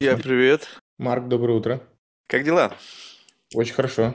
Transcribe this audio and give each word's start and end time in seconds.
Я 0.00 0.16
привет. 0.16 0.68
Марк, 0.96 1.26
доброе 1.26 1.54
утро. 1.54 1.82
Как 2.28 2.44
дела? 2.44 2.72
Очень 3.52 3.74
хорошо. 3.74 4.14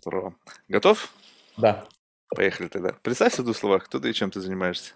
Здорово. 0.00 0.34
Готов? 0.68 1.14
Да. 1.56 1.86
Поехали 2.28 2.68
тогда. 2.68 2.92
Представься 3.02 3.40
в 3.40 3.46
двух 3.46 3.56
словах, 3.56 3.86
кто 3.86 4.00
ты 4.00 4.10
и 4.10 4.12
чем 4.12 4.30
ты 4.30 4.42
занимаешься. 4.42 4.92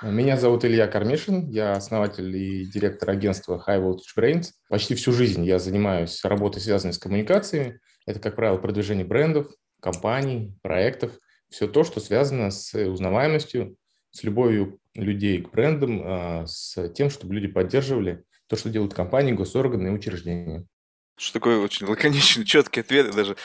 Меня 0.00 0.36
зовут 0.36 0.64
Илья 0.64 0.86
Кармишин, 0.86 1.48
я 1.48 1.72
основатель 1.72 2.36
и 2.36 2.66
директор 2.66 3.10
агентства 3.10 3.60
High 3.66 3.82
Voltage 3.82 4.16
Brains. 4.16 4.50
Почти 4.68 4.94
всю 4.94 5.10
жизнь 5.10 5.44
я 5.44 5.58
занимаюсь 5.58 6.24
работой, 6.24 6.60
связанной 6.60 6.94
с 6.94 6.98
коммуникациями. 6.98 7.80
Это, 8.06 8.20
как 8.20 8.36
правило, 8.36 8.58
продвижение 8.58 9.04
брендов, 9.04 9.48
компаний, 9.80 10.56
проектов. 10.62 11.10
Все 11.50 11.66
то, 11.66 11.82
что 11.82 11.98
связано 11.98 12.52
с 12.52 12.78
узнаваемостью, 12.78 13.76
с 14.12 14.22
любовью 14.22 14.78
людей 14.94 15.42
к 15.42 15.50
брендам, 15.50 16.02
а, 16.04 16.46
с 16.46 16.88
тем, 16.90 17.10
чтобы 17.10 17.34
люди 17.34 17.48
поддерживали 17.48 18.22
то, 18.48 18.56
что 18.56 18.70
делают 18.70 18.94
компании, 18.94 19.32
госорганы 19.32 19.88
и 19.88 19.90
учреждения. 19.90 20.66
Что 21.18 21.32
такое 21.34 21.58
очень 21.58 21.86
лаконичный, 21.86 22.44
четкий 22.44 22.80
ответ, 22.80 23.14
даже 23.14 23.36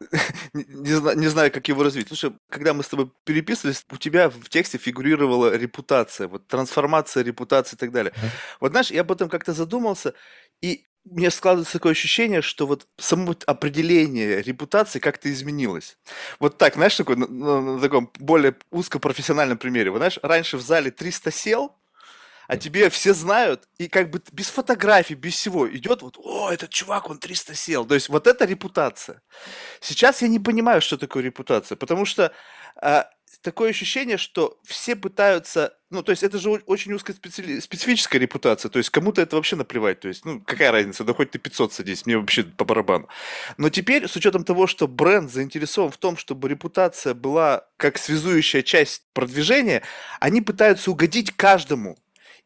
не, 0.52 0.64
не, 0.64 1.16
не 1.16 1.28
знаю, 1.28 1.52
как 1.52 1.68
его 1.68 1.84
развить. 1.84 2.08
Слушай, 2.08 2.32
когда 2.48 2.74
мы 2.74 2.82
с 2.82 2.88
тобой 2.88 3.10
переписывались, 3.24 3.84
у 3.90 3.96
тебя 3.96 4.30
в 4.30 4.48
тексте 4.48 4.78
фигурировала 4.78 5.56
репутация, 5.56 6.26
вот 6.26 6.48
трансформация 6.48 7.22
репутации 7.22 7.76
и 7.76 7.78
так 7.78 7.92
далее. 7.92 8.12
Mm-hmm. 8.12 8.30
Вот 8.60 8.70
знаешь, 8.72 8.90
я 8.90 9.02
об 9.02 9.12
этом 9.12 9.28
как-то 9.28 9.52
задумался, 9.52 10.14
и 10.60 10.86
мне 11.04 11.30
складывается 11.30 11.74
такое 11.74 11.92
ощущение, 11.92 12.42
что 12.42 12.66
вот 12.66 12.86
само 12.98 13.34
определение 13.46 14.42
репутации 14.42 14.98
как-то 14.98 15.32
изменилось. 15.32 15.96
Вот 16.40 16.58
так, 16.58 16.74
знаешь, 16.74 16.96
такой, 16.96 17.16
на, 17.16 17.26
на, 17.26 17.60
на 17.60 17.80
таком 17.80 18.10
более 18.18 18.56
узкопрофессиональном 18.70 19.56
примере. 19.56 19.90
Вот 19.90 19.98
знаешь, 19.98 20.18
раньше 20.22 20.56
в 20.56 20.62
зале 20.62 20.90
300 20.90 21.30
сел, 21.30 21.76
а 22.50 22.56
тебе 22.56 22.90
все 22.90 23.14
знают, 23.14 23.68
и 23.78 23.86
как 23.86 24.10
бы 24.10 24.20
без 24.32 24.48
фотографий, 24.48 25.14
без 25.14 25.34
всего 25.34 25.70
идет 25.70 26.02
вот, 26.02 26.16
о, 26.18 26.50
этот 26.50 26.70
чувак, 26.70 27.08
он 27.08 27.18
300 27.18 27.54
сел. 27.54 27.86
То 27.86 27.94
есть 27.94 28.08
вот 28.08 28.26
это 28.26 28.44
репутация. 28.44 29.22
Сейчас 29.80 30.20
я 30.20 30.26
не 30.26 30.40
понимаю, 30.40 30.80
что 30.80 30.98
такое 30.98 31.22
репутация, 31.22 31.76
потому 31.76 32.04
что 32.04 32.32
а, 32.74 33.08
такое 33.40 33.70
ощущение, 33.70 34.16
что 34.16 34.58
все 34.64 34.96
пытаются, 34.96 35.78
ну, 35.90 36.02
то 36.02 36.10
есть 36.10 36.24
это 36.24 36.40
же 36.40 36.50
очень 36.50 36.92
узкая 36.92 37.14
специ... 37.14 37.60
специфическая 37.60 38.20
репутация, 38.20 38.68
то 38.68 38.78
есть 38.78 38.90
кому-то 38.90 39.22
это 39.22 39.36
вообще 39.36 39.54
наплевать, 39.54 40.00
то 40.00 40.08
есть, 40.08 40.24
ну, 40.24 40.40
какая 40.40 40.72
разница, 40.72 41.04
да 41.04 41.14
хоть 41.14 41.30
ты 41.30 41.38
500 41.38 41.72
садись, 41.72 42.04
мне 42.04 42.18
вообще 42.18 42.42
по 42.42 42.64
барабану. 42.64 43.06
Но 43.58 43.70
теперь, 43.70 44.08
с 44.08 44.16
учетом 44.16 44.42
того, 44.42 44.66
что 44.66 44.88
бренд 44.88 45.30
заинтересован 45.30 45.92
в 45.92 45.98
том, 45.98 46.16
чтобы 46.16 46.48
репутация 46.48 47.14
была 47.14 47.68
как 47.76 47.96
связующая 47.96 48.62
часть 48.62 49.04
продвижения, 49.12 49.82
они 50.18 50.40
пытаются 50.40 50.90
угодить 50.90 51.30
каждому, 51.30 51.96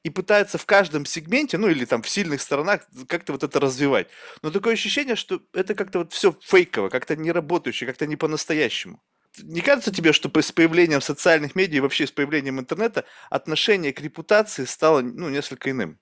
и 0.04 0.10
пытаются 0.10 0.58
в 0.58 0.66
каждом 0.66 1.06
сегменте, 1.06 1.58
ну 1.58 1.68
или 1.68 1.86
там 1.86 2.02
в 2.02 2.08
сильных 2.08 2.42
сторонах 2.42 2.86
как-то 3.08 3.32
вот 3.32 3.42
это 3.42 3.58
развивать. 3.58 4.06
Но 4.42 4.50
такое 4.50 4.74
ощущение, 4.74 5.16
что 5.16 5.40
это 5.54 5.74
как-то 5.74 6.00
вот 6.00 6.12
все 6.12 6.36
фейково, 6.42 6.90
как-то 6.90 7.16
не 7.16 7.32
работающее, 7.32 7.88
как-то 7.88 8.06
не 8.06 8.16
по-настоящему. 8.16 9.00
Не 9.42 9.62
кажется 9.62 9.92
тебе, 9.92 10.12
что 10.12 10.30
с 10.40 10.52
появлением 10.52 11.00
социальных 11.00 11.56
медиа 11.56 11.78
и 11.78 11.80
вообще 11.80 12.06
с 12.06 12.12
появлением 12.12 12.60
интернета 12.60 13.04
отношение 13.30 13.92
к 13.92 14.00
репутации 14.00 14.66
стало 14.66 15.00
ну, 15.00 15.30
несколько 15.30 15.70
иным? 15.70 15.98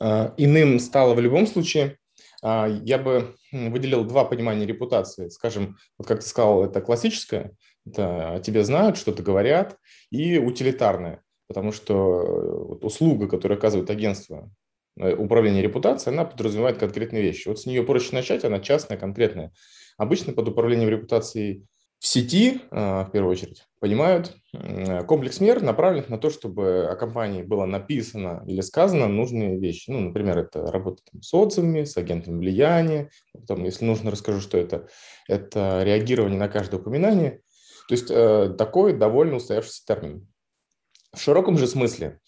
А, 0.00 0.34
иным 0.36 0.80
стало 0.80 1.14
в 1.14 1.20
любом 1.20 1.46
случае. 1.46 1.98
А, 2.42 2.66
я 2.66 2.98
бы 2.98 3.36
выделил 3.52 4.04
два 4.04 4.24
понимания 4.24 4.66
репутации. 4.66 5.28
Скажем, 5.28 5.78
вот 5.98 6.08
как 6.08 6.20
ты 6.20 6.26
сказал, 6.26 6.64
это 6.64 6.80
классическое, 6.80 7.52
это 7.86 8.42
тебе 8.44 8.64
знают, 8.64 8.98
что-то 8.98 9.22
говорят, 9.22 9.78
и 10.10 10.36
утилитарное 10.36 11.23
потому 11.48 11.72
что 11.72 11.94
э, 11.94 12.84
услуга, 12.84 13.28
которую 13.28 13.58
оказывает 13.58 13.90
агентство 13.90 14.50
э, 14.98 15.14
управления 15.14 15.62
репутацией, 15.62 16.14
она 16.14 16.24
подразумевает 16.24 16.78
конкретные 16.78 17.22
вещи. 17.22 17.48
Вот 17.48 17.60
с 17.60 17.66
нее 17.66 17.82
проще 17.82 18.14
начать, 18.14 18.44
она 18.44 18.60
частная, 18.60 18.98
конкретная. 18.98 19.52
Обычно 19.96 20.32
под 20.32 20.48
управлением 20.48 20.88
репутацией 20.88 21.64
в 22.00 22.06
сети, 22.06 22.60
э, 22.70 23.02
в 23.04 23.10
первую 23.12 23.32
очередь, 23.32 23.64
понимают 23.80 24.36
комплекс 25.06 25.40
мер, 25.40 25.62
направленных 25.62 26.08
на 26.08 26.16
то, 26.16 26.30
чтобы 26.30 26.86
о 26.86 26.94
компании 26.94 27.42
было 27.42 27.66
написано 27.66 28.44
или 28.46 28.60
сказано 28.60 29.08
нужные 29.08 29.58
вещи. 29.58 29.90
Ну, 29.90 30.00
например, 30.00 30.38
это 30.38 30.70
работа 30.70 31.02
там, 31.10 31.22
с 31.22 31.34
отзывами, 31.34 31.82
с 31.82 31.96
агентами 31.96 32.38
влияния. 32.38 33.10
Потом, 33.32 33.64
если 33.64 33.84
нужно, 33.84 34.12
расскажу, 34.12 34.40
что 34.40 34.56
это. 34.56 34.86
Это 35.28 35.82
реагирование 35.82 36.38
на 36.38 36.48
каждое 36.48 36.76
упоминание. 36.76 37.40
То 37.88 37.94
есть 37.94 38.08
такой 38.56 38.96
довольно 38.96 39.36
устоявшийся 39.36 39.84
термин. 39.84 40.28
В 41.16 41.20
широком 41.20 41.58
же 41.58 41.66
смысле 41.66 42.20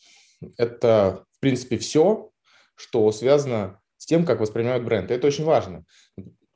это, 0.57 1.25
в 1.33 1.41
принципе, 1.41 1.79
все, 1.79 2.31
что 2.75 3.11
связано 3.13 3.81
с 3.97 4.07
тем, 4.07 4.25
как 4.25 4.41
воспринимают 4.41 4.85
бренд. 4.85 5.11
И 5.11 5.15
это 5.15 5.27
очень 5.27 5.45
важно, 5.45 5.85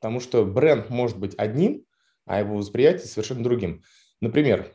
потому 0.01 0.21
что 0.21 0.45
бренд 0.45 0.91
может 0.91 1.19
быть 1.19 1.35
одним, 1.37 1.85
а 2.27 2.41
его 2.41 2.57
восприятие 2.57 3.07
совершенно 3.07 3.43
другим. 3.43 3.83
Например, 4.21 4.73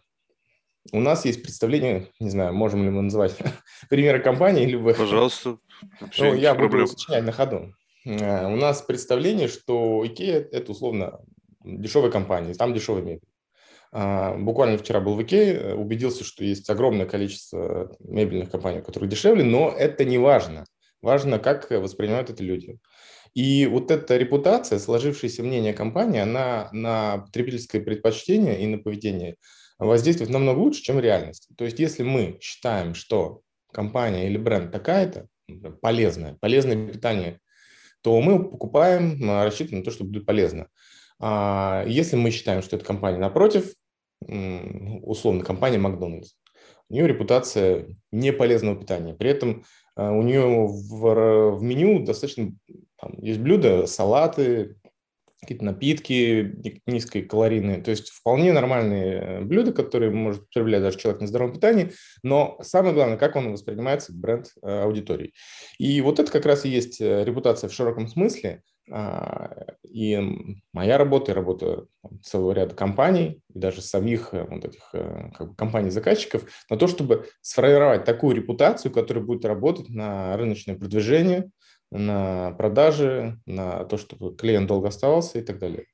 у 0.92 1.00
нас 1.00 1.26
есть 1.26 1.42
представление, 1.42 2.08
не 2.20 2.30
знаю, 2.30 2.54
можем 2.54 2.84
ли 2.84 2.90
мы 2.90 3.02
называть 3.02 3.38
примеры 3.90 4.20
компании, 4.20 4.66
либо... 4.66 4.94
Пожалуйста. 4.94 5.58
Ну, 6.18 6.34
я 6.34 6.56
буду 6.56 6.88
сочинять 6.88 7.26
на 7.26 7.32
ходу. 7.32 7.74
Э, 8.06 8.48
у 8.48 8.56
нас 8.56 8.82
представление, 8.82 9.48
что 9.48 10.04
IKEA– 10.06 10.48
это 10.52 10.72
условно 10.72 11.20
дешевая 11.64 12.12
компания, 12.12 12.54
там 12.54 12.74
дешевый 12.74 13.04
мебель. 13.04 13.28
А, 13.98 14.36
буквально 14.36 14.78
вчера 14.78 15.00
был 15.00 15.16
в 15.16 15.24
Икее, 15.24 15.54
э, 15.54 15.74
убедился, 15.74 16.26
что 16.26 16.44
есть 16.44 16.70
огромное 16.70 17.06
количество 17.06 17.96
мебельных 18.00 18.52
компаний, 18.52 18.82
которые 18.82 19.10
дешевле, 19.10 19.46
но 19.46 19.70
это 19.72 20.04
не 20.04 20.18
важно. 20.18 20.66
Важно, 21.02 21.40
как 21.40 21.72
воспринимают 21.72 22.30
это 22.30 22.44
люди. 22.44 22.78
И 23.34 23.66
вот 23.66 23.92
эта 23.92 24.18
репутация, 24.18 24.80
сложившееся 24.80 25.44
мнение 25.44 25.74
компании, 25.74 26.20
она 26.20 26.68
на 26.74 27.20
потребительское 27.20 27.82
предпочтение 27.82 28.62
и 28.62 28.68
на 28.68 28.80
поведение 28.80 29.38
воздействует 29.80 30.30
намного 30.30 30.60
лучше, 30.60 30.82
чем 30.82 31.00
реальность. 31.00 31.48
То 31.58 31.64
есть 31.64 31.80
если 31.80 32.04
мы 32.04 32.38
считаем, 32.42 32.96
что 32.96 33.44
компания 33.72 34.28
или 34.28 34.36
бренд 34.38 34.74
такая-то, 34.74 35.28
полезная, 35.82 36.34
полезное 36.42 36.86
питание, 36.86 37.40
то 38.02 38.20
мы 38.20 38.44
покупаем, 38.44 39.22
рассчитываем 39.24 39.80
на 39.80 39.86
то, 39.86 39.92
что 39.92 40.04
будет 40.04 40.26
полезно. 40.26 40.68
А 41.18 41.86
если 41.88 42.18
мы 42.18 42.32
считаем, 42.32 42.62
что 42.62 42.76
эта 42.76 42.84
компания, 42.84 43.20
напротив, 43.20 43.74
условно, 44.22 45.44
компания 45.44 45.78
Макдональдс. 45.78 46.34
У 46.90 46.94
нее 46.94 47.08
репутация 47.08 47.88
неполезного 48.12 48.80
питания. 48.80 49.14
При 49.14 49.30
этом 49.30 49.64
а, 49.96 50.12
у 50.12 50.22
нее 50.22 50.68
в, 50.68 51.58
в 51.58 51.64
меню 51.64 52.06
достаточно 52.06 52.52
там, 53.00 53.18
есть 53.22 53.40
блюда, 53.40 53.88
салаты, 53.88 54.76
какие-то 55.42 55.66
напитки 55.66 56.82
низкокалорийные. 56.86 57.82
То 57.82 57.92
есть 57.92 58.10
вполне 58.10 58.52
нормальные 58.52 59.14
э, 59.14 59.42
блюда, 59.42 59.74
которые 59.74 60.12
может 60.12 60.44
употреблять 60.44 60.82
даже 60.82 60.98
человек 60.98 61.22
на 61.22 61.28
здоровом 61.28 61.54
питании. 61.54 61.92
Но 62.24 62.58
самое 62.62 62.94
главное, 62.94 63.18
как 63.18 63.36
он 63.36 63.52
воспринимается 63.52 64.14
бренд 64.14 64.48
э, 64.62 64.82
аудитории. 64.84 65.34
И 65.78 66.02
вот 66.02 66.20
это 66.20 66.32
как 66.32 66.46
раз 66.46 66.66
и 66.66 66.70
есть 66.70 67.00
э, 67.00 67.24
репутация 67.24 67.70
в 67.70 67.74
широком 67.74 68.08
смысле– 68.08 68.62
и 68.88 70.20
моя 70.74 70.98
работа, 70.98 71.32
и 71.32 71.36
работа 71.36 71.86
целого 72.22 72.52
ряда 72.52 72.76
компаний, 72.76 73.42
и 73.54 73.60
даже 73.60 73.82
самих 73.82 74.34
э, 74.34 74.46
вот 74.50 74.66
этих 74.66 74.90
э, 74.94 75.32
как 75.36 75.50
бы, 75.50 75.56
компаний-заказчиков, 75.56 76.46
на 76.70 76.78
то, 76.78 76.88
чтобы 76.88 77.28
сформировать 77.42 78.04
такую 78.04 78.36
репутацию, 78.36 78.92
которая 78.92 79.24
будет 79.24 79.46
работать 79.46 79.90
на 79.90 80.38
рыночное 80.38 80.76
продвижение, 80.76 81.50
на 81.92 82.52
продажи, 82.52 83.40
на 83.46 83.86
то, 83.86 83.98
чтобы 83.98 84.36
клиент 84.36 84.68
долго 84.68 84.90
оставался 84.90 85.40
и 85.40 85.42
так 85.42 85.60
далее. 85.60 85.86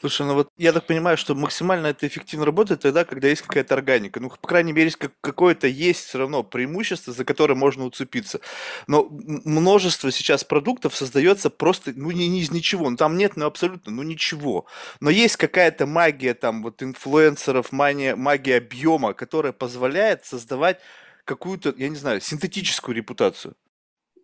Слушай, 0.00 0.26
ну 0.26 0.34
вот 0.34 0.48
я 0.56 0.72
так 0.72 0.86
понимаю, 0.86 1.16
что 1.16 1.34
максимально 1.34 1.88
это 1.88 2.06
эффективно 2.06 2.46
работает 2.46 2.82
тогда, 2.82 3.04
когда 3.04 3.26
есть 3.26 3.42
какая-то 3.42 3.74
органика. 3.74 4.20
Ну, 4.20 4.30
по 4.30 4.46
крайней 4.46 4.72
мере, 4.72 4.92
как, 4.92 5.12
какое-то 5.20 5.66
есть 5.66 6.06
все 6.06 6.18
равно 6.18 6.44
преимущество, 6.44 7.12
за 7.12 7.24
которое 7.24 7.54
можно 7.54 7.84
уцепиться. 7.84 8.40
Но 8.86 9.08
множество 9.10 10.12
сейчас 10.12 10.44
продуктов 10.44 10.94
создается 10.94 11.50
просто, 11.50 11.92
ну, 11.96 12.12
не, 12.12 12.28
не 12.28 12.42
из 12.42 12.52
ничего. 12.52 12.88
Ну, 12.88 12.96
там 12.96 13.16
нет, 13.16 13.32
ну, 13.34 13.46
абсолютно, 13.46 13.90
ну, 13.90 14.04
ничего. 14.04 14.66
Но 15.00 15.10
есть 15.10 15.36
какая-то 15.36 15.86
магия 15.86 16.34
там 16.34 16.62
вот 16.62 16.80
инфлюенсеров, 16.80 17.72
магия, 17.72 18.14
магия 18.14 18.58
объема, 18.58 19.14
которая 19.14 19.52
позволяет 19.52 20.24
создавать 20.24 20.78
какую-то, 21.24 21.74
я 21.76 21.88
не 21.88 21.96
знаю, 21.96 22.20
синтетическую 22.20 22.94
репутацию. 22.94 23.56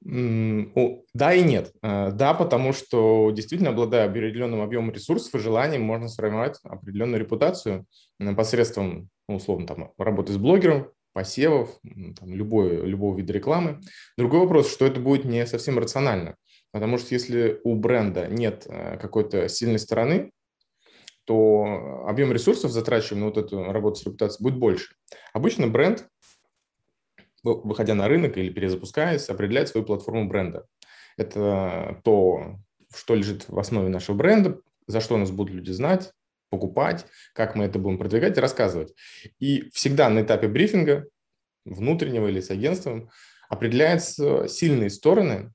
Да 0.04 1.32
и 1.32 1.42
нет. 1.42 1.72
Э, 1.82 2.10
да, 2.12 2.34
потому 2.34 2.72
что 2.72 3.30
действительно, 3.30 3.70
обладая 3.70 4.08
определенным 4.08 4.60
объемом 4.60 4.92
ресурсов 4.92 5.34
и 5.34 5.38
желанием, 5.38 5.82
можно 5.82 6.08
сформировать 6.08 6.58
определенную 6.62 7.20
репутацию 7.20 7.86
посредством, 8.36 9.08
ну, 9.28 9.36
условно, 9.36 9.66
там, 9.66 9.92
работы 9.96 10.34
с 10.34 10.36
блогером, 10.36 10.90
посевов, 11.14 11.78
там, 11.82 12.34
любой, 12.34 12.86
любого 12.86 13.16
вида 13.16 13.32
рекламы. 13.32 13.80
Другой 14.18 14.40
вопрос, 14.40 14.70
что 14.70 14.84
это 14.84 15.00
будет 15.00 15.24
не 15.24 15.46
совсем 15.46 15.78
рационально. 15.78 16.36
Потому 16.70 16.98
что 16.98 17.14
если 17.14 17.60
у 17.64 17.74
бренда 17.76 18.26
нет 18.26 18.66
э, 18.68 18.98
какой-то 18.98 19.48
сильной 19.48 19.78
стороны, 19.78 20.32
то 21.24 22.04
объем 22.06 22.32
ресурсов, 22.32 22.72
затрачиваемый 22.72 23.20
на 23.20 23.34
вот 23.34 23.38
эту 23.38 23.72
работу 23.72 23.96
с 24.00 24.04
репутацией, 24.04 24.42
будет 24.42 24.58
больше. 24.58 24.94
Обычно 25.32 25.68
бренд 25.68 26.06
выходя 27.44 27.94
на 27.94 28.08
рынок 28.08 28.36
или 28.36 28.50
перезапускаясь, 28.50 29.28
определять 29.28 29.68
свою 29.68 29.86
платформу 29.86 30.28
бренда. 30.28 30.66
это 31.16 32.00
то, 32.02 32.58
что 32.92 33.14
лежит 33.14 33.48
в 33.48 33.58
основе 33.58 33.88
нашего 33.88 34.16
бренда, 34.16 34.60
за 34.86 35.00
что 35.00 35.16
нас 35.16 35.30
будут 35.30 35.54
люди 35.54 35.70
знать, 35.70 36.12
покупать, 36.50 37.06
как 37.34 37.54
мы 37.54 37.64
это 37.64 37.78
будем 37.78 37.98
продвигать 37.98 38.36
и 38.36 38.40
рассказывать. 38.40 38.94
И 39.38 39.70
всегда 39.72 40.08
на 40.08 40.22
этапе 40.22 40.48
брифинга, 40.48 41.06
внутреннего 41.64 42.28
или 42.28 42.40
с 42.40 42.50
агентством, 42.50 43.10
определяются 43.48 44.48
сильные 44.48 44.90
стороны, 44.90 45.52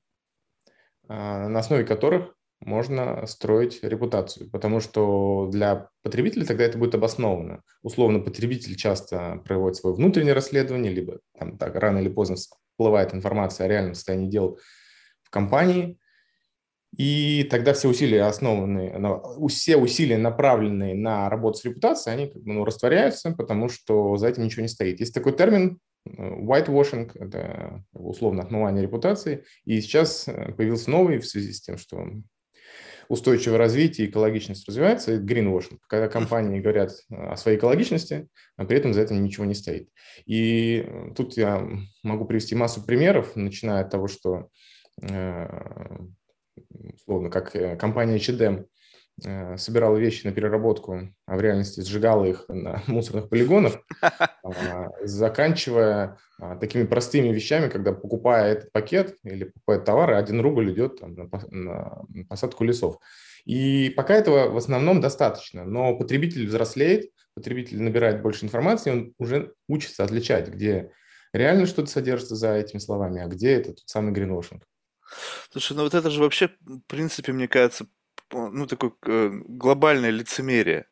а, 1.08 1.48
на 1.48 1.58
основе 1.60 1.84
которых 1.84 2.34
можно 2.60 3.26
строить 3.26 3.82
репутацию, 3.82 4.50
потому 4.50 4.80
что 4.80 5.48
для 5.50 5.88
потребителя 6.02 6.44
тогда 6.44 6.64
это 6.64 6.78
будет 6.78 6.94
обосновано. 6.94 7.62
Условно, 7.82 8.20
потребитель 8.20 8.76
часто 8.76 9.40
проводит 9.44 9.76
свое 9.76 9.96
внутреннее 9.96 10.34
расследование, 10.34 10.92
либо 10.92 11.20
там 11.38 11.56
так 11.56 11.74
рано 11.76 11.98
или 11.98 12.08
поздно 12.08 12.36
всплывает 12.36 13.14
информация 13.14 13.64
о 13.66 13.68
реальном 13.68 13.94
состоянии 13.94 14.30
дел 14.30 14.58
в 15.22 15.30
компании, 15.30 15.98
и 16.96 17.46
тогда 17.50 17.72
все 17.72 17.88
усилия 17.88 18.24
основанные, 18.24 19.00
все 19.48 19.76
усилия, 19.76 20.18
направленные 20.18 20.94
на 20.94 21.30
работу 21.30 21.58
с 21.58 21.64
репутацией, 21.64 22.14
они 22.14 22.26
как 22.26 22.42
бы, 22.42 22.52
ну, 22.52 22.64
растворяются, 22.64 23.30
потому 23.32 23.68
что 23.68 24.16
за 24.16 24.28
этим 24.28 24.44
ничего 24.44 24.62
не 24.62 24.68
стоит. 24.68 24.98
Есть 24.98 25.14
такой 25.14 25.32
термин 25.32 25.78
э, 26.04 26.10
whitewashing, 26.10 27.12
это 27.14 27.84
условно 27.92 28.42
отмывание 28.42 28.82
репутации, 28.82 29.44
и 29.64 29.80
сейчас 29.80 30.26
э, 30.26 30.52
появился 30.52 30.90
новый 30.90 31.18
в 31.18 31.26
связи 31.26 31.52
с 31.52 31.60
тем, 31.60 31.78
что 31.78 32.04
устойчивое 33.10 33.58
развитие, 33.58 34.06
экологичность 34.08 34.68
развивается, 34.68 35.10
это 35.10 35.24
greenwashing, 35.24 35.78
когда 35.88 36.06
компании 36.06 36.60
говорят 36.60 36.92
о 37.10 37.36
своей 37.36 37.58
экологичности, 37.58 38.28
а 38.56 38.64
при 38.64 38.78
этом 38.78 38.94
за 38.94 39.02
этим 39.02 39.22
ничего 39.24 39.44
не 39.44 39.54
стоит. 39.54 39.88
И 40.26 40.88
тут 41.16 41.36
я 41.36 41.68
могу 42.04 42.24
привести 42.24 42.54
массу 42.54 42.86
примеров, 42.86 43.34
начиная 43.34 43.82
от 43.82 43.90
того, 43.90 44.06
что 44.06 44.46
э, 45.02 45.48
условно, 46.94 47.30
как 47.30 47.56
э, 47.56 47.74
компания 47.74 48.14
H&M 48.14 48.66
собирала 49.56 49.96
вещи 49.96 50.26
на 50.26 50.32
переработку, 50.32 51.12
а 51.26 51.36
в 51.36 51.40
реальности 51.40 51.80
сжигала 51.80 52.24
их 52.24 52.44
на 52.48 52.82
мусорных 52.86 53.28
полигонах, 53.28 53.74
а, 54.02 54.88
заканчивая 55.02 56.18
а, 56.38 56.56
такими 56.56 56.84
простыми 56.84 57.28
вещами, 57.28 57.68
когда 57.68 57.92
покупая 57.92 58.52
этот 58.52 58.72
пакет 58.72 59.16
или 59.24 59.44
покупая 59.44 59.80
товары, 59.80 60.14
один 60.16 60.40
рубль 60.40 60.72
идет 60.72 61.00
там, 61.00 61.16
на 61.50 62.02
посадку 62.28 62.64
лесов. 62.64 62.98
И 63.44 63.90
пока 63.96 64.14
этого 64.14 64.50
в 64.50 64.56
основном 64.56 65.00
достаточно, 65.00 65.64
но 65.64 65.96
потребитель 65.96 66.46
взрослеет, 66.46 67.10
потребитель 67.34 67.80
набирает 67.80 68.22
больше 68.22 68.44
информации, 68.44 68.90
он 68.90 69.14
уже 69.18 69.54
учится 69.68 70.04
отличать, 70.04 70.48
где 70.48 70.92
реально 71.32 71.66
что-то 71.66 71.90
содержится 71.90 72.36
за 72.36 72.54
этими 72.54 72.78
словами, 72.78 73.22
а 73.22 73.28
где 73.28 73.52
это 73.52 73.72
тот 73.72 73.88
самый 73.88 74.12
гринвошинг. 74.12 74.64
Слушай, 75.50 75.76
ну 75.76 75.82
вот 75.84 75.94
это 75.94 76.10
же 76.10 76.20
вообще, 76.20 76.50
в 76.60 76.80
принципе, 76.86 77.32
мне 77.32 77.48
кажется, 77.48 77.86
ну, 78.32 78.66
такое 78.66 78.92
э, 79.06 79.30
глобальное 79.46 80.10
лицемерие. 80.10 80.86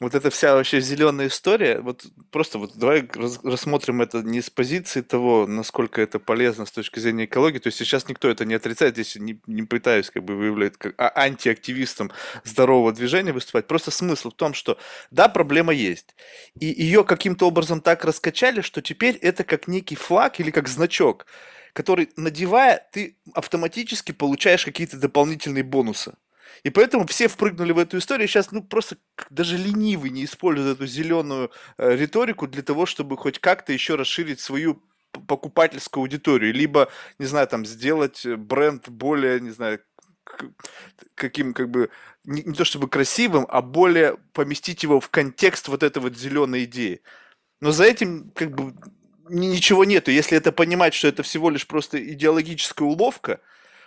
Вот 0.00 0.16
эта 0.16 0.30
вся 0.30 0.54
вообще 0.54 0.80
зеленая 0.80 1.28
история, 1.28 1.80
вот 1.80 2.04
просто 2.32 2.58
вот 2.58 2.72
давай 2.74 3.08
рассмотрим 3.44 4.02
это 4.02 4.20
не 4.22 4.40
с 4.40 4.50
позиции 4.50 5.00
того, 5.00 5.46
насколько 5.46 6.00
это 6.00 6.18
полезно 6.18 6.66
с 6.66 6.72
точки 6.72 6.98
зрения 6.98 7.26
экологии. 7.26 7.60
То 7.60 7.68
есть 7.68 7.78
сейчас 7.78 8.08
никто 8.08 8.28
это 8.28 8.44
не 8.44 8.54
отрицает, 8.54 8.94
здесь 8.94 9.14
не, 9.14 9.38
не 9.46 9.62
пытаюсь 9.62 10.10
как 10.10 10.24
бы 10.24 10.34
выявлять 10.34 10.76
как 10.76 10.94
а, 10.98 11.12
антиактивистом 11.14 12.10
здорового 12.42 12.92
движения 12.92 13.32
выступать. 13.32 13.68
Просто 13.68 13.92
смысл 13.92 14.30
в 14.30 14.34
том, 14.34 14.54
что 14.54 14.76
да, 15.12 15.28
проблема 15.28 15.72
есть. 15.72 16.16
И 16.58 16.66
ее 16.66 17.04
каким-то 17.04 17.46
образом 17.46 17.80
так 17.80 18.04
раскачали, 18.04 18.60
что 18.60 18.82
теперь 18.82 19.14
это 19.16 19.44
как 19.44 19.68
некий 19.68 19.94
флаг 19.94 20.40
или 20.40 20.50
как 20.50 20.66
значок 20.68 21.26
который, 21.72 22.10
надевая, 22.16 22.86
ты 22.92 23.16
автоматически 23.34 24.12
получаешь 24.12 24.64
какие-то 24.64 24.98
дополнительные 24.98 25.64
бонусы. 25.64 26.14
И 26.62 26.70
поэтому 26.70 27.06
все 27.06 27.28
впрыгнули 27.28 27.72
в 27.72 27.78
эту 27.78 27.98
историю. 27.98 28.28
Сейчас, 28.28 28.50
ну, 28.52 28.62
просто 28.62 28.96
даже 29.30 29.56
ленивый 29.56 30.10
не 30.10 30.24
использует 30.24 30.76
эту 30.76 30.86
зеленую 30.86 31.50
э, 31.78 31.96
риторику 31.96 32.46
для 32.46 32.62
того, 32.62 32.86
чтобы 32.86 33.16
хоть 33.16 33.38
как-то 33.38 33.72
еще 33.72 33.94
расширить 33.94 34.40
свою 34.40 34.82
покупательскую 35.26 36.02
аудиторию. 36.02 36.52
Либо, 36.54 36.88
не 37.18 37.26
знаю, 37.26 37.46
там, 37.48 37.66
сделать 37.66 38.26
бренд 38.26 38.88
более, 38.88 39.40
не 39.40 39.50
знаю, 39.50 39.80
каким, 41.14 41.52
как 41.52 41.70
бы, 41.70 41.90
не, 42.24 42.42
не 42.42 42.54
то 42.54 42.64
чтобы 42.64 42.88
красивым, 42.88 43.46
а 43.48 43.62
более 43.62 44.16
поместить 44.32 44.82
его 44.82 45.00
в 45.00 45.08
контекст 45.10 45.68
вот 45.68 45.82
этой 45.82 45.98
вот 46.00 46.16
зеленой 46.16 46.64
идеи. 46.64 47.02
Но 47.60 47.72
за 47.72 47.84
этим, 47.84 48.30
как 48.34 48.54
бы, 48.54 48.74
ничего 49.28 49.84
нету. 49.84 50.10
Если 50.10 50.36
это 50.36 50.52
понимать, 50.52 50.94
что 50.94 51.08
это 51.08 51.22
всего 51.22 51.50
лишь 51.50 51.66
просто 51.66 52.02
идеологическая 52.12 52.86
уловка, 52.86 53.40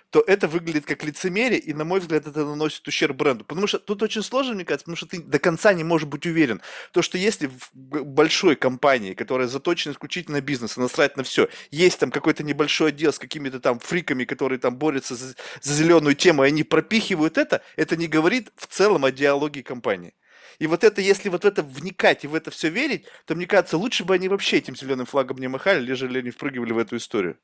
то 0.10 0.24
это 0.26 0.48
выглядит 0.48 0.86
как 0.86 1.04
лицемерие, 1.04 1.60
и, 1.60 1.74
на 1.74 1.84
мой 1.84 2.00
взгляд, 2.00 2.28
это 2.28 2.46
наносит 2.46 2.88
ущерб 2.88 3.16
бренду. 3.16 3.44
Потому 3.44 3.68
что 3.68 3.80
тут 3.80 4.02
очень 4.04 4.24
сложно, 4.24 4.54
мне 4.56 4.66
кажется, 4.66 4.86
потому 4.86 4.96
что 4.96 5.08
ты 5.08 5.22
до 5.22 5.40
конца 5.40 5.74
не 5.74 5.84
можешь 5.84 6.08
быть 6.08 6.26
уверен. 6.26 6.62
То, 6.92 7.02
что 7.02 7.18
если 7.18 7.48
в 7.48 7.72
большой 7.74 8.56
компании, 8.56 9.14
которая 9.14 9.48
заточена 9.48 9.94
исключительно 9.94 10.38
на 10.38 10.42
бизнес, 10.42 10.78
и 10.78 10.80
насрать 10.80 11.18
на 11.18 11.24
все, 11.24 11.50
есть 11.72 12.00
там 12.00 12.12
какой-то 12.12 12.44
небольшой 12.44 12.90
отдел 12.90 13.14
с 13.14 13.20
какими-то 13.20 13.60
там 13.60 13.80
фриками, 13.80 14.26
которые 14.26 14.60
там 14.60 14.78
борются 14.78 15.16
за, 15.16 15.36
за 15.62 15.74
зеленую 15.74 16.16
тему, 16.16 16.44
и 16.44 16.48
они 16.48 16.64
пропихивают 16.64 17.38
это, 17.38 17.62
это 17.76 17.96
не 17.96 18.08
говорит 18.08 18.52
в 18.56 18.68
целом 18.68 19.06
о 19.06 19.12
диалоге 19.12 19.64
компании. 19.64 20.14
И 20.60 20.68
вот 20.68 20.84
это, 20.84 21.02
если 21.02 21.30
вот 21.30 21.46
это 21.46 21.64
вникать 21.64 22.24
и 22.24 22.28
в 22.28 22.36
это 22.36 22.52
все 22.52 22.70
верить, 22.70 23.06
то, 23.26 23.36
мне 23.36 23.46
кажется, 23.46 23.78
лучше 23.78 24.06
бы 24.06 24.14
они 24.14 24.30
вообще 24.30 24.58
этим 24.58 24.76
зеленым 24.76 25.06
флагом 25.06 25.38
не 25.38 25.48
махали, 25.48 25.86
нежели 25.86 26.20
они 26.20 26.32
впрыгивали 26.32 26.74
в 26.74 26.78
эту 26.78 26.98
историю. 26.98 27.38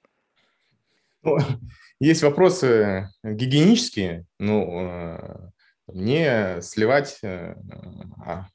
Ну, 1.24 1.38
есть 2.00 2.24
вопросы 2.24 3.10
гигиенические, 3.24 4.26
ну, 4.40 4.90
э, 4.90 5.50
не 5.94 6.62
сливать 6.62 7.20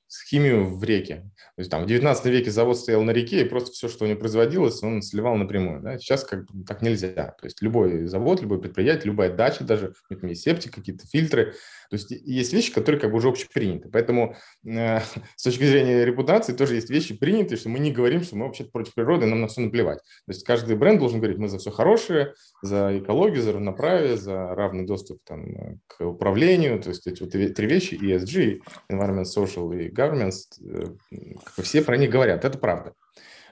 э, 0.06 0.25
а, 0.25 0.29
химию 0.29 0.76
в 0.76 0.82
реке. 0.85 1.31
То 1.56 1.61
есть 1.61 1.70
там 1.70 1.85
в 1.85 1.87
19 1.87 2.26
веке 2.26 2.50
завод 2.50 2.79
стоял 2.79 3.03
на 3.03 3.12
реке, 3.12 3.41
и 3.41 3.49
просто 3.49 3.73
все, 3.73 3.88
что 3.88 4.05
у 4.05 4.08
него 4.08 4.19
производилось, 4.19 4.82
он 4.82 5.03
сливал 5.03 5.37
напрямую. 5.37 5.81
Да? 5.81 5.99
Сейчас 5.99 6.25
как 6.25 6.44
так 6.67 6.82
нельзя. 6.82 7.35
То 7.38 7.44
есть 7.44 7.62
любой 7.62 8.06
завод, 8.06 8.43
любой 8.43 8.61
предприятие, 8.61 9.06
любая 9.06 9.35
дача 9.35 9.64
даже, 9.64 9.94
них 10.11 10.23
есть 10.23 10.43
септик, 10.43 10.75
какие-то 10.75 11.06
фильтры. 11.06 11.55
То 11.91 11.94
есть 11.94 12.11
есть 12.11 12.53
вещи, 12.53 12.73
которые 12.73 13.00
как 13.00 13.11
бы 13.11 13.19
уже 13.19 13.29
общеприняты. 13.29 13.88
Поэтому 13.88 14.37
э, 14.67 15.00
с 15.37 15.43
точки 15.43 15.64
зрения 15.64 16.05
репутации 16.05 16.53
тоже 16.53 16.75
есть 16.75 16.91
вещи 16.91 17.17
принятые, 17.17 17.58
что 17.58 17.69
мы 17.69 17.79
не 17.79 17.93
говорим, 17.93 18.23
что 18.23 18.37
мы 18.37 18.47
вообще 18.47 18.64
против 18.64 18.94
природы, 18.94 19.26
нам 19.26 19.41
на 19.41 19.49
все 19.49 19.61
наплевать. 19.61 19.99
То 19.99 20.32
есть 20.32 20.44
каждый 20.44 20.76
бренд 20.76 20.99
должен 20.99 21.20
говорить, 21.20 21.38
мы 21.38 21.49
за 21.49 21.58
все 21.58 21.70
хорошее, 21.70 22.35
за 22.62 22.99
экологию, 22.99 23.43
за 23.43 23.53
равноправие, 23.53 24.17
за 24.17 24.55
равный 24.55 24.85
доступ 24.85 25.20
там, 25.25 25.81
к 25.87 26.05
управлению. 26.05 26.81
То 26.82 26.91
есть 26.91 27.06
эти 27.06 27.22
вот 27.22 27.32
три 27.32 27.67
вещи, 27.67 27.94
ESG, 27.94 28.60
Environment, 28.91 29.25
Social 29.25 29.75
и 29.75 29.89
Government, 29.96 30.32
э, 30.60 31.62
все 31.62 31.82
про 31.82 31.96
них 31.96 32.10
говорят, 32.10 32.44
это 32.44 32.58
правда. 32.58 32.94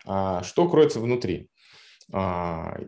А 0.07 0.43
что 0.43 0.69
кроется 0.69 1.01
внутри? 1.01 1.49
А, 2.13 2.79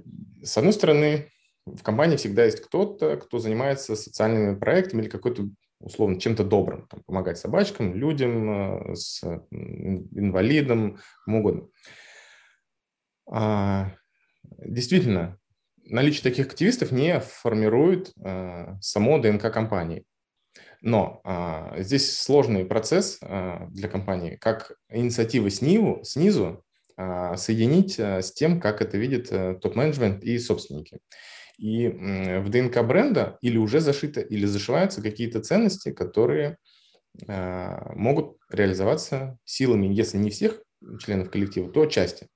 с 0.42 0.56
одной 0.56 0.72
стороны, 0.72 1.30
в 1.64 1.82
компании 1.82 2.16
всегда 2.16 2.44
есть 2.44 2.60
кто-то, 2.60 3.16
кто 3.16 3.38
занимается 3.38 3.96
социальными 3.96 4.56
проектами 4.56 5.02
или 5.02 5.08
какой-то 5.08 5.48
условно 5.80 6.20
чем-то 6.20 6.44
добрым, 6.44 6.86
там, 6.88 7.02
помогать 7.04 7.38
собачкам, 7.38 7.94
людям, 7.94 8.90
э, 8.90 8.94
с 8.94 9.22
инвалидам, 9.50 10.98
кому 11.24 11.40
угодно. 11.40 11.68
А, 13.28 13.92
действительно, 14.58 15.38
наличие 15.84 16.22
таких 16.22 16.46
активистов 16.46 16.92
не 16.92 17.20
формирует 17.20 18.12
а, 18.24 18.78
само 18.80 19.18
ДНК 19.18 19.52
компании. 19.52 20.04
Но 20.86 21.20
а, 21.24 21.74
здесь 21.78 22.16
сложный 22.16 22.64
процесс 22.64 23.18
а, 23.20 23.66
для 23.70 23.88
компании, 23.88 24.36
как 24.36 24.76
инициативы 24.88 25.50
снизу, 25.50 25.98
снизу 26.04 26.64
а, 26.96 27.36
соединить 27.36 27.98
а, 27.98 28.22
с 28.22 28.32
тем, 28.32 28.60
как 28.60 28.80
это 28.80 28.96
видит 28.96 29.26
а, 29.32 29.56
топ-менеджмент 29.56 30.22
и 30.22 30.38
собственники. 30.38 31.00
И 31.58 31.88
в 31.88 32.50
ДНК 32.50 32.84
бренда 32.84 33.36
или 33.40 33.56
уже 33.56 33.80
зашито, 33.80 34.20
или 34.20 34.46
зашиваются 34.46 35.02
какие-то 35.02 35.40
ценности, 35.40 35.90
которые 35.90 36.56
а, 37.26 37.92
могут 37.96 38.36
реализоваться 38.48 39.38
силами, 39.44 39.92
если 39.92 40.18
не 40.18 40.30
всех 40.30 40.62
членов 41.00 41.30
коллектива, 41.30 41.68
то 41.68 41.86
части. 41.86 42.28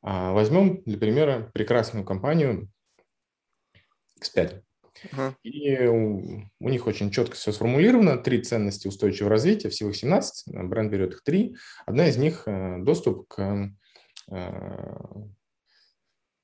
А, 0.00 0.32
возьмем 0.32 0.82
для 0.86 0.96
примера 0.96 1.50
прекрасную 1.52 2.06
компанию 2.06 2.70
X5. 4.22 4.62
Uh-huh. 5.12 5.34
И 5.42 5.86
у, 5.86 6.48
у 6.60 6.68
них 6.68 6.86
очень 6.86 7.10
четко 7.10 7.36
все 7.36 7.52
сформулировано. 7.52 8.18
Три 8.18 8.42
ценности 8.42 8.88
устойчивого 8.88 9.30
развития, 9.30 9.68
всего 9.68 9.90
их 9.90 9.96
17, 9.96 10.54
бренд 10.64 10.90
берет 10.90 11.14
их 11.14 11.22
три. 11.22 11.56
Одна 11.86 12.08
из 12.08 12.16
них 12.16 12.44
э,– 12.46 12.78
доступ 12.80 13.28
к, 13.28 13.70
э, 14.30 14.94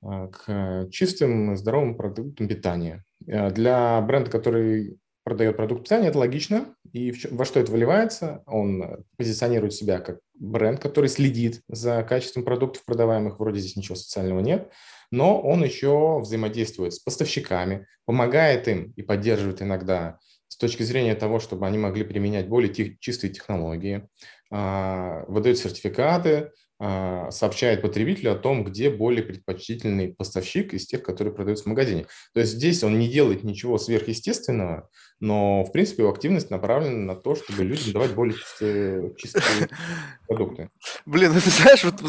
к 0.01 0.87
чистым, 0.91 1.55
здоровым 1.57 1.95
продуктам 1.95 2.47
питания. 2.47 3.03
Э, 3.27 3.51
для 3.51 4.01
бренда, 4.01 4.29
который 4.29 4.97
продает 5.23 5.55
продукт 5.55 5.83
питания, 5.83 6.07
это 6.07 6.19
логично. 6.19 6.75
И 6.93 7.13
во 7.31 7.45
что 7.45 7.59
это 7.59 7.71
выливается? 7.71 8.43
Он 8.47 9.05
позиционирует 9.17 9.73
себя 9.73 9.99
как 9.99 10.19
бренд, 10.33 10.79
который 10.79 11.09
следит 11.09 11.61
за 11.67 12.03
качеством 12.03 12.43
продуктов 12.43 12.83
продаваемых. 12.85 13.39
Вроде 13.39 13.59
здесь 13.59 13.75
ничего 13.75 13.95
социального 13.95 14.39
нет. 14.39 14.71
Но 15.11 15.39
он 15.39 15.63
еще 15.63 16.19
взаимодействует 16.19 16.93
с 16.93 16.99
поставщиками, 16.99 17.87
помогает 18.05 18.67
им 18.67 18.93
и 18.95 19.01
поддерживает 19.01 19.61
иногда 19.61 20.17
с 20.47 20.57
точки 20.57 20.83
зрения 20.83 21.15
того, 21.15 21.39
чтобы 21.39 21.67
они 21.67 21.77
могли 21.77 22.03
применять 22.03 22.47
более 22.47 22.73
чистые 22.99 23.31
технологии, 23.31 24.07
а, 24.51 25.23
выдает 25.27 25.57
сертификаты, 25.57 26.51
а, 26.83 27.29
сообщает 27.29 27.83
потребителю 27.83 28.31
о 28.31 28.35
том, 28.35 28.63
где 28.63 28.89
более 28.89 29.23
предпочтительный 29.23 30.15
поставщик 30.15 30.73
из 30.73 30.87
тех, 30.87 31.03
которые 31.03 31.33
продаются 31.33 31.65
в 31.65 31.67
магазине. 31.67 32.07
То 32.33 32.39
есть 32.39 32.53
здесь 32.53 32.83
он 32.83 32.97
не 32.97 33.07
делает 33.07 33.43
ничего 33.43 33.77
сверхъестественного, 33.77 34.89
но, 35.19 35.63
в 35.63 35.71
принципе, 35.71 36.01
его 36.01 36.11
активность 36.11 36.49
направлена 36.49 37.13
на 37.13 37.15
то, 37.15 37.35
чтобы 37.35 37.63
людям 37.63 37.93
давать 37.93 38.15
более 38.15 38.35
чистые, 38.35 39.13
чистые 39.15 39.69
продукты. 40.27 40.69
Блин, 41.05 41.33
ну 41.33 41.39
ты 41.39 41.51
знаешь, 41.51 41.83
вот 41.83 42.01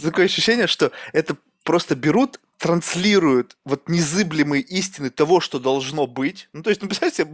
такое 0.00 0.26
ощущение, 0.26 0.68
что 0.68 0.92
это 1.12 1.36
просто 1.62 1.94
берут, 1.94 2.40
транслируют 2.58 3.56
вот 3.64 3.88
незыблемые 3.88 4.62
истины 4.62 5.10
того, 5.10 5.40
что 5.40 5.58
должно 5.58 6.06
быть. 6.06 6.48
Ну, 6.52 6.62
то 6.62 6.70
есть, 6.70 6.80
ну, 6.80 6.88
представьте, 6.88 7.26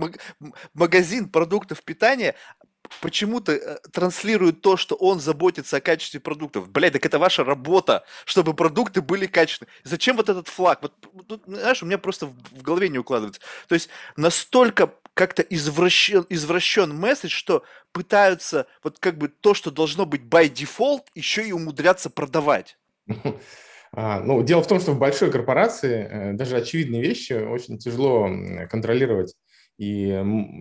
магазин 0.72 1.28
продуктов 1.28 1.82
питания 1.82 2.34
почему-то 3.00 3.52
э, 3.52 3.78
транслирует 3.92 4.62
то, 4.62 4.76
что 4.76 4.94
он 4.94 5.20
заботится 5.20 5.76
о 5.76 5.80
качестве 5.80 6.20
продуктов. 6.20 6.70
Блядь, 6.70 6.94
так 6.94 7.04
это 7.04 7.18
ваша 7.18 7.44
работа, 7.44 8.04
чтобы 8.24 8.54
продукты 8.54 9.02
были 9.02 9.26
качественные. 9.26 9.70
Зачем 9.84 10.16
вот 10.16 10.28
этот 10.28 10.48
флаг? 10.48 10.80
Вот, 10.82 10.94
тут, 11.26 11.42
знаешь, 11.46 11.82
у 11.82 11.86
меня 11.86 11.98
просто 11.98 12.26
в 12.26 12.62
голове 12.62 12.88
не 12.88 12.98
укладывается. 12.98 13.40
То 13.68 13.74
есть 13.74 13.90
настолько 14.16 14.94
как-то 15.14 15.42
извращен, 15.42 16.24
извращен 16.28 16.94
месседж, 16.96 17.32
что 17.32 17.64
пытаются 17.92 18.66
вот 18.82 18.98
как 18.98 19.18
бы 19.18 19.28
то, 19.28 19.52
что 19.52 19.70
должно 19.70 20.06
быть 20.06 20.22
by 20.22 20.50
default, 20.50 21.02
еще 21.14 21.46
и 21.46 21.52
умудряться 21.52 22.08
продавать. 22.08 22.78
А, 23.92 24.20
ну, 24.20 24.42
дело 24.42 24.62
в 24.62 24.66
том, 24.68 24.80
что 24.80 24.92
в 24.92 24.98
большой 24.98 25.30
корпорации 25.30 26.08
э, 26.10 26.32
даже 26.34 26.56
очевидные 26.56 27.02
вещи 27.02 27.32
очень 27.32 27.78
тяжело 27.78 28.28
контролировать 28.70 29.34
и, 29.78 30.08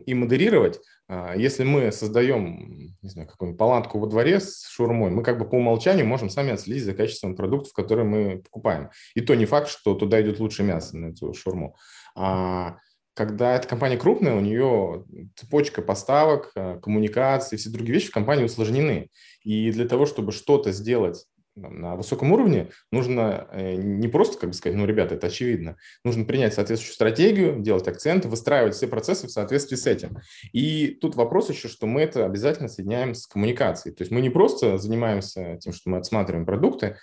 и 0.06 0.14
модерировать. 0.14 0.80
А, 1.10 1.36
если 1.36 1.64
мы 1.64 1.92
создаем, 1.92 2.96
не 3.02 3.10
знаю, 3.10 3.28
какую-нибудь 3.28 3.60
палатку 3.60 4.00
во 4.00 4.08
дворе 4.08 4.40
с 4.40 4.68
шурмой, 4.68 5.10
мы 5.10 5.24
как 5.24 5.40
бы 5.40 5.50
по 5.50 5.56
умолчанию 5.56 6.06
можем 6.06 6.30
сами 6.30 6.52
отследить 6.52 6.84
за 6.84 6.94
качеством 6.94 7.36
продуктов, 7.36 7.74
которые 7.74 8.06
мы 8.06 8.44
покупаем. 8.44 8.90
И 9.16 9.22
то 9.22 9.36
не 9.36 9.46
факт, 9.46 9.70
что 9.70 9.96
туда 9.96 10.22
идет 10.22 10.40
лучше 10.40 10.64
мясо 10.64 10.98
на 10.98 11.08
эту 11.08 11.34
шурму. 11.34 11.76
А 12.16 12.78
когда 13.14 13.56
эта 13.56 13.68
компания 13.68 13.98
крупная, 13.98 14.36
у 14.36 14.42
нее 14.42 15.06
цепочка 15.36 15.82
поставок, 15.82 16.52
а, 16.56 16.78
коммуникации, 16.78 17.58
все 17.58 17.70
другие 17.70 17.96
вещи 17.96 18.10
в 18.10 18.14
компании 18.14 18.46
усложнены. 18.46 19.10
И 19.44 19.72
для 19.72 19.88
того, 19.88 20.06
чтобы 20.06 20.32
что-то 20.32 20.72
сделать 20.72 21.26
на 21.58 21.96
высоком 21.96 22.32
уровне 22.32 22.70
нужно 22.92 23.48
э, 23.52 23.76
не 23.76 24.08
просто, 24.08 24.38
как 24.38 24.50
бы 24.50 24.54
сказать, 24.54 24.78
ну, 24.78 24.86
ребята, 24.86 25.16
это 25.16 25.28
очевидно, 25.28 25.78
нужно 26.04 26.26
принять 26.26 26.54
соответствующую 26.54 26.96
стратегию, 26.96 27.60
делать 27.60 27.88
акценты, 27.88 28.28
выстраивать 28.28 28.76
все 28.76 28.88
процессы 28.88 29.28
в 29.28 29.32
соответствии 29.32 29.76
с 29.76 29.88
этим. 29.88 30.18
И 30.54 30.98
тут 31.02 31.16
вопрос 31.16 31.50
еще, 31.50 31.68
что 31.68 31.88
мы 31.88 32.02
это 32.02 32.26
обязательно 32.26 32.70
соединяем 32.70 33.16
с 33.16 33.28
коммуникацией. 33.28 33.96
То 33.96 34.04
есть 34.04 34.12
мы 34.12 34.22
не 34.22 34.30
просто 34.30 34.78
занимаемся 34.78 35.58
тем, 35.60 35.74
что 35.74 35.90
мы 35.90 35.98
отсматриваем 35.98 36.46
продукты, 36.46 36.98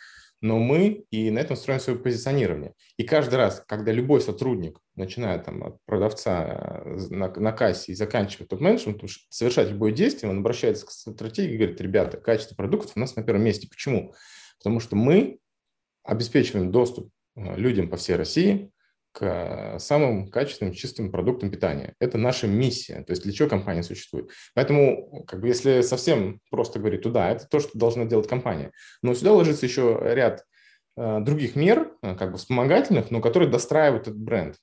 но 0.45 0.59
мы 0.59 1.07
и 1.11 1.31
на 1.31 1.39
этом 1.39 1.57
строим 1.57 1.81
свое 1.81 1.99
позиционирование. 1.99 2.75
И 2.99 3.05
каждый 3.05 3.37
раз, 3.37 3.65
когда 3.67 3.93
любой 3.93 4.21
сотрудник, 4.21 4.79
начиная 4.95 5.39
там 5.39 5.65
от 5.65 5.79
продавца 5.87 6.83
э, 6.85 6.97
на, 7.09 7.33
на 7.33 7.53
кассе 7.53 7.93
и 7.93 7.95
заканчивая 7.95 8.47
топ-менеджментом, 8.47 9.09
совершать 9.31 9.71
любое 9.71 9.93
действие, 9.93 10.31
он 10.31 10.41
обращается 10.41 10.85
к 10.85 10.91
стратегии 10.91 11.55
и 11.55 11.57
говорит, 11.57 11.81
ребята, 11.81 12.19
качество 12.19 12.55
продуктов 12.55 12.93
у 12.95 13.01
нас 13.01 13.17
на 13.17 13.23
первом 13.23 13.43
месте. 13.43 13.69
Почему? 13.69 14.15
Потому 14.59 14.81
что 14.81 14.97
мы 14.97 15.39
обеспечиваем 16.03 16.71
доступ 16.71 17.11
э, 17.37 17.57
людям 17.57 17.89
по 17.89 17.97
всей 17.97 18.17
России 18.17 18.71
к 19.13 19.23
э, 19.23 19.79
самым 19.79 20.29
качественным, 20.29 20.75
чистым 20.75 21.11
продуктам 21.11 21.51
питания. 21.51 21.95
Это 22.01 22.19
наша 22.19 22.47
миссия, 22.47 23.03
то 23.03 23.13
есть 23.13 23.23
для 23.23 23.33
чего 23.33 23.49
компания 23.49 23.83
существует. 23.83 24.31
Поэтому, 24.55 25.25
как 25.25 25.41
бы, 25.41 25.49
если 25.49 25.83
совсем 25.83 26.41
просто 26.51 26.79
говорить, 26.79 27.03
то 27.03 27.11
да, 27.11 27.31
это 27.31 27.47
то, 27.47 27.61
что 27.61 27.79
должна 27.79 28.05
делать 28.05 28.29
компания. 28.29 28.73
Но 29.03 29.15
сюда 29.15 29.33
ложится 29.33 29.67
еще 29.67 29.99
ряд 30.03 30.45
э, 30.97 31.21
других 31.21 31.57
мер, 31.57 31.93
как 32.03 32.33
бы 32.33 32.39
вспомогательных, 32.39 33.11
но 33.11 33.21
которые 33.21 33.49
достраивают 33.49 34.09
этот 34.09 34.19
бренд. 34.19 34.57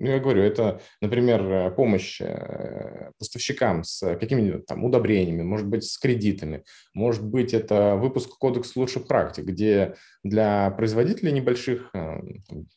Ну, 0.00 0.10
я 0.10 0.18
говорю, 0.18 0.42
это, 0.42 0.80
например, 1.00 1.42
э, 1.42 1.70
помощь 1.70 2.20
э, 2.20 3.10
поставщикам 3.18 3.84
с 3.84 4.16
какими-нибудь 4.16 4.66
там 4.66 4.84
удобрениями, 4.84 5.42
может 5.42 5.66
быть, 5.66 5.84
с 5.84 5.98
кредитами, 5.98 6.64
может 6.94 7.24
быть, 7.24 7.54
это 7.54 7.96
выпуск 7.96 8.30
кодекс 8.38 8.76
лучших 8.76 9.06
практик, 9.06 9.44
где 9.44 9.94
для 10.22 10.70
производителей 10.70 11.32
небольших 11.32 11.90
э, 11.94 12.20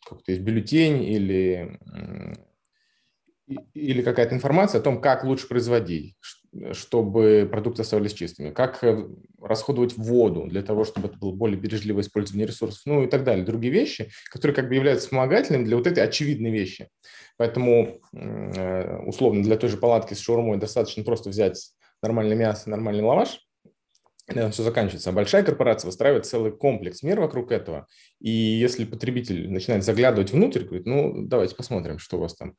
какой-то 0.05 0.31
есть 0.31 0.41
бюллетень 0.41 1.03
или 1.03 1.79
или 3.73 4.01
какая-то 4.01 4.35
информация 4.35 4.79
о 4.79 4.83
том, 4.83 5.01
как 5.01 5.23
лучше 5.23 5.47
производить, 5.47 6.15
чтобы 6.71 7.47
продукты 7.49 7.81
оставались 7.81 8.13
чистыми, 8.13 8.51
как 8.51 8.83
э, 8.83 9.07
расходовать 9.41 9.97
воду 9.97 10.45
для 10.47 10.61
того, 10.61 10.83
чтобы 10.83 11.07
это 11.07 11.17
было 11.17 11.31
более 11.31 11.59
бережливое 11.59 12.03
использование 12.03 12.47
ресурсов, 12.47 12.81
ну 12.85 13.03
и 13.03 13.07
так 13.07 13.23
далее. 13.23 13.45
Другие 13.45 13.73
вещи, 13.73 14.11
которые 14.29 14.55
как 14.55 14.67
бы 14.69 14.75
являются 14.75 15.07
вспомогательными 15.07 15.65
для 15.65 15.77
вот 15.77 15.87
этой 15.87 16.03
очевидной 16.03 16.51
вещи. 16.51 16.89
Поэтому, 17.37 17.99
э, 18.13 18.97
условно, 19.05 19.43
для 19.43 19.57
той 19.57 19.69
же 19.69 19.77
палатки 19.77 20.13
с 20.13 20.19
шаурмой 20.19 20.57
достаточно 20.57 21.03
просто 21.03 21.29
взять 21.29 21.71
нормальное 22.01 22.37
мясо, 22.37 22.69
нормальный 22.69 23.03
лаваш, 23.03 23.39
и 24.27 24.37
этом 24.37 24.51
все 24.51 24.63
заканчивается. 24.63 25.09
А 25.09 25.13
большая 25.13 25.43
корпорация 25.43 25.87
выстраивает 25.87 26.25
целый 26.25 26.51
комплекс 26.51 27.01
мер 27.01 27.19
вокруг 27.19 27.51
этого. 27.51 27.87
И 28.19 28.29
если 28.29 28.85
потребитель 28.85 29.51
начинает 29.51 29.83
заглядывать 29.83 30.31
внутрь, 30.31 30.63
говорит, 30.63 30.85
ну, 30.85 31.25
давайте 31.25 31.55
посмотрим, 31.55 31.97
что 31.97 32.17
у 32.17 32.21
вас 32.21 32.35
там 32.35 32.55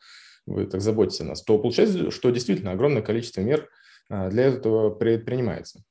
вы 0.47 0.67
так 0.67 0.81
заботитесь 0.81 1.21
о 1.21 1.25
нас, 1.25 1.43
то 1.43 1.59
получается, 1.59 2.11
что 2.11 2.31
действительно 2.31 2.73
огромное 2.73 3.03
количество 3.03 3.41
мер 3.41 3.69
а, 4.09 4.29
для 4.29 4.45
этого 4.45 4.91
предпринимается. 4.91 5.85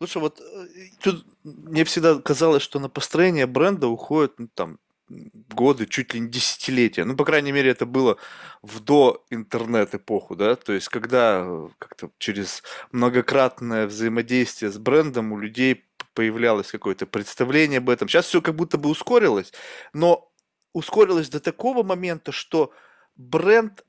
Лучше 0.00 0.18
вот 0.20 0.40
э, 0.40 0.66
тут 1.02 1.26
мне 1.42 1.84
всегда 1.84 2.20
казалось, 2.20 2.62
что 2.62 2.78
на 2.78 2.88
построение 2.88 3.46
бренда 3.46 3.88
уходят 3.88 4.38
ну, 4.38 4.48
там 4.54 4.78
годы, 5.08 5.86
чуть 5.86 6.14
ли 6.14 6.20
не 6.20 6.28
десятилетия. 6.28 7.04
Ну, 7.04 7.16
по 7.16 7.24
крайней 7.24 7.52
мере, 7.52 7.70
это 7.70 7.86
было 7.86 8.18
в 8.62 8.80
до 8.80 9.24
интернет-эпоху, 9.30 10.36
да, 10.36 10.56
то 10.56 10.72
есть 10.72 10.88
когда 10.88 11.42
э, 11.44 11.68
как-то 11.78 12.10
через 12.18 12.62
многократное 12.92 13.86
взаимодействие 13.86 14.70
с 14.70 14.78
брендом 14.78 15.32
у 15.32 15.38
людей 15.38 15.84
появлялось 16.14 16.70
какое-то 16.70 17.06
представление 17.06 17.78
об 17.78 17.90
этом. 17.90 18.08
Сейчас 18.08 18.26
все 18.26 18.42
как 18.42 18.54
будто 18.54 18.78
бы 18.78 18.90
ускорилось, 18.90 19.52
но 19.92 20.30
ускорилось 20.72 21.28
до 21.28 21.40
такого 21.40 21.82
момента, 21.82 22.32
что 22.32 22.72
бренд 23.16 23.84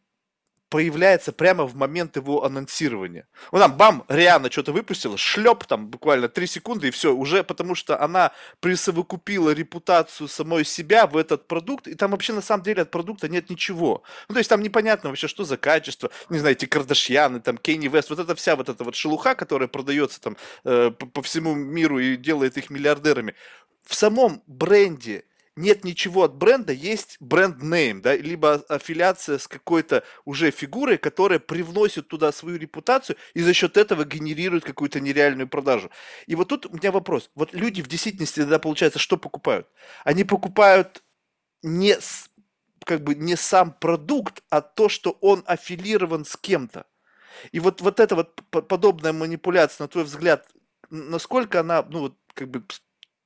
появляется 0.73 1.31
прямо 1.31 1.65
в 1.65 1.75
момент 1.75 2.15
его 2.15 2.43
анонсирования. 2.43 3.27
Ну 3.51 3.59
там, 3.59 3.77
бам, 3.77 4.05
Риана 4.07 4.49
что-то 4.49 4.71
выпустила, 4.71 5.19
шлеп 5.19 5.65
там 5.65 5.87
буквально 5.87 6.29
3 6.29 6.47
секунды 6.47 6.87
и 6.87 6.89
все, 6.89 7.13
уже 7.13 7.43
потому 7.43 7.75
что 7.75 8.01
она 8.01 8.31
присовокупила 8.59 9.51
репутацию 9.51 10.27
самой 10.27 10.65
себя 10.65 11.05
в 11.05 11.15
этот 11.15 11.47
продукт, 11.47 11.87
и 11.87 11.93
там 11.93 12.09
вообще 12.09 12.33
на 12.33 12.41
самом 12.41 12.63
деле 12.63 12.81
от 12.81 12.89
продукта 12.89 13.29
нет 13.29 13.51
ничего. 13.51 14.01
Ну 14.27 14.33
то 14.33 14.39
есть 14.39 14.49
там 14.49 14.63
непонятно 14.63 15.09
вообще, 15.09 15.27
что 15.27 15.45
за 15.45 15.57
качество, 15.57 16.09
не 16.29 16.39
знаю, 16.39 16.55
эти 16.55 16.65
Кардашьяны, 16.65 17.39
там, 17.39 17.59
Кенни 17.59 17.87
Вест, 17.87 18.09
вот 18.09 18.17
эта 18.17 18.33
вся 18.33 18.55
вот 18.55 18.67
эта 18.67 18.83
вот 18.83 18.95
шелуха, 18.95 19.35
которая 19.35 19.67
продается 19.67 20.19
там 20.21 20.37
э, 20.63 20.89
по, 20.89 21.05
по 21.05 21.21
всему 21.21 21.53
миру 21.53 21.99
и 21.99 22.15
делает 22.15 22.57
их 22.57 22.71
миллиардерами. 22.71 23.35
В 23.85 23.93
самом 23.93 24.41
бренде 24.47 25.25
нет 25.55 25.83
ничего 25.83 26.23
от 26.23 26.35
бренда, 26.35 26.73
есть 26.73 27.17
бренд-нейм, 27.19 28.01
да, 28.01 28.15
либо 28.15 28.55
аффилиация 28.69 29.37
с 29.37 29.47
какой-то 29.47 30.03
уже 30.25 30.51
фигурой, 30.51 30.97
которая 30.97 31.39
привносит 31.39 32.07
туда 32.07 32.31
свою 32.31 32.57
репутацию 32.57 33.17
и 33.33 33.41
за 33.41 33.53
счет 33.53 33.77
этого 33.77 34.03
генерирует 34.03 34.63
какую-то 34.63 34.99
нереальную 34.99 35.47
продажу. 35.47 35.91
И 36.25 36.35
вот 36.35 36.49
тут 36.49 36.65
у 36.65 36.75
меня 36.75 36.91
вопрос. 36.91 37.29
Вот 37.35 37.53
люди 37.53 37.81
в 37.81 37.87
действительности 37.87 38.39
тогда, 38.39 38.59
получается, 38.59 38.99
что 38.99 39.17
покупают? 39.17 39.67
Они 40.03 40.23
покупают 40.23 41.03
не, 41.61 41.97
как 42.83 43.03
бы 43.03 43.15
не 43.15 43.35
сам 43.35 43.73
продукт, 43.73 44.43
а 44.49 44.61
то, 44.61 44.89
что 44.89 45.17
он 45.21 45.43
аффилирован 45.45 46.25
с 46.25 46.35
кем-то. 46.35 46.85
И 47.51 47.59
вот, 47.59 47.81
вот 47.81 47.99
эта 47.99 48.15
вот 48.15 48.35
подобная 48.49 49.13
манипуляция, 49.13 49.85
на 49.85 49.87
твой 49.87 50.03
взгляд, 50.03 50.47
насколько 50.89 51.59
она, 51.59 51.83
ну, 51.83 51.99
вот, 51.99 52.17
как 52.33 52.49
бы 52.49 52.63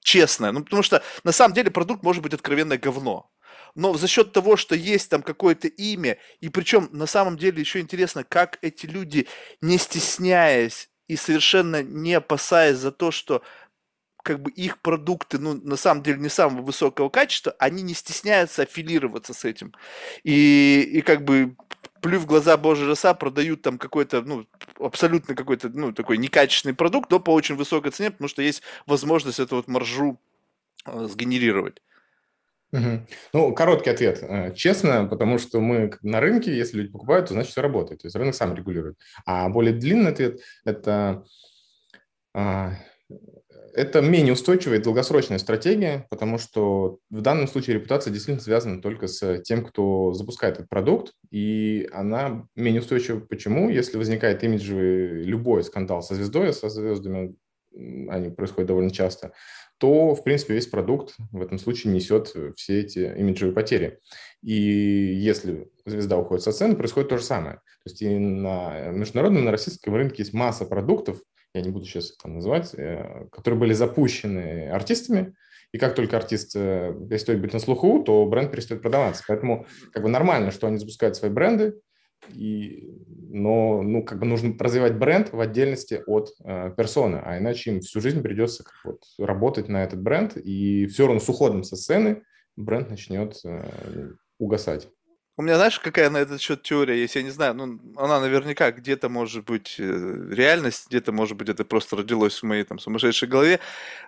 честное. 0.08 0.54
Ну, 0.54 0.64
потому 0.64 0.84
что 0.84 1.04
на 1.26 1.34
самом 1.34 1.54
деле 1.54 1.70
продукт 1.70 2.02
может 2.02 2.24
быть 2.24 2.34
откровенное 2.34 2.78
говно. 2.78 3.30
Но 3.76 3.94
за 3.96 4.08
счет 4.08 4.32
того, 4.32 4.56
что 4.56 4.74
есть 4.74 5.10
там 5.10 5.22
какое-то 5.22 5.68
имя, 5.68 6.18
и 6.40 6.48
причем 6.50 6.88
на 6.94 7.06
самом 7.08 7.38
деле 7.38 7.60
еще 7.60 7.82
интересно, 7.82 8.24
как 8.24 8.58
эти 8.62 8.86
люди, 8.86 9.28
не 9.62 9.78
стесняясь 9.78 10.90
и 11.08 11.18
совершенно 11.18 11.84
не 11.84 12.14
опасаясь 12.14 12.78
за 12.78 12.92
то, 12.92 13.12
что 13.12 13.44
как 14.24 14.42
бы 14.42 14.50
их 14.52 14.82
продукты, 14.82 15.40
ну, 15.40 15.54
на 15.54 15.76
самом 15.76 16.04
деле 16.04 16.20
не 16.20 16.30
самого 16.30 16.62
высокого 16.62 17.10
качества, 17.10 17.54
они 17.60 17.82
не 17.82 17.94
стесняются 17.94 18.64
аффилироваться 18.64 19.34
с 19.34 19.44
этим. 19.44 19.74
И, 20.24 20.90
и 20.94 21.02
как 21.02 21.26
бы 21.26 21.56
плю 22.02 22.20
в 22.20 22.26
глаза 22.26 22.58
божьи 22.58 22.86
роса, 22.86 23.14
продают 23.14 23.62
там 23.62 23.78
какой-то, 23.78 24.22
ну, 24.22 24.46
абсолютно 24.80 25.36
какой-то, 25.36 25.70
ну, 25.70 25.94
такой 25.94 26.18
некачественный 26.18 26.76
продукт, 26.76 27.12
но 27.12 27.20
по 27.20 27.32
очень 27.32 27.56
высокой 27.56 27.92
цене, 27.92 28.12
потому 28.12 28.28
что 28.28 28.42
есть 28.42 28.62
возможность 28.86 29.40
эту 29.40 29.58
вот 29.58 29.68
маржу 29.68 30.20
э, 30.86 31.08
сгенерировать. 31.10 31.82
Угу. 32.74 33.08
Ну, 33.34 33.54
короткий 33.54 33.90
ответ. 33.90 34.20
Э, 34.22 34.54
честно, 34.54 35.06
потому 35.06 35.38
что 35.38 35.62
мы 35.62 35.92
на 36.02 36.20
рынке, 36.20 36.56
если 36.56 36.78
люди 36.78 36.92
покупают, 36.92 37.28
то 37.28 37.34
значит 37.34 37.52
все 37.52 37.62
работает. 37.62 38.02
То 38.02 38.08
есть 38.08 38.16
рынок 38.16 38.36
сам 38.36 38.54
регулирует. 38.54 38.98
А 39.26 39.48
более 39.50 39.74
длинный 39.74 40.12
ответ– 40.12 40.42
это 40.66 41.24
а, 42.34 42.74
это 43.78 44.02
менее 44.02 44.34
устойчивая 44.34 44.80
и 44.80 44.82
долгосрочная 44.82 45.38
стратегия, 45.38 46.08
потому 46.10 46.40
что 46.40 46.98
в 47.12 47.22
данном 47.22 47.48
случае 47.48 47.76
репутация 47.76 48.12
действительно 48.12 48.44
связана 48.44 48.82
только 48.82 49.08
с 49.08 49.40
тем, 49.44 49.64
кто 49.64 50.14
запускает 50.14 50.56
этот 50.56 50.70
продукт, 50.70 51.14
и 51.30 51.88
она 51.94 52.48
менее 52.56 52.82
устойчива. 52.82 53.20
Почему? 53.20 53.70
Если 53.70 53.98
возникает 53.98 54.44
имиджевый 54.44 55.24
любой 55.24 55.64
скандал 55.64 56.02
со 56.02 56.16
звездой, 56.16 56.54
со 56.54 56.70
звездами, 56.70 57.36
они 58.10 58.32
происходят 58.32 58.68
довольно 58.68 58.90
часто, 58.90 59.34
то, 59.78 60.16
в 60.16 60.24
принципе, 60.24 60.56
весь 60.56 60.66
продукт 60.66 61.14
в 61.32 61.40
этом 61.40 61.60
случае 61.60 61.94
несет 61.94 62.34
все 62.56 62.80
эти 62.80 63.14
имиджевые 63.20 63.54
потери. 63.54 64.00
И 64.42 64.54
если 64.54 65.70
звезда 65.86 66.18
уходит 66.18 66.44
со 66.44 66.52
сцены, 66.52 66.76
происходит 66.76 67.10
то 67.10 67.20
же 67.20 67.24
самое. 67.24 67.58
То 67.58 67.90
есть 67.90 68.02
и 68.02 68.10
на 68.10 68.90
международном, 68.90 69.46
на 69.46 69.52
российском 69.52 69.94
рынке 69.94 70.24
есть 70.24 70.34
масса 70.34 70.66
продуктов, 70.66 71.22
я 71.54 71.62
не 71.62 71.70
буду 71.70 71.86
сейчас 71.86 72.12
их 72.12 72.18
там 72.18 72.36
называть, 72.36 72.74
э, 72.76 73.28
которые 73.32 73.60
были 73.60 73.74
запущены 73.74 74.70
артистами, 74.70 75.36
и 75.72 75.78
как 75.78 75.96
только 75.96 76.18
артист 76.18 76.56
э, 76.56 76.94
перестает 77.10 77.42
быть 77.42 77.54
на 77.54 77.60
слуху, 77.60 78.04
то 78.04 78.26
бренд 78.26 78.52
перестает 78.52 78.82
продаваться. 78.82 79.24
Поэтому 79.28 79.66
как 79.92 80.04
бы 80.04 80.10
нормально, 80.10 80.52
что 80.52 80.68
они 80.68 80.78
запускают 80.78 81.16
свои 81.16 81.30
бренды, 81.30 81.76
и, 82.34 82.90
но 83.30 83.82
ну, 83.82 84.04
как 84.04 84.20
бы 84.20 84.26
нужно 84.26 84.56
развивать 84.58 84.98
бренд 84.98 85.32
в 85.32 85.40
отдельности 85.40 86.02
от 86.06 86.32
э, 86.44 86.74
персоны, 86.76 87.22
а 87.24 87.38
иначе 87.38 87.72
им 87.72 87.82
всю 87.82 88.02
жизнь 88.02 88.22
придется 88.22 88.64
как 88.64 88.74
вот, 88.84 89.04
работать 89.20 89.68
на 89.68 89.84
этот 89.84 90.02
бренд, 90.02 90.38
и 90.38 90.88
все 90.88 91.06
равно 91.06 91.20
с 91.20 91.30
уходом 91.30 91.64
со 91.64 91.76
сцены 91.76 92.24
бренд 92.56 92.90
начнет 92.90 93.40
э, 93.46 94.12
угасать. 94.40 94.90
У 95.40 95.44
меня, 95.44 95.58
знаешь, 95.58 95.80
какая 95.80 96.10
на 96.10 96.18
этот 96.18 96.42
счет 96.42 96.64
теория 96.64 97.00
есть? 97.00 97.16
Я 97.16 97.22
не 97.22 97.30
знаю, 97.30 97.54
ну, 97.54 97.80
она 97.96 98.20
наверняка 98.20 98.72
где-то 98.72 99.08
может 99.08 99.46
быть 99.46 99.76
э, 99.78 100.30
реальность, 100.32 100.88
где-то, 100.88 101.12
может 101.12 101.38
быть, 101.38 101.48
это 101.48 101.64
просто 101.64 101.96
родилось 101.96 102.42
в 102.42 102.44
моей 102.44 102.64
там 102.64 102.80
сумасшедшей 102.80 103.28
голове. 103.28 103.60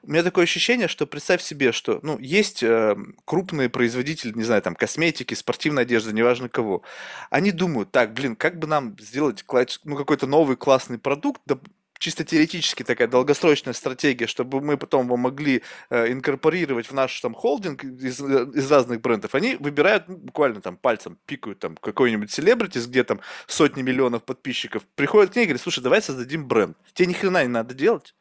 У 0.01 0.09
меня 0.09 0.24
такое 0.24 0.45
ощущение, 0.45 0.88
что 0.88 1.05
представь 1.05 1.43
себе, 1.43 1.71
что, 1.71 2.00
ну, 2.01 2.17
есть 2.17 2.63
э, 2.63 2.95
крупные 3.25 3.69
производители, 3.69 4.31
не 4.33 4.43
знаю, 4.43 4.63
там, 4.63 4.74
косметики, 4.74 5.36
спортивной 5.36 5.83
одежды, 5.83 6.13
неважно 6.13 6.50
кого. 6.50 6.81
Они 7.29 7.51
думают, 7.51 7.91
так, 7.91 8.13
блин, 8.13 8.36
как 8.36 8.57
бы 8.57 8.65
нам 8.65 8.95
сделать, 9.00 9.45
ну, 9.83 9.95
какой-то 9.98 10.25
новый 10.25 10.57
классный 10.57 10.98
продукт, 10.98 11.41
да, 11.45 11.59
чисто 12.00 12.24
теоретически 12.24 12.84
такая 12.84 13.08
долгосрочная 13.08 13.74
стратегия, 13.74 14.25
чтобы 14.25 14.62
мы 14.62 14.77
потом 14.77 15.06
его 15.06 15.18
могли 15.18 15.62
э, 15.89 16.12
инкорпорировать 16.12 16.88
в 16.88 16.94
наш 16.94 17.20
там 17.20 17.34
холдинг 17.34 17.84
из, 17.84 18.20
из 18.20 18.72
разных 18.72 19.01
брендов, 19.01 19.36
они 19.36 19.58
выбирают 19.60 20.08
ну, 20.08 20.18
буквально 20.18 20.62
там 20.62 20.77
пальцем 20.77 21.18
пикают 21.25 21.60
там 21.60 21.75
какой-нибудь 21.75 22.32
селебритис, 22.32 22.88
где 22.88 23.03
там 23.03 23.20
сотни 23.48 23.82
миллионов 23.82 24.24
подписчиков, 24.24 24.84
приходят 24.96 25.34
к 25.34 25.36
ней 25.36 25.44
и 25.44 25.46
говорят, 25.46 25.62
слушай, 25.62 25.84
давай 25.84 26.01
создадим 26.01 26.48
бренд. 26.48 26.77
Тебе 26.94 27.08
ни 27.08 27.13
хрена 27.13 27.44
не 27.44 27.50
надо 27.50 27.75
делать 27.75 28.15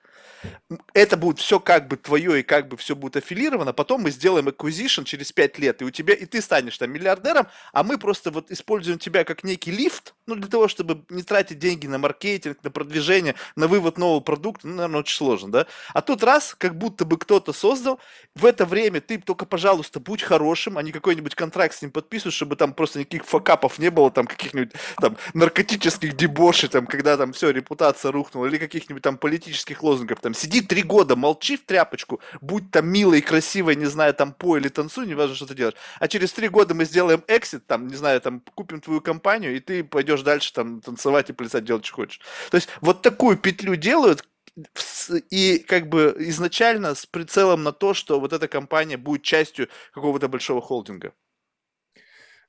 это 0.95 1.17
будет 1.17 1.39
все 1.39 1.61
как 1.61 1.89
бы 1.89 1.97
твое 1.97 2.41
и 2.41 2.43
как 2.43 2.69
бы 2.69 2.77
все 2.77 2.95
будет 2.95 3.17
аффилировано, 3.17 3.73
потом 3.73 4.03
мы 4.03 4.11
сделаем 4.11 4.49
acquisition 4.49 5.05
через 5.05 5.33
5 5.33 5.59
лет, 5.59 5.83
и 5.83 5.85
у 5.85 5.91
тебя, 5.91 6.15
и 6.15 6.27
ты 6.27 6.41
станешь 6.41 6.79
там 6.79 6.91
миллиардером, 6.91 7.47
а 7.73 7.83
мы 7.83 7.99
просто 7.99 8.31
вот 8.31 8.51
используем 8.51 8.99
тебя 8.99 9.25
как 9.25 9.45
некий 9.45 9.71
лифт, 9.71 10.15
ну, 10.27 10.35
для 10.35 10.49
того, 10.49 10.69
чтобы 10.69 11.05
не 11.09 11.23
тратить 11.23 11.59
деньги 11.59 11.87
на 11.87 11.99
маркетинг, 11.99 12.59
на 12.63 12.71
продвижение, 12.71 13.35
на 13.57 13.67
вывод 13.67 13.99
нового 13.99 14.21
продукта, 14.21 14.69
ну, 14.69 14.75
наверное, 14.75 15.01
очень 15.01 15.17
сложно, 15.17 15.51
да? 15.51 15.67
А 15.95 16.03
тут 16.03 16.23
раз, 16.23 16.55
как 16.57 16.77
будто 16.77 17.05
бы 17.05 17.19
кто-то 17.19 17.53
создал, 17.53 17.99
в 18.35 18.45
это 18.45 18.67
время 18.67 19.01
ты 19.01 19.19
только, 19.19 19.47
пожалуйста, 19.47 20.01
будь 20.01 20.23
хорошим, 20.23 20.79
а 20.79 20.83
не 20.83 20.93
какой-нибудь 20.93 21.35
контракт 21.35 21.75
с 21.75 21.83
ним 21.83 21.91
подписываешь, 21.91 22.35
чтобы 22.35 22.57
там 22.57 22.73
просто 22.73 23.01
никаких 23.01 23.25
факапов 23.25 23.79
не 23.79 23.91
было, 23.91 24.11
там 24.11 24.27
каких-нибудь 24.27 24.73
там 25.01 25.17
наркотических 25.35 26.17
дебошей, 26.17 26.69
там, 26.69 26.87
когда 26.87 27.17
там 27.17 27.33
все, 27.33 27.51
репутация 27.51 28.13
рухнула, 28.13 28.47
или 28.47 28.59
каких-нибудь 28.59 29.03
там 29.03 29.17
политических 29.17 29.83
лозунгов, 29.83 30.21
там, 30.29 30.35
сиди 30.35 30.61
три 30.61 30.83
года, 30.83 31.17
молчи 31.17 31.57
в 31.57 31.65
тряпочку, 31.65 32.21
будь 32.43 32.71
там 32.71 32.87
милой, 32.87 33.23
красивой, 33.23 33.77
не 33.77 33.87
знаю, 33.87 34.13
там, 34.13 34.35
по 34.35 34.59
или 34.59 34.69
танцуй, 34.69 35.07
неважно, 35.07 35.35
что 35.35 35.47
ты 35.47 35.55
делаешь. 35.55 35.77
А 36.01 36.07
через 36.07 36.33
три 36.33 36.49
года 36.49 36.75
мы 36.75 36.85
сделаем 36.85 37.25
эксит, 37.29 37.67
там, 37.67 37.89
не 37.89 37.97
знаю, 37.97 38.21
там, 38.21 38.43
купим 38.55 38.83
твою 38.83 39.01
компанию, 39.01 39.57
и 39.57 39.61
ты 39.61 39.83
пойдешь 39.83 40.21
дальше 40.21 40.53
там 40.53 40.83
танцевать 40.83 41.31
и 41.31 41.33
плясать, 41.33 41.65
делать, 41.65 41.87
что 41.87 41.97
хочешь. 41.97 42.21
То 42.51 42.57
есть 42.57 42.69
вот 42.83 43.01
такую 43.01 43.39
петлю 43.39 43.75
делают, 43.77 44.29
и 45.31 45.61
как 45.61 45.89
бы 45.89 46.15
изначально 46.19 46.95
с 46.95 47.07
прицелом 47.07 47.63
на 47.63 47.73
то, 47.73 47.95
что 47.95 48.21
вот 48.21 48.35
эта 48.35 48.49
компания 48.49 48.99
будет 48.99 49.23
частью 49.23 49.69
какого-то 49.95 50.29
большого 50.29 50.61
холдинга. 50.61 51.15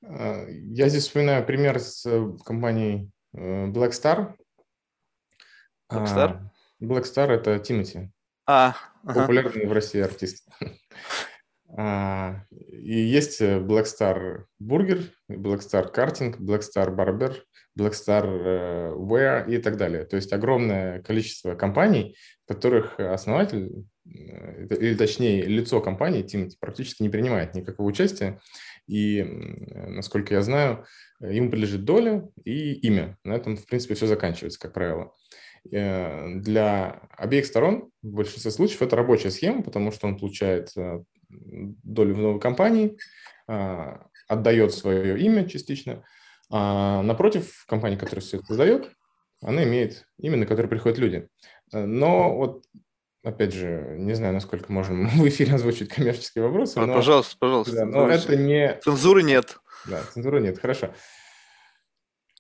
А, 0.04 0.46
я 0.50 0.90
здесь 0.90 1.04
вспоминаю 1.04 1.46
пример 1.46 1.80
с 1.80 2.06
э, 2.06 2.28
компанией 2.44 3.10
э, 3.34 3.68
Blackstar. 3.68 4.34
Blackstar? 6.82 7.30
Blackstar– 7.30 7.32
это 7.32 7.60
Тимати. 7.60 8.12
А, 8.46 8.76
ага. 9.04 9.22
Популярный 9.22 9.68
в 9.68 9.74
России 9.74 10.02
артист. 10.02 10.48
А, 11.78 12.46
и 12.50 13.00
есть 13.00 13.42
э, 13.42 13.60
Blackstar 13.60 14.46
Burger, 14.60 15.04
Blackstar 15.30 15.94
Karting, 15.94 16.36
Blackstar 16.40 16.90
Barber, 16.96 17.36
Blackstar 17.78 18.26
э, 18.26 18.94
Wear 18.96 19.48
и 19.48 19.60
так 19.60 19.78
далее. 19.78 20.06
То 20.06 20.16
есть 20.16 20.34
огромное 20.34 21.04
количество 21.04 21.54
компаний, 21.54 22.18
которых 22.48 23.00
основатель, 23.00 23.86
э, 24.04 24.66
или 24.66 24.96
точнее 24.96 25.44
лицо 25.44 25.80
компании, 25.80 26.24
Тимати, 26.24 26.58
практически 26.60 27.04
не 27.04 27.10
принимает 27.10 27.54
никакого 27.54 27.88
участия. 27.88 28.42
И, 28.88 29.22
насколько 29.22 30.34
я 30.34 30.42
знаю, 30.42 30.88
ему 31.20 31.52
принадлежит 31.52 31.86
доля 31.86 32.28
и 32.46 32.74
имя. 32.88 33.16
На 33.24 33.34
этом, 33.34 33.58
в 33.58 33.68
принципе, 33.68 33.94
все 33.94 34.08
заканчивается, 34.08 34.60
как 34.60 34.74
правило. 34.74 35.04
Э, 35.04 35.40
для 35.64 37.02
обеих 37.18 37.46
сторон 37.46 37.90
в 38.02 38.12
большинстве 38.14 38.52
случаев 38.52 38.82
это 38.82 38.96
рабочая 38.96 39.32
схема, 39.32 39.64
потому 39.64 39.92
что 39.92 40.08
он 40.08 40.18
получает 40.18 40.72
э, 40.78 41.02
долю 41.30 42.16
в 42.16 42.20
новой 42.20 42.40
компании, 42.40 42.98
э, 43.48 43.98
отдает 44.28 44.74
свое 44.74 45.20
имя 45.20 45.48
частично. 45.48 46.04
А 46.52 47.02
напротив, 47.04 47.66
компания, 47.68 47.98
которая 47.98 48.22
все 48.22 48.38
это 48.38 48.46
создает, 48.48 48.92
она 49.42 49.64
имеет 49.64 50.06
имя, 50.20 50.38
на 50.38 50.46
которое 50.46 50.68
приходят 50.68 50.98
люди. 50.98 51.28
Но 51.72 52.36
вот 52.36 52.66
опять 53.24 53.54
же, 53.54 53.96
не 53.98 54.14
знаю, 54.14 54.34
насколько 54.34 54.72
можем 54.72 55.08
в 55.10 55.28
эфире 55.28 55.56
озвучить 55.56 55.90
коммерческие 55.90 56.44
вопросы. 56.44 56.78
А, 56.78 56.86
но, 56.86 56.96
пожалуйста, 56.96 57.36
пожалуйста. 57.40 57.74
Да, 57.74 57.86
но 57.86 58.10
это 58.10 58.36
не... 58.36 58.80
Цензуры 58.82 59.24
нет. 59.24 59.58
Да, 59.86 60.02
цензуры 60.14 60.42
нет, 60.42 60.60
хорошо. 60.60 60.94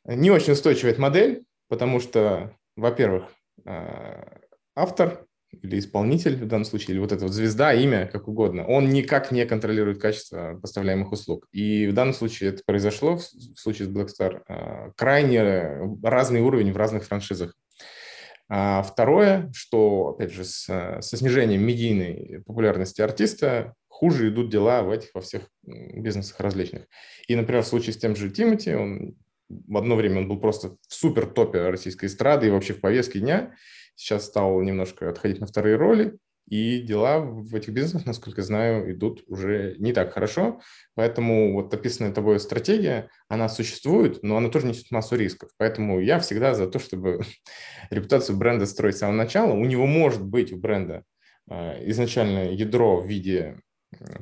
Не 0.05 0.31
очень 0.31 0.53
устойчивая 0.53 0.91
эта 0.91 1.01
модель, 1.01 1.43
потому 1.67 1.99
что 1.99 2.55
во-первых, 2.79 3.25
а, 3.65 4.39
автор 4.75 5.25
или 5.51 5.79
исполнитель 5.79 6.35
в 6.35 6.47
данном 6.47 6.65
случае, 6.65 6.93
или 6.93 6.99
вот 6.99 7.11
эта 7.11 7.23
вот 7.23 7.33
звезда, 7.33 7.73
имя, 7.73 8.07
как 8.07 8.27
угодно, 8.27 8.65
он 8.67 8.89
никак 8.89 9.31
не 9.31 9.45
контролирует 9.45 9.99
качество 9.99 10.59
поставляемых 10.61 11.11
услуг. 11.11 11.47
И 11.51 11.87
в 11.87 11.93
данном 11.93 12.13
случае 12.13 12.51
это 12.51 12.63
произошло, 12.65 13.17
в 13.17 13.21
случае 13.21 13.87
с 13.87 13.91
Blackstar, 13.91 14.41
а, 14.47 14.91
крайне 14.95 15.97
разный 16.03 16.41
уровень 16.41 16.71
в 16.71 16.77
разных 16.77 17.03
франшизах. 17.05 17.55
А 18.51 18.81
второе, 18.81 19.51
что, 19.53 20.15
опять 20.15 20.31
же, 20.31 20.43
с, 20.43 20.65
со 20.65 21.17
снижением 21.17 21.61
медийной 21.61 22.41
популярности 22.47 23.01
артиста 23.01 23.75
хуже 23.87 24.29
идут 24.29 24.49
дела 24.49 24.81
в 24.81 24.89
этих, 24.89 25.09
во 25.13 25.21
всех 25.21 25.43
бизнесах 25.63 26.39
различных. 26.39 26.85
И, 27.27 27.35
например, 27.35 27.63
в 27.63 27.67
случае 27.67 27.93
с 27.93 27.97
тем 27.97 28.15
же 28.15 28.31
Тимати, 28.31 28.73
он 28.73 29.15
в 29.49 29.77
одно 29.77 29.95
время 29.95 30.19
он 30.19 30.27
был 30.27 30.39
просто 30.39 30.77
в 30.87 30.93
супер 30.93 31.25
топе 31.25 31.69
российской 31.69 32.05
эстрады 32.05 32.47
и 32.47 32.51
вообще 32.51 32.73
в 32.73 32.81
повестке 32.81 33.19
дня. 33.19 33.55
Сейчас 33.95 34.25
стал 34.25 34.61
немножко 34.61 35.09
отходить 35.09 35.39
на 35.39 35.47
вторые 35.47 35.75
роли, 35.75 36.17
и 36.49 36.81
дела 36.81 37.19
в 37.19 37.53
этих 37.53 37.73
бизнесах, 37.73 38.07
насколько 38.07 38.41
знаю, 38.41 38.91
идут 38.91 39.23
уже 39.27 39.75
не 39.77 39.93
так 39.93 40.13
хорошо. 40.13 40.61
Поэтому 40.95 41.53
вот 41.53 41.71
описанная 41.73 42.11
тобой 42.11 42.39
стратегия, 42.39 43.09
она 43.27 43.47
существует, 43.49 44.23
но 44.23 44.35
она 44.35 44.49
тоже 44.49 44.65
несет 44.65 44.89
массу 44.89 45.15
рисков. 45.15 45.51
Поэтому 45.57 45.99
я 45.99 46.19
всегда 46.19 46.55
за 46.55 46.67
то, 46.67 46.79
чтобы 46.79 47.21
репутацию 47.91 48.35
бренда 48.35 48.65
строить 48.65 48.95
с 48.95 48.99
самого 48.99 49.15
начала. 49.15 49.53
У 49.53 49.65
него 49.65 49.85
может 49.85 50.25
быть 50.25 50.51
у 50.51 50.57
бренда 50.57 51.03
э, 51.49 51.87
изначально 51.89 52.51
ядро 52.51 52.99
в 52.99 53.07
виде 53.07 53.59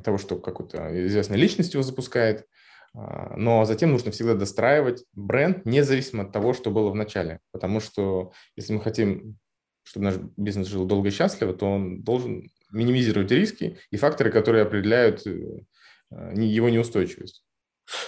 того, 0.04 0.18
что 0.18 0.38
какую-то 0.38 1.06
известной 1.06 1.38
личность 1.38 1.74
его 1.74 1.82
запускает, 1.82 2.46
но 2.94 3.64
затем 3.64 3.92
нужно 3.92 4.10
всегда 4.10 4.34
достраивать 4.34 5.04
бренд, 5.12 5.64
независимо 5.64 6.24
от 6.24 6.32
того, 6.32 6.52
что 6.52 6.70
было 6.70 6.90
в 6.90 6.94
начале. 6.94 7.40
Потому 7.52 7.80
что 7.80 8.32
если 8.56 8.72
мы 8.72 8.80
хотим, 8.80 9.38
чтобы 9.84 10.04
наш 10.04 10.16
бизнес 10.36 10.66
жил 10.66 10.84
долго 10.84 11.08
и 11.08 11.12
счастливо, 11.12 11.54
то 11.54 11.66
он 11.66 12.02
должен 12.02 12.50
минимизировать 12.70 13.30
риски 13.30 13.78
и 13.90 13.96
факторы, 13.96 14.30
которые 14.30 14.62
определяют 14.62 15.26
э, 15.26 15.64
его 16.10 16.68
неустойчивость. 16.68 17.44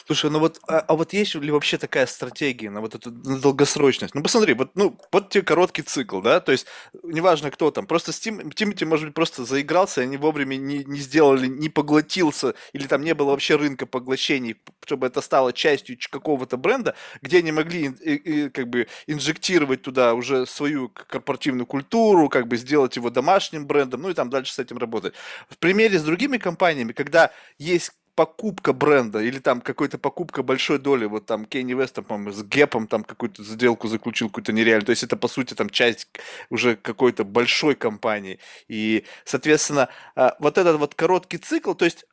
Слушай, 0.06 0.30
ну 0.30 0.38
вот, 0.40 0.60
а, 0.68 0.78
а 0.80 0.94
вот 0.96 1.12
есть 1.12 1.34
ли 1.34 1.50
вообще 1.50 1.78
такая 1.78 2.06
стратегия 2.06 2.70
на 2.70 2.80
вот 2.80 2.94
эту 2.94 3.10
на 3.10 3.38
долгосрочность? 3.38 4.14
Ну 4.14 4.22
посмотри, 4.22 4.54
вот, 4.54 4.70
ну, 4.74 4.98
вот 5.12 5.30
тебе 5.30 5.42
короткий 5.42 5.82
цикл, 5.82 6.20
да, 6.20 6.40
то 6.40 6.52
есть 6.52 6.66
неважно 7.02 7.50
кто 7.50 7.70
там, 7.70 7.86
просто 7.86 8.12
Steam, 8.12 8.52
Тимати, 8.52 8.84
может 8.84 9.06
быть, 9.06 9.14
просто 9.14 9.44
заигрался, 9.44 10.02
они 10.02 10.16
вовремя 10.16 10.56
не, 10.56 10.84
не 10.84 10.98
сделали, 11.00 11.46
не 11.46 11.68
поглотился, 11.68 12.54
или 12.72 12.86
там 12.86 13.02
не 13.02 13.14
было 13.14 13.30
вообще 13.30 13.56
рынка 13.56 13.86
поглощений, 13.86 14.56
чтобы 14.84 15.06
это 15.06 15.20
стало 15.20 15.52
частью 15.52 15.96
какого-то 16.10 16.56
бренда, 16.56 16.94
где 17.22 17.38
они 17.38 17.52
могли 17.52 17.86
и, 18.02 18.14
и, 18.14 18.48
как 18.50 18.68
бы 18.68 18.86
инжектировать 19.06 19.82
туда 19.82 20.14
уже 20.14 20.46
свою 20.46 20.88
корпоративную 20.90 21.66
культуру, 21.66 22.28
как 22.28 22.48
бы 22.48 22.56
сделать 22.56 22.96
его 22.96 23.10
домашним 23.10 23.66
брендом, 23.66 24.02
ну 24.02 24.10
и 24.10 24.14
там 24.14 24.30
дальше 24.30 24.52
с 24.52 24.58
этим 24.58 24.78
работать. 24.78 25.14
В 25.48 25.56
примере 25.58 25.98
с 25.98 26.02
другими 26.02 26.38
компаниями, 26.38 26.92
когда 26.92 27.30
есть 27.58 27.92
покупка 28.20 28.74
бренда 28.74 29.20
или 29.20 29.38
там 29.38 29.62
какой-то 29.62 29.96
покупка 29.96 30.42
большой 30.42 30.78
доли, 30.78 31.06
вот 31.06 31.24
там 31.24 31.46
Кенни 31.46 31.72
Вест, 31.72 31.94
по-моему, 31.94 32.32
с 32.32 32.42
Гэпом 32.42 32.86
там 32.86 33.02
какую-то 33.02 33.42
сделку 33.42 33.88
заключил, 33.88 34.28
какую-то 34.28 34.52
нереальную, 34.52 34.84
то 34.84 34.90
есть 34.90 35.02
это, 35.02 35.16
по 35.16 35.26
сути, 35.26 35.54
там 35.54 35.70
часть 35.70 36.06
уже 36.50 36.76
какой-то 36.76 37.24
большой 37.24 37.74
компании, 37.74 38.38
и, 38.68 39.06
соответственно, 39.24 39.88
а, 40.16 40.36
вот 40.38 40.58
этот 40.58 40.78
вот 40.78 40.94
короткий 40.94 41.38
цикл, 41.38 41.72
то 41.72 41.86
есть 41.86 42.04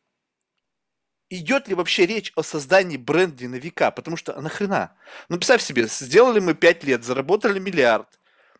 идет 1.30 1.68
ли 1.68 1.76
вообще 1.76 2.06
речь 2.06 2.32
о 2.38 2.42
создании 2.44 2.96
бренда 2.96 3.50
на 3.50 3.56
века, 3.56 3.92
потому 3.92 4.16
что 4.16 4.40
нахрена? 4.40 4.96
Ну, 5.28 5.36
представь 5.36 5.62
себе, 5.62 5.88
сделали 5.88 6.40
мы 6.40 6.54
5 6.54 6.86
лет, 6.86 7.04
заработали 7.04 7.60
миллиард, 7.60 8.17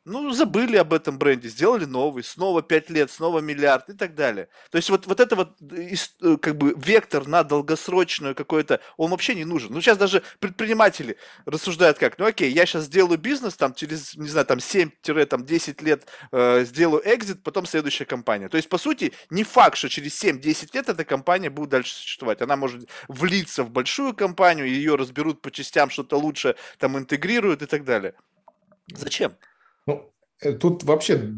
ну, 0.08 0.32
забыли 0.32 0.78
об 0.78 0.94
этом 0.94 1.18
бренде, 1.18 1.50
сделали 1.50 1.84
новый, 1.84 2.24
снова 2.24 2.62
5 2.62 2.90
лет, 2.92 3.12
снова 3.12 3.40
миллиард 3.40 3.90
и 3.90 3.94
так 3.94 4.16
далее. 4.16 4.48
То 4.72 4.78
есть 4.78 4.90
вот, 4.90 5.06
вот 5.06 5.20
это 5.20 5.36
вот 5.36 5.58
э, 5.62 5.96
э, 6.22 6.38
как 6.38 6.58
бы 6.58 6.74
вектор 6.78 7.28
на 7.28 7.44
долгосрочную 7.44 8.34
какой-то, 8.34 8.80
он 8.96 9.12
вообще 9.12 9.36
не 9.36 9.44
нужен. 9.44 9.74
Ну, 9.74 9.82
сейчас 9.82 9.98
даже 9.98 10.24
предприниматели 10.40 11.18
рассуждают 11.46 11.98
как, 11.98 12.18
ну, 12.20 12.26
окей, 12.26 12.50
я 12.50 12.66
сейчас 12.66 12.86
сделаю 12.86 13.18
бизнес, 13.18 13.56
там, 13.56 13.74
через, 13.74 14.16
не 14.16 14.30
знаю, 14.30 14.46
там, 14.46 14.60
7-10 14.60 15.84
лет 15.84 16.08
э, 16.32 16.64
сделаю 16.64 17.02
экзит, 17.04 17.44
потом 17.44 17.66
следующая 17.66 18.06
компания. 18.06 18.48
То 18.48 18.56
есть, 18.56 18.70
по 18.70 18.78
сути, 18.78 19.12
не 19.30 19.44
факт, 19.44 19.78
что 19.78 19.90
через 19.90 20.24
7-10 20.24 20.70
лет 20.74 20.88
эта 20.88 21.04
компания 21.04 21.50
будет 21.50 21.70
дальше 21.70 21.94
существовать. 21.94 22.42
Она 22.42 22.56
может 22.56 22.90
влиться 23.10 23.64
в 23.64 23.72
большую 23.72 24.14
компанию, 24.14 24.70
ее 24.70 24.96
разберут 24.96 25.42
по 25.42 25.52
частям, 25.52 25.90
что-то 25.90 26.18
лучше 26.18 26.56
там 26.78 26.98
интегрируют 26.98 27.62
и 27.62 27.66
так 27.66 27.84
далее. 27.84 28.14
Зачем? 28.94 29.36
Э, 30.42 30.54
Тут 30.54 30.84
вообще 30.84 31.34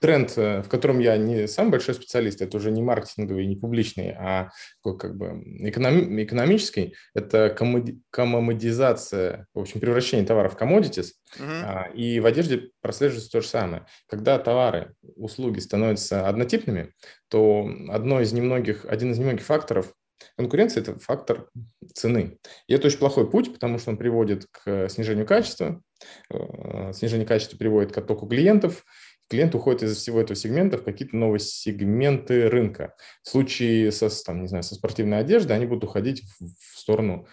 тренд, 0.00 0.32
э, 0.36 0.62
в 0.62 0.68
котором 0.68 0.98
я 0.98 1.16
не 1.16 1.46
самый 1.46 1.70
большой 1.70 1.94
специалист, 1.94 2.42
это 2.42 2.56
уже 2.56 2.70
не 2.70 2.82
маркетинговый, 2.82 3.46
не 3.46 3.56
публичный, 3.56 4.12
а 4.12 4.50
такой 4.82 4.98
как 4.98 5.16
бы 5.16 5.42
экономи- 5.68 6.24
экономический, 6.24 6.94
это 7.14 7.54
коммоди- 7.58 8.00
коммодизация, 8.10 9.46
в 9.54 9.60
общем, 9.60 9.80
превращение 9.80 10.26
товаров 10.26 10.54
в 10.54 10.60
commodities, 10.60 11.10
uh-huh. 11.38 11.94
и 11.94 12.20
в 12.20 12.26
одежде 12.26 12.70
прослеживается 12.80 13.30
то 13.30 13.40
же 13.40 13.48
самое. 13.48 13.86
Когда 14.08 14.38
товары, 14.38 14.94
услуги 15.16 15.60
становятся 15.60 16.28
однотипными, 16.28 16.92
то 17.28 17.68
одно 17.88 18.20
из 18.20 18.32
немногих, 18.32 18.84
один 18.86 19.12
из 19.12 19.18
немногих 19.18 19.44
факторов 19.44 19.92
Конкуренция– 20.36 20.80
это 20.82 20.98
фактор 20.98 21.48
цены. 21.94 22.38
И 22.66 22.74
это 22.74 22.86
очень 22.86 22.98
плохой 22.98 23.30
путь, 23.30 23.52
потому 23.52 23.78
что 23.78 23.90
он 23.90 23.96
приводит 23.96 24.46
к 24.50 24.88
снижению 24.88 25.26
качества. 25.26 25.82
Э, 26.30 26.92
снижение 26.92 27.26
качества 27.26 27.56
приводит 27.56 27.92
к 27.92 27.98
оттоку 27.98 28.26
клиентов. 28.26 28.84
Клиент 29.28 29.54
уходит 29.54 29.82
из 29.82 29.96
всего 29.96 30.20
этого 30.20 30.36
сегмента 30.36 30.78
в 30.78 30.84
какие-то 30.84 31.16
новые 31.16 31.40
сегменты 31.40 32.48
рынка. 32.48 32.94
В 33.22 33.28
случае 33.28 33.90
со, 33.90 34.08
там, 34.24 34.42
не 34.42 34.48
знаю, 34.48 34.62
со 34.62 34.76
спортивной 34.76 35.18
одеждой 35.18 35.56
они 35.56 35.66
будут 35.66 35.84
уходить 35.84 36.22
в 36.40 36.78
сторону 36.78 37.26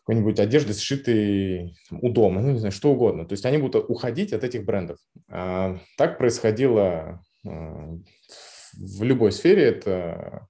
какой-нибудь 0.00 0.38
одежды, 0.38 0.74
сшитой 0.74 1.76
у 1.90 2.10
дома, 2.10 2.42
ну, 2.42 2.52
не 2.52 2.58
знаю, 2.58 2.72
что 2.72 2.90
угодно. 2.90 3.26
То 3.26 3.32
есть 3.32 3.46
они 3.46 3.58
будут 3.58 3.88
уходить 3.88 4.32
от 4.32 4.44
этих 4.44 4.64
брендов. 4.64 4.98
А, 5.28 5.78
так 5.96 6.18
происходило 6.18 7.24
э, 7.44 7.48
в 7.48 9.02
любой 9.02 9.32
сфере. 9.32 9.64
Это 9.64 10.46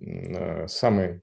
Э, 0.00 0.66
самый 0.68 1.22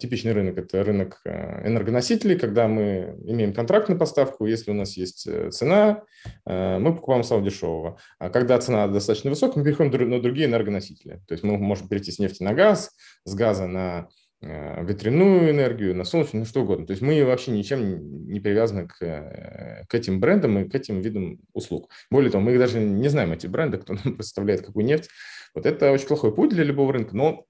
типичный 0.00 0.32
рынок– 0.32 0.58
это 0.58 0.82
рынок 0.82 1.20
э, 1.24 1.68
энергоносителей, 1.68 2.38
когда 2.38 2.66
мы 2.66 3.16
имеем 3.24 3.52
контракт 3.52 3.88
на 3.88 3.96
поставку, 3.96 4.46
если 4.46 4.70
у 4.70 4.74
нас 4.74 4.96
есть 4.96 5.28
цена, 5.52 6.02
мы 6.44 6.94
покупаем 6.94 7.22
самого 7.22 7.44
дешевого. 7.44 7.98
А 8.18 8.28
когда 8.28 8.58
цена 8.58 8.86
достаточно 8.88 9.30
высокая, 9.30 9.58
мы 9.58 9.64
переходим 9.64 10.10
на 10.10 10.20
другие 10.20 10.46
энергоносители. 10.46 11.22
То 11.26 11.32
есть 11.32 11.44
мы 11.44 11.56
можем 11.56 11.88
перейти 11.88 12.12
с 12.12 12.18
нефти 12.18 12.42
на 12.42 12.52
газ, 12.52 12.90
с 13.24 13.34
газа 13.34 13.66
на 13.66 14.08
ветряную 14.42 15.50
энергию, 15.50 15.94
на 15.94 16.04
солнечную, 16.04 16.44
ну 16.44 16.46
что 16.46 16.62
угодно. 16.62 16.86
То 16.86 16.92
есть 16.92 17.02
мы 17.02 17.22
вообще 17.24 17.50
ничем 17.50 18.26
не 18.26 18.40
привязаны 18.40 18.88
к, 18.88 19.86
к 19.86 19.94
этим 19.94 20.18
брендам 20.18 20.58
и 20.58 20.68
к 20.68 20.74
этим 20.74 21.02
видам 21.02 21.40
услуг. 21.52 21.90
Более 22.10 22.30
того, 22.30 22.42
мы 22.42 22.56
даже 22.56 22.80
не 22.80 23.08
знаем 23.08 23.32
эти 23.32 23.46
бренды, 23.46 23.78
кто 23.78 23.92
нам 23.92 24.14
представляет 24.16 24.62
какую 24.62 24.86
нефть, 24.86 25.10
вот 25.54 25.66
это 25.66 25.90
очень 25.92 26.06
плохой 26.06 26.34
путь 26.34 26.50
для 26.50 26.64
любого 26.64 26.92
рынка, 26.92 27.16
но 27.16 27.44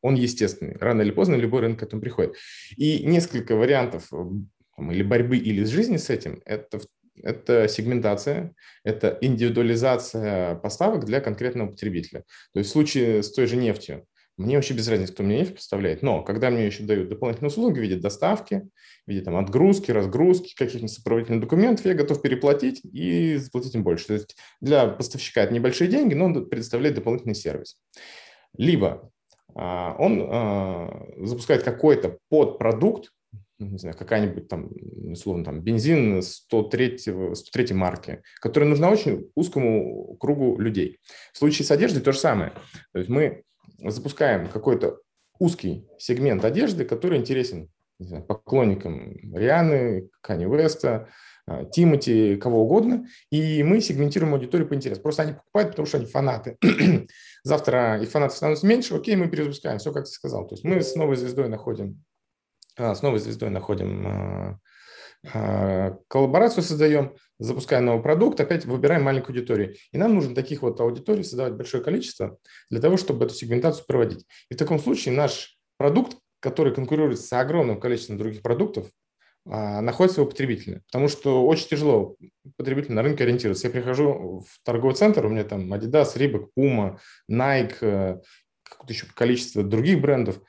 он 0.00 0.14
естественный. 0.14 0.76
Рано 0.80 1.02
или 1.02 1.10
поздно 1.10 1.36
любой 1.36 1.60
рынок 1.60 1.80
к 1.80 1.82
этому 1.82 2.00
приходит. 2.00 2.34
И 2.76 3.04
несколько 3.04 3.54
вариантов 3.54 4.10
или 4.78 5.02
борьбы, 5.02 5.36
или 5.36 5.64
жизни 5.64 5.96
с 5.96 6.10
этим– 6.10 6.40
это 6.44 6.80
это 7.22 7.68
сегментация, 7.68 8.54
это 8.84 9.18
индивидуализация 9.20 10.54
поставок 10.56 11.04
для 11.04 11.20
конкретного 11.20 11.68
потребителя. 11.68 12.24
То 12.52 12.58
есть 12.58 12.70
в 12.70 12.72
случае 12.72 13.22
с 13.22 13.30
той 13.30 13.46
же 13.46 13.56
нефтью 13.56 14.06
мне 14.42 14.56
вообще 14.56 14.74
без 14.74 14.88
разницы, 14.88 15.12
кто 15.12 15.22
мне 15.22 15.38
нефть 15.38 15.54
поставляет. 15.54 16.02
Но 16.02 16.22
когда 16.22 16.50
мне 16.50 16.66
еще 16.66 16.82
дают 16.82 17.08
дополнительные 17.08 17.48
услуги 17.48 17.78
в 17.78 17.82
виде 17.82 17.96
доставки, 17.96 18.68
в 19.06 19.10
виде 19.10 19.22
там, 19.22 19.36
отгрузки, 19.36 19.90
разгрузки, 19.90 20.54
каких-нибудь 20.54 20.92
сопроводительных 20.92 21.40
документов, 21.40 21.86
я 21.86 21.94
готов 21.94 22.20
переплатить 22.20 22.80
и 22.84 23.36
заплатить 23.36 23.74
им 23.74 23.84
больше. 23.84 24.06
То 24.08 24.14
есть 24.14 24.36
для 24.60 24.86
поставщика 24.88 25.42
это 25.42 25.54
небольшие 25.54 25.88
деньги, 25.88 26.14
но 26.14 26.26
он 26.26 26.48
предоставляет 26.48 26.96
дополнительный 26.96 27.34
сервис. 27.34 27.78
Либо 28.56 29.10
а, 29.54 29.94
он 29.98 30.26
а, 30.28 31.06
запускает 31.18 31.62
какой-то 31.62 32.18
подпродукт, 32.28 33.10
ну, 33.58 33.68
не 33.68 33.78
знаю, 33.78 33.96
какая-нибудь 33.96 34.48
там, 34.48 34.70
условно, 35.12 35.44
там, 35.44 35.60
бензин 35.60 36.20
103, 36.20 36.98
103 37.34 37.74
марки, 37.74 38.22
которая 38.40 38.68
нужна 38.68 38.90
очень 38.90 39.30
узкому 39.36 40.16
кругу 40.16 40.58
людей. 40.58 40.98
В 41.32 41.38
случае 41.38 41.64
с 41.64 41.70
одеждой 41.70 42.02
то 42.02 42.12
же 42.12 42.18
самое. 42.18 42.52
То 42.92 42.98
есть 42.98 43.08
мы 43.08 43.44
запускаем 43.90 44.48
какой-то 44.48 45.00
узкий 45.38 45.86
сегмент 45.98 46.44
одежды, 46.44 46.84
который 46.84 47.18
интересен 47.18 47.70
знаю, 48.04 48.24
поклонникам 48.24 49.34
Рианы, 49.34 50.08
Кани 50.20 50.44
Веста, 50.44 51.08
а, 51.46 51.64
Тимати, 51.64 52.36
кого 52.36 52.64
угодно, 52.64 53.06
и 53.30 53.62
мы 53.62 53.80
сегментируем 53.80 54.34
аудиторию 54.34 54.68
по 54.68 54.74
интересу. 54.74 55.00
Просто 55.00 55.22
они 55.22 55.32
покупают, 55.32 55.70
потому 55.70 55.86
что 55.86 55.98
они 55.98 56.06
фанаты. 56.06 56.56
Завтра 57.44 58.00
их 58.00 58.10
фанатов 58.10 58.36
становится 58.36 58.66
меньше, 58.66 58.94
окей, 58.94 59.16
мы 59.16 59.28
перезапускаем, 59.28 59.78
все 59.78 59.92
как 59.92 60.04
ты 60.04 60.10
сказал. 60.10 60.46
То 60.46 60.54
есть 60.54 60.64
мы 60.64 60.80
с 60.80 60.94
новой 60.94 61.16
звездой 61.16 61.48
находим, 61.48 62.02
а, 62.76 62.94
с 62.94 63.02
новой 63.02 63.18
звездой 63.18 63.50
находим 63.50 64.06
а, 64.06 64.58
коллаборацию 65.24 66.64
создаем, 66.64 67.14
запускаем 67.38 67.84
новый 67.84 68.02
продукт, 68.02 68.40
опять 68.40 68.64
выбираем 68.64 69.04
маленькую 69.04 69.36
аудиторию. 69.36 69.76
И 69.92 69.98
нам 69.98 70.14
нужно 70.14 70.34
таких 70.34 70.62
вот 70.62 70.80
аудиторий 70.80 71.22
создавать 71.22 71.54
большое 71.54 71.82
количество 71.82 72.38
для 72.70 72.80
того, 72.80 72.96
чтобы 72.96 73.24
эту 73.24 73.34
сегментацию 73.34 73.84
проводить. 73.86 74.26
И 74.50 74.54
в 74.54 74.56
таком 74.56 74.80
случае 74.80 75.14
наш 75.14 75.56
продукт, 75.76 76.16
который 76.40 76.74
конкурирует 76.74 77.20
с 77.20 77.32
огромным 77.32 77.78
количеством 77.78 78.18
других 78.18 78.42
продуктов, 78.42 78.88
а, 79.44 79.80
находится 79.80 80.22
у 80.22 80.26
потребителя. 80.26 80.82
Потому 80.86 81.08
что 81.08 81.44
очень 81.44 81.68
тяжело 81.68 82.16
потребителю 82.56 82.94
на 82.94 83.02
рынке 83.02 83.24
ориентироваться. 83.24 83.66
Я 83.66 83.72
прихожу 83.72 84.44
в 84.46 84.64
торговый 84.64 84.94
центр, 84.94 85.26
у 85.26 85.28
меня 85.28 85.44
там 85.44 85.72
Adidas, 85.72 86.16
Reebok, 86.16 86.48
Puma, 86.56 86.98
Nike, 87.30 87.76
э, 87.80 88.20
какое-то 88.62 88.92
еще 88.92 89.06
количество 89.14 89.62
других 89.62 90.00
брендов, 90.00 90.40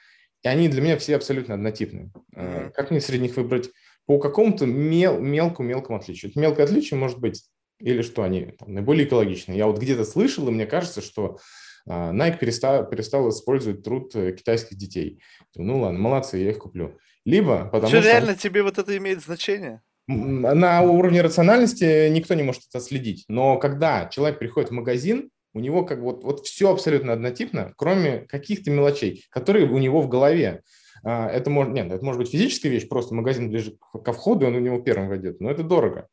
и 0.44 0.48
они 0.48 0.70
для 0.70 0.82
меня 0.82 0.98
все 0.98 1.16
абсолютно 1.16 1.56
однотипные. 1.56 2.12
Mm-hmm. 2.36 2.72
Как 2.72 2.92
мне 2.92 3.02
среди 3.02 3.24
них 3.24 3.36
выбрать 3.36 3.72
по 4.06 4.20
какому-то 4.20 4.66
мел, 4.66 5.20
мелкому-мелкому 5.20 5.98
отличию. 5.98 6.32
Это 6.32 6.39
мелкое 6.39 6.66
отличие 6.66 7.00
может 7.00 7.20
быть 7.20 7.44
или 7.80 8.02
что 8.02 8.24
они 8.24 8.54
там, 8.58 8.74
наиболее 8.74 9.06
экологичны. 9.06 9.54
Я 9.54 9.68
вот 9.68 9.78
где-то 9.78 10.06
слышал, 10.06 10.48
и 10.48 10.52
мне 10.52 10.66
кажется, 10.66 11.02
что 11.02 11.39
а, 11.88 12.13
Nike 12.13 12.39
перестал, 12.39 12.88
перестал 12.88 13.30
использовать 13.30 13.84
труд 13.84 14.16
э, 14.16 14.32
китайских 14.34 14.78
детей. 14.78 15.22
Ну 15.56 15.80
ладно, 15.80 16.00
молодцы, 16.00 16.38
я 16.38 16.52
их 16.52 16.60
куплю. 16.60 16.98
Либо 17.26 17.66
потому 17.66 17.89
что... 17.89 18.00
Что 18.02 18.10
реально 18.10 18.36
тебе 18.36 18.63
вот 18.63 18.78
это 18.78 18.96
имеет 18.98 19.22
значение? 19.22 19.82
На 20.08 20.82
уровне 20.82 21.22
рациональности 21.22 22.10
никто 22.10 22.34
не 22.34 22.44
может 22.44 22.63
это 22.70 22.84
следить. 22.84 23.26
Но 23.28 23.58
когда 23.58 24.08
человек 24.08 24.39
приходит 24.39 24.70
в 24.70 24.74
магазин, 24.74 25.30
у 25.54 25.60
него 25.60 25.86
как 25.86 26.00
вот, 26.00 26.24
вот 26.24 26.46
все 26.46 26.72
абсолютно 26.72 27.13
однотипно, 27.13 27.74
кроме 27.78 28.20
каких-то 28.20 28.72
мелочей, 28.72 29.26
которые 29.30 29.70
у 29.70 29.78
него 29.78 30.02
в 30.02 30.10
голове. 30.10 30.62
А, 31.04 31.28
это 31.28 31.50
может, 31.50 31.74
нет, 31.74 31.92
это 31.92 32.04
может 32.04 32.20
быть 32.20 32.32
физическая 32.32 32.72
вещь, 32.72 32.88
просто 32.88 33.13
магазин 33.13 33.50
ближе 33.50 33.78
ко 34.04 34.13
входу, 34.13 34.48
он 34.48 34.56
у 34.56 34.60
него 34.60 34.80
первым 34.80 35.10
войдет, 35.10 35.42
но 35.42 35.52
это 35.52 35.63
дорого. 35.63 36.08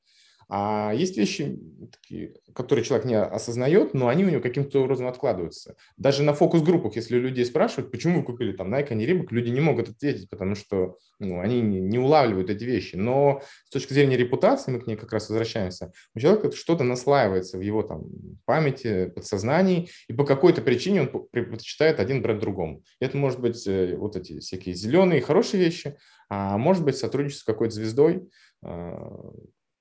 А 0.52 0.92
есть 0.92 1.16
вещи, 1.16 1.56
такие, 1.92 2.34
которые 2.54 2.84
человек 2.84 3.06
не 3.06 3.14
осознает, 3.14 3.94
но 3.94 4.08
они 4.08 4.24
у 4.24 4.28
него 4.28 4.42
каким-то 4.42 4.82
образом 4.82 5.06
откладываются. 5.06 5.76
Даже 5.96 6.24
на 6.24 6.34
фокус-группах, 6.34 6.96
если 6.96 7.18
людей 7.18 7.44
спрашивают, 7.44 7.92
почему 7.92 8.18
вы 8.18 8.24
купили 8.24 8.52
там 8.52 8.74
Nike, 8.74 8.88
а 8.90 8.94
не 8.94 9.06
Reebok, 9.06 9.28
люди 9.30 9.50
не 9.50 9.60
могут 9.60 9.90
ответить, 9.90 10.28
потому 10.28 10.56
что 10.56 10.96
ну, 11.20 11.38
они 11.38 11.60
не, 11.60 11.98
улавливают 12.00 12.50
эти 12.50 12.64
вещи. 12.64 12.96
Но 12.96 13.42
с 13.68 13.70
точки 13.70 13.92
зрения 13.92 14.16
репутации, 14.16 14.72
мы 14.72 14.80
к 14.80 14.88
ней 14.88 14.96
как 14.96 15.12
раз 15.12 15.28
возвращаемся, 15.28 15.92
у 16.16 16.18
человека 16.18 16.50
что-то 16.50 16.82
наслаивается 16.82 17.56
в 17.56 17.60
его 17.60 17.84
там 17.84 18.02
памяти, 18.44 19.12
подсознании, 19.14 19.88
и 20.08 20.12
по 20.12 20.24
какой-то 20.24 20.62
причине 20.62 21.02
он 21.02 21.28
предпочитает 21.30 22.00
один 22.00 22.22
бренд 22.22 22.40
другому. 22.40 22.82
Это 22.98 23.16
может 23.16 23.38
быть 23.40 23.64
э, 23.68 23.94
вот 23.96 24.16
эти 24.16 24.40
всякие 24.40 24.74
зеленые, 24.74 25.20
хорошие 25.20 25.62
вещи, 25.62 25.96
а 26.28 26.58
может 26.58 26.84
быть 26.84 26.96
сотрудничество 26.96 27.42
с 27.42 27.54
какой-то 27.54 27.74
звездой, 27.74 28.28
а, 28.62 29.32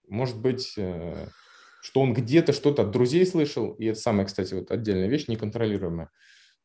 может 0.10 0.40
быть, 0.40 0.74
э, 0.78 1.28
что 1.82 2.02
он 2.02 2.14
где-то 2.14 2.54
что-то 2.54 2.84
от 2.84 2.92
друзей 2.92 3.26
слышал, 3.26 3.74
и 3.74 3.86
это 3.86 4.00
самая, 4.00 4.26
кстати, 4.26 4.54
вот 4.54 4.72
отдельная 4.72 5.08
вещь, 5.08 5.28
неконтролируемая. 5.28 6.10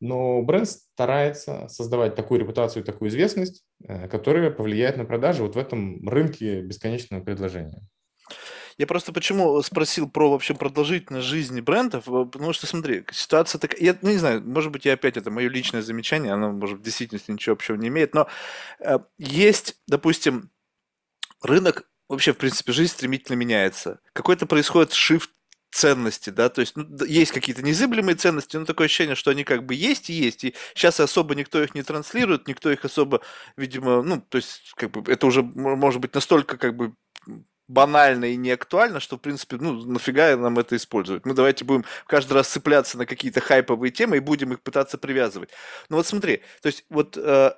Но 0.01 0.41
бренд 0.41 0.67
старается 0.67 1.67
создавать 1.69 2.15
такую 2.15 2.41
репутацию, 2.41 2.83
такую 2.83 3.09
известность, 3.09 3.63
э, 3.87 4.07
которая 4.07 4.51
повлияет 4.51 4.97
на 4.97 5.05
продажи 5.05 5.43
вот 5.43 5.55
в 5.55 5.59
этом 5.59 6.07
рынке 6.07 6.61
бесконечного 6.61 7.23
предложения. 7.23 7.81
Я 8.77 8.87
просто 8.87 9.13
почему 9.13 9.61
спросил 9.61 10.09
про 10.09 10.29
вообще 10.29 10.53
продолжительность 10.53 11.25
жизни 11.25 11.61
брендов, 11.61 12.05
потому 12.05 12.51
что, 12.51 12.67
смотри, 12.67 13.05
ситуация 13.11 13.57
такая, 13.57 13.79
я 13.79 13.95
ну, 14.01 14.09
не 14.09 14.17
знаю, 14.17 14.43
может 14.45 14.71
быть, 14.71 14.83
я 14.83 14.93
опять, 14.93 15.15
это 15.15 15.31
мое 15.31 15.47
личное 15.47 15.81
замечание, 15.81 16.33
оно, 16.33 16.51
может, 16.51 16.79
в 16.79 16.81
действительности 16.81 17.31
ничего 17.31 17.53
общего 17.53 17.77
не 17.77 17.87
имеет, 17.87 18.13
но 18.13 18.27
э, 18.79 18.99
есть, 19.17 19.77
допустим, 19.87 20.49
рынок 21.41 21.87
вообще, 22.09 22.33
в 22.33 22.37
принципе, 22.37 22.71
жизнь 22.71 22.91
стремительно 22.91 23.35
меняется. 23.35 23.99
Какой-то 24.13 24.45
происходит 24.45 24.93
шифт 24.93 25.31
ценности, 25.71 26.29
да, 26.29 26.47
то 26.47 26.61
есть 26.61 26.77
ну, 26.77 26.87
есть 27.05 27.33
какие-то 27.33 27.61
незыблемые 27.61 28.15
ценности, 28.15 28.55
но 28.55 28.63
такое 28.63 28.85
ощущение, 28.85 29.15
что 29.15 29.31
они 29.31 29.43
как 29.43 29.65
бы 29.65 29.75
есть 29.75 30.09
и 30.09 30.13
есть, 30.13 30.45
и 30.45 30.55
сейчас 30.73 31.01
особо 31.01 31.35
никто 31.35 31.61
их 31.61 31.75
не 31.75 31.83
транслирует, 31.83 32.47
никто 32.47 32.71
их 32.71 32.85
особо, 32.85 33.19
видимо, 33.57 34.01
ну, 34.01 34.21
то 34.21 34.37
есть 34.37 34.71
как 34.77 34.91
бы 34.91 35.11
это 35.11 35.27
уже 35.27 35.43
может 35.43 35.99
быть 35.99 36.13
настолько 36.15 36.57
как 36.57 36.77
бы 36.77 36.93
банально 37.67 38.25
и 38.25 38.37
не 38.37 38.51
актуально, 38.51 38.99
что, 38.99 39.17
в 39.17 39.21
принципе, 39.21 39.57
ну, 39.57 39.73
нафига 39.85 40.37
нам 40.37 40.57
это 40.59 40.75
использовать? 40.75 41.25
Мы 41.25 41.33
давайте 41.33 41.65
будем 41.65 41.83
каждый 42.07 42.33
раз 42.33 42.47
цепляться 42.47 42.97
на 42.97 43.05
какие-то 43.05 43.41
хайповые 43.41 43.91
темы 43.91 44.17
и 44.17 44.21
будем 44.21 44.53
их 44.53 44.61
пытаться 44.61 44.97
привязывать. 44.97 45.49
Ну 45.89 45.97
вот 45.97 46.07
смотри, 46.07 46.41
то 46.61 46.67
есть 46.67 46.85
вот 46.89 47.17
э, 47.17 47.51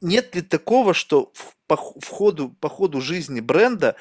нет 0.00 0.34
ли 0.34 0.42
такого, 0.42 0.94
что 0.94 1.32
в, 1.34 1.56
по, 1.66 1.76
в 1.76 2.08
ходу, 2.08 2.50
по 2.60 2.68
ходу 2.68 3.00
жизни 3.00 3.40
бренда 3.40 3.96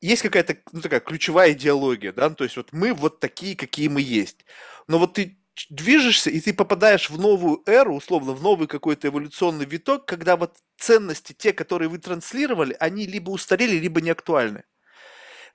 есть 0.00 0.22
какая-то 0.22 0.56
ну, 0.72 0.80
такая 0.80 1.00
ключевая 1.00 1.52
идеология, 1.52 2.12
да, 2.12 2.30
то 2.30 2.44
есть 2.44 2.56
вот 2.56 2.72
мы 2.72 2.94
вот 2.94 3.20
такие, 3.20 3.56
какие 3.56 3.88
мы 3.88 4.00
есть. 4.00 4.44
Но 4.86 4.98
вот 4.98 5.14
ты 5.14 5.38
движешься, 5.68 6.30
и 6.30 6.40
ты 6.40 6.54
попадаешь 6.54 7.10
в 7.10 7.18
новую 7.18 7.62
эру, 7.66 7.94
условно, 7.94 8.32
в 8.32 8.42
новый 8.42 8.66
какой-то 8.66 9.08
эволюционный 9.08 9.66
виток, 9.66 10.06
когда 10.06 10.36
вот 10.36 10.56
ценности, 10.78 11.34
те, 11.34 11.52
которые 11.52 11.88
вы 11.88 11.98
транслировали, 11.98 12.76
они 12.80 13.06
либо 13.06 13.30
устарели, 13.30 13.76
либо 13.76 14.00
не 14.00 14.10
актуальны 14.10 14.64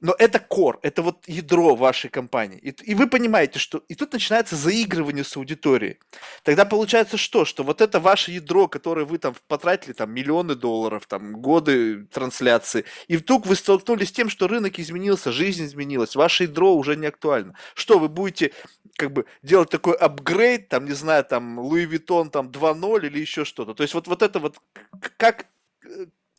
но 0.02 0.16
это 0.18 0.40
core, 0.40 0.80
это 0.82 1.02
вот 1.02 1.28
ядро 1.28 1.76
вашей 1.76 2.10
компании. 2.10 2.58
И, 2.60 2.70
и 2.92 2.96
вы 2.96 3.08
понимаете, 3.08 3.60
что 3.60 3.84
и 3.88 3.96
тут 3.96 4.14
начинается 4.14 4.56
заигрывание 4.56 5.24
с 5.24 5.36
аудиторией. 5.38 6.00
Тогда 6.44 6.66
получается 6.66 7.18
что? 7.18 7.46
Что 7.46 7.64
вот 7.64 7.82
это 7.82 8.00
ваше 8.00 8.32
ядро, 8.32 8.68
которое 8.68 9.06
вы 9.06 9.18
там 9.18 9.36
потратили 9.48 9.94
там 9.94 10.12
миллионы 10.12 10.56
долларов, 10.56 11.06
там 11.08 11.34
годы 11.42 12.06
трансляции, 12.06 12.86
и 13.08 13.18
вдруг 13.18 13.46
вы 13.46 13.56
столкнулись 13.56 14.10
с 14.10 14.12
тем, 14.12 14.30
что 14.30 14.48
рынок 14.48 14.80
изменился, 14.80 15.32
жизнь 15.32 15.66
изменилась, 15.66 16.16
ваше 16.16 16.44
ядро 16.44 16.76
уже 16.76 16.96
не 16.96 17.08
актуально. 17.08 17.56
Что 17.74 18.00
вы 18.00 18.10
будете 18.10 18.52
как 18.98 19.12
бы 19.12 19.26
делать 19.44 19.70
такой 19.70 19.96
апгрейд, 19.96 20.70
там, 20.70 20.86
не 20.86 20.94
знаю, 20.94 21.26
там, 21.26 21.60
Луи 21.60 21.86
Виттон 21.86 22.30
там 22.30 22.48
2.0 22.48 23.08
или 23.08 23.20
еще 23.20 23.46
что-то. 23.46 23.74
То 23.74 23.84
есть 23.84 23.94
вот, 23.94 24.08
вот 24.08 24.22
это 24.22 24.40
вот, 24.40 24.58
как, 25.18 25.48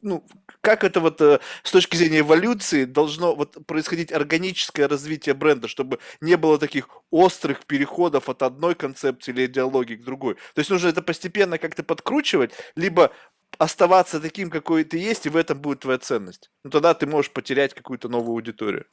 ну, 0.06 0.24
как 0.60 0.84
это 0.84 1.00
вот 1.00 1.20
э, 1.20 1.40
с 1.62 1.72
точки 1.72 1.96
зрения 1.96 2.20
эволюции 2.20 2.84
должно 2.84 3.34
вот 3.34 3.66
происходить 3.66 4.12
органическое 4.12 4.88
развитие 4.88 5.34
бренда, 5.34 5.68
чтобы 5.68 5.98
не 6.20 6.36
было 6.36 6.58
таких 6.58 6.88
острых 7.10 7.66
переходов 7.66 8.28
от 8.28 8.42
одной 8.42 8.74
концепции 8.74 9.32
или 9.32 9.46
идеологии 9.46 9.96
к 9.96 10.04
другой. 10.04 10.34
То 10.54 10.60
есть 10.60 10.70
нужно 10.70 10.88
это 10.88 11.02
постепенно 11.02 11.58
как-то 11.58 11.82
подкручивать, 11.82 12.52
либо 12.76 13.10
оставаться 13.58 14.20
таким, 14.20 14.48
какой 14.48 14.84
ты 14.84 14.98
есть, 14.98 15.26
и 15.26 15.28
в 15.28 15.36
этом 15.36 15.60
будет 15.60 15.80
твоя 15.80 15.98
ценность. 15.98 16.50
Ну 16.64 16.70
тогда 16.70 16.94
ты 16.94 17.06
можешь 17.06 17.32
потерять 17.32 17.74
какую-то 17.74 18.08
новую 18.08 18.34
аудиторию. 18.34 18.86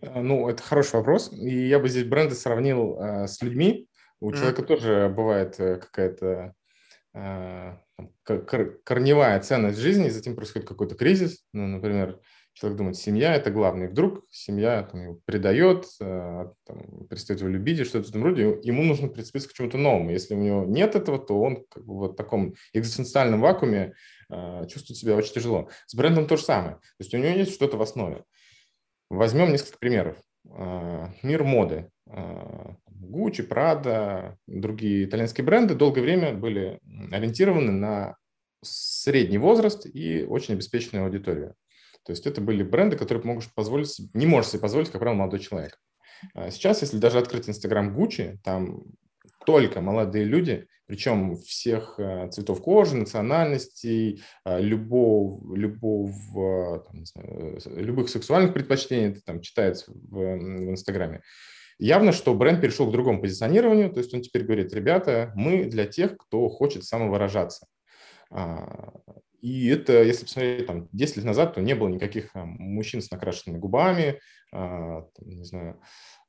Э, 0.00 0.20
ну, 0.20 0.48
это 0.48 0.62
хороший 0.62 0.96
вопрос. 0.96 1.32
И 1.32 1.66
я 1.68 1.78
бы 1.78 1.88
здесь 1.88 2.04
бренды 2.04 2.34
сравнил 2.34 2.96
э, 2.98 3.26
с 3.26 3.42
людьми. 3.42 3.88
У 4.20 4.30
mm. 4.30 4.36
человека 4.36 4.62
тоже 4.62 5.12
бывает 5.14 5.58
э, 5.58 5.76
какая-то 5.76 6.54
э, 7.14 7.76
корневая 8.24 9.40
ценность 9.40 9.78
жизни, 9.78 10.06
и 10.06 10.10
затем 10.10 10.34
происходит 10.34 10.68
какой-то 10.68 10.94
кризис, 10.94 11.44
ну, 11.52 11.66
например, 11.66 12.20
человек 12.54 12.78
думает, 12.78 12.96
семья– 12.96 13.34
это 13.36 13.50
главное, 13.50 13.88
и 13.88 13.90
вдруг 13.90 14.24
семья 14.30 14.82
там, 14.84 15.02
его 15.02 15.20
предает, 15.24 15.86
э, 16.00 16.46
там, 16.64 17.06
перестает 17.08 17.40
его 17.40 17.50
любить 17.50 17.80
и 17.80 17.84
что-то 17.84 18.06
в 18.06 18.10
этом 18.10 18.24
роде, 18.24 18.58
ему 18.62 18.84
нужно 18.84 19.08
прицепиться 19.08 19.48
к 19.48 19.52
чему-то 19.52 19.76
новому. 19.76 20.10
Если 20.10 20.34
у 20.34 20.38
него 20.38 20.64
нет 20.64 20.94
этого, 20.94 21.18
то 21.18 21.40
он 21.40 21.64
как 21.68 21.84
бы, 21.84 21.94
вот 21.94 22.12
в 22.12 22.16
таком 22.16 22.54
экзистенциальном 22.72 23.40
вакууме 23.40 23.94
э, 24.30 24.66
чувствует 24.68 24.98
себя 24.98 25.16
очень 25.16 25.34
тяжело. 25.34 25.68
С 25.86 25.94
брендом 25.94 26.26
то 26.26 26.36
же 26.36 26.44
самое. 26.44 26.76
То 26.76 27.00
есть 27.00 27.12
у 27.12 27.18
него 27.18 27.36
есть 27.36 27.52
что-то 27.52 27.76
в 27.76 27.82
основе. 27.82 28.24
Возьмем 29.10 29.50
несколько 29.50 29.78
примеров. 29.78 30.16
Э, 30.48 31.08
мир 31.22 31.42
моды. 31.42 31.90
Гуччи, 33.04 33.42
Прада, 33.42 34.38
другие 34.46 35.04
итальянские 35.04 35.44
бренды 35.44 35.74
долгое 35.74 36.02
время 36.02 36.34
были 36.34 36.80
ориентированы 37.10 37.72
на 37.72 38.16
средний 38.62 39.38
возраст 39.38 39.86
и 39.86 40.24
очень 40.24 40.54
обеспеченную 40.54 41.04
аудиторию. 41.04 41.54
То 42.04 42.12
есть 42.12 42.26
это 42.26 42.40
были 42.40 42.62
бренды, 42.62 42.96
которые 42.96 43.24
можешь 43.24 43.52
позволить, 43.54 43.98
не 44.12 44.26
можешь 44.26 44.50
себе 44.50 44.60
позволить, 44.60 44.90
как 44.90 45.00
правило, 45.00 45.18
молодой 45.18 45.40
человек. 45.40 45.78
А 46.34 46.50
сейчас, 46.50 46.82
если 46.82 46.98
даже 46.98 47.18
открыть 47.18 47.48
Инстаграм 47.48 47.94
Гуччи, 47.94 48.38
там 48.42 48.84
только 49.46 49.80
молодые 49.80 50.24
люди, 50.24 50.66
причем 50.86 51.36
всех 51.36 51.94
э, 51.98 52.28
цветов 52.30 52.62
кожи, 52.62 52.96
национальностей, 52.96 54.22
э, 54.44 54.60
любов, 54.60 55.42
любов 55.54 56.10
там, 56.84 57.06
знаю, 57.06 57.60
любых 57.64 58.10
сексуальных 58.10 58.52
предпочтений, 58.52 59.12
это 59.12 59.22
там 59.24 59.40
читается 59.40 59.90
в, 59.90 60.10
в 60.10 60.70
Инстаграме. 60.70 61.22
Явно, 61.78 62.12
что 62.12 62.34
бренд 62.34 62.60
перешел 62.60 62.88
к 62.88 62.92
другому 62.92 63.20
позиционированию, 63.20 63.92
то 63.92 63.98
есть 63.98 64.14
он 64.14 64.22
теперь 64.22 64.44
говорит, 64.44 64.72
ребята, 64.72 65.32
мы 65.34 65.64
для 65.64 65.86
тех, 65.86 66.16
кто 66.16 66.48
хочет 66.48 66.84
самовыражаться. 66.84 67.66
А, 68.30 68.92
и 69.40 69.68
это, 69.68 70.02
если 70.02 70.24
посмотреть, 70.24 70.66
там, 70.66 70.88
10 70.92 71.16
лет 71.16 71.24
назад, 71.24 71.54
то 71.54 71.60
не 71.60 71.74
было 71.74 71.88
никаких 71.88 72.30
мужчин 72.34 73.02
с 73.02 73.10
накрашенными 73.10 73.58
губами, 73.58 74.20
а, 74.52 75.02
там, 75.02 75.28
не 75.28 75.44
знаю, 75.44 75.80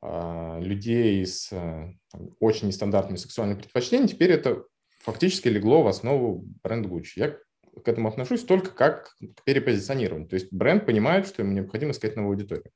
а, 0.02 0.60
людей 0.60 1.26
с 1.26 1.50
там, 1.50 2.36
очень 2.40 2.68
нестандартными 2.68 3.18
сексуальными 3.18 3.60
предпочтениями. 3.60 4.08
Теперь 4.08 4.32
это 4.32 4.64
фактически 5.00 5.48
легло 5.48 5.84
в 5.84 5.88
основу 5.88 6.44
бренда 6.64 6.90
Gucci. 6.90 7.12
Я 7.16 7.38
к 7.84 7.88
этому 7.88 8.08
отношусь 8.08 8.44
только 8.44 8.72
как 8.72 9.16
к 9.20 9.44
перепозиционированию. 9.44 10.28
То 10.28 10.36
есть 10.36 10.52
бренд 10.52 10.86
понимает, 10.86 11.28
что 11.28 11.42
ему 11.42 11.54
необходимо 11.54 11.92
искать 11.92 12.16
новую 12.16 12.34
аудиторию. 12.34 12.72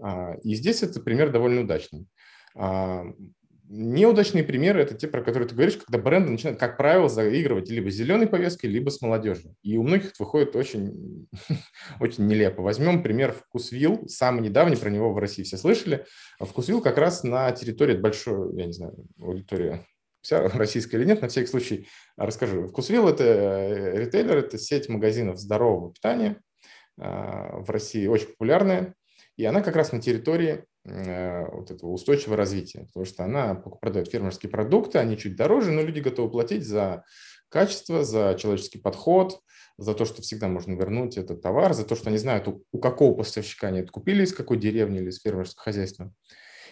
А, 0.00 0.34
и 0.42 0.54
здесь 0.54 0.82
этот 0.82 1.04
пример 1.04 1.30
довольно 1.30 1.62
удачный. 1.62 2.06
А, 2.54 3.04
неудачные 3.68 4.44
примеры– 4.44 4.80
это 4.82 4.94
те, 4.94 5.08
про 5.08 5.22
которые 5.22 5.48
ты 5.48 5.54
говоришь, 5.54 5.76
когда 5.76 5.98
бренды 5.98 6.30
начинают, 6.30 6.58
как 6.58 6.76
правило, 6.76 7.08
заигрывать 7.08 7.68
либо 7.68 7.90
с 7.90 7.94
зеленой 7.94 8.26
повесткой, 8.26 8.66
либо 8.66 8.90
с 8.90 9.00
молодежью. 9.00 9.54
И 9.62 9.76
у 9.76 9.82
многих 9.82 10.10
это 10.10 10.24
выходит 10.24 10.56
очень, 10.56 11.28
очень 12.00 12.26
нелепо. 12.26 12.62
Возьмем 12.62 13.02
пример 13.02 13.32
Вкусвилл, 13.32 14.08
самый 14.08 14.42
недавний, 14.42 14.76
про 14.76 14.90
него 14.90 15.12
в 15.12 15.18
России 15.18 15.42
все 15.42 15.56
слышали. 15.56 16.06
Вкусвилл 16.40 16.80
как 16.80 16.98
раз 16.98 17.24
на 17.24 17.50
территории 17.52 17.96
большой, 17.96 18.56
я 18.56 18.66
не 18.66 18.72
знаю, 18.72 18.94
аудитория 19.20 19.84
вся 20.20 20.48
российская 20.54 20.98
или 20.98 21.06
нет, 21.06 21.22
на 21.22 21.28
всякий 21.28 21.48
случай 21.48 21.88
расскажу. 22.16 22.66
Вкусвилл– 22.68 23.08
это 23.10 23.24
э, 23.24 23.98
ритейлер, 23.98 24.38
это 24.38 24.58
сеть 24.58 24.88
магазинов 24.88 25.38
здорового 25.38 25.92
питания 25.92 26.40
а, 27.00 27.58
в 27.60 27.70
России, 27.70 28.06
очень 28.06 28.28
популярная. 28.28 28.94
И 29.38 29.44
она 29.44 29.62
как 29.62 29.76
раз 29.76 29.92
на 29.92 30.02
территории 30.02 30.64
э, 30.84 31.46
вот 31.52 31.70
этого 31.70 31.90
устойчивого 31.90 32.36
развития, 32.36 32.86
потому 32.86 33.06
что 33.06 33.22
она 33.22 33.54
продает 33.54 34.08
фермерские 34.08 34.50
продукты, 34.50 34.98
они 34.98 35.16
чуть 35.16 35.36
дороже, 35.36 35.70
но 35.70 35.80
люди 35.80 36.00
готовы 36.00 36.28
платить 36.28 36.66
за 36.66 37.04
качество, 37.48 38.02
за 38.02 38.36
человеческий 38.36 38.78
подход, 38.78 39.40
за 39.78 39.94
то, 39.94 40.04
что 40.06 40.22
всегда 40.22 40.48
можно 40.48 40.72
вернуть 40.72 41.16
этот 41.16 41.40
товар, 41.40 41.72
за 41.72 41.84
то, 41.84 41.94
что 41.94 42.08
они 42.08 42.18
знают, 42.18 42.48
у, 42.48 42.78
какого 42.80 43.14
поставщика 43.14 43.68
они 43.68 43.78
это 43.78 43.92
купили, 43.92 44.24
из 44.24 44.34
какой 44.34 44.58
деревни 44.58 44.98
или 44.98 45.10
из 45.10 45.20
фермерского 45.20 45.62
хозяйства. 45.62 46.12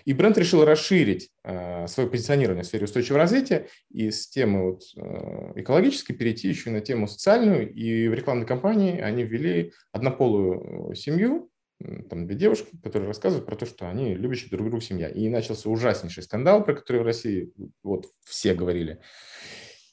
И 0.04 0.12
бренд 0.12 0.36
решил 0.36 0.64
расширить 0.64 1.30
э, 1.44 1.86
свое 1.86 2.10
позиционирование 2.10 2.64
в 2.64 2.66
сфере 2.66 2.86
устойчивого 2.86 3.20
развития 3.20 3.68
и 3.92 4.10
с 4.10 4.28
темы 4.28 4.72
вот, 4.72 4.82
э, 4.96 5.60
экологической 5.60 6.14
перейти 6.14 6.48
еще 6.48 6.70
на 6.70 6.80
тему 6.80 7.06
социальную. 7.06 7.72
И 7.72 8.08
в 8.08 8.14
рекламной 8.14 8.46
кампании 8.46 9.00
они 9.00 9.22
ввели 9.22 9.72
однополую 9.92 10.94
семью, 10.96 11.50
там 11.78 12.26
две 12.26 12.36
девушки, 12.36 12.76
которые 12.82 13.08
рассказывают 13.08 13.46
про 13.46 13.56
то, 13.56 13.66
что 13.66 13.88
они 13.88 14.14
любящие 14.14 14.50
друг 14.50 14.68
другу 14.68 14.80
семья. 14.80 15.08
И 15.08 15.28
начался 15.28 15.68
ужаснейший 15.68 16.22
скандал, 16.22 16.64
про 16.64 16.74
который 16.74 17.02
в 17.02 17.04
России 17.04 17.52
вот 17.82 18.06
все 18.24 18.54
говорили. 18.54 19.00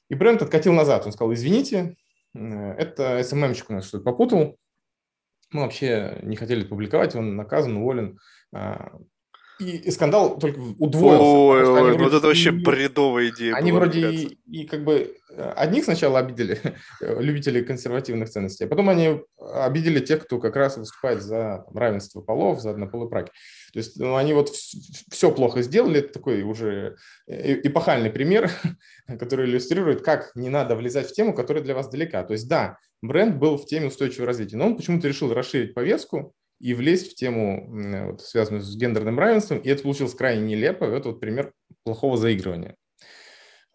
И 0.09 0.15
бренд 0.15 0.41
откатил 0.41 0.73
назад. 0.73 1.05
Он 1.05 1.11
сказал, 1.11 1.33
извините, 1.33 1.95
это 2.33 3.21
СММщик 3.23 3.69
у 3.69 3.73
нас 3.73 3.87
что-то 3.87 4.03
попутал. 4.03 4.57
Мы 5.51 5.61
вообще 5.61 6.19
не 6.23 6.35
хотели 6.35 6.63
публиковать, 6.63 7.15
он 7.15 7.35
наказан, 7.35 7.77
уволен. 7.77 8.19
И, 9.59 9.77
и 9.77 9.91
скандал 9.91 10.39
только 10.39 10.59
удвоился. 10.79 11.23
Ой, 11.23 11.63
ой, 11.63 11.97
ну 11.97 12.03
вот 12.03 12.13
это 12.13 12.27
вообще 12.27 12.51
бредовая 12.51 13.29
идея. 13.29 13.53
Они 13.55 13.71
вроде 13.71 14.09
и, 14.09 14.37
и 14.47 14.65
как 14.65 14.83
бы 14.83 15.15
э, 15.29 15.53
одних 15.55 15.83
сначала 15.83 16.19
обидели, 16.19 16.59
любителей 16.99 17.63
консервативных 17.63 18.29
ценностей, 18.29 18.65
а 18.65 18.67
потом 18.67 18.89
они 18.89 19.21
обидели 19.37 19.99
тех, 19.99 20.23
кто 20.23 20.39
как 20.39 20.55
раз 20.55 20.77
выступает 20.77 21.21
за 21.21 21.63
там, 21.65 21.77
равенство 21.77 22.21
полов, 22.21 22.61
за 22.61 22.71
однополые 22.71 23.09
браки. 23.09 23.31
То 23.73 23.79
есть 23.79 23.99
ну, 23.99 24.15
они 24.15 24.33
вот 24.33 24.49
все 24.49 25.31
плохо 25.31 25.61
сделали. 25.61 25.99
Это 25.99 26.13
такой 26.13 26.41
уже 26.41 26.95
э, 27.27 27.59
эпохальный 27.63 28.09
пример, 28.09 28.49
который 29.19 29.45
иллюстрирует, 29.45 30.01
как 30.01 30.31
не 30.35 30.49
надо 30.49 30.75
влезать 30.75 31.09
в 31.09 31.13
тему, 31.13 31.33
которая 31.33 31.63
для 31.63 31.75
вас 31.75 31.89
далека. 31.89 32.23
То 32.23 32.33
есть 32.33 32.47
да, 32.47 32.77
бренд 33.03 33.37
был 33.37 33.57
в 33.57 33.65
теме 33.65 33.87
устойчивого 33.87 34.27
развития, 34.27 34.57
но 34.57 34.67
он 34.67 34.77
почему-то 34.77 35.07
решил 35.07 35.33
расширить 35.33 35.73
повестку, 35.73 36.33
и 36.63 36.73
влезть 36.73 37.11
в 37.11 37.15
тему, 37.15 37.67
вот, 38.11 38.21
связанную 38.21 38.61
с 38.63 38.77
гендерным 38.77 39.19
равенством, 39.19 39.57
и 39.57 39.67
это 39.67 39.83
получилось 39.83 40.15
крайне 40.15 40.55
нелепо. 40.55 40.85
Это 40.85 41.09
вот 41.09 41.19
пример 41.19 41.51
плохого 41.83 42.15
заигрывания. 42.15 42.77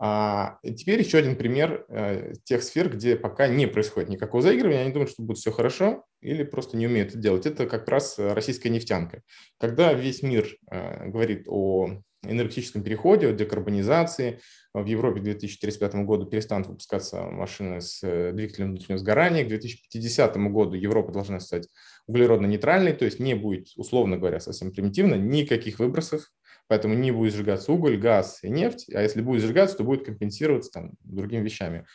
А 0.00 0.58
теперь 0.62 1.00
еще 1.00 1.18
один 1.18 1.36
пример 1.36 1.84
э, 1.90 2.32
тех 2.44 2.62
сфер, 2.62 2.88
где 2.88 3.16
пока 3.16 3.46
не 3.46 3.66
происходит 3.66 4.08
никакого 4.08 4.42
заигрывания, 4.42 4.82
они 4.82 4.92
думают, 4.92 5.10
что 5.10 5.22
будет 5.22 5.36
все 5.36 5.50
хорошо 5.50 6.06
или 6.22 6.44
просто 6.44 6.78
не 6.78 6.86
умеют 6.86 7.10
это 7.10 7.18
делать. 7.18 7.44
Это 7.44 7.66
как 7.66 7.86
раз 7.88 8.18
российская 8.18 8.70
нефтянка. 8.70 9.22
Когда 9.58 9.92
весь 9.92 10.22
мир 10.22 10.56
э, 10.70 11.08
говорит 11.08 11.44
о 11.46 12.00
энергетическом 12.22 12.82
переходе, 12.82 13.28
о 13.28 13.32
декарбонизации, 13.32 14.40
в 14.72 14.86
Европе 14.86 15.20
к 15.20 15.24
2035 15.24 15.94
году 16.06 16.26
перестанут 16.26 16.68
выпускаться 16.68 17.22
машины 17.24 17.80
с 17.80 18.02
э, 18.02 18.32
двигателем 18.32 18.68
внутреннего 18.68 18.98
сгорания, 18.98 19.44
к 19.44 19.48
2050 19.48 20.36
году 20.36 20.74
Европа 20.74 21.12
должна 21.12 21.40
стать 21.40 21.68
углеродно-нейтральной, 22.08 22.94
то 22.94 23.04
есть 23.04 23.20
не 23.20 23.34
будет, 23.34 23.68
условно 23.76 24.16
говоря, 24.16 24.40
совсем 24.40 24.72
примитивно, 24.72 25.14
никаких 25.14 25.78
выбросов, 25.78 26.30
поэтому 26.66 26.94
не 26.94 27.12
будет 27.12 27.34
сжигаться 27.34 27.72
уголь, 27.72 27.98
газ 27.98 28.40
и 28.42 28.48
нефть, 28.48 28.90
а 28.92 29.02
если 29.02 29.20
будет 29.20 29.42
сжигаться, 29.42 29.76
то 29.76 29.84
будет 29.84 30.04
компенсироваться 30.04 30.70
там, 30.72 30.92
другими 31.04 31.44
вещами. 31.44 31.86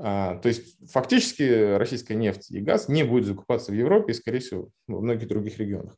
А, 0.00 0.36
то 0.36 0.48
есть 0.48 0.76
фактически 0.90 1.76
российская 1.76 2.14
нефть 2.14 2.50
и 2.50 2.60
газ 2.60 2.88
не 2.88 3.02
будет 3.02 3.24
закупаться 3.24 3.72
в 3.72 3.74
Европе 3.74 4.12
и, 4.12 4.14
скорее 4.14 4.38
всего, 4.38 4.70
во 4.86 5.00
многих 5.00 5.26
других 5.26 5.58
регионах. 5.58 5.96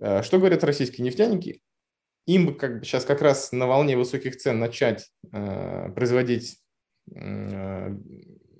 А, 0.00 0.22
что 0.22 0.38
говорят 0.38 0.64
российские 0.64 1.04
нефтяники? 1.04 1.60
Им 2.26 2.54
как 2.56 2.78
бы 2.78 2.84
сейчас 2.84 3.04
как 3.04 3.20
раз 3.20 3.52
на 3.52 3.66
волне 3.66 3.96
высоких 3.96 4.36
цен 4.36 4.58
начать 4.58 5.10
а, 5.32 5.90
производить 5.90 6.58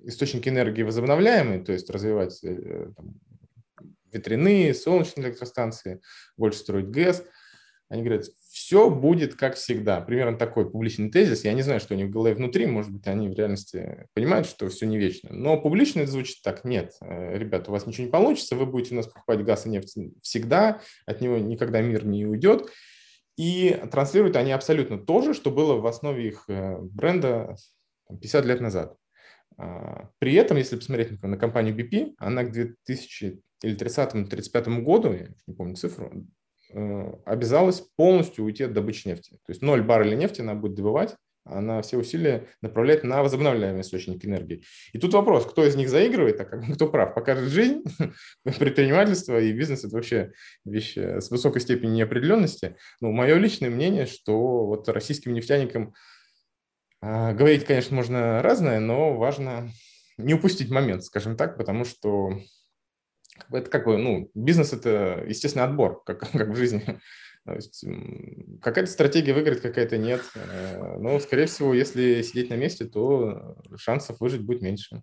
источники 0.04 0.48
энергии 0.48 0.82
возобновляемые, 0.82 1.62
то 1.62 1.72
есть 1.72 1.88
развивать 1.88 2.42
э, 2.42 2.90
там, 2.96 3.14
ветряные, 4.12 4.74
солнечные 4.74 5.28
электростанции, 5.28 6.00
больше 6.36 6.58
строить 6.58 6.88
ГЭС. 6.88 7.24
Они 7.88 8.02
говорят, 8.02 8.24
все 8.52 8.90
будет 8.90 9.34
как 9.34 9.56
всегда. 9.56 10.00
Примерно 10.00 10.38
такой 10.38 10.70
публичный 10.70 11.10
тезис. 11.10 11.44
Я 11.44 11.52
не 11.52 11.62
знаю, 11.62 11.78
что 11.80 11.94
у 11.94 11.96
них 11.96 12.06
в 12.06 12.10
голове 12.10 12.34
внутри. 12.34 12.66
Может 12.66 12.90
быть, 12.90 13.06
они 13.06 13.28
в 13.28 13.34
реальности 13.34 14.06
понимают, 14.14 14.46
что 14.46 14.68
все 14.68 14.86
не 14.86 14.98
вечно. 14.98 15.30
Но 15.32 15.60
публично 15.60 16.00
это 16.00 16.10
звучит 16.10 16.42
так. 16.42 16.64
Нет, 16.64 16.94
э, 17.02 17.36
ребята, 17.36 17.70
у 17.70 17.72
вас 17.72 17.86
ничего 17.86 18.06
не 18.06 18.10
получится. 18.10 18.56
Вы 18.56 18.66
будете 18.66 18.94
у 18.94 18.96
нас 18.96 19.06
покупать 19.06 19.44
газ 19.44 19.66
и 19.66 19.68
нефть 19.68 19.96
всегда. 20.22 20.80
От 21.06 21.20
него 21.20 21.38
никогда 21.38 21.82
мир 21.82 22.06
не 22.06 22.24
уйдет. 22.24 22.70
И 23.36 23.78
транслируют 23.90 24.36
они 24.36 24.52
абсолютно 24.52 24.98
то 24.98 25.22
же, 25.22 25.34
что 25.34 25.50
было 25.50 25.74
в 25.74 25.86
основе 25.86 26.28
их 26.28 26.44
э, 26.48 26.78
бренда 26.78 27.56
50 28.08 28.44
лет 28.44 28.60
назад. 28.60 28.96
А, 29.58 30.10
при 30.18 30.34
этом, 30.34 30.56
если 30.56 30.76
посмотреть 30.76 31.22
на 31.22 31.36
компанию 31.36 31.76
BP, 31.76 32.14
она 32.18 32.44
к 32.44 32.52
2000 32.52 33.40
или 33.62 33.76
30-35 33.76 34.80
году, 34.82 35.12
я 35.12 35.28
не 35.46 35.54
помню 35.54 35.76
цифру, 35.76 36.26
э, 36.72 37.12
обязалась 37.24 37.80
полностью 37.96 38.44
уйти 38.44 38.64
от 38.64 38.72
добычи 38.72 39.06
нефти. 39.08 39.38
То 39.46 39.50
есть 39.50 39.62
0 39.62 39.82
барреля 39.82 40.16
нефти 40.16 40.40
она 40.40 40.54
будет 40.54 40.74
добывать, 40.74 41.16
она 41.44 41.82
все 41.82 41.96
усилия 41.98 42.48
направляет 42.60 43.02
на 43.02 43.22
возобновляемые 43.22 43.82
источники 43.82 44.26
энергии. 44.26 44.62
И 44.92 44.98
тут 44.98 45.12
вопрос, 45.12 45.44
кто 45.46 45.66
из 45.66 45.74
них 45.74 45.88
заигрывает, 45.88 46.40
а 46.40 46.44
кто 46.44 46.88
прав. 46.88 47.14
Покажет 47.14 47.48
жизнь, 47.48 47.82
предпринимательство 48.44 49.40
и 49.40 49.52
бизнес– 49.52 49.84
это 49.84 49.94
вообще 49.96 50.32
вещи 50.64 51.20
с 51.20 51.30
высокой 51.30 51.60
степенью 51.60 51.96
неопределенности. 51.96 52.76
Ну, 53.00 53.10
мое 53.10 53.36
личное 53.36 53.70
мнение, 53.70 54.06
что 54.06 54.66
вот 54.66 54.88
российским 54.88 55.34
нефтяникам 55.34 55.88
э, 55.88 55.92
говорить, 57.02 57.64
конечно, 57.64 57.96
можно 57.96 58.42
разное, 58.42 58.78
но 58.80 59.16
важно 59.16 59.70
не 60.18 60.34
упустить 60.34 60.70
момент, 60.70 61.04
скажем 61.04 61.36
так, 61.36 61.56
потому 61.56 61.84
что 61.84 62.38
это 63.50 63.70
как 63.70 63.86
бы, 63.86 63.98
ну, 63.98 64.30
бизнес– 64.34 64.72
это 64.74 65.24
естественный 65.26 65.64
отбор, 65.64 66.02
как, 66.04 66.20
как 66.32 66.48
в 66.48 66.56
жизни. 66.56 67.00
То 67.44 67.54
есть 67.54 67.84
какая-то 68.60 68.90
стратегия 68.90 69.34
выиграть, 69.34 69.60
какая-то 69.60 69.98
нет. 69.98 70.22
Э, 70.36 70.96
но, 70.98 71.18
скорее 71.18 71.46
всего, 71.46 71.74
если 71.74 72.22
сидеть 72.22 72.50
на 72.50 72.54
месте, 72.54 72.84
то 72.84 73.56
шансов 73.76 74.20
выжить 74.20 74.42
будет 74.42 74.62
меньше. 74.62 75.02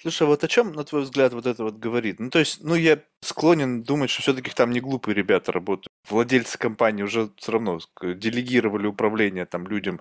Слушай, 0.00 0.26
вот 0.26 0.42
о 0.42 0.48
чем, 0.48 0.72
на 0.72 0.84
твой 0.84 1.02
взгляд, 1.02 1.32
вот 1.34 1.46
это 1.46 1.64
вот 1.64 1.76
говорит? 1.78 2.18
Ну, 2.18 2.30
то 2.30 2.38
есть, 2.38 2.62
ну, 2.62 2.74
я 2.74 3.00
склонен 3.20 3.82
думать, 3.82 4.08
что 4.10 4.22
все-таки 4.22 4.50
там 4.50 4.70
не 4.70 4.80
глупые 4.80 5.14
ребята 5.14 5.52
работают. 5.52 5.88
Владельцы 6.08 6.58
компании 6.58 7.02
уже 7.02 7.30
все 7.36 7.52
равно 7.52 7.80
делегировали 8.00 8.86
управление 8.86 9.46
там 9.46 9.66
людям 9.66 10.00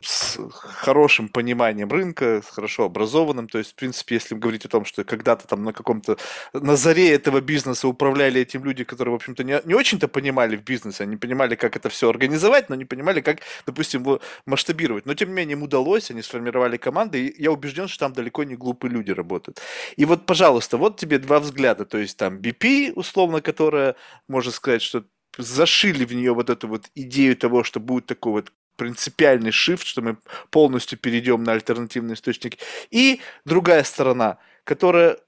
с 0.00 0.38
хорошим 0.50 1.28
пониманием 1.28 1.88
рынка, 1.90 2.42
с 2.44 2.50
хорошо 2.50 2.84
образованным. 2.84 3.48
То 3.48 3.58
есть, 3.58 3.72
в 3.72 3.74
принципе, 3.76 4.16
если 4.16 4.34
говорить 4.34 4.64
о 4.64 4.68
том, 4.68 4.84
что 4.84 5.04
когда-то 5.04 5.46
там 5.46 5.62
на 5.62 5.72
каком-то, 5.72 6.16
на 6.52 6.76
заре 6.76 7.12
этого 7.12 7.40
бизнеса 7.40 7.86
управляли 7.86 8.40
этим 8.40 8.64
люди, 8.64 8.84
которые, 8.84 9.12
в 9.12 9.16
общем-то, 9.16 9.44
не, 9.44 9.60
не 9.64 9.74
очень-то 9.74 10.08
понимали 10.08 10.56
в 10.56 10.64
бизнесе, 10.64 11.04
они 11.04 11.13
понимали, 11.16 11.54
как 11.54 11.76
это 11.76 11.88
все 11.88 12.08
организовать, 12.08 12.68
но 12.68 12.74
не 12.74 12.84
понимали, 12.84 13.20
как, 13.20 13.40
допустим, 13.66 14.02
его 14.02 14.20
масштабировать. 14.46 15.06
Но, 15.06 15.14
тем 15.14 15.28
не 15.30 15.34
менее, 15.34 15.56
им 15.56 15.62
удалось, 15.62 16.10
они 16.10 16.22
сформировали 16.22 16.76
команды, 16.76 17.26
и 17.26 17.42
я 17.42 17.50
убежден, 17.52 17.88
что 17.88 18.00
там 18.00 18.12
далеко 18.12 18.44
не 18.44 18.56
глупые 18.56 18.92
люди 18.92 19.10
работают. 19.10 19.60
И 19.96 20.04
вот, 20.04 20.26
пожалуйста, 20.26 20.76
вот 20.76 20.96
тебе 20.96 21.18
два 21.18 21.40
взгляда. 21.40 21.84
То 21.84 21.98
есть, 21.98 22.16
там, 22.16 22.38
BP 22.38 22.92
условно, 22.94 23.40
которая, 23.40 23.96
можно 24.28 24.52
сказать, 24.52 24.82
что 24.82 25.04
зашили 25.38 26.04
в 26.04 26.14
нее 26.14 26.32
вот 26.32 26.50
эту 26.50 26.68
вот 26.68 26.90
идею 26.94 27.36
того, 27.36 27.64
что 27.64 27.80
будет 27.80 28.06
такой 28.06 28.32
вот 28.32 28.52
принципиальный 28.76 29.52
шифт, 29.52 29.86
что 29.86 30.02
мы 30.02 30.16
полностью 30.50 30.98
перейдем 30.98 31.44
на 31.44 31.52
альтернативные 31.52 32.14
источники. 32.14 32.58
И 32.90 33.20
другая 33.44 33.84
сторона, 33.84 34.38
которая 34.64 35.18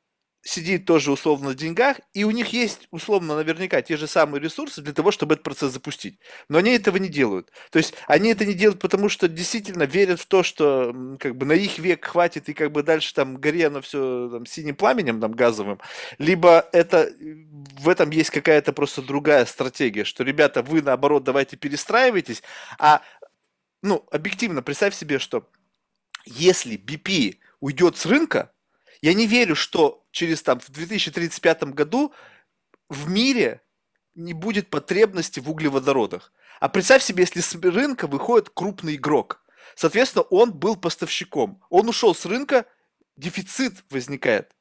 сидит 0.46 0.84
тоже 0.84 1.10
условно 1.10 1.50
в 1.50 1.54
деньгах, 1.56 2.00
и 2.14 2.22
у 2.24 2.30
них 2.30 2.52
есть 2.52 2.86
условно 2.92 3.34
наверняка 3.34 3.82
те 3.82 3.96
же 3.96 4.06
самые 4.06 4.40
ресурсы 4.40 4.80
для 4.80 4.92
того, 4.92 5.10
чтобы 5.10 5.34
этот 5.34 5.42
процесс 5.42 5.72
запустить. 5.72 6.20
Но 6.48 6.58
они 6.58 6.70
этого 6.70 6.98
не 6.98 7.08
делают. 7.08 7.50
То 7.70 7.78
есть 7.78 7.94
они 8.06 8.30
это 8.30 8.46
не 8.46 8.54
делают, 8.54 8.80
потому 8.80 9.08
что 9.08 9.26
действительно 9.28 9.82
верят 9.82 10.20
в 10.20 10.26
то, 10.26 10.44
что 10.44 11.16
как 11.18 11.36
бы 11.36 11.46
на 11.46 11.52
их 11.52 11.78
век 11.78 12.04
хватит, 12.04 12.48
и 12.48 12.54
как 12.54 12.70
бы 12.70 12.84
дальше 12.84 13.12
там 13.12 13.38
гори 13.38 13.62
оно 13.62 13.80
все 13.80 14.28
там, 14.30 14.46
синим 14.46 14.76
пламенем 14.76 15.20
там, 15.20 15.32
газовым. 15.32 15.80
Либо 16.18 16.68
это 16.72 17.10
в 17.80 17.88
этом 17.88 18.10
есть 18.10 18.30
какая-то 18.30 18.72
просто 18.72 19.02
другая 19.02 19.46
стратегия, 19.46 20.04
что, 20.04 20.22
ребята, 20.22 20.62
вы 20.62 20.80
наоборот 20.80 21.24
давайте 21.24 21.56
перестраивайтесь, 21.56 22.42
а 22.78 23.02
ну, 23.82 24.06
объективно, 24.12 24.62
представь 24.62 24.94
себе, 24.94 25.18
что 25.18 25.48
если 26.24 26.76
BP 26.76 27.38
уйдет 27.60 27.96
с 27.96 28.06
рынка, 28.06 28.52
я 29.02 29.14
не 29.14 29.26
верю, 29.26 29.54
что 29.54 30.05
через 30.16 30.42
там 30.42 30.58
в 30.60 30.70
2035 30.70 31.64
году 31.74 32.14
в 32.88 33.10
мире 33.10 33.60
не 34.14 34.32
будет 34.32 34.70
потребности 34.70 35.40
в 35.40 35.50
углеводородах. 35.50 36.32
А 36.58 36.70
представь 36.70 37.02
себе, 37.02 37.24
если 37.24 37.40
с 37.40 37.54
рынка 37.54 38.06
выходит 38.06 38.48
крупный 38.48 38.94
игрок. 38.94 39.44
Соответственно, 39.74 40.22
он 40.30 40.54
был 40.54 40.76
поставщиком. 40.76 41.62
Он 41.68 41.90
ушел 41.90 42.14
с 42.14 42.24
рынка, 42.24 42.64
дефицит 43.18 43.84
возникает. 43.90 44.55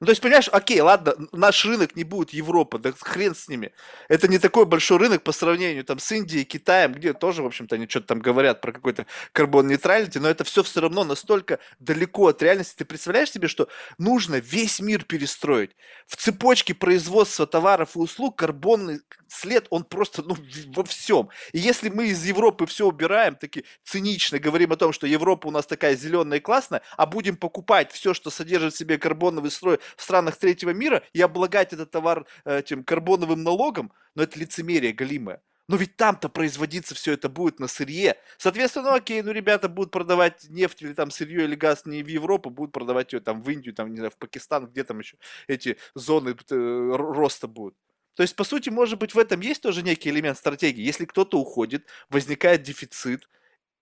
Ну, 0.00 0.06
то 0.06 0.12
есть, 0.12 0.20
понимаешь, 0.20 0.48
окей, 0.52 0.80
ладно, 0.80 1.14
наш 1.32 1.64
рынок 1.64 1.96
не 1.96 2.04
будет 2.04 2.30
Европа, 2.30 2.78
да 2.78 2.92
хрен 2.98 3.34
с 3.34 3.48
ними. 3.48 3.72
Это 4.08 4.28
не 4.28 4.38
такой 4.38 4.66
большой 4.66 4.98
рынок 4.98 5.22
по 5.22 5.32
сравнению 5.32 5.84
там 5.84 5.98
с 5.98 6.12
Индией, 6.12 6.44
Китаем, 6.44 6.92
где 6.92 7.14
тоже, 7.14 7.42
в 7.42 7.46
общем-то, 7.46 7.76
они 7.76 7.88
что-то 7.88 8.08
там 8.08 8.18
говорят 8.20 8.60
про 8.60 8.72
какой-то 8.72 9.06
карбон-нейтралити, 9.32 10.18
но 10.18 10.28
это 10.28 10.44
все 10.44 10.62
все 10.62 10.80
равно 10.80 11.04
настолько 11.04 11.58
далеко 11.78 12.28
от 12.28 12.42
реальности. 12.42 12.76
Ты 12.76 12.84
представляешь 12.84 13.30
себе, 13.30 13.48
что 13.48 13.68
нужно 13.96 14.36
весь 14.36 14.80
мир 14.80 15.04
перестроить? 15.04 15.70
В 16.06 16.16
цепочке 16.16 16.74
производства 16.74 17.46
товаров 17.46 17.96
и 17.96 17.98
услуг 17.98 18.36
карбонный 18.36 19.00
след, 19.28 19.66
он 19.70 19.84
просто, 19.84 20.22
ну, 20.22 20.36
во 20.68 20.84
всем. 20.84 21.30
И 21.52 21.58
если 21.58 21.88
мы 21.88 22.08
из 22.08 22.24
Европы 22.24 22.66
все 22.66 22.86
убираем, 22.86 23.34
таки 23.34 23.64
цинично 23.84 24.38
говорим 24.38 24.72
о 24.72 24.76
том, 24.76 24.92
что 24.92 25.06
Европа 25.06 25.48
у 25.48 25.50
нас 25.50 25.66
такая 25.66 25.96
зеленая 25.96 26.38
и 26.38 26.42
классная, 26.42 26.82
а 26.96 27.06
будем 27.06 27.36
покупать 27.36 27.92
все, 27.92 28.14
что 28.14 28.30
содержит 28.30 28.74
в 28.74 28.78
себе 28.78 28.98
карбоновый 28.98 29.50
строй 29.50 29.80
в 29.96 30.02
странах 30.02 30.36
третьего 30.36 30.70
мира 30.70 31.02
и 31.12 31.20
облагать 31.20 31.72
этот 31.72 31.90
товар 31.90 32.26
этим 32.44 32.84
карбоновым 32.84 33.42
налогом, 33.42 33.92
но 34.14 34.22
это 34.22 34.38
лицемерие 34.38 34.92
галимое. 34.92 35.42
Но 35.68 35.76
ведь 35.76 35.96
там-то 35.96 36.28
производиться 36.28 36.94
все 36.94 37.12
это 37.12 37.28
будет 37.28 37.58
на 37.58 37.66
сырье. 37.66 38.16
Соответственно, 38.38 38.90
ну 38.90 38.96
окей, 38.96 39.22
ну 39.22 39.32
ребята 39.32 39.68
будут 39.68 39.90
продавать 39.90 40.46
нефть 40.48 40.82
или 40.82 40.92
там 40.92 41.10
сырье 41.10 41.44
или 41.44 41.56
газ 41.56 41.86
не 41.86 42.02
в 42.02 42.06
Европу, 42.06 42.50
будут 42.50 42.72
продавать 42.72 43.12
ее 43.12 43.20
там 43.20 43.42
в 43.42 43.50
Индию, 43.50 43.74
там, 43.74 43.90
не 43.90 43.96
знаю, 43.96 44.12
в 44.12 44.16
Пакистан, 44.16 44.66
где 44.66 44.84
там 44.84 45.00
еще 45.00 45.16
эти 45.48 45.76
зоны 45.94 46.36
э, 46.50 46.90
роста 46.96 47.48
будут. 47.48 47.76
То 48.14 48.22
есть, 48.22 48.36
по 48.36 48.44
сути, 48.44 48.70
может 48.70 48.98
быть, 48.98 49.14
в 49.14 49.18
этом 49.18 49.40
есть 49.40 49.60
тоже 49.60 49.82
некий 49.82 50.08
элемент 50.10 50.38
стратегии. 50.38 50.82
Если 50.82 51.04
кто-то 51.04 51.38
уходит, 51.38 51.86
возникает 52.08 52.62
дефицит, 52.62 53.28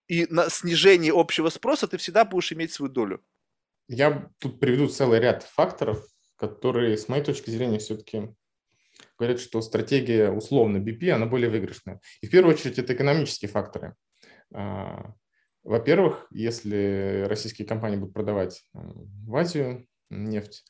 и 0.09 0.26
на 0.28 0.50
снижение 0.50 1.12
общего 1.14 1.50
спроса 1.50 1.86
ты 1.86 1.98
всегда 1.98 2.24
будешь 2.24 2.52
иметь 2.52 2.72
свою 2.72 2.90
долю. 2.90 3.22
Я 3.89 4.30
тут 4.41 4.61
приведу 4.61 4.89
целый 4.89 5.20
ряд 5.20 5.43
факторов, 5.43 6.05
которые, 6.37 6.97
с 6.97 7.09
моей 7.09 7.22
точки 7.22 7.51
зрения, 7.51 7.78
все-таки 7.78 8.30
говорят, 9.18 9.41
что 9.41 9.61
стратегия 9.61 10.30
условно 10.30 10.78
BP, 10.78 11.11
она 11.11 11.26
более 11.26 11.51
выигрышная. 11.51 12.01
И 12.20 12.26
в 12.26 12.30
первую 12.30 12.55
очередь 12.55 12.78
это 12.78 12.95
экономические 12.95 13.51
факторы. 13.51 13.95
А, 14.53 15.14
во-первых, 15.62 16.26
если 16.30 17.26
российские 17.28 17.66
компании 17.66 17.97
будут 17.97 18.14
продавать 18.14 18.62
в 18.72 19.37
Азию 19.37 19.87
нефть, 20.11 20.64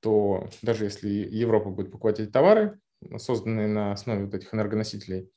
то 0.00 0.48
даже 0.62 0.84
если 0.84 1.08
Европа 1.08 1.70
будет 1.70 1.90
покупать 1.90 2.20
эти 2.20 2.30
товары, 2.30 2.78
созданные 3.16 3.68
на 3.68 3.92
основе 3.92 4.24
вот 4.24 4.34
этих 4.34 4.54
энергоносителей, 4.54 5.30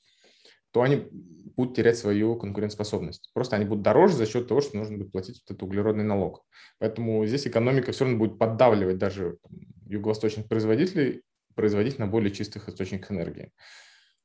то 0.71 0.81
они 0.81 1.07
будут 1.55 1.75
терять 1.75 1.97
свою 1.97 2.35
конкурентоспособность. 2.35 3.29
Просто 3.33 3.55
они 3.55 3.65
будут 3.65 3.83
дороже 3.83 4.15
за 4.15 4.25
счет 4.25 4.47
того, 4.47 4.61
что 4.61 4.77
нужно 4.77 4.97
будет 4.97 5.11
платить 5.11 5.41
вот 5.41 5.51
этот 5.51 5.63
углеродный 5.63 6.03
налог. 6.03 6.45
Поэтому 6.79 7.25
здесь 7.25 7.45
экономика 7.45 7.91
все 7.91 8.05
равно 8.05 8.19
будет 8.19 8.37
поддавливать 8.37 8.97
даже 8.97 9.37
юго-восточных 9.85 10.47
производителей 10.47 11.23
производить 11.55 11.99
на 11.99 12.07
более 12.07 12.31
чистых 12.31 12.69
источниках 12.69 13.11
энергии. 13.11 13.51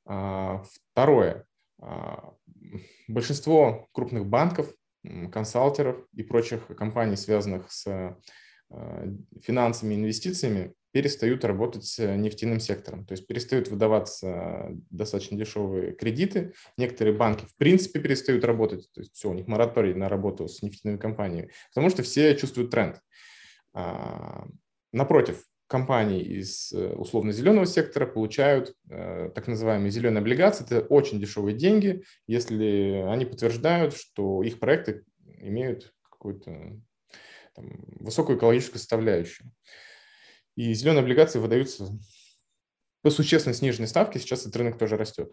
А, 0.07 0.63
второе. 0.93 1.45
А, 1.81 2.33
большинство 3.09 3.89
крупных 3.93 4.27
банков, 4.27 4.73
консалтеров 5.33 5.97
и 6.13 6.23
прочих 6.23 6.67
компаний, 6.77 7.17
связанных 7.17 7.71
с 7.71 7.87
а, 7.87 8.17
финансами 9.43 9.95
и 9.95 9.99
инвестициями, 9.99 10.73
перестают 10.97 11.45
работать 11.45 11.85
с 11.85 11.99
нефтяным 12.17 12.59
сектором, 12.59 13.05
то 13.05 13.13
есть 13.13 13.27
перестают 13.27 13.69
выдаваться 13.69 14.71
достаточно 14.89 15.37
дешевые 15.37 15.93
кредиты. 15.93 16.55
Некоторые 16.79 17.15
банки 17.15 17.45
в 17.45 17.55
принципе 17.57 18.01
перестают 18.01 18.47
работать, 18.47 18.91
то 18.95 19.03
есть 19.03 19.13
все, 19.15 19.29
у 19.29 19.35
них 19.35 19.47
мораторий 19.47 19.93
на 19.93 20.09
работу 20.09 20.49
с 20.49 20.63
нефтяными 20.63 20.97
компаниями, 20.97 21.51
потому 21.75 21.91
что 21.91 22.03
все 22.03 22.35
чувствуют 22.35 22.71
тренд. 22.71 22.99
Напротив, 24.91 25.45
компании 25.67 26.23
из 26.23 26.73
э, 26.73 26.95
условно-зеленого 26.95 27.67
сектора 27.67 28.07
получают 28.07 28.73
э, 28.89 29.31
так 29.35 29.49
называемые 29.49 29.91
зеленые 29.91 30.21
облигации. 30.21 30.65
Это 30.65 30.81
очень 30.81 31.21
дешевые 31.21 31.55
деньги, 31.55 32.05
если 32.27 33.05
они 33.07 33.27
подтверждают, 33.27 33.95
что 33.95 34.43
их 34.43 34.59
проекты 34.59 35.05
имеют 35.43 35.93
какую-то 36.09 36.81
высокую 37.57 38.39
экологическую 38.39 38.79
составляющую. 38.79 39.53
И 40.57 40.73
зеленые 40.73 41.03
облигации 41.03 41.39
выдаются 41.39 41.89
по 43.03 43.11
существенно 43.11 43.55
сниженной 43.55 43.89
ставке, 43.89 44.19
сейчас 44.19 44.43
этот 44.43 44.57
рынок 44.57 44.79
тоже 44.79 44.97
растет. 44.97 45.31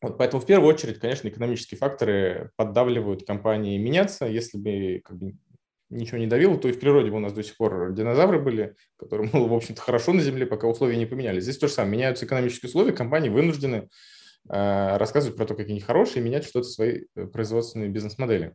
Вот 0.00 0.16
поэтому 0.16 0.40
в 0.40 0.46
первую 0.46 0.72
очередь, 0.72 1.00
конечно, 1.00 1.26
экономические 1.26 1.78
факторы 1.78 2.52
поддавливают 2.56 3.26
компании 3.26 3.78
меняться. 3.78 4.26
Если 4.26 4.56
бы 4.56 5.00
как 5.04 5.18
бы, 5.18 5.34
ничего 5.90 6.18
не 6.18 6.28
давило, 6.28 6.56
то 6.56 6.68
и 6.68 6.72
в 6.72 6.78
природе 6.78 7.10
у 7.10 7.18
нас 7.18 7.32
до 7.32 7.42
сих 7.42 7.56
пор 7.56 7.92
динозавры 7.92 8.38
были, 8.38 8.76
которым 8.96 9.28
было, 9.28 9.48
в 9.48 9.54
общем-то, 9.54 9.80
хорошо 9.80 10.12
на 10.12 10.20
Земле, 10.20 10.46
пока 10.46 10.68
условия 10.68 10.96
не 10.96 11.06
поменялись. 11.06 11.42
Здесь 11.42 11.58
то 11.58 11.66
же 11.66 11.72
самое. 11.72 11.94
Меняются 11.94 12.26
экономические 12.26 12.68
условия, 12.68 12.92
компании 12.92 13.28
вынуждены 13.28 13.88
э, 14.48 14.96
рассказывать 14.98 15.36
про 15.36 15.46
то, 15.46 15.56
какие 15.56 15.72
они 15.72 15.80
хорошие, 15.80 16.22
и 16.22 16.24
менять 16.24 16.44
что-то 16.44 16.68
свои 16.68 17.06
э, 17.16 17.26
производственные 17.26 17.88
бизнес-модели. 17.88 18.54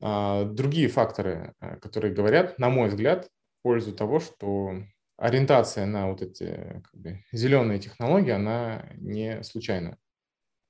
А, 0.00 0.44
другие 0.44 0.88
факторы, 0.88 1.54
э, 1.60 1.76
которые 1.76 2.12
говорят, 2.12 2.58
на 2.58 2.68
мой 2.68 2.88
взгляд, 2.88 3.26
в 3.26 3.37
пользу 3.62 3.94
того, 3.94 4.20
что 4.20 4.74
ориентация 5.16 5.86
на 5.86 6.10
вот 6.10 6.22
эти 6.22 6.82
как 6.84 6.94
бы, 6.94 7.24
зеленые 7.32 7.80
технологии, 7.80 8.30
она 8.30 8.88
не 8.94 9.42
случайна. 9.42 9.98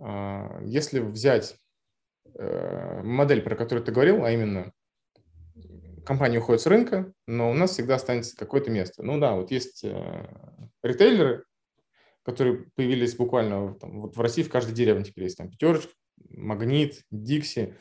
А, 0.00 0.60
если 0.64 1.00
взять 1.00 1.56
модель, 3.02 3.42
про 3.42 3.56
которую 3.56 3.84
ты 3.84 3.90
говорил, 3.90 4.24
а 4.24 4.30
именно 4.30 4.72
компания 6.08 6.38
уходит 6.38 6.62
с 6.62 6.66
рынка, 6.66 7.12
но 7.26 7.50
у 7.50 7.54
нас 7.54 7.72
всегда 7.72 7.96
останется 7.96 8.34
какое-то 8.34 8.70
место. 8.70 9.02
Ну 9.02 9.20
да, 9.20 9.34
вот 9.34 9.50
есть 9.50 9.84
э, 9.84 10.26
ритейлеры, 10.82 11.44
которые 12.22 12.66
появились 12.76 13.14
буквально 13.14 13.74
там, 13.74 14.00
вот 14.00 14.16
в 14.16 14.20
России 14.20 14.42
в 14.42 14.48
каждой 14.48 14.74
деревне 14.74 15.04
теперь 15.04 15.24
есть 15.24 15.36
там 15.36 15.50
пятерочка, 15.50 15.92
магнит, 16.30 17.02
Дикси. 17.10 17.74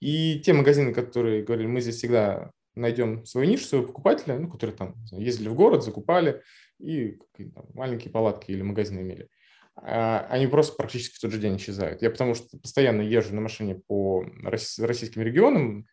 И 0.00 0.40
те 0.40 0.52
магазины, 0.52 0.92
которые 0.92 1.44
говорили, 1.44 1.68
мы 1.68 1.80
здесь 1.80 1.96
всегда 1.96 2.50
найдем 2.74 3.24
свою 3.24 3.48
нишу, 3.48 3.64
своего 3.64 3.86
покупателя, 3.86 4.38
ну, 4.38 4.48
которые 4.48 4.76
там 4.76 4.94
ездили 5.10 5.48
в 5.48 5.54
город, 5.54 5.84
закупали 5.84 6.42
и 6.78 7.18
там, 7.36 7.66
маленькие 7.74 8.10
палатки 8.10 8.50
или 8.50 8.62
магазины 8.62 9.00
имели. 9.00 9.28
А, 9.76 10.26
они 10.30 10.46
просто 10.46 10.76
практически 10.76 11.16
в 11.16 11.20
тот 11.20 11.32
же 11.32 11.38
день 11.38 11.56
исчезают. 11.56 12.02
Я 12.02 12.10
потому 12.10 12.34
что 12.34 12.58
постоянно 12.58 13.02
езжу 13.02 13.34
на 13.34 13.40
машине 13.40 13.80
по 13.86 14.24
российским 14.42 15.22
регионам, 15.22 15.86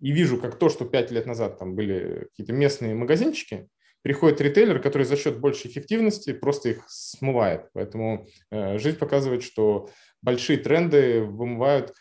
и 0.00 0.10
вижу, 0.10 0.38
как 0.38 0.58
то, 0.58 0.68
что 0.68 0.84
пять 0.84 1.10
лет 1.10 1.26
назад 1.26 1.58
там 1.58 1.74
были 1.74 2.26
какие-то 2.30 2.52
местные 2.52 2.94
магазинчики, 2.94 3.68
приходит 4.02 4.40
ритейлер, 4.40 4.80
который 4.82 5.04
за 5.04 5.16
счет 5.16 5.38
большей 5.38 5.70
эффективности 5.70 6.34
просто 6.34 6.70
их 6.70 6.84
смывает. 6.88 7.70
Поэтому 7.72 8.26
э, 8.50 8.78
жизнь 8.78 8.98
показывает, 8.98 9.42
что 9.42 9.88
большие 10.20 10.58
тренды 10.58 11.22
вымывают 11.22 11.94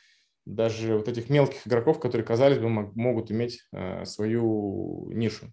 даже 0.45 0.97
вот 0.97 1.07
этих 1.07 1.29
мелких 1.29 1.65
игроков, 1.65 1.99
которые, 1.99 2.25
казалось 2.25 2.59
бы, 2.59 2.69
могут 2.69 3.31
иметь 3.31 3.61
э, 3.71 4.05
свою 4.05 5.09
нишу. 5.11 5.51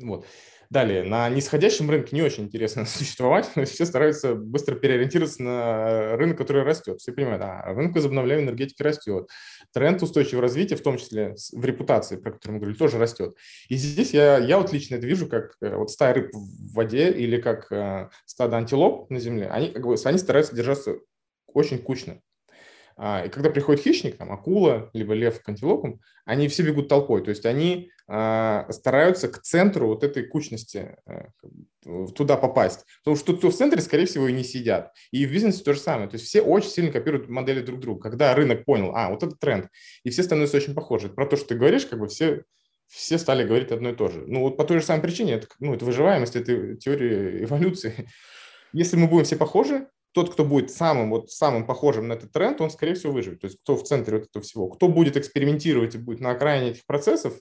Вот. 0.00 0.26
Далее, 0.70 1.04
на 1.04 1.28
нисходящем 1.28 1.90
рынке 1.90 2.16
не 2.16 2.22
очень 2.22 2.44
интересно 2.44 2.86
существовать, 2.86 3.50
но 3.54 3.64
все 3.64 3.84
стараются 3.84 4.34
быстро 4.34 4.74
переориентироваться 4.74 5.42
на 5.42 6.16
рынок, 6.16 6.38
который 6.38 6.62
растет. 6.62 7.00
Все 7.00 7.12
понимают, 7.12 7.42
а 7.42 7.62
рынок 7.74 7.94
возобновляемой 7.94 8.46
энергетики 8.46 8.82
растет. 8.82 9.28
Тренд 9.72 10.02
устойчивого 10.02 10.42
развития, 10.42 10.76
в 10.76 10.82
том 10.82 10.96
числе 10.96 11.34
в 11.52 11.64
репутации, 11.64 12.16
про 12.16 12.32
которую 12.32 12.54
мы 12.54 12.60
говорили, 12.60 12.78
тоже 12.78 12.98
растет. 12.98 13.36
И 13.68 13.76
здесь 13.76 14.12
я, 14.12 14.38
я 14.38 14.58
вот 14.58 14.72
лично 14.72 14.96
это 14.96 15.06
вижу, 15.06 15.28
как 15.28 15.56
э, 15.60 15.76
вот 15.76 15.90
стая 15.90 16.14
рыб 16.14 16.30
в 16.32 16.72
воде 16.74 17.10
или 17.10 17.40
как 17.40 17.70
э, 17.70 18.08
стадо 18.24 18.56
антилоп 18.56 19.10
на 19.10 19.20
земле. 19.20 19.48
Они, 19.48 19.68
как 19.68 19.84
бы, 19.84 19.96
они 20.04 20.18
стараются 20.18 20.56
держаться 20.56 20.96
очень 21.46 21.78
кучно. 21.78 22.20
А, 22.96 23.24
и 23.24 23.28
когда 23.28 23.50
приходит 23.50 23.82
хищник, 23.82 24.16
там 24.16 24.32
акула, 24.32 24.90
либо 24.92 25.14
лев 25.14 25.42
к 25.42 25.48
антилопам, 25.48 26.00
они 26.24 26.48
все 26.48 26.62
бегут 26.62 26.88
толпой. 26.88 27.22
То 27.22 27.30
есть 27.30 27.44
они 27.44 27.90
а, 28.06 28.66
стараются 28.70 29.28
к 29.28 29.40
центру 29.40 29.88
вот 29.88 30.04
этой 30.04 30.24
кучности 30.24 30.96
э, 31.06 31.26
туда 32.14 32.36
попасть. 32.36 32.84
Потому 33.02 33.16
что 33.16 33.36
кто 33.36 33.50
в 33.50 33.54
центре, 33.54 33.80
скорее 33.80 34.06
всего, 34.06 34.28
и 34.28 34.32
не 34.32 34.44
сидят. 34.44 34.92
И 35.10 35.26
в 35.26 35.32
бизнесе 35.32 35.64
то 35.64 35.72
же 35.72 35.80
самое. 35.80 36.08
То 36.08 36.14
есть 36.14 36.26
все 36.26 36.40
очень 36.40 36.70
сильно 36.70 36.92
копируют 36.92 37.28
модели 37.28 37.60
друг 37.60 37.80
друга. 37.80 38.02
Когда 38.02 38.34
рынок 38.34 38.64
понял, 38.64 38.92
а, 38.94 39.10
вот 39.10 39.22
этот 39.22 39.40
тренд, 39.40 39.68
и 40.02 40.10
все 40.10 40.22
становятся 40.22 40.56
очень 40.56 40.74
похожи. 40.74 41.08
Про 41.08 41.26
то, 41.26 41.36
что 41.36 41.48
ты 41.48 41.54
говоришь, 41.56 41.86
как 41.86 41.98
бы 41.98 42.08
все 42.08 42.44
все 42.86 43.18
стали 43.18 43.44
говорить 43.44 43.72
одно 43.72 43.90
и 43.90 43.94
то 43.94 44.08
же. 44.08 44.24
Ну, 44.26 44.40
вот 44.40 44.56
по 44.56 44.64
той 44.64 44.78
же 44.78 44.84
самой 44.84 45.02
причине, 45.02 45.32
это, 45.34 45.48
ну, 45.58 45.74
это 45.74 45.84
выживаемость, 45.84 46.36
это 46.36 46.76
теория 46.76 47.42
эволюции. 47.42 48.08
Если 48.72 48.96
мы 48.96 49.08
будем 49.08 49.24
все 49.24 49.36
похожи, 49.36 49.88
тот, 50.14 50.32
кто 50.32 50.44
будет 50.44 50.70
самым, 50.70 51.10
вот, 51.10 51.30
самым 51.30 51.66
похожим 51.66 52.06
на 52.08 52.12
этот 52.12 52.30
тренд, 52.30 52.60
он, 52.60 52.70
скорее 52.70 52.94
всего, 52.94 53.12
выживет. 53.12 53.40
То 53.40 53.46
есть 53.48 53.58
кто 53.60 53.76
в 53.76 53.82
центре 53.82 54.18
вот 54.18 54.28
этого 54.28 54.44
всего. 54.44 54.68
Кто 54.68 54.88
будет 54.88 55.16
экспериментировать 55.16 55.96
и 55.96 55.98
будет 55.98 56.20
на 56.20 56.30
окраине 56.30 56.70
этих 56.70 56.86
процессов, 56.86 57.34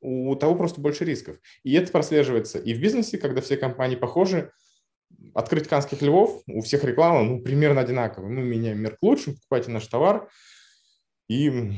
у 0.00 0.34
того 0.36 0.54
просто 0.54 0.80
больше 0.80 1.04
рисков. 1.04 1.36
И 1.64 1.74
это 1.74 1.90
прослеживается 1.90 2.58
и 2.58 2.74
в 2.74 2.80
бизнесе, 2.80 3.18
когда 3.18 3.40
все 3.40 3.56
компании 3.56 3.96
похожи. 3.96 4.52
Открыть 5.34 5.68
канских 5.68 6.00
львов, 6.00 6.42
у 6.46 6.62
всех 6.62 6.84
реклама 6.84 7.22
ну, 7.22 7.40
примерно 7.42 7.82
одинаковая. 7.82 8.30
Мы 8.30 8.42
меняем 8.42 8.80
мир 8.80 8.96
к 8.96 9.02
лучшему, 9.02 9.36
покупайте 9.36 9.70
наш 9.70 9.86
товар. 9.86 10.28
И, 11.28 11.72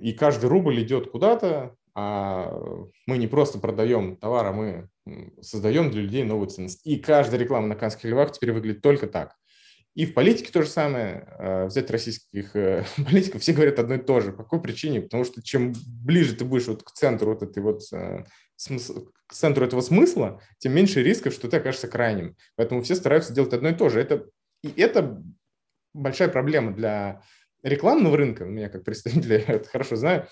и 0.00 0.12
каждый 0.12 0.46
рубль 0.46 0.82
идет 0.82 1.10
куда-то, 1.10 1.76
а 1.94 2.52
мы 3.06 3.18
не 3.18 3.26
просто 3.26 3.58
продаем 3.58 4.16
товар, 4.16 4.46
а 4.46 4.52
мы 4.52 4.88
создаем 5.40 5.90
для 5.90 6.02
людей 6.02 6.24
новую 6.24 6.48
ценность. 6.48 6.86
И 6.86 6.98
каждая 6.98 7.40
реклама 7.40 7.68
на 7.68 7.76
канских 7.76 8.04
львах 8.04 8.32
теперь 8.32 8.52
выглядит 8.52 8.82
только 8.82 9.06
так. 9.06 9.34
И 9.94 10.06
в 10.06 10.14
политике 10.14 10.50
то 10.52 10.62
же 10.62 10.68
самое. 10.68 11.26
А, 11.38 11.66
взять 11.66 11.90
российских 11.90 12.56
э, 12.56 12.84
политиков, 12.96 13.42
все 13.42 13.52
говорят 13.52 13.78
одно 13.78 13.94
и 13.94 14.02
то 14.02 14.20
же. 14.20 14.32
По 14.32 14.42
какой 14.42 14.60
причине? 14.60 15.02
Потому 15.02 15.24
что 15.24 15.42
чем 15.42 15.72
ближе 15.86 16.34
ты 16.34 16.44
будешь 16.44 16.66
вот 16.66 16.82
к 16.82 16.90
центру 16.90 17.32
вот 17.32 17.42
этой 17.42 17.62
вот 17.62 17.80
э, 17.92 18.24
к 19.26 19.34
центру 19.34 19.64
этого 19.64 19.80
смысла, 19.80 20.40
тем 20.58 20.74
меньше 20.74 21.02
рисков, 21.02 21.32
что 21.32 21.48
ты 21.48 21.58
окажешься 21.58 21.88
крайним. 21.88 22.36
Поэтому 22.56 22.82
все 22.82 22.94
стараются 22.94 23.32
делать 23.32 23.52
одно 23.52 23.70
и 23.70 23.74
то 23.74 23.88
же. 23.88 24.00
Это, 24.00 24.26
и 24.62 24.68
это 24.80 25.22
большая 25.92 26.28
проблема 26.28 26.74
для 26.74 27.22
рекламного 27.62 28.16
рынка. 28.16 28.44
Меня 28.44 28.68
как 28.68 28.84
представителя 28.84 29.44
я 29.48 29.54
это 29.54 29.68
хорошо 29.68 29.96
знаю. 29.96 30.28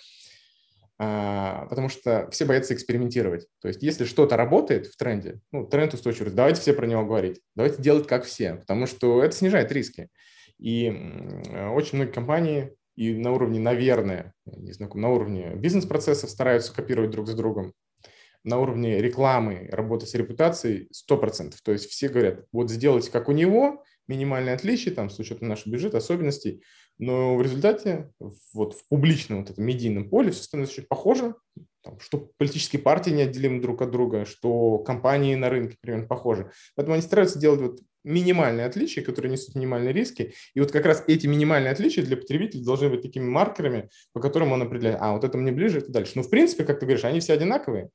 А, 1.04 1.66
потому 1.66 1.88
что 1.88 2.28
все 2.30 2.44
боятся 2.44 2.74
экспериментировать. 2.74 3.48
То 3.60 3.66
есть 3.66 3.82
если 3.82 4.04
что-то 4.04 4.36
работает 4.36 4.86
в 4.86 4.96
тренде, 4.96 5.40
ну, 5.50 5.66
тренд 5.66 5.94
устойчивый, 5.94 6.30
давайте 6.30 6.60
все 6.60 6.72
про 6.74 6.86
него 6.86 7.04
говорить, 7.04 7.40
давайте 7.56 7.82
делать 7.82 8.06
как 8.06 8.22
все, 8.24 8.54
потому 8.54 8.86
что 8.86 9.20
это 9.20 9.34
снижает 9.34 9.72
риски. 9.72 10.10
И 10.60 10.90
очень 11.74 11.96
многие 11.96 12.12
компании 12.12 12.76
и 12.94 13.14
на 13.14 13.32
уровне, 13.32 13.58
наверное, 13.58 14.32
не 14.46 14.70
знаю, 14.70 14.92
на 14.94 15.08
уровне 15.08 15.56
бизнес-процессов 15.56 16.30
стараются 16.30 16.72
копировать 16.72 17.10
друг 17.10 17.26
за 17.26 17.36
другом, 17.36 17.72
на 18.44 18.60
уровне 18.60 19.02
рекламы, 19.02 19.68
работы 19.72 20.06
с 20.06 20.14
репутацией 20.14 20.88
100%. 21.10 21.54
То 21.64 21.72
есть 21.72 21.90
все 21.90 22.10
говорят, 22.10 22.44
вот 22.52 22.70
сделайте 22.70 23.10
как 23.10 23.28
у 23.28 23.32
него, 23.32 23.82
минимальные 24.06 24.54
отличия, 24.54 24.94
там, 24.94 25.10
с 25.10 25.18
учетом 25.18 25.48
нашего 25.48 25.72
бюджета, 25.72 25.98
особенностей, 25.98 26.62
но 27.02 27.34
в 27.34 27.42
результате 27.42 28.12
вот 28.52 28.74
в 28.74 28.86
публичном 28.86 29.40
вот 29.40 29.50
этом 29.50 29.64
медийном 29.64 30.08
поле 30.08 30.30
все 30.30 30.44
становится 30.44 30.76
чуть 30.76 30.88
похоже, 30.88 31.34
там, 31.82 31.98
что 31.98 32.30
политические 32.38 32.80
партии 32.80 33.10
неотделимы 33.10 33.60
друг 33.60 33.82
от 33.82 33.90
друга, 33.90 34.24
что 34.24 34.78
компании 34.78 35.34
на 35.34 35.50
рынке 35.50 35.76
примерно 35.80 36.06
похожи. 36.06 36.52
Поэтому 36.76 36.94
они 36.94 37.02
стараются 37.02 37.40
делать 37.40 37.60
вот 37.60 37.80
минимальные 38.04 38.66
отличия, 38.66 39.02
которые 39.02 39.32
несут 39.32 39.56
минимальные 39.56 39.92
риски. 39.92 40.32
И 40.54 40.60
вот 40.60 40.70
как 40.70 40.86
раз 40.86 41.02
эти 41.08 41.26
минимальные 41.26 41.72
отличия 41.72 42.04
для 42.04 42.16
потребителя 42.16 42.64
должны 42.64 42.88
быть 42.88 43.02
такими 43.02 43.24
маркерами, 43.24 43.90
по 44.12 44.20
которым 44.20 44.52
он 44.52 44.62
определяет, 44.62 44.98
а 45.00 45.14
вот 45.14 45.24
это 45.24 45.36
мне 45.36 45.50
ближе, 45.50 45.78
это 45.78 45.90
дальше. 45.90 46.12
Ну, 46.14 46.22
в 46.22 46.30
принципе, 46.30 46.62
как 46.62 46.78
ты 46.78 46.86
говоришь, 46.86 47.04
они 47.04 47.18
все 47.18 47.32
одинаковые, 47.32 47.90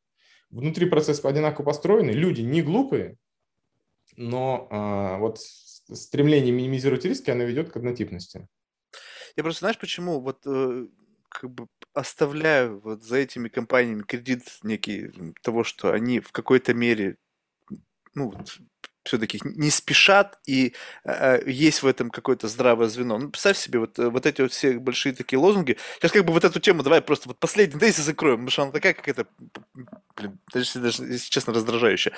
внутри 0.50 0.86
процесса 0.86 1.26
одинаково 1.30 1.64
построены, 1.64 2.12
люди 2.12 2.42
не 2.42 2.62
глупые, 2.62 3.16
но 4.18 4.68
а, 4.70 5.18
вот 5.20 5.40
стремление 5.40 6.52
минимизировать 6.52 7.06
риски, 7.06 7.30
оно 7.30 7.46
ведет 7.46 7.72
к 7.72 7.78
однотипности. 7.78 8.50
Я 9.38 9.44
просто, 9.44 9.60
знаешь, 9.60 9.78
почему 9.78 10.20
вот 10.20 10.40
э, 10.46 10.88
как 11.30 11.52
бы 11.52 11.68
оставляю 11.94 12.80
вот 12.80 13.04
за 13.04 13.18
этими 13.18 13.50
компаниями 13.50 14.02
кредит 14.02 14.44
некий 14.64 15.12
того, 15.44 15.64
что 15.64 15.92
они 15.94 16.20
в 16.20 16.32
какой-то 16.32 16.74
мере, 16.74 17.18
ну, 18.16 18.34
все-таки 19.04 19.40
не 19.44 19.70
спешат, 19.70 20.40
и 20.48 20.74
э, 21.04 21.42
есть 21.46 21.84
в 21.84 21.88
этом 21.88 22.10
какое-то 22.10 22.48
здравое 22.48 22.88
звено. 22.88 23.20
Ну, 23.20 23.30
представь 23.30 23.58
себе, 23.58 23.78
вот, 23.78 24.00
э, 24.00 24.10
вот 24.10 24.26
эти 24.26 24.42
вот 24.42 24.52
все 24.52 24.80
большие 24.80 25.14
такие 25.14 25.40
лозунги. 25.40 25.78
Сейчас 25.98 26.12
как 26.12 26.26
бы 26.26 26.34
вот 26.34 26.44
эту 26.44 26.60
тему 26.60 26.82
давай 26.82 27.02
просто 27.02 27.30
вот 27.30 27.40
последний 27.40 27.80
тезис 27.80 28.06
закроем, 28.06 28.38
потому 28.38 28.50
что 28.50 28.64
она 28.64 28.72
такая 28.72 28.96
какая-то, 28.96 29.28
блин, 30.16 30.40
даже, 30.52 30.80
даже, 30.80 31.04
если 31.06 31.30
честно, 31.30 31.54
раздражающая. 31.54 32.14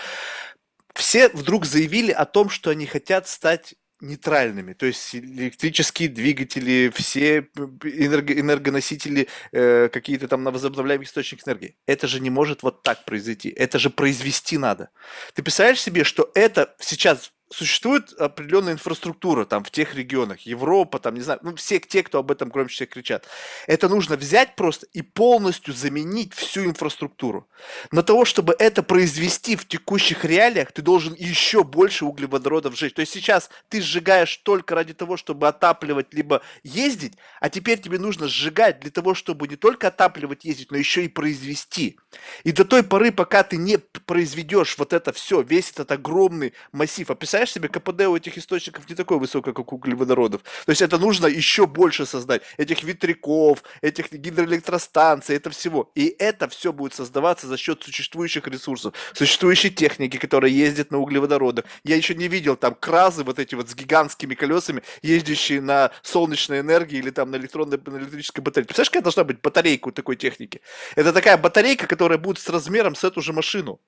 Все 0.95 1.27
вдруг 1.29 1.65
заявили 1.65 2.11
о 2.11 2.25
том, 2.25 2.49
что 2.49 2.69
они 2.69 2.85
хотят 2.85 3.27
стать 3.27 3.75
нейтральными, 4.01 4.73
то 4.73 4.85
есть 4.85 5.15
электрические 5.15 6.09
двигатели, 6.09 6.91
все 6.95 7.47
энерго, 7.83 8.33
энергоносители, 8.39 9.27
э, 9.51 9.89
какие-то 9.89 10.27
там 10.27 10.43
на 10.43 10.51
возобновляемых 10.51 11.07
источниках 11.07 11.47
энергии. 11.47 11.75
Это 11.85 12.07
же 12.07 12.19
не 12.19 12.29
может 12.29 12.63
вот 12.63 12.83
так 12.83 13.05
произойти. 13.05 13.49
Это 13.49 13.79
же 13.79 13.89
произвести 13.89 14.57
надо. 14.57 14.89
Ты 15.33 15.43
представляешь 15.43 15.81
себе, 15.81 16.03
что 16.03 16.31
это 16.33 16.75
сейчас 16.79 17.31
существует 17.51 18.13
определенная 18.13 18.73
инфраструктура 18.73 19.45
там 19.45 19.63
в 19.63 19.71
тех 19.71 19.95
регионах, 19.95 20.41
Европа, 20.41 20.99
там, 20.99 21.15
не 21.15 21.21
знаю, 21.21 21.39
ну, 21.43 21.55
все 21.55 21.79
те, 21.79 22.03
кто 22.03 22.19
об 22.19 22.31
этом 22.31 22.49
громче 22.49 22.75
всех 22.75 22.89
кричат. 22.89 23.27
Это 23.67 23.89
нужно 23.89 24.15
взять 24.15 24.55
просто 24.55 24.87
и 24.93 25.01
полностью 25.01 25.73
заменить 25.73 26.33
всю 26.33 26.65
инфраструктуру. 26.65 27.47
На 27.91 28.03
того, 28.03 28.25
чтобы 28.25 28.55
это 28.57 28.83
произвести 28.83 29.55
в 29.55 29.67
текущих 29.67 30.25
реалиях, 30.25 30.71
ты 30.71 30.81
должен 30.81 31.13
еще 31.15 31.63
больше 31.63 32.05
углеводородов 32.05 32.75
сжечь. 32.75 32.93
То 32.93 33.01
есть 33.01 33.13
сейчас 33.13 33.49
ты 33.67 33.81
сжигаешь 33.81 34.37
только 34.37 34.75
ради 34.75 34.93
того, 34.93 35.17
чтобы 35.17 35.47
отапливать 35.47 36.13
либо 36.13 36.41
ездить, 36.63 37.13
а 37.39 37.49
теперь 37.49 37.79
тебе 37.79 37.99
нужно 37.99 38.27
сжигать 38.27 38.79
для 38.79 38.91
того, 38.91 39.13
чтобы 39.13 39.47
не 39.47 39.55
только 39.55 39.87
отапливать, 39.87 40.45
ездить, 40.45 40.71
но 40.71 40.77
еще 40.77 41.05
и 41.05 41.07
произвести. 41.07 41.97
И 42.43 42.51
до 42.51 42.65
той 42.65 42.83
поры, 42.83 43.11
пока 43.11 43.43
ты 43.43 43.57
не 43.57 43.77
произведешь 43.77 44.77
вот 44.77 44.93
это 44.93 45.11
все, 45.13 45.41
весь 45.41 45.71
этот 45.71 45.91
огромный 45.91 46.53
массив, 46.71 47.09
а 47.09 47.15
представляешь 47.39 47.51
себе, 47.51 47.67
КПД 47.69 48.01
у 48.07 48.15
этих 48.15 48.37
источников 48.37 48.89
не 48.89 48.95
такое 48.95 49.17
высокое, 49.17 49.53
как 49.53 49.71
у 49.71 49.75
углеводородов. 49.75 50.41
То 50.65 50.71
есть 50.71 50.81
это 50.81 50.97
нужно 50.97 51.27
еще 51.27 51.65
больше 51.65 52.05
создать. 52.05 52.41
Этих 52.57 52.83
ветряков, 52.83 53.63
этих 53.81 54.11
гидроэлектростанций, 54.11 55.35
это 55.35 55.49
всего. 55.49 55.91
И 55.95 56.15
это 56.19 56.47
все 56.49 56.73
будет 56.73 56.93
создаваться 56.93 57.47
за 57.47 57.57
счет 57.57 57.83
существующих 57.83 58.47
ресурсов, 58.47 58.93
существующей 59.13 59.69
техники, 59.69 60.17
которая 60.17 60.51
ездит 60.51 60.91
на 60.91 60.99
углеводородах. 60.99 61.65
Я 61.83 61.95
еще 61.95 62.15
не 62.15 62.27
видел 62.27 62.55
там 62.55 62.75
кразы 62.75 63.23
вот 63.23 63.39
эти 63.39 63.55
вот 63.55 63.69
с 63.69 63.75
гигантскими 63.75 64.35
колесами, 64.35 64.83
ездящие 65.01 65.61
на 65.61 65.91
солнечной 66.01 66.59
энергии 66.59 66.97
или 66.97 67.11
там 67.11 67.31
на 67.31 67.37
электронной, 67.37 67.79
на 67.85 67.97
электрической 67.97 68.43
батарее. 68.43 68.65
Представляешь, 68.65 68.89
какая 68.89 69.03
должна 69.03 69.23
быть 69.23 69.41
батарейка 69.41 69.89
у 69.89 69.91
такой 69.91 70.15
техники? 70.15 70.61
Это 70.95 71.13
такая 71.13 71.37
батарейка, 71.37 71.87
которая 71.87 72.17
будет 72.17 72.39
с 72.39 72.49
размером 72.49 72.95
с 72.95 73.03
эту 73.03 73.21
же 73.21 73.33
машину. 73.33 73.79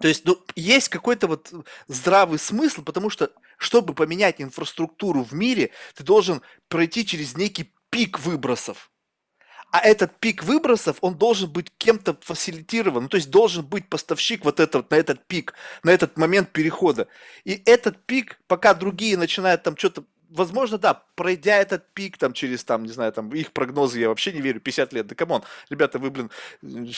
То 0.00 0.08
есть, 0.08 0.24
ну, 0.24 0.38
есть 0.54 0.88
какой-то 0.88 1.26
вот 1.26 1.52
здравый 1.88 2.38
смысл, 2.38 2.82
потому 2.82 3.10
что, 3.10 3.30
чтобы 3.56 3.94
поменять 3.94 4.40
инфраструктуру 4.40 5.22
в 5.22 5.32
мире, 5.32 5.70
ты 5.94 6.04
должен 6.04 6.42
пройти 6.68 7.06
через 7.06 7.36
некий 7.36 7.72
пик 7.90 8.18
выбросов. 8.20 8.90
А 9.72 9.80
этот 9.80 10.18
пик 10.20 10.44
выбросов, 10.44 10.98
он 11.00 11.16
должен 11.16 11.50
быть 11.50 11.72
кем-то 11.76 12.16
фасилитирован, 12.20 13.04
ну, 13.04 13.08
то 13.08 13.16
есть 13.16 13.30
должен 13.30 13.64
быть 13.64 13.88
поставщик 13.88 14.44
вот 14.44 14.60
этот, 14.60 14.90
на 14.90 14.94
этот 14.94 15.26
пик, 15.26 15.54
на 15.82 15.90
этот 15.90 16.16
момент 16.16 16.52
перехода. 16.52 17.08
И 17.44 17.62
этот 17.66 18.04
пик, 18.06 18.40
пока 18.46 18.74
другие 18.74 19.16
начинают 19.16 19.64
там 19.64 19.76
что-то 19.76 20.04
возможно, 20.30 20.78
да, 20.78 21.02
пройдя 21.14 21.56
этот 21.58 21.92
пик 21.94 22.18
там 22.18 22.32
через, 22.32 22.64
там, 22.64 22.84
не 22.84 22.92
знаю, 22.92 23.12
там, 23.12 23.30
их 23.30 23.52
прогнозы, 23.52 24.00
я 24.00 24.08
вообще 24.08 24.32
не 24.32 24.40
верю, 24.40 24.60
50 24.60 24.92
лет, 24.92 25.06
да 25.06 25.14
come 25.14 25.30
on, 25.30 25.42
ребята, 25.70 25.98
вы, 25.98 26.10
блин, 26.10 26.30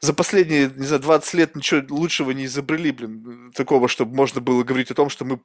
за 0.00 0.14
последние, 0.14 0.70
не 0.74 0.86
знаю, 0.86 1.02
20 1.02 1.34
лет 1.34 1.56
ничего 1.56 1.82
лучшего 1.88 2.30
не 2.32 2.46
изобрели, 2.46 2.90
блин, 2.92 3.52
такого, 3.54 3.88
чтобы 3.88 4.14
можно 4.14 4.40
было 4.40 4.62
говорить 4.64 4.90
о 4.90 4.94
том, 4.94 5.08
что 5.08 5.24
мы 5.24 5.40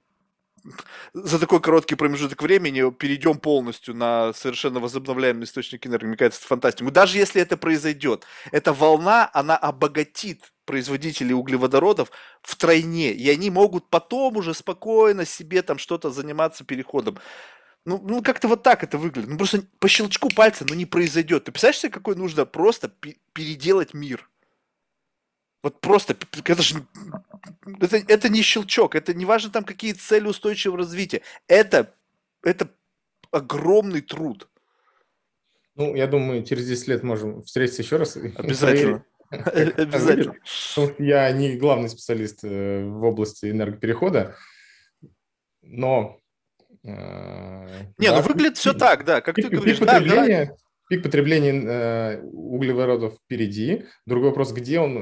за 1.13 1.39
такой 1.39 1.61
короткий 1.61 1.95
промежуток 1.95 2.41
времени 2.41 2.89
перейдем 2.91 3.37
полностью 3.37 3.93
на 3.95 4.33
совершенно 4.33 4.79
возобновляемый 4.79 5.43
источник 5.43 5.85
энергии. 5.85 6.07
Мне 6.07 6.17
кажется, 6.17 6.39
это 6.39 6.47
фантастика. 6.47 6.91
Даже 6.91 7.17
если 7.17 7.41
это 7.41 7.57
произойдет, 7.57 8.25
эта 8.51 8.73
волна, 8.73 9.29
она 9.33 9.57
обогатит 9.57 10.53
производителей 10.65 11.33
углеводородов 11.33 12.11
в 12.41 12.55
тройне, 12.55 13.11
и 13.11 13.29
они 13.29 13.49
могут 13.49 13.89
потом 13.89 14.37
уже 14.37 14.53
спокойно 14.53 15.25
себе 15.25 15.61
там 15.61 15.77
что-то 15.77 16.09
заниматься 16.09 16.63
переходом. 16.63 17.17
Ну, 17.85 17.99
ну 18.01 18.21
как-то 18.23 18.47
вот 18.47 18.63
так 18.63 18.83
это 18.83 18.97
выглядит. 18.97 19.29
Ну, 19.29 19.37
просто 19.37 19.63
по 19.79 19.87
щелчку 19.89 20.29
пальца, 20.29 20.65
ну, 20.67 20.73
не 20.73 20.85
произойдет. 20.85 21.43
Ты 21.43 21.51
представляешь 21.51 21.79
себе, 21.79 21.91
какой 21.91 22.15
нужно 22.15 22.45
просто 22.45 22.89
переделать 23.33 23.93
мир? 23.93 24.29
Вот 25.63 25.79
просто, 25.79 26.15
это 26.43 26.61
же, 26.61 26.85
это, 27.79 27.97
это 27.97 28.27
не 28.27 28.41
щелчок, 28.41 28.95
это 28.95 29.13
не 29.13 29.23
важно 29.23 29.49
там 29.49 29.63
какие 29.63 29.93
цели 29.93 30.27
устойчивого 30.27 30.79
развития. 30.79 31.21
Это, 31.47 31.95
это 32.43 32.69
огромный 33.31 34.01
труд. 34.01 34.49
Ну, 35.75 35.95
я 35.95 36.05
думаю, 36.07 36.43
через 36.43 36.67
10 36.67 36.87
лет 36.89 37.03
можем 37.03 37.41
встретиться 37.43 37.81
еще 37.81 37.95
раз. 37.95 38.17
Обязательно. 38.17 39.05
Обязательно. 39.31 40.35
Я 40.99 41.31
не 41.31 41.55
главный 41.55 41.89
специалист 41.89 42.43
э, 42.43 42.83
в 42.83 43.03
области 43.03 43.49
энергоперехода, 43.49 44.35
но... 45.61 46.19
Э, 46.83 47.85
не, 47.97 48.11
ну 48.11 48.21
выглядит 48.21 48.57
все 48.57 48.73
так, 48.73 49.05
да, 49.05 49.21
как 49.21 49.35
ты 49.35 49.47
говоришь. 49.47 49.79
Да, 49.79 49.99
Пик 50.89 51.03
потребления 51.03 51.53
э, 51.53 52.21
углеводородов 52.21 53.15
впереди. 53.15 53.85
Другой 54.05 54.29
вопрос, 54.29 54.51
где 54.51 54.79
он 54.79 54.97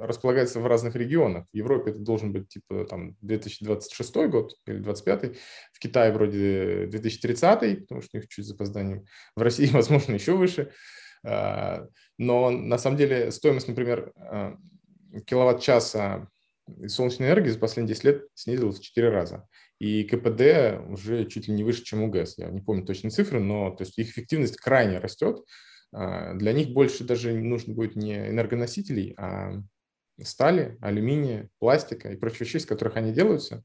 располагается 0.00 0.60
в 0.60 0.66
разных 0.66 0.96
регионах. 0.96 1.46
В 1.52 1.56
Европе 1.56 1.90
это 1.90 2.00
должен 2.00 2.32
быть 2.32 2.48
типа 2.48 2.84
там 2.84 3.16
2026 3.22 4.16
год 4.28 4.52
или 4.66 4.78
2025. 4.78 5.36
В 5.72 5.78
Китае 5.78 6.12
вроде 6.12 6.86
2030, 6.86 7.80
потому 7.82 8.02
что 8.02 8.10
у 8.14 8.16
них 8.18 8.28
чуть 8.28 8.44
запозданием. 8.44 9.04
В 9.34 9.42
России, 9.42 9.66
возможно, 9.72 10.14
еще 10.14 10.36
выше. 10.36 10.72
А, 11.24 11.86
но 12.18 12.50
на 12.50 12.78
самом 12.78 12.96
деле 12.96 13.30
стоимость, 13.30 13.68
например, 13.68 14.12
киловатт-часа 15.26 16.28
солнечной 16.86 17.28
энергии 17.28 17.50
за 17.50 17.58
последние 17.58 17.94
10 17.94 18.04
лет 18.04 18.26
снизилась 18.34 18.78
в 18.78 18.82
4 18.82 19.08
раза. 19.10 19.46
И 19.78 20.04
КПД 20.04 20.80
уже 20.88 21.26
чуть 21.26 21.48
ли 21.48 21.54
не 21.54 21.64
выше, 21.64 21.84
чем 21.84 22.02
у 22.02 22.08
ГЭС. 22.08 22.38
Я 22.38 22.48
не 22.48 22.60
помню 22.60 22.84
точные 22.84 23.10
цифры, 23.10 23.40
но 23.40 23.70
то 23.70 23.84
есть 23.84 23.98
их 23.98 24.10
эффективность 24.10 24.56
крайне 24.56 24.98
растет. 24.98 25.44
А, 25.92 26.34
для 26.34 26.52
них 26.52 26.70
больше 26.70 27.04
даже 27.04 27.34
нужно 27.34 27.74
будет 27.74 27.96
не 27.96 28.28
энергоносителей, 28.28 29.14
а 29.18 29.62
стали, 30.22 30.78
алюминия, 30.80 31.50
пластика 31.58 32.10
и 32.10 32.16
прочих 32.16 32.42
вещей, 32.42 32.58
из 32.58 32.66
которых 32.66 32.96
они 32.96 33.12
делаются. 33.12 33.64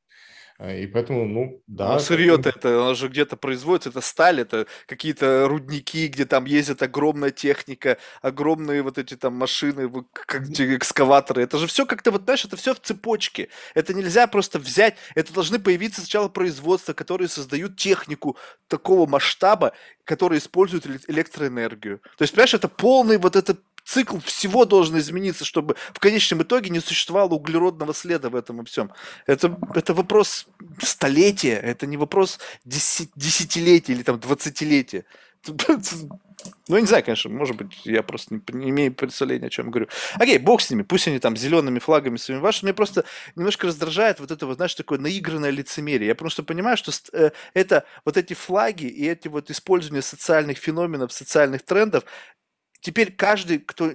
И 0.70 0.86
поэтому, 0.86 1.26
ну, 1.26 1.64
да. 1.66 1.96
А 1.96 2.00
сырье-то 2.00 2.50
это, 2.50 2.70
оно 2.70 2.94
же 2.94 3.08
где-то 3.08 3.36
производится, 3.36 3.90
это 3.90 4.02
сталь, 4.02 4.42
это 4.42 4.68
какие-то 4.86 5.48
рудники, 5.48 6.08
где 6.08 6.26
там 6.26 6.46
ездит 6.46 6.84
огромная 6.84 7.32
техника, 7.32 7.98
огромные 8.22 8.84
вот 8.84 9.00
эти 9.00 9.16
там 9.16 9.34
машины, 9.34 9.90
как 10.14 10.44
экскаваторы. 10.50 11.42
Это 11.42 11.58
же 11.58 11.66
все 11.66 11.88
как-то, 11.88 12.12
вот 12.12 12.24
знаешь, 12.26 12.46
это 12.46 12.58
все 12.58 12.76
в 12.76 12.80
цепочке. 12.80 13.50
Это 13.74 13.96
нельзя 13.96 14.28
просто 14.28 14.60
взять, 14.60 14.98
это 15.16 15.34
должны 15.34 15.58
появиться 15.58 16.02
сначала 16.02 16.28
производства, 16.28 16.94
которые 16.94 17.28
создают 17.28 17.76
технику 17.76 18.38
такого 18.68 19.10
масштаба, 19.10 19.74
которые 20.04 20.40
используют 20.40 20.86
электроэнергию. 21.08 22.00
То 22.18 22.24
есть, 22.24 22.34
понимаешь, 22.34 22.54
это 22.54 22.68
полный 22.68 23.18
вот 23.18 23.36
этот 23.36 23.62
цикл 23.84 24.20
всего 24.20 24.66
должен 24.66 24.98
измениться, 24.98 25.46
чтобы 25.46 25.76
в 25.94 26.00
конечном 26.00 26.44
итоге 26.44 26.70
не 26.70 26.80
существовало 26.80 27.34
углеродного 27.34 27.94
следа 27.94 28.30
в 28.30 28.36
этом 28.36 28.62
и 28.62 28.66
всем. 28.66 28.92
Это, 29.26 29.58
это 29.74 29.94
вопрос 29.94 30.48
столетия, 30.82 31.56
это 31.56 31.88
не 31.88 31.98
вопрос 31.98 32.40
десятилетия 32.66 33.94
или 33.94 34.04
там 34.04 34.20
двадцатилетия. 34.20 35.06
Ну, 36.68 36.76
я 36.76 36.82
не 36.82 36.88
знаю, 36.88 37.04
конечно, 37.04 37.30
может 37.30 37.56
быть, 37.56 37.86
я 37.86 38.02
просто 38.04 38.34
не, 38.34 38.42
не 38.54 38.70
имею 38.70 38.94
представления, 38.94 39.48
о 39.48 39.50
чем 39.50 39.70
говорю. 39.70 39.88
Окей, 40.16 40.38
бог 40.38 40.62
с 40.62 40.70
ними, 40.70 40.82
пусть 40.82 41.08
они 41.08 41.20
там 41.20 41.38
зелеными 41.38 41.80
флагами 41.80 42.18
своими 42.18 42.42
вашими. 42.42 42.70
Мне 42.70 42.74
просто 42.74 43.06
немножко 43.36 43.68
раздражает 43.68 44.20
вот 44.20 44.32
это 44.32 44.46
вот, 44.46 44.56
знаешь, 44.56 44.74
такое 44.74 44.98
наигранное 45.00 45.52
лицемерие. 45.52 46.08
Я 46.08 46.16
просто 46.16 46.44
понимаю, 46.44 46.78
что 46.78 46.92
э, 47.14 47.32
это 47.54 47.86
вот 48.06 48.18
эти 48.18 48.34
флаги 48.34 48.86
и 48.86 49.08
эти 49.08 49.28
вот 49.28 49.52
использование 49.52 50.02
социальных 50.02 50.58
феноменов, 50.58 51.14
социальных 51.14 51.64
трендов, 51.64 52.06
теперь 52.82 53.14
каждый, 53.14 53.60
кто, 53.60 53.92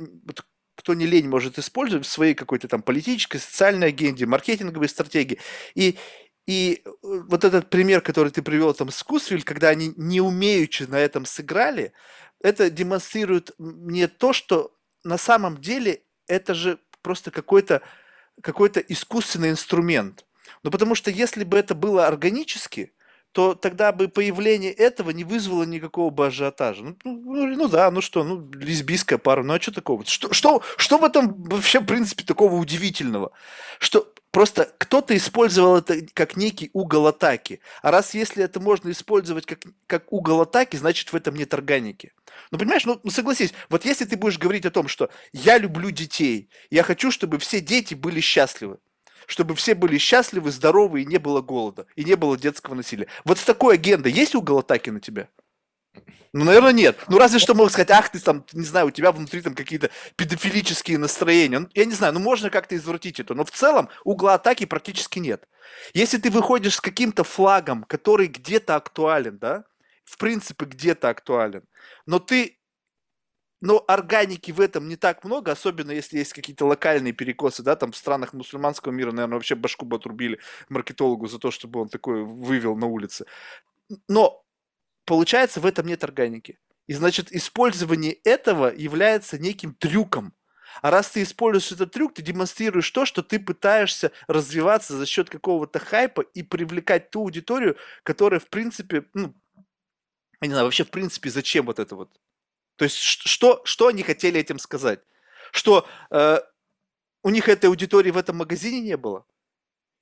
кто 0.76 0.94
не 0.94 1.06
лень, 1.06 1.28
может 1.28 1.58
использовать 1.58 2.06
в 2.06 2.10
своей 2.10 2.34
какой-то 2.34 2.68
там 2.68 2.82
политической, 2.82 3.38
социальной 3.38 3.88
агенде, 3.88 4.26
маркетинговой 4.26 4.88
стратегии. 4.88 5.38
И, 5.74 5.98
и 6.46 6.82
э, 6.84 6.90
вот 7.02 7.44
этот 7.44 7.68
пример, 7.68 8.00
который 8.00 8.30
ты 8.32 8.42
привел 8.42 8.72
там 8.72 8.90
с 8.90 9.02
Кусвиль, 9.02 9.42
когда 9.42 9.68
они 9.68 9.92
не 9.96 10.20
умеючи 10.20 10.84
на 10.84 10.98
этом 10.98 11.26
сыграли, 11.26 11.92
это 12.40 12.70
демонстрирует 12.70 13.50
мне 13.58 14.08
то, 14.08 14.32
что 14.32 14.74
на 15.04 15.18
самом 15.18 15.60
деле 15.60 16.02
это 16.26 16.54
же 16.54 16.78
просто 17.02 17.30
какой-то 17.30 17.82
какой-то 18.42 18.80
искусственный 18.80 19.50
инструмент. 19.50 20.26
Ну, 20.62 20.70
потому 20.70 20.94
что 20.94 21.10
если 21.10 21.44
бы 21.44 21.56
это 21.58 21.74
было 21.74 22.06
органически, 22.06 22.92
то 23.36 23.54
тогда 23.54 23.92
бы 23.92 24.08
появление 24.08 24.72
этого 24.72 25.10
не 25.10 25.22
вызвало 25.22 25.64
никакого 25.64 26.08
бы 26.08 26.28
ажиотажа. 26.28 26.82
Ну, 26.82 26.96
ну, 27.04 27.12
ну, 27.12 27.46
ну 27.54 27.68
да, 27.68 27.90
ну 27.90 28.00
что, 28.00 28.24
ну 28.24 28.50
лесбийская 28.50 29.18
пара, 29.18 29.42
ну 29.42 29.52
а 29.52 29.60
что 29.60 29.72
такого? 29.72 30.06
Что, 30.06 30.32
что, 30.32 30.62
что 30.78 30.96
в 30.96 31.04
этом 31.04 31.42
вообще, 31.42 31.80
в 31.80 31.84
принципе, 31.84 32.24
такого 32.24 32.54
удивительного? 32.54 33.32
Что 33.78 34.10
просто 34.30 34.72
кто-то 34.78 35.14
использовал 35.14 35.76
это 35.76 35.98
как 36.14 36.38
некий 36.38 36.70
угол 36.72 37.08
атаки. 37.08 37.60
А 37.82 37.90
раз 37.90 38.14
если 38.14 38.42
это 38.42 38.58
можно 38.58 38.90
использовать 38.90 39.44
как, 39.44 39.64
как 39.86 40.10
угол 40.10 40.40
атаки, 40.40 40.76
значит 40.76 41.12
в 41.12 41.14
этом 41.14 41.34
нет 41.34 41.52
органики. 41.52 42.14
Ну, 42.50 42.56
понимаешь, 42.56 42.86
ну, 42.86 42.98
согласись, 43.10 43.52
вот 43.68 43.84
если 43.84 44.06
ты 44.06 44.16
будешь 44.16 44.38
говорить 44.38 44.64
о 44.64 44.70
том, 44.70 44.88
что 44.88 45.10
я 45.34 45.58
люблю 45.58 45.90
детей, 45.90 46.48
я 46.70 46.82
хочу, 46.82 47.10
чтобы 47.10 47.38
все 47.38 47.60
дети 47.60 47.92
были 47.92 48.20
счастливы, 48.20 48.78
чтобы 49.26 49.54
все 49.54 49.74
были 49.74 49.98
счастливы, 49.98 50.50
здоровы 50.50 51.02
и 51.02 51.06
не 51.06 51.18
было 51.18 51.40
голода, 51.40 51.86
и 51.94 52.04
не 52.04 52.14
было 52.14 52.36
детского 52.36 52.74
насилия. 52.74 53.08
Вот 53.24 53.38
с 53.38 53.44
такой 53.44 53.74
агендой 53.74 54.12
есть 54.12 54.34
угол 54.34 54.58
атаки 54.58 54.90
на 54.90 55.00
тебя? 55.00 55.28
Ну, 56.32 56.44
наверное, 56.44 56.72
нет. 56.72 56.98
Ну, 57.08 57.18
разве 57.18 57.38
что 57.38 57.54
можно 57.54 57.72
сказать, 57.72 57.90
ах, 57.90 58.10
ты 58.10 58.18
там, 58.18 58.44
не 58.52 58.64
знаю, 58.64 58.88
у 58.88 58.90
тебя 58.90 59.10
внутри 59.10 59.40
там 59.40 59.54
какие-то 59.54 59.90
педофилические 60.16 60.98
настроения. 60.98 61.60
Ну, 61.60 61.68
я 61.72 61.86
не 61.86 61.94
знаю, 61.94 62.12
ну, 62.12 62.20
можно 62.20 62.50
как-то 62.50 62.76
извратить 62.76 63.20
это, 63.20 63.34
но 63.34 63.44
в 63.44 63.50
целом 63.50 63.88
угла 64.04 64.34
атаки 64.34 64.66
практически 64.66 65.18
нет. 65.18 65.48
Если 65.94 66.18
ты 66.18 66.30
выходишь 66.30 66.74
с 66.74 66.80
каким-то 66.80 67.24
флагом, 67.24 67.84
который 67.84 68.26
где-то 68.26 68.76
актуален, 68.76 69.38
да, 69.38 69.64
в 70.04 70.18
принципе, 70.18 70.66
где-то 70.66 71.08
актуален, 71.08 71.64
но 72.04 72.18
ты 72.18 72.55
но 73.60 73.84
органики 73.88 74.50
в 74.50 74.60
этом 74.60 74.88
не 74.88 74.96
так 74.96 75.24
много, 75.24 75.52
особенно 75.52 75.90
если 75.90 76.18
есть 76.18 76.32
какие-то 76.32 76.66
локальные 76.66 77.12
перекосы, 77.12 77.62
да, 77.62 77.76
там 77.76 77.92
в 77.92 77.96
странах 77.96 78.32
мусульманского 78.32 78.92
мира, 78.92 79.12
наверное, 79.12 79.36
вообще 79.36 79.54
башку 79.54 79.86
бы 79.86 79.96
отрубили 79.96 80.40
маркетологу 80.68 81.26
за 81.26 81.38
то, 81.38 81.50
чтобы 81.50 81.80
он 81.80 81.88
такое 81.88 82.22
вывел 82.22 82.76
на 82.76 82.86
улице. 82.86 83.24
Но 84.08 84.44
получается, 85.06 85.60
в 85.60 85.66
этом 85.66 85.86
нет 85.86 86.04
органики. 86.04 86.58
И 86.86 86.94
значит, 86.94 87.32
использование 87.32 88.12
этого 88.24 88.72
является 88.74 89.38
неким 89.38 89.74
трюком. 89.74 90.34
А 90.82 90.90
раз 90.90 91.10
ты 91.10 91.22
используешь 91.22 91.72
этот 91.72 91.92
трюк, 91.92 92.14
ты 92.14 92.22
демонстрируешь 92.22 92.90
то, 92.90 93.06
что 93.06 93.22
ты 93.22 93.40
пытаешься 93.40 94.12
развиваться 94.28 94.96
за 94.96 95.06
счет 95.06 95.30
какого-то 95.30 95.78
хайпа 95.78 96.20
и 96.20 96.42
привлекать 96.42 97.10
ту 97.10 97.22
аудиторию, 97.22 97.76
которая, 98.02 98.40
в 98.40 98.48
принципе, 98.48 99.06
ну, 99.14 99.34
я 100.40 100.48
не 100.48 100.52
знаю, 100.52 100.66
вообще, 100.66 100.84
в 100.84 100.90
принципе, 100.90 101.30
зачем 101.30 101.66
вот 101.66 101.78
это 101.78 101.96
вот 101.96 102.12
то 102.76 102.84
есть 102.84 102.96
что, 102.96 103.62
что 103.64 103.88
они 103.88 104.02
хотели 104.02 104.40
этим 104.40 104.58
сказать? 104.58 105.00
Что 105.52 105.86
э, 106.10 106.38
у 107.22 107.30
них 107.30 107.48
этой 107.48 107.66
аудитории 107.66 108.10
в 108.10 108.18
этом 108.18 108.36
магазине 108.36 108.80
не 108.80 108.96
было? 108.96 109.24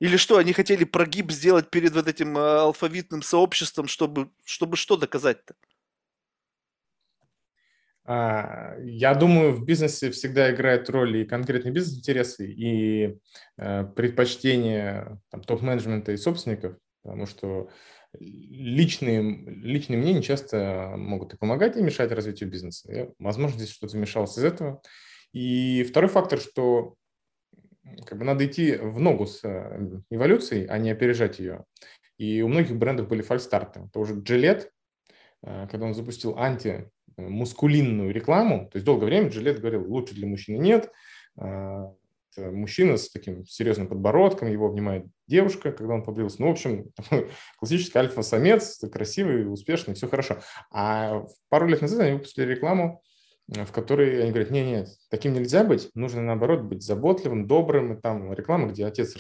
Или 0.00 0.16
что, 0.16 0.38
они 0.38 0.52
хотели 0.52 0.84
прогиб 0.84 1.30
сделать 1.30 1.70
перед 1.70 1.92
вот 1.92 2.08
этим 2.08 2.36
э, 2.36 2.40
алфавитным 2.40 3.22
сообществом, 3.22 3.86
чтобы, 3.86 4.30
чтобы 4.44 4.76
что 4.76 4.96
доказать-то? 4.96 5.54
А, 8.06 8.76
я 8.82 9.14
думаю, 9.14 9.54
в 9.54 9.64
бизнесе 9.64 10.10
всегда 10.10 10.52
играет 10.52 10.90
роль 10.90 11.18
и 11.18 11.24
конкретные 11.24 11.72
бизнес-интересы, 11.72 12.52
и 12.52 13.18
э, 13.56 13.84
предпочтения 13.84 15.20
топ-менеджмента 15.46 16.12
и 16.12 16.18
собственников, 16.18 16.76
потому 17.02 17.26
что 17.26 17.70
личные, 18.18 19.22
личные 19.22 19.98
мнения 19.98 20.22
часто 20.22 20.94
могут 20.96 21.34
и 21.34 21.36
помогать, 21.36 21.76
и 21.76 21.82
мешать 21.82 22.12
развитию 22.12 22.50
бизнеса. 22.50 22.92
Я, 22.92 23.08
возможно, 23.18 23.58
здесь 23.58 23.70
что-то 23.70 23.96
вмешалось 23.96 24.38
из 24.38 24.44
этого. 24.44 24.82
И 25.32 25.84
второй 25.84 26.08
фактор, 26.08 26.40
что 26.40 26.94
как 28.06 28.18
бы 28.18 28.24
надо 28.24 28.46
идти 28.46 28.76
в 28.76 28.98
ногу 28.98 29.26
с 29.26 29.40
э, 29.44 30.00
эволюцией, 30.10 30.66
а 30.66 30.78
не 30.78 30.90
опережать 30.90 31.38
ее. 31.38 31.64
И 32.16 32.42
у 32.42 32.48
многих 32.48 32.76
брендов 32.76 33.08
были 33.08 33.22
фальстарты. 33.22 33.88
Тоже 33.92 34.14
Gillette, 34.14 34.68
э, 35.42 35.66
когда 35.70 35.86
он 35.86 35.94
запустил 35.94 36.38
антимускулинную 36.38 38.12
рекламу, 38.12 38.68
то 38.70 38.76
есть 38.76 38.86
долгое 38.86 39.06
время 39.06 39.28
Gillette 39.28 39.58
говорил, 39.58 39.90
лучше 39.90 40.14
для 40.14 40.26
мужчины 40.26 40.56
нет, 40.56 40.90
э, 41.38 41.84
мужчина 42.38 42.96
с 42.96 43.10
таким 43.10 43.44
серьезным 43.46 43.88
подбородком, 43.88 44.48
его 44.48 44.66
обнимает 44.66 45.06
девушка, 45.26 45.72
когда 45.72 45.94
он 45.94 46.04
побрился. 46.04 46.40
Ну, 46.40 46.48
в 46.48 46.52
общем, 46.52 46.90
классический 47.58 47.98
альфа-самец, 47.98 48.80
красивый, 48.92 49.52
успешный, 49.52 49.94
все 49.94 50.08
хорошо. 50.08 50.38
А 50.70 51.24
пару 51.48 51.66
лет 51.66 51.82
назад 51.82 52.00
они 52.00 52.12
выпустили 52.12 52.46
рекламу, 52.46 53.02
в 53.46 53.72
которой 53.72 54.22
они 54.22 54.30
говорят, 54.30 54.50
нет, 54.50 54.66
нет, 54.66 54.88
таким 55.10 55.34
нельзя 55.34 55.64
быть, 55.64 55.90
нужно 55.94 56.22
наоборот 56.22 56.62
быть 56.62 56.82
заботливым, 56.82 57.46
добрым. 57.46 57.94
И 57.94 58.00
там 58.00 58.32
реклама, 58.32 58.68
где 58.68 58.86
отец 58.86 59.14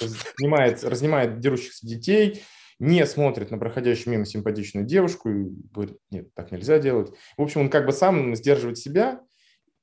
разнимает, 0.00 0.82
разнимает 0.82 1.40
дерущихся 1.40 1.86
детей, 1.86 2.42
не 2.78 3.04
смотрит 3.06 3.50
на 3.50 3.58
проходящую 3.58 4.12
мимо 4.12 4.24
симпатичную 4.24 4.86
девушку 4.86 5.28
и 5.28 5.48
говорит, 5.72 5.98
нет, 6.10 6.32
так 6.34 6.52
нельзя 6.52 6.78
делать. 6.78 7.12
В 7.36 7.42
общем, 7.42 7.62
он 7.62 7.70
как 7.70 7.86
бы 7.86 7.92
сам 7.92 8.34
сдерживает 8.34 8.78
себя, 8.78 9.20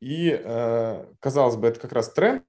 и, 0.05 0.29
э, 0.29 1.05
казалось 1.19 1.55
бы, 1.55 1.67
это 1.67 1.79
как 1.79 1.91
раз 1.91 2.13
тренд 2.13 2.43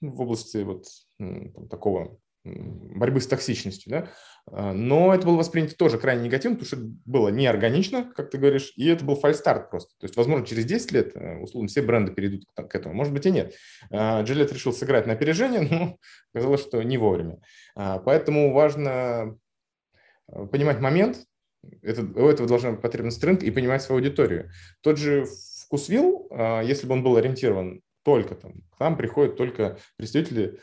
в 0.00 0.20
области 0.20 0.58
вот 0.58 0.86
там, 1.18 1.66
такого 1.68 2.20
борьбы 2.44 3.20
с 3.20 3.26
токсичностью, 3.26 3.90
да? 3.90 4.08
А, 4.46 4.72
но 4.72 5.12
это 5.12 5.26
было 5.26 5.36
воспринято 5.36 5.76
тоже 5.76 5.98
крайне 5.98 6.22
негативно, 6.22 6.56
потому 6.56 6.66
что 6.68 6.76
это 6.76 6.86
было 7.04 7.28
неорганично, 7.30 8.12
как 8.14 8.30
ты 8.30 8.38
говоришь, 8.38 8.72
и 8.76 8.86
это 8.86 9.04
был 9.04 9.16
фальстарт 9.16 9.70
просто. 9.70 9.90
То 9.98 10.04
есть, 10.04 10.16
возможно, 10.16 10.46
через 10.46 10.64
10 10.66 10.92
лет, 10.92 11.16
э, 11.16 11.38
условно, 11.38 11.66
все 11.66 11.82
бренды 11.82 12.12
перейдут 12.12 12.44
к 12.54 12.72
этому, 12.76 12.94
может 12.94 13.12
быть 13.12 13.26
и 13.26 13.32
нет. 13.32 13.56
Джилет 13.92 14.52
решил 14.52 14.72
сыграть 14.72 15.08
на 15.08 15.14
опережение, 15.14 15.62
но 15.70 15.96
казалось, 16.32 16.60
что 16.60 16.80
не 16.80 16.96
вовремя. 16.96 17.40
А, 17.74 17.98
поэтому 17.98 18.52
важно 18.52 19.36
э, 20.28 20.46
понимать 20.46 20.78
момент, 20.78 21.18
это, 21.82 22.02
у 22.02 22.28
этого 22.28 22.48
должна 22.48 22.70
быть 22.70 22.80
потребность 22.80 23.22
рынка 23.24 23.44
и 23.44 23.50
понимать 23.50 23.82
свою 23.82 24.00
аудиторию. 24.00 24.50
Тот 24.80 24.96
же 24.96 25.26
вкусвилл, 25.70 26.26
а, 26.32 26.62
если 26.62 26.88
бы 26.88 26.94
он 26.94 27.04
был 27.04 27.16
ориентирован 27.16 27.80
только 28.02 28.34
там, 28.34 28.54
к 28.76 28.80
нам 28.80 28.96
приходят 28.96 29.36
только 29.36 29.78
представители 29.96 30.58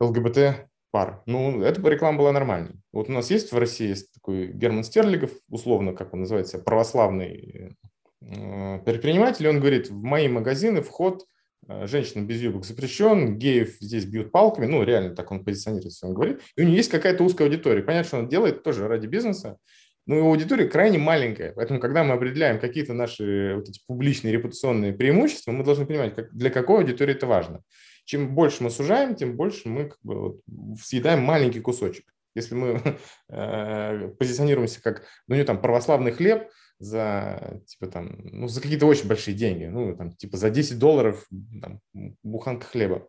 ЛГБТ 0.00 0.68
пар. 0.90 1.22
Ну, 1.26 1.62
эта 1.62 1.86
реклама 1.90 2.16
была 2.16 2.32
нормальной. 2.32 2.76
Вот 2.92 3.10
у 3.10 3.12
нас 3.12 3.30
есть 3.30 3.52
в 3.52 3.58
России 3.58 3.88
есть 3.88 4.14
такой 4.14 4.46
Герман 4.46 4.84
Стерлигов, 4.84 5.32
условно, 5.50 5.92
как 5.92 6.14
он 6.14 6.20
называется, 6.20 6.58
православный 6.58 7.76
э, 8.22 8.78
предприниматель, 8.78 9.48
он 9.48 9.60
говорит, 9.60 9.90
в 9.90 10.02
мои 10.02 10.28
магазины 10.28 10.80
вход 10.80 11.26
э, 11.68 11.86
женщинам 11.86 12.26
без 12.26 12.40
юбок 12.40 12.64
запрещен, 12.64 13.36
геев 13.36 13.76
здесь 13.80 14.06
бьют 14.06 14.32
палками, 14.32 14.64
ну, 14.64 14.82
реально 14.82 15.14
так 15.14 15.30
он 15.30 15.44
позиционируется, 15.44 16.06
он 16.06 16.14
говорит. 16.14 16.40
И 16.56 16.62
у 16.62 16.64
него 16.64 16.76
есть 16.76 16.90
какая-то 16.90 17.22
узкая 17.22 17.48
аудитория. 17.48 17.82
Понятно, 17.82 18.08
что 18.08 18.18
он 18.18 18.28
делает 18.28 18.62
тоже 18.62 18.88
ради 18.88 19.06
бизнеса, 19.06 19.58
но 20.06 20.16
его 20.16 20.30
аудитория 20.30 20.68
крайне 20.68 20.98
маленькая. 20.98 21.52
Поэтому, 21.52 21.80
когда 21.80 22.04
мы 22.04 22.14
определяем 22.14 22.60
какие-то 22.60 22.94
наши 22.94 23.54
вот 23.56 23.68
эти 23.68 23.80
публичные 23.86 24.32
репутационные 24.32 24.92
преимущества, 24.92 25.50
мы 25.50 25.64
должны 25.64 25.84
понимать, 25.84 26.14
как, 26.14 26.32
для 26.32 26.50
какой 26.50 26.78
аудитории 26.78 27.14
это 27.14 27.26
важно. 27.26 27.62
Чем 28.04 28.34
больше 28.34 28.62
мы 28.62 28.70
сужаем, 28.70 29.16
тем 29.16 29.36
больше 29.36 29.68
мы 29.68 29.86
как 29.86 29.98
бы 30.02 30.20
вот 30.20 30.40
съедаем 30.80 31.22
маленький 31.22 31.60
кусочек. 31.60 32.04
Если 32.36 32.54
мы 32.54 32.80
э, 33.28 34.08
позиционируемся 34.18 34.80
как, 34.80 35.04
ну, 35.26 35.34
не 35.34 35.44
там, 35.44 35.60
православный 35.60 36.12
хлеб 36.12 36.48
за, 36.78 37.60
типа, 37.66 37.90
там, 37.90 38.16
ну, 38.22 38.46
за 38.46 38.60
какие-то 38.60 38.86
очень 38.86 39.08
большие 39.08 39.34
деньги, 39.34 39.64
ну, 39.64 39.96
там, 39.96 40.12
типа, 40.12 40.36
за 40.36 40.50
10 40.50 40.78
долларов 40.78 41.26
там, 41.60 41.80
буханка 42.22 42.66
хлеба. 42.66 43.08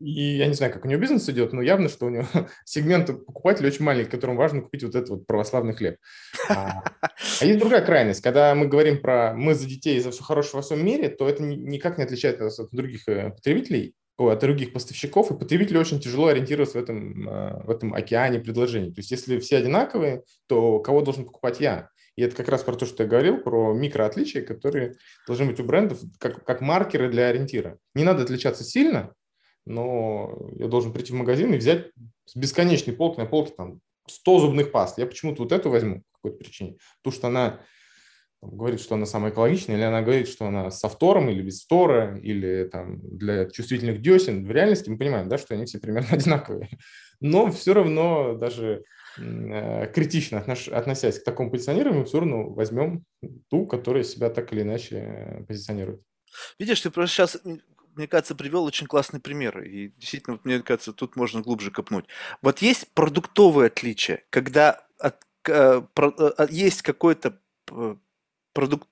И 0.00 0.38
я 0.38 0.46
не 0.46 0.54
знаю, 0.54 0.72
как 0.72 0.84
у 0.84 0.88
него 0.88 1.00
бизнес 1.00 1.28
идет, 1.28 1.52
но 1.52 1.60
явно, 1.60 1.90
что 1.90 2.06
у 2.06 2.08
него 2.08 2.26
сегмент 2.64 3.06
покупателей 3.26 3.68
очень 3.68 3.84
маленький, 3.84 4.10
которым 4.10 4.36
важно 4.36 4.62
купить 4.62 4.82
вот 4.82 4.94
этот 4.94 5.10
вот 5.10 5.26
православный 5.26 5.74
хлеб. 5.74 5.96
А, 6.48 6.82
а 7.40 7.44
есть 7.44 7.58
другая 7.58 7.84
крайность. 7.84 8.22
Когда 8.22 8.54
мы 8.54 8.66
говорим 8.66 9.00
про 9.02 9.34
«мы 9.34 9.54
за 9.54 9.68
детей 9.68 9.98
и 9.98 10.00
за 10.00 10.10
все 10.10 10.22
хорошее 10.22 10.56
во 10.56 10.62
всем 10.62 10.84
мире», 10.84 11.10
то 11.10 11.28
это 11.28 11.42
никак 11.42 11.98
не 11.98 12.04
отличает 12.04 12.40
нас 12.40 12.58
от 12.58 12.70
других 12.72 13.06
э, 13.08 13.30
потребителей, 13.30 13.94
от 14.16 14.40
других 14.40 14.72
поставщиков, 14.72 15.30
и 15.30 15.38
потребителю 15.38 15.80
очень 15.80 16.00
тяжело 16.00 16.28
ориентироваться 16.28 16.78
в 16.78 16.82
этом, 16.82 17.28
э, 17.28 17.62
в 17.64 17.70
этом 17.70 17.92
океане 17.92 18.40
предложений. 18.40 18.94
То 18.94 19.00
есть 19.00 19.10
если 19.10 19.38
все 19.38 19.58
одинаковые, 19.58 20.22
то 20.46 20.78
кого 20.78 21.02
должен 21.02 21.26
покупать 21.26 21.60
я? 21.60 21.90
И 22.16 22.22
это 22.22 22.34
как 22.34 22.48
раз 22.48 22.62
про 22.62 22.74
то, 22.74 22.86
что 22.86 23.02
я 23.02 23.08
говорил, 23.08 23.38
про 23.38 23.74
микроотличия, 23.74 24.42
которые 24.42 24.94
должны 25.26 25.46
быть 25.46 25.60
у 25.60 25.64
брендов 25.64 26.00
как, 26.18 26.44
как 26.44 26.60
маркеры 26.60 27.10
для 27.10 27.28
ориентира. 27.28 27.78
Не 27.94 28.04
надо 28.04 28.22
отличаться 28.22 28.64
сильно, 28.64 29.14
но 29.66 30.50
я 30.56 30.68
должен 30.68 30.92
прийти 30.92 31.12
в 31.12 31.16
магазин 31.16 31.52
и 31.54 31.58
взять 31.58 31.90
с 32.26 32.36
бесконечной 32.36 32.94
полки 32.94 33.18
на 33.18 33.26
полке 33.26 33.52
там 33.56 33.80
100 34.08 34.38
зубных 34.40 34.72
паст. 34.72 34.98
Я 34.98 35.06
почему-то 35.06 35.42
вот 35.42 35.52
эту 35.52 35.70
возьму 35.70 36.02
по 36.12 36.18
какой-то 36.18 36.44
причине. 36.44 36.76
Потому 37.02 37.18
что 37.18 37.26
она 37.28 37.60
говорит, 38.42 38.80
что 38.80 38.94
она 38.94 39.06
самая 39.06 39.32
экологичная, 39.32 39.76
или 39.76 39.82
она 39.82 40.02
говорит, 40.02 40.28
что 40.28 40.46
она 40.46 40.70
со 40.70 40.88
фтором 40.88 41.28
или 41.28 41.42
без 41.42 41.62
фтора, 41.62 42.18
или 42.18 42.68
там 42.70 43.00
для 43.02 43.48
чувствительных 43.50 44.00
десен. 44.00 44.46
В 44.46 44.50
реальности 44.50 44.88
мы 44.88 44.98
понимаем, 44.98 45.28
да, 45.28 45.38
что 45.38 45.54
они 45.54 45.66
все 45.66 45.78
примерно 45.78 46.08
одинаковые. 46.12 46.68
Но 47.20 47.50
все 47.50 47.74
равно 47.74 48.34
даже 48.34 48.84
э, 49.18 49.92
критично 49.92 50.40
относясь 50.40 51.18
к 51.18 51.24
такому 51.24 51.50
позиционированию, 51.50 52.06
все 52.06 52.20
равно 52.20 52.48
возьмем 52.48 53.04
ту, 53.50 53.66
которая 53.66 54.04
себя 54.04 54.30
так 54.30 54.52
или 54.52 54.62
иначе 54.62 54.96
э, 54.96 55.44
позиционирует. 55.44 56.00
Видишь, 56.58 56.80
ты 56.80 56.90
просто 56.90 57.14
сейчас 57.14 57.42
мне 58.00 58.08
кажется, 58.08 58.34
привел 58.34 58.64
очень 58.64 58.86
классный 58.86 59.20
пример. 59.20 59.60
И 59.62 59.92
действительно, 59.98 60.36
вот, 60.36 60.46
мне 60.46 60.60
кажется, 60.62 60.94
тут 60.94 61.16
можно 61.16 61.42
глубже 61.42 61.70
копнуть. 61.70 62.06
Вот 62.40 62.62
есть 62.62 62.88
продуктовые 62.94 63.66
отличия, 63.66 64.22
когда 64.30 64.86
от, 64.98 65.16
э, 65.46 65.82
про, 65.92 66.14
э, 66.18 66.46
есть 66.48 66.80
какой-то 66.80 67.38
продукт, 68.52 68.88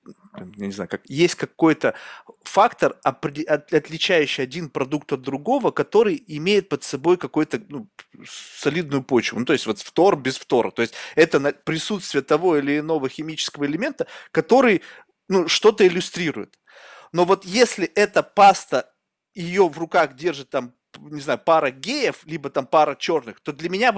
я 0.57 0.65
не 0.67 0.71
знаю, 0.71 0.87
как 0.87 1.01
есть 1.09 1.35
какой-то 1.35 1.95
фактор, 2.43 2.97
отличающий 3.03 4.43
один 4.43 4.69
продукт 4.69 5.11
от 5.11 5.21
другого, 5.21 5.71
который 5.71 6.23
имеет 6.27 6.69
под 6.69 6.83
собой 6.83 7.17
какую-то 7.17 7.61
ну, 7.67 7.89
солидную 8.25 9.03
почву. 9.03 9.39
Ну, 9.39 9.45
то 9.45 9.53
есть 9.53 9.65
вот 9.65 9.79
втор 9.79 10.17
без 10.17 10.37
втора. 10.37 10.69
То 10.71 10.83
есть 10.83 10.93
это 11.15 11.39
присутствие 11.65 12.21
того 12.21 12.57
или 12.57 12.79
иного 12.79 13.09
химического 13.09 13.65
элемента, 13.65 14.05
который 14.31 14.81
ну, 15.27 15.47
что-то 15.47 15.85
иллюстрирует. 15.85 16.59
Но 17.11 17.25
вот 17.25 17.45
если 17.45 17.85
эта 17.85 18.23
паста, 18.23 18.91
ее 19.41 19.67
в 19.67 19.77
руках 19.77 20.15
держит 20.15 20.49
там 20.49 20.73
не 20.97 21.21
знаю, 21.21 21.39
пара 21.39 21.71
геев, 21.71 22.21
либо 22.25 22.49
там 22.49 22.65
пара 22.65 22.95
черных, 22.95 23.39
то 23.41 23.53
для 23.53 23.69
меня 23.69 23.93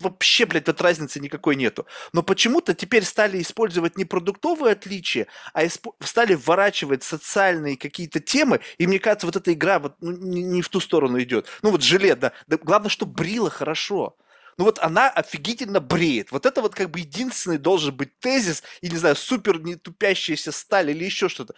вообще, 0.00 0.46
блядь, 0.46 0.64
тут 0.64 0.80
разницы 0.80 1.20
никакой 1.20 1.56
нету. 1.56 1.86
Но 2.12 2.22
почему-то 2.22 2.74
теперь 2.74 3.04
стали 3.04 3.40
использовать 3.40 3.96
не 3.96 4.04
продуктовые 4.04 4.72
отличия, 4.72 5.26
а 5.52 5.62
стали 6.04 6.34
вворачивать 6.34 7.02
социальные 7.02 7.76
какие-то 7.76 8.20
темы, 8.20 8.60
и 8.76 8.86
мне 8.86 8.98
кажется, 8.98 9.26
вот 9.26 9.36
эта 9.36 9.52
игра 9.52 9.78
вот 9.78 9.94
ну, 10.00 10.12
не, 10.12 10.42
не 10.42 10.62
в 10.62 10.68
ту 10.68 10.80
сторону 10.80 11.20
идет. 11.20 11.46
Ну 11.62 11.70
вот 11.70 11.82
жилет, 11.82 12.20
да. 12.20 12.32
да 12.46 12.56
главное, 12.58 12.90
что 12.90 13.06
брила 13.06 13.50
хорошо. 13.50 14.16
Ну 14.58 14.64
вот 14.64 14.80
она 14.80 15.08
офигительно 15.08 15.80
бреет. 15.80 16.32
Вот 16.32 16.44
это 16.44 16.60
вот 16.62 16.74
как 16.74 16.90
бы 16.90 16.98
единственный 16.98 17.58
должен 17.58 17.94
быть 17.94 18.18
тезис, 18.18 18.64
и 18.80 18.88
не 18.88 18.96
знаю, 18.96 19.14
супер 19.14 19.60
не 19.60 19.76
тупящаяся 19.76 20.50
сталь 20.50 20.90
или 20.90 21.04
еще 21.04 21.28
что-то. 21.28 21.54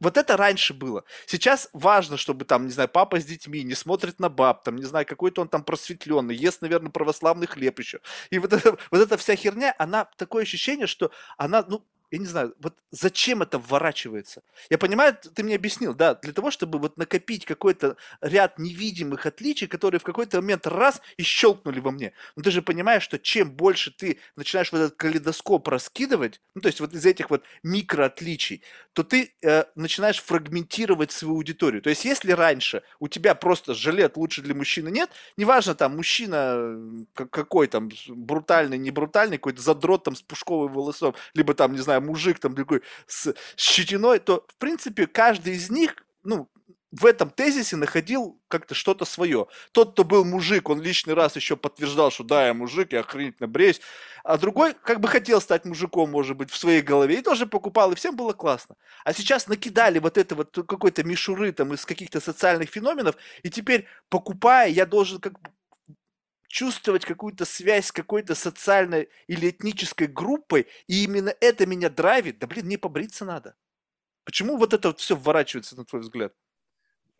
Вот 0.00 0.16
это 0.16 0.36
раньше 0.36 0.74
было. 0.74 1.04
Сейчас 1.26 1.68
важно, 1.72 2.16
чтобы 2.16 2.44
там, 2.44 2.66
не 2.66 2.72
знаю, 2.72 2.88
папа 2.88 3.20
с 3.20 3.24
детьми 3.24 3.62
не 3.62 3.74
смотрит 3.74 4.18
на 4.18 4.28
баб, 4.30 4.64
там, 4.64 4.76
не 4.76 4.84
знаю, 4.84 5.06
какой-то 5.06 5.42
он 5.42 5.48
там 5.48 5.62
просветленный, 5.62 6.34
ест, 6.34 6.62
наверное, 6.62 6.90
православный 6.90 7.46
хлеб 7.46 7.78
еще. 7.78 8.00
И 8.30 8.38
вот, 8.38 8.52
это, 8.52 8.78
вот 8.90 9.00
эта 9.00 9.16
вся 9.18 9.36
херня, 9.36 9.74
она 9.78 10.08
такое 10.16 10.42
ощущение, 10.42 10.86
что 10.86 11.10
она, 11.36 11.64
ну, 11.68 11.84
я 12.10 12.18
не 12.18 12.26
знаю, 12.26 12.54
вот 12.58 12.74
зачем 12.90 13.42
это 13.42 13.58
вворачивается? 13.58 14.42
Я 14.68 14.78
понимаю, 14.78 15.16
ты 15.16 15.42
мне 15.42 15.54
объяснил, 15.54 15.94
да, 15.94 16.14
для 16.14 16.32
того, 16.32 16.50
чтобы 16.50 16.78
вот 16.78 16.96
накопить 16.96 17.44
какой-то 17.44 17.96
ряд 18.20 18.58
невидимых 18.58 19.26
отличий, 19.26 19.66
которые 19.66 20.00
в 20.00 20.04
какой-то 20.04 20.40
момент 20.40 20.66
раз 20.66 21.00
и 21.16 21.22
щелкнули 21.22 21.80
во 21.80 21.92
мне. 21.92 22.12
Но 22.36 22.42
ты 22.42 22.50
же 22.50 22.62
понимаешь, 22.62 23.02
что 23.02 23.18
чем 23.18 23.52
больше 23.52 23.92
ты 23.92 24.18
начинаешь 24.36 24.72
вот 24.72 24.78
этот 24.78 24.96
калейдоскоп 24.96 25.68
раскидывать, 25.68 26.40
ну, 26.54 26.60
то 26.60 26.68
есть 26.68 26.80
вот 26.80 26.94
из 26.94 27.06
этих 27.06 27.30
вот 27.30 27.44
микроотличий, 27.62 28.62
то 28.92 29.04
ты 29.04 29.32
э, 29.42 29.64
начинаешь 29.74 30.20
фрагментировать 30.22 31.12
свою 31.12 31.36
аудиторию. 31.36 31.82
То 31.82 31.90
есть 31.90 32.04
если 32.04 32.32
раньше 32.32 32.82
у 32.98 33.08
тебя 33.08 33.34
просто 33.34 33.74
жилет 33.74 34.16
лучше 34.16 34.42
для 34.42 34.54
мужчины 34.54 34.88
нет, 34.90 35.10
неважно 35.36 35.74
там 35.74 35.96
мужчина 35.96 37.06
какой 37.14 37.68
там, 37.68 37.88
брутальный, 38.08 38.78
не 38.78 38.90
брутальный, 38.90 39.38
какой-то 39.38 39.62
задрот 39.62 40.04
там 40.04 40.16
с 40.16 40.22
пушковым 40.22 40.72
волосом, 40.72 41.14
либо 41.34 41.54
там, 41.54 41.72
не 41.72 41.78
знаю, 41.78 41.99
мужик 42.00 42.38
там 42.38 42.54
такой 42.54 42.82
с 43.06 43.34
щетиной, 43.56 44.18
то, 44.18 44.44
в 44.48 44.56
принципе, 44.56 45.06
каждый 45.06 45.54
из 45.54 45.70
них, 45.70 45.96
ну, 46.24 46.48
в 46.92 47.06
этом 47.06 47.30
тезисе 47.30 47.76
находил 47.76 48.40
как-то 48.48 48.74
что-то 48.74 49.04
свое. 49.04 49.46
Тот, 49.72 49.92
кто 49.92 50.04
был 50.04 50.24
мужик, 50.24 50.68
он 50.68 50.80
лишний 50.80 51.12
раз 51.12 51.36
еще 51.36 51.56
подтверждал, 51.56 52.10
что 52.10 52.24
да, 52.24 52.48
я 52.48 52.54
мужик, 52.54 52.92
я 52.92 53.00
охренительно 53.00 53.46
бреюсь. 53.46 53.80
А 54.24 54.36
другой 54.38 54.74
как 54.74 55.00
бы 55.00 55.08
хотел 55.08 55.40
стать 55.40 55.64
мужиком, 55.64 56.10
может 56.10 56.36
быть, 56.36 56.50
в 56.50 56.56
своей 56.56 56.82
голове 56.82 57.18
и 57.18 57.22
тоже 57.22 57.46
покупал, 57.46 57.92
и 57.92 57.94
всем 57.94 58.16
было 58.16 58.32
классно. 58.32 58.74
А 59.04 59.12
сейчас 59.12 59.46
накидали 59.46 60.00
вот 60.00 60.18
это 60.18 60.34
вот 60.34 60.52
какой-то 60.66 61.04
мишуры 61.04 61.52
там 61.52 61.72
из 61.72 61.84
каких-то 61.84 62.20
социальных 62.20 62.70
феноменов, 62.70 63.14
и 63.44 63.50
теперь, 63.50 63.86
покупая, 64.08 64.68
я 64.68 64.84
должен 64.84 65.20
как 65.20 65.34
чувствовать 66.50 67.04
какую-то 67.04 67.44
связь 67.44 67.86
с 67.86 67.92
какой-то 67.92 68.34
социальной 68.34 69.08
или 69.28 69.50
этнической 69.50 70.08
группой, 70.08 70.66
и 70.88 71.04
именно 71.04 71.32
это 71.40 71.64
меня 71.64 71.88
драйвит, 71.88 72.38
да 72.40 72.48
блин, 72.48 72.66
мне 72.66 72.76
побриться 72.76 73.24
надо. 73.24 73.54
Почему 74.24 74.56
вот 74.56 74.74
это 74.74 74.88
вот 74.88 74.98
все 74.98 75.16
вворачивается, 75.16 75.76
на 75.76 75.84
твой 75.84 76.02
взгляд? 76.02 76.32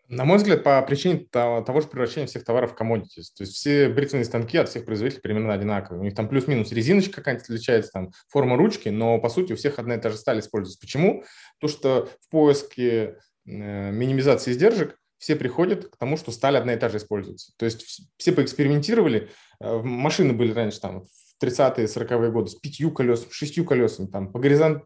На 0.08 0.24
мой 0.24 0.38
взгляд, 0.38 0.64
по 0.64 0.82
причине 0.82 1.26
того, 1.30 1.62
того 1.62 1.80
же 1.80 1.86
превращения 1.86 2.26
всех 2.26 2.44
товаров 2.44 2.74
в 2.74 2.80
commodities. 2.80 3.30
То 3.36 3.44
есть 3.44 3.54
все 3.54 3.88
бритвенные 3.88 4.24
станки 4.24 4.58
от 4.58 4.68
всех 4.68 4.84
производителей 4.84 5.22
примерно 5.22 5.54
одинаковые. 5.54 6.00
У 6.00 6.02
них 6.04 6.16
там 6.16 6.28
плюс-минус 6.28 6.72
резиночка 6.72 7.14
какая-нибудь 7.16 7.44
отличается, 7.44 7.92
там 7.92 8.10
форма 8.28 8.56
ручки, 8.56 8.88
но 8.88 9.20
по 9.20 9.28
сути 9.28 9.52
у 9.52 9.56
всех 9.56 9.78
одна 9.78 9.94
и 9.94 10.00
та 10.00 10.10
же 10.10 10.16
сталь 10.16 10.40
используется. 10.40 10.80
Почему? 10.80 11.22
То, 11.60 11.68
что 11.68 12.08
в 12.20 12.28
поиске 12.30 13.18
э, 13.46 13.92
минимизации 13.92 14.50
издержек 14.50 14.99
все 15.20 15.36
приходят 15.36 15.86
к 15.86 15.96
тому, 15.96 16.16
что 16.16 16.32
сталь 16.32 16.56
одна 16.56 16.74
и 16.74 16.78
та 16.78 16.88
же 16.88 16.96
используется. 16.96 17.52
То 17.58 17.66
есть 17.66 18.08
все 18.16 18.32
поэкспериментировали, 18.32 19.28
э, 19.60 19.80
машины 19.82 20.32
были 20.32 20.52
раньше 20.52 20.80
там 20.80 21.02
в 21.02 21.44
30-е, 21.44 21.86
40-е 21.86 22.30
годы 22.30 22.50
с 22.50 22.54
пятью 22.54 22.90
колесами, 22.90 23.30
шестью 23.30 23.66
колесами, 23.66 24.06
там 24.06 24.32
по 24.32 24.38
горизонту, 24.38 24.84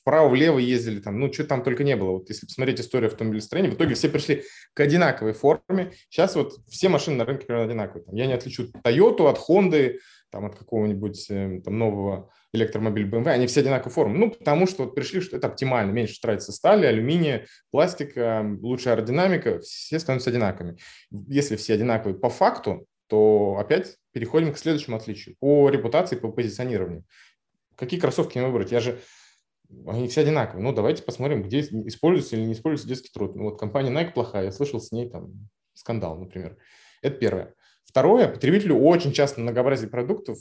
вправо-влево 0.00 0.58
ездили, 0.58 1.00
там, 1.00 1.18
ну, 1.18 1.32
что 1.32 1.44
там 1.44 1.64
только 1.64 1.82
не 1.82 1.96
было. 1.96 2.12
Вот 2.12 2.28
если 2.28 2.46
посмотреть 2.46 2.80
историю 2.80 3.08
автомобилестроения, 3.08 3.70
в 3.70 3.74
итоге 3.74 3.94
все 3.94 4.08
пришли 4.08 4.44
к 4.72 4.80
одинаковой 4.80 5.32
форме. 5.32 5.92
Сейчас 6.08 6.36
вот 6.36 6.54
все 6.68 6.88
машины 6.88 7.16
на 7.16 7.24
рынке 7.24 7.46
примерно 7.46 7.70
одинаковые. 7.70 8.04
Там, 8.04 8.14
я 8.14 8.26
не 8.26 8.34
отличу 8.34 8.70
Toyota 8.84 9.28
от 9.28 9.38
Honda, 9.48 9.94
там, 10.32 10.46
от 10.46 10.56
какого-нибудь 10.56 11.26
э, 11.30 11.60
там, 11.62 11.78
нового 11.78 12.32
электромобиль 12.54 13.08
BMW, 13.08 13.28
они 13.28 13.46
все 13.46 13.60
одинаковой 13.60 13.92
формы. 13.92 14.18
Ну, 14.18 14.30
потому 14.30 14.66
что 14.66 14.84
вот 14.84 14.94
пришли, 14.94 15.20
что 15.20 15.36
это 15.36 15.46
оптимально. 15.46 15.92
Меньше 15.92 16.20
тратится 16.20 16.52
стали, 16.52 16.86
алюминия, 16.86 17.46
пластика, 17.70 18.44
лучшая 18.60 18.94
аэродинамика, 18.94 19.60
все 19.60 19.98
становятся 19.98 20.30
одинаковыми. 20.30 20.78
Если 21.28 21.56
все 21.56 21.74
одинаковые 21.74 22.18
по 22.18 22.30
факту, 22.30 22.86
то 23.08 23.58
опять 23.60 23.98
переходим 24.12 24.54
к 24.54 24.58
следующему 24.58 24.96
отличию. 24.96 25.36
По 25.38 25.68
репутации, 25.68 26.16
по 26.16 26.32
позиционированию. 26.32 27.04
Какие 27.76 28.00
кроссовки 28.00 28.38
мне 28.38 28.46
выбрать? 28.46 28.72
Я 28.72 28.80
же 28.80 29.00
они 29.86 30.08
все 30.08 30.22
одинаковые. 30.22 30.62
Ну, 30.62 30.72
давайте 30.72 31.02
посмотрим, 31.02 31.42
где 31.42 31.60
используется 31.60 32.36
или 32.36 32.44
не 32.44 32.52
используется 32.54 32.88
детский 32.88 33.10
труд. 33.12 33.36
Ну, 33.36 33.44
вот 33.44 33.58
компания 33.58 33.90
Nike 33.90 34.12
плохая, 34.12 34.46
я 34.46 34.52
слышал 34.52 34.80
с 34.80 34.92
ней 34.92 35.08
там 35.10 35.48
скандал, 35.74 36.18
например. 36.18 36.56
Это 37.02 37.16
первое. 37.16 37.54
Второе, 37.84 38.28
потребителю 38.28 38.76
очень 38.76 39.12
часто 39.12 39.40
многообразие 39.40 39.88
продуктов 39.88 40.38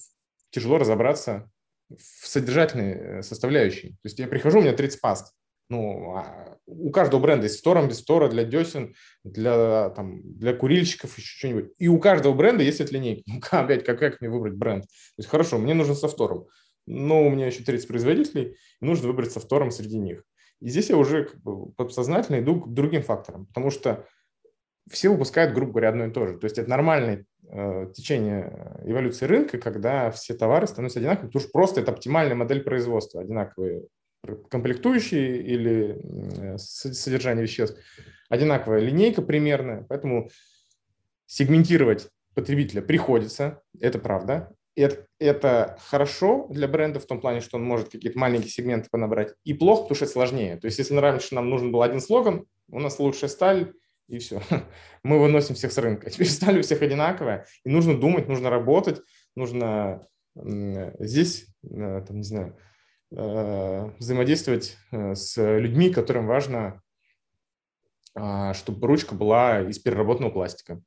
тяжело 0.51 0.77
разобраться 0.77 1.49
в 1.89 2.27
содержательной 2.27 2.91
э, 2.91 3.21
составляющей. 3.23 3.89
То 3.89 4.05
есть 4.05 4.19
я 4.19 4.27
прихожу, 4.27 4.59
у 4.59 4.61
меня 4.61 4.73
30 4.73 5.01
паст. 5.01 5.33
Ну, 5.69 6.15
а 6.15 6.57
у 6.65 6.91
каждого 6.91 7.21
бренда 7.21 7.45
есть 7.45 7.59
втором, 7.59 7.87
без 7.87 8.01
втора, 8.01 8.27
для 8.27 8.43
десен, 8.43 8.93
для, 9.23 9.89
там, 9.91 10.21
для 10.23 10.53
курильщиков, 10.53 11.17
еще 11.17 11.37
что-нибудь. 11.37 11.71
И 11.77 11.87
у 11.87 11.97
каждого 11.99 12.33
бренда 12.33 12.63
есть 12.63 12.81
эта 12.81 12.93
линейка. 12.93 13.23
Ну, 13.25 13.39
опять, 13.51 13.85
как, 13.85 13.99
как 13.99 14.21
мне 14.21 14.29
выбрать 14.29 14.55
бренд? 14.55 14.83
То 14.83 14.89
есть, 15.17 15.29
хорошо, 15.29 15.57
мне 15.57 15.73
нужен 15.73 15.95
со 15.95 16.07
втором. 16.07 16.47
Но 16.87 17.25
у 17.25 17.29
меня 17.29 17.47
еще 17.47 17.63
30 17.63 17.87
производителей, 17.87 18.57
нужно 18.81 19.07
выбрать 19.07 19.31
со 19.31 19.39
втором 19.39 19.71
среди 19.71 19.97
них. 19.97 20.23
И 20.59 20.69
здесь 20.69 20.89
я 20.89 20.97
уже 20.97 21.25
как 21.25 21.41
бы 21.41 21.71
подсознательно 21.71 22.39
иду 22.39 22.61
к 22.61 22.73
другим 22.73 23.01
факторам, 23.01 23.45
потому 23.47 23.71
что 23.71 24.05
все 24.89 25.09
выпускают, 25.09 25.53
грубо 25.53 25.73
говоря, 25.73 25.89
одно 25.89 26.05
и 26.05 26.11
то 26.11 26.27
же. 26.27 26.37
То 26.37 26.45
есть 26.45 26.57
это 26.57 26.69
нормальный 26.69 27.25
э, 27.49 27.91
течение 27.93 28.79
эволюции 28.83 29.25
рынка, 29.25 29.57
когда 29.57 30.11
все 30.11 30.33
товары 30.33 30.67
становятся 30.67 30.99
одинаковыми, 30.99 31.27
потому 31.27 31.41
что 31.41 31.51
просто 31.51 31.81
это 31.81 31.91
оптимальная 31.91 32.35
модель 32.35 32.63
производства, 32.63 33.21
одинаковые 33.21 33.83
комплектующие 34.49 35.41
или 35.41 36.57
содержание 36.57 37.43
веществ, 37.43 37.79
одинаковая 38.29 38.79
линейка 38.79 39.21
примерно, 39.21 39.85
поэтому 39.89 40.29
сегментировать 41.25 42.09
потребителя 42.35 42.81
приходится, 42.81 43.61
это 43.79 43.99
правда. 43.99 44.53
Это, 44.73 45.05
это 45.19 45.77
хорошо 45.89 46.47
для 46.49 46.67
бренда 46.67 47.01
в 47.01 47.05
том 47.05 47.19
плане, 47.19 47.41
что 47.41 47.57
он 47.57 47.63
может 47.63 47.89
какие-то 47.89 48.17
маленькие 48.17 48.49
сегменты 48.49 48.87
понабрать, 48.89 49.33
и 49.43 49.53
плохо, 49.53 49.83
потому 49.83 49.95
что 49.95 50.05
это 50.05 50.13
сложнее. 50.13 50.57
То 50.57 50.65
есть 50.65 50.79
если 50.79 50.95
раньше 50.95 51.35
нам 51.35 51.49
нужен 51.49 51.73
был 51.73 51.81
один 51.81 51.99
слоган, 51.99 52.45
у 52.69 52.79
нас 52.79 52.97
лучшая 52.99 53.29
сталь, 53.29 53.73
и 54.07 54.19
все. 54.19 54.41
Мы 55.03 55.19
выносим 55.19 55.55
всех 55.55 55.71
с 55.71 55.77
рынка. 55.77 56.09
Теперь 56.09 56.29
сталь 56.29 56.59
у 56.59 56.61
всех 56.61 56.81
одинаковая, 56.81 57.45
и 57.63 57.69
нужно 57.69 57.99
думать, 57.99 58.27
нужно 58.27 58.49
работать, 58.49 59.01
нужно 59.35 60.07
здесь, 60.35 61.47
э, 61.63 62.03
там, 62.07 62.17
не 62.17 62.23
знаю, 62.23 62.57
э, 63.11 63.89
взаимодействовать 63.99 64.77
э, 64.91 65.15
с 65.15 65.35
людьми, 65.59 65.89
которым 65.89 66.25
важно, 66.25 66.81
а, 68.13 68.53
чтобы 68.53 68.87
ручка 68.87 69.15
была 69.15 69.61
из 69.61 69.79
переработанного 69.79 70.31
пластика. 70.31 70.81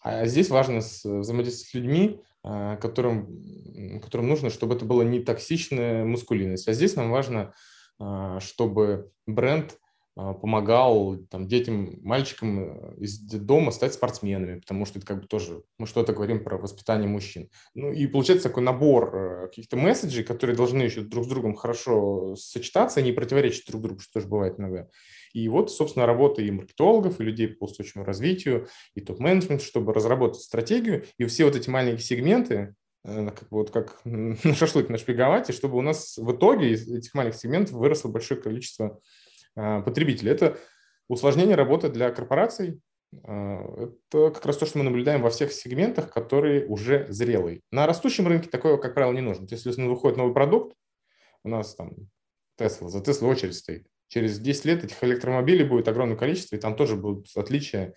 А 0.00 0.26
здесь 0.26 0.48
важно 0.48 0.78
взаимодействовать 0.78 1.70
с 1.70 1.74
людьми, 1.74 2.22
а, 2.44 2.76
которым, 2.76 4.00
которым 4.00 4.28
нужно, 4.28 4.50
чтобы 4.50 4.74
это 4.74 4.84
было 4.84 5.02
не 5.02 5.20
токсичная 5.20 6.04
мускулинность. 6.04 6.68
А 6.68 6.72
здесь 6.72 6.94
нам 6.94 7.10
важно, 7.10 7.52
а, 7.98 8.38
чтобы 8.40 9.10
бренд 9.26 9.76
помогал 10.18 11.16
там, 11.30 11.46
детям, 11.46 12.00
мальчикам 12.02 12.60
э, 12.60 12.94
из 12.98 13.20
дома 13.20 13.70
стать 13.70 13.94
спортсменами, 13.94 14.58
потому 14.58 14.84
что 14.84 14.98
это 14.98 15.06
как 15.06 15.20
бы 15.20 15.28
тоже, 15.28 15.62
мы 15.78 15.86
что-то 15.86 16.12
говорим 16.12 16.42
про 16.42 16.58
воспитание 16.58 17.08
мужчин. 17.08 17.48
Ну 17.74 17.92
и 17.92 18.06
получается 18.08 18.48
такой 18.48 18.64
набор 18.64 19.14
э, 19.14 19.46
каких-то 19.46 19.76
месседжей, 19.76 20.24
которые 20.24 20.56
должны 20.56 20.82
еще 20.82 21.02
друг 21.02 21.24
с 21.24 21.28
другом 21.28 21.54
хорошо 21.54 22.34
сочетаться, 22.34 23.00
не 23.00 23.12
противоречить 23.12 23.68
друг 23.68 23.82
другу, 23.82 24.00
что 24.00 24.14
тоже 24.14 24.26
бывает 24.26 24.58
иногда. 24.58 24.88
И 25.34 25.48
вот, 25.48 25.70
собственно, 25.70 26.04
работа 26.04 26.42
и 26.42 26.50
маркетологов, 26.50 27.20
и 27.20 27.24
людей 27.24 27.46
по 27.46 27.66
устойчивому 27.66 28.04
развитию, 28.04 28.66
и 28.96 29.00
топ-менеджмент, 29.00 29.62
чтобы 29.62 29.94
разработать 29.94 30.42
стратегию, 30.42 31.04
и 31.16 31.26
все 31.26 31.44
вот 31.44 31.54
эти 31.54 31.70
маленькие 31.70 32.04
сегменты, 32.04 32.74
э, 33.04 33.26
как, 33.26 33.52
вот 33.52 33.70
как 33.70 34.00
на 34.04 34.54
шашлык 34.54 34.88
нашпиговать, 34.88 35.48
и 35.48 35.52
чтобы 35.52 35.78
у 35.78 35.82
нас 35.82 36.16
в 36.16 36.32
итоге 36.32 36.72
из 36.72 36.90
этих 36.90 37.14
маленьких 37.14 37.38
сегментов 37.38 37.76
выросло 37.76 38.08
большое 38.08 38.40
количество 38.40 39.00
а, 39.58 39.80
потребителей. 39.82 40.30
Это 40.30 40.56
усложнение 41.08 41.56
работы 41.56 41.88
для 41.88 42.10
корпораций, 42.10 42.80
а, 43.24 43.58
это 43.76 44.30
как 44.30 44.46
раз 44.46 44.56
то, 44.56 44.66
что 44.66 44.78
мы 44.78 44.84
наблюдаем 44.84 45.20
во 45.20 45.30
всех 45.30 45.52
сегментах, 45.52 46.12
которые 46.12 46.66
уже 46.66 47.06
зрелые. 47.08 47.60
На 47.72 47.86
растущем 47.86 48.28
рынке 48.28 48.48
такое, 48.48 48.76
как 48.76 48.94
правило, 48.94 49.12
не 49.12 49.20
нужно. 49.20 49.48
Если 49.50 49.70
выходит 49.82 50.16
новый 50.16 50.32
продукт, 50.32 50.76
у 51.42 51.48
нас 51.48 51.74
там 51.74 51.92
Tesla, 52.58 52.88
за 52.88 53.00
Tesla 53.00 53.28
очередь 53.28 53.56
стоит. 53.56 53.88
Через 54.06 54.38
10 54.38 54.64
лет 54.64 54.84
этих 54.84 55.02
электромобилей 55.02 55.64
будет 55.64 55.88
огромное 55.88 56.16
количество, 56.16 56.54
и 56.54 56.60
там 56.60 56.76
тоже 56.76 56.94
будут 56.94 57.26
отличия, 57.34 57.94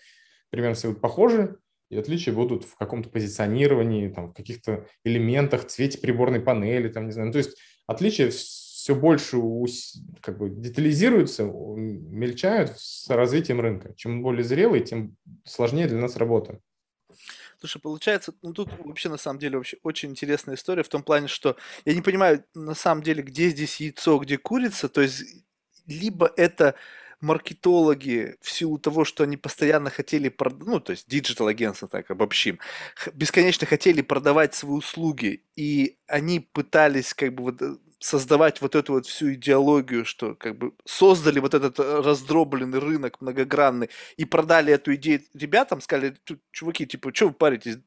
примерно 0.49 0.75
все 0.75 0.87
будут 0.87 1.01
похожи, 1.01 1.59
и 1.89 1.97
отличия 1.97 2.33
будут 2.33 2.63
в 2.63 2.75
каком-то 2.75 3.09
позиционировании, 3.09 4.09
там, 4.09 4.29
в 4.29 4.33
каких-то 4.33 4.87
элементах, 5.03 5.67
цвете 5.67 5.99
приборной 5.99 6.39
панели, 6.39 6.89
там, 6.89 7.05
не 7.05 7.11
знаю. 7.11 7.27
Ну, 7.27 7.33
то 7.33 7.37
есть 7.37 7.57
отличия 7.85 8.31
все 8.81 8.95
больше 8.95 9.37
как 10.21 10.39
бы 10.39 10.49
детализируются, 10.49 11.43
мельчают 11.43 12.79
с 12.79 13.07
развитием 13.09 13.61
рынка. 13.61 13.93
Чем 13.95 14.23
более 14.23 14.43
зрелый, 14.43 14.81
тем 14.81 15.15
сложнее 15.45 15.87
для 15.87 15.99
нас 15.99 16.17
работа. 16.17 16.59
Слушай, 17.59 17.79
получается, 17.79 18.33
ну 18.41 18.53
тут 18.53 18.69
вообще 18.83 19.09
на 19.09 19.17
самом 19.17 19.37
деле 19.37 19.57
вообще 19.57 19.77
очень 19.83 20.09
интересная 20.09 20.55
история 20.55 20.81
в 20.81 20.89
том 20.89 21.03
плане, 21.03 21.27
что 21.27 21.57
я 21.85 21.93
не 21.93 22.01
понимаю 22.01 22.43
на 22.55 22.73
самом 22.73 23.03
деле, 23.03 23.21
где 23.21 23.49
здесь 23.49 23.79
яйцо, 23.79 24.17
где 24.17 24.39
курица. 24.39 24.89
То 24.89 25.01
есть 25.01 25.25
либо 25.85 26.31
это 26.35 26.73
маркетологи 27.19 28.35
в 28.41 28.49
силу 28.49 28.79
того, 28.79 29.05
что 29.05 29.23
они 29.23 29.37
постоянно 29.37 29.91
хотели, 29.91 30.35
ну, 30.61 30.79
то 30.79 30.89
есть 30.89 31.07
digital 31.07 31.45
агентство, 31.45 31.87
так 31.87 32.09
обобщим, 32.09 32.57
бесконечно 33.13 33.67
хотели 33.67 34.01
продавать 34.01 34.55
свои 34.55 34.73
услуги, 34.73 35.43
и 35.55 35.99
они 36.07 36.39
пытались 36.39 37.13
как 37.13 37.35
бы 37.35 37.43
вот 37.43 37.61
э, 37.61 37.75
создавать 38.01 38.61
вот 38.61 38.75
эту 38.75 38.93
вот 38.93 39.05
всю 39.05 39.33
идеологию, 39.33 40.05
что 40.05 40.33
как 40.33 40.57
бы 40.57 40.73
создали 40.85 41.39
вот 41.39 41.53
этот 41.53 41.79
э, 41.79 42.01
раздробленный 42.01 42.79
рынок 42.79 43.21
многогранный 43.21 43.91
и 44.17 44.25
продали 44.25 44.73
эту 44.73 44.95
идею 44.95 45.21
ребятам, 45.35 45.81
сказали, 45.81 46.15
чуваки, 46.51 46.87
типа, 46.87 47.13
что 47.13 47.27
вы 47.27 47.33
паритесь, 47.33 47.77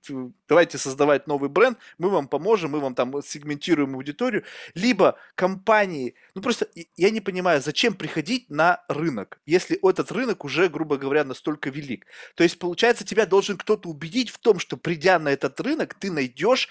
давайте 0.48 0.78
создавать 0.78 1.26
новый 1.26 1.50
бренд, 1.50 1.78
мы 1.98 2.10
вам 2.10 2.28
поможем, 2.28 2.70
мы 2.70 2.80
вам 2.80 2.94
там 2.94 3.12
сегментируем 3.22 3.96
аудиторию, 3.96 4.44
либо 4.74 5.18
компании, 5.34 6.14
ну 6.36 6.42
просто 6.42 6.68
я 6.96 7.10
не 7.10 7.20
понимаю, 7.20 7.60
зачем 7.60 7.94
приходить 7.94 8.48
на 8.50 8.84
рынок, 8.88 9.40
если 9.46 9.76
этот 9.82 10.12
рынок 10.12 10.44
уже, 10.44 10.68
грубо 10.68 10.96
говоря, 10.96 11.24
настолько 11.24 11.70
велик. 11.70 12.06
То 12.36 12.44
есть, 12.44 12.60
получается, 12.60 13.04
тебя 13.04 13.26
должен 13.26 13.56
кто-то 13.56 13.88
убедить 13.88 14.30
в 14.30 14.38
том, 14.38 14.60
что 14.60 14.76
придя 14.76 15.18
на 15.18 15.30
этот 15.30 15.58
рынок, 15.60 15.94
ты 15.94 16.12
найдешь, 16.12 16.68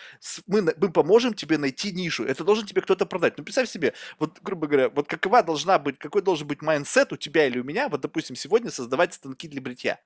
мы, 0.47 0.61
мы 0.61 0.91
поможем 0.91 1.33
тебе 1.33 1.57
найти 1.57 1.91
нишу, 1.91 2.23
это 2.23 2.45
должен 2.45 2.65
тебе 2.65 2.81
кто-то 2.81 3.05
продать 3.05 3.32
делать. 3.33 3.37
Ну, 3.37 3.43
представь 3.43 3.69
себе, 3.69 3.93
вот, 4.19 4.39
грубо 4.41 4.67
говоря, 4.67 4.89
вот 4.89 5.07
какова 5.07 5.43
должна 5.43 5.79
быть, 5.79 5.97
какой 5.97 6.21
должен 6.21 6.47
быть 6.47 6.61
mindset 6.61 7.11
у 7.13 7.17
тебя 7.17 7.47
или 7.47 7.59
у 7.59 7.63
меня, 7.63 7.89
вот, 7.89 8.01
допустим, 8.01 8.35
сегодня 8.35 8.71
создавать 8.71 9.13
станки 9.13 9.47
для 9.47 9.61
бритья. 9.61 9.99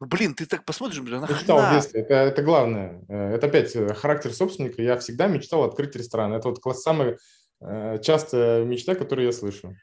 Ну, 0.00 0.06
блин, 0.06 0.34
ты 0.34 0.44
так 0.46 0.64
посмотришь, 0.64 1.00
блин, 1.00 1.20
нахрена? 1.20 1.38
Мечтал 1.38 1.60
в 1.60 1.74
детстве, 1.74 2.02
это, 2.02 2.14
это 2.14 2.42
главное. 2.42 3.02
Э, 3.08 3.34
это 3.34 3.46
опять 3.46 3.74
э, 3.74 3.94
характер 3.94 4.32
собственника. 4.32 4.82
Я 4.82 4.98
всегда 4.98 5.26
мечтал 5.26 5.64
открыть 5.64 5.96
ресторан. 5.96 6.34
Это 6.34 6.48
вот 6.48 6.60
класс 6.60 6.82
самая 6.82 7.16
э, 7.62 7.98
частая 8.02 8.64
мечта, 8.64 8.94
которую 8.94 9.26
я 9.26 9.32
слышу. 9.32 9.74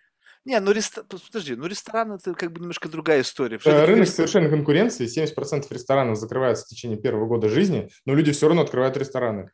Не, 0.45 0.59
ну 0.59 0.72
рестор... 0.72 1.05
подожди, 1.05 1.55
ну 1.55 1.66
ресторан 1.66 2.11
это 2.11 2.34
как 2.36 2.51
бы 2.51 2.59
немножко 2.59 2.89
другая 2.89 3.22
история. 3.22 3.57
Рынок 3.64 3.88
говоришь... 3.88 4.09
совершенно 4.09 4.49
конкуренции, 4.49 5.07
70% 5.07 5.66
ресторанов 5.72 6.18
закрываются 6.18 6.66
в 6.66 6.68
течение 6.68 6.99
первого 6.99 7.26
года 7.26 7.47
жизни, 7.47 7.89
но 8.05 8.14
люди 8.14 8.34
все 8.34 8.47
равно 8.47 8.64
открывают 8.64 8.97
рестораны. 8.97 9.51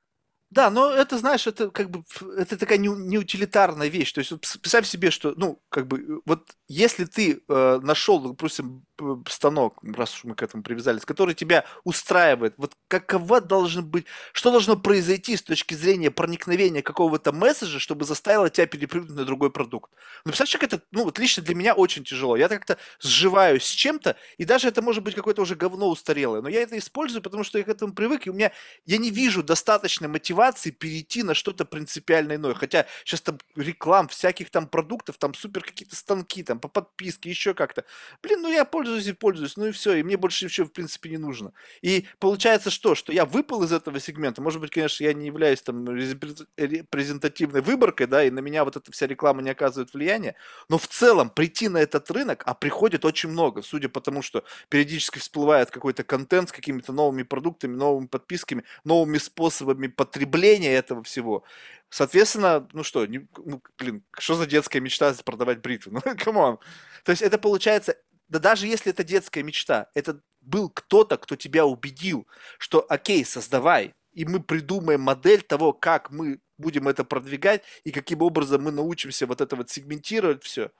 Да, 0.51 0.71
но 0.71 0.89
это, 0.91 1.17
знаешь, 1.19 1.45
это 1.45 1.69
как 1.69 1.91
бы 1.91 2.03
это 2.37 2.57
такая 2.57 2.79
неутилитарная 2.79 3.87
вещь. 3.87 4.11
То 4.13 4.19
есть 4.19 4.31
вот 4.31 4.41
представь 4.61 4.87
себе, 4.87 5.11
что, 5.11 5.33
ну, 5.37 5.61
как 5.69 5.87
бы, 5.87 6.21
вот 6.25 6.49
если 6.67 7.05
ты 7.05 7.43
э, 7.47 7.79
нашел, 7.83 8.19
допустим, 8.19 8.83
станок, 9.27 9.77
раз 9.83 10.15
уж 10.15 10.23
мы 10.25 10.35
к 10.35 10.43
этому 10.43 10.63
привязались, 10.63 11.05
который 11.05 11.35
тебя 11.35 11.65
устраивает, 11.83 12.53
вот 12.57 12.73
какова 12.87 13.41
должен 13.41 13.85
быть, 13.85 14.05
что 14.33 14.51
должно 14.51 14.75
произойти 14.77 15.35
с 15.37 15.43
точки 15.43 15.73
зрения 15.73 16.11
проникновения 16.11 16.81
какого-то 16.81 17.31
месседжа, 17.31 17.79
чтобы 17.79 18.05
заставило 18.05 18.49
тебя 18.49 18.67
перепрыгнуть 18.67 19.15
на 19.17 19.25
другой 19.25 19.51
продукт. 19.51 19.91
Ну, 20.25 20.31
представляешь, 20.31 20.53
как 20.53 20.63
это, 20.63 20.81
ну, 20.91 21.03
вот 21.03 21.19
лично 21.19 21.43
для 21.43 21.55
меня 21.55 21.73
очень 21.73 22.03
тяжело. 22.03 22.35
Я 22.35 22.49
как-то 22.49 22.77
сживаюсь 22.99 23.63
с 23.63 23.71
чем-то, 23.71 24.15
и 24.37 24.45
даже 24.45 24.67
это 24.67 24.81
может 24.81 25.03
быть 25.03 25.15
какое-то 25.15 25.41
уже 25.41 25.55
говно 25.55 25.89
устарелое, 25.89 26.41
но 26.41 26.49
я 26.49 26.61
это 26.61 26.77
использую, 26.77 27.21
потому 27.21 27.43
что 27.43 27.57
я 27.57 27.63
к 27.63 27.69
этому 27.69 27.93
привык, 27.93 28.27
и 28.27 28.29
у 28.29 28.33
меня, 28.33 28.51
я 28.85 28.97
не 28.97 29.11
вижу 29.11 29.43
достаточной 29.43 30.07
мотивации 30.07 30.71
перейти 30.71 31.23
на 31.23 31.33
что-то 31.33 31.65
принципиально 31.65 32.35
иное. 32.35 32.53
Хотя 32.53 32.85
сейчас 33.03 33.21
там 33.21 33.37
реклам, 33.55 34.07
всяких 34.07 34.49
там 34.49 34.67
продуктов, 34.67 35.17
там 35.17 35.33
супер 35.33 35.63
какие-то 35.63 35.95
станки, 35.95 36.43
там 36.43 36.59
по 36.59 36.67
подписке, 36.67 37.29
еще 37.29 37.53
как-то. 37.53 37.85
Блин, 38.21 38.41
ну 38.41 38.51
я 38.51 38.65
пользуюсь 38.65 38.88
и 38.97 39.13
пользуюсь, 39.13 39.57
ну 39.57 39.67
и 39.67 39.71
все, 39.71 39.95
и 39.95 40.03
мне 40.03 40.17
больше 40.17 40.45
ничего 40.45 40.67
в 40.67 40.71
принципе 40.71 41.09
не 41.09 41.17
нужно. 41.17 41.53
И 41.81 42.05
получается 42.19 42.69
что? 42.69 42.95
Что 42.95 43.11
я 43.11 43.25
выпал 43.25 43.63
из 43.63 43.71
этого 43.71 43.99
сегмента. 43.99 44.41
Может 44.41 44.61
быть, 44.61 44.71
конечно, 44.71 45.03
я 45.03 45.13
не 45.13 45.27
являюсь 45.27 45.61
там 45.61 45.87
репрезентативной 45.95 47.61
выборкой, 47.61 48.07
да, 48.07 48.23
и 48.23 48.29
на 48.29 48.39
меня 48.39 48.63
вот 48.63 48.75
эта 48.75 48.91
вся 48.91 49.07
реклама 49.07 49.41
не 49.41 49.49
оказывает 49.49 49.93
влияния, 49.93 50.35
но 50.69 50.77
в 50.77 50.87
целом 50.87 51.29
прийти 51.29 51.69
на 51.69 51.77
этот 51.77 52.09
рынок, 52.11 52.43
а 52.45 52.53
приходит 52.53 53.05
очень 53.05 53.29
много, 53.29 53.61
судя 53.61 53.89
по 53.89 54.01
тому, 54.01 54.21
что 54.21 54.43
периодически 54.69 55.19
всплывает 55.19 55.71
какой-то 55.71 56.03
контент 56.03 56.49
с 56.49 56.51
какими-то 56.51 56.93
новыми 56.93 57.23
продуктами, 57.23 57.75
новыми 57.75 58.07
подписками, 58.07 58.63
новыми 58.83 59.17
способами 59.17 59.87
потребления 59.87 60.73
этого 60.73 61.03
всего. 61.03 61.43
Соответственно, 61.89 62.67
ну 62.73 62.83
что, 62.83 63.05
не, 63.07 63.27
ну, 63.37 63.61
блин, 63.77 64.03
что 64.17 64.35
за 64.35 64.45
детская 64.45 64.79
мечта 64.79 65.13
продавать 65.25 65.61
бритвы? 65.61 65.91
Ну, 66.05 66.15
come 66.17 66.41
on. 66.41 66.59
То 67.03 67.11
есть 67.11 67.21
это 67.21 67.37
получается, 67.37 67.97
да 68.30 68.39
даже 68.39 68.67
если 68.67 68.91
это 68.91 69.03
детская 69.03 69.43
мечта, 69.43 69.89
это 69.93 70.21
был 70.41 70.69
кто-то, 70.69 71.17
кто 71.17 71.36
тебя 71.36 71.65
убедил, 71.65 72.27
что 72.57 72.86
окей, 72.88 73.25
создавай, 73.25 73.93
и 74.13 74.25
мы 74.25 74.41
придумаем 74.41 75.01
модель 75.01 75.41
того, 75.41 75.73
как 75.73 76.11
мы 76.11 76.39
будем 76.57 76.88
это 76.88 77.03
продвигать, 77.03 77.63
и 77.84 77.91
каким 77.91 78.21
образом 78.21 78.63
мы 78.63 78.71
научимся 78.71 79.25
вот 79.27 79.41
это 79.41 79.55
вот 79.55 79.69
сегментировать 79.69 80.43
все. 80.43 80.71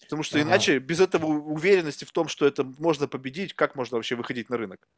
Потому 0.00 0.22
что 0.22 0.38
ага. 0.38 0.48
иначе 0.48 0.78
без 0.78 1.00
этого 1.00 1.26
уверенности 1.26 2.04
в 2.04 2.12
том, 2.12 2.28
что 2.28 2.46
это 2.46 2.64
можно 2.78 3.08
победить, 3.08 3.54
как 3.54 3.74
можно 3.74 3.96
вообще 3.96 4.16
выходить 4.16 4.50
на 4.50 4.56
рынок? 4.56 4.88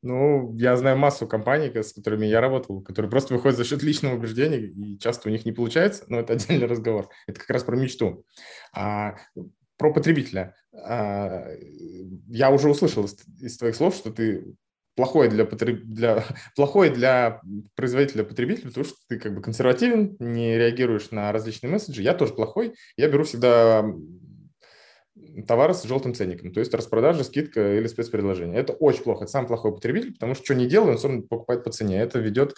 Ну, 0.00 0.52
я 0.56 0.76
знаю 0.76 0.96
массу 0.96 1.28
компаний, 1.28 1.70
с 1.72 1.92
которыми 1.92 2.26
я 2.26 2.40
работал, 2.40 2.82
которые 2.82 3.08
просто 3.08 3.34
выходят 3.34 3.56
за 3.56 3.64
счет 3.64 3.84
личного 3.84 4.16
убеждения, 4.16 4.58
и 4.58 4.98
часто 4.98 5.28
у 5.28 5.32
них 5.32 5.44
не 5.44 5.52
получается, 5.52 6.04
но 6.08 6.18
это 6.18 6.32
отдельный 6.32 6.66
разговор. 6.66 7.08
Это 7.28 7.38
как 7.38 7.50
раз 7.50 7.62
про 7.62 7.76
мечту. 7.76 8.24
А, 8.72 9.14
про 9.76 9.92
потребителя. 9.92 10.54
А, 10.72 11.46
я 12.28 12.50
уже 12.50 12.68
услышал 12.68 13.04
из, 13.04 13.56
твоих 13.56 13.76
слов, 13.76 13.94
что 13.94 14.10
ты 14.10 14.54
плохое 14.94 15.30
для, 15.30 15.44
потреб... 15.44 15.82
для... 15.84 16.24
плохое 16.56 16.90
для 16.90 17.40
производителя 17.74 18.24
потребителя, 18.24 18.68
потому 18.68 18.84
что 18.84 18.96
ты 19.08 19.18
как 19.18 19.34
бы 19.34 19.42
консервативен, 19.42 20.16
не 20.18 20.56
реагируешь 20.56 21.10
на 21.10 21.32
различные 21.32 21.70
месседжи. 21.70 22.02
Я 22.02 22.14
тоже 22.14 22.34
плохой. 22.34 22.74
Я 22.96 23.08
беру 23.08 23.24
всегда 23.24 23.84
товары 25.46 25.74
с 25.74 25.82
желтым 25.84 26.14
ценником, 26.14 26.52
то 26.52 26.60
есть 26.60 26.74
распродажа, 26.74 27.24
скидка 27.24 27.76
или 27.76 27.86
спецпредложение. 27.86 28.58
Это 28.58 28.72
очень 28.72 29.02
плохо, 29.02 29.24
это 29.24 29.32
самый 29.32 29.46
плохой 29.46 29.74
потребитель, 29.74 30.12
потому 30.14 30.34
что 30.34 30.44
что 30.44 30.54
не 30.54 30.66
делает, 30.66 31.04
он 31.04 31.20
все 31.20 31.22
покупает 31.22 31.64
по 31.64 31.70
цене. 31.70 32.00
Это 32.00 32.18
ведет 32.18 32.54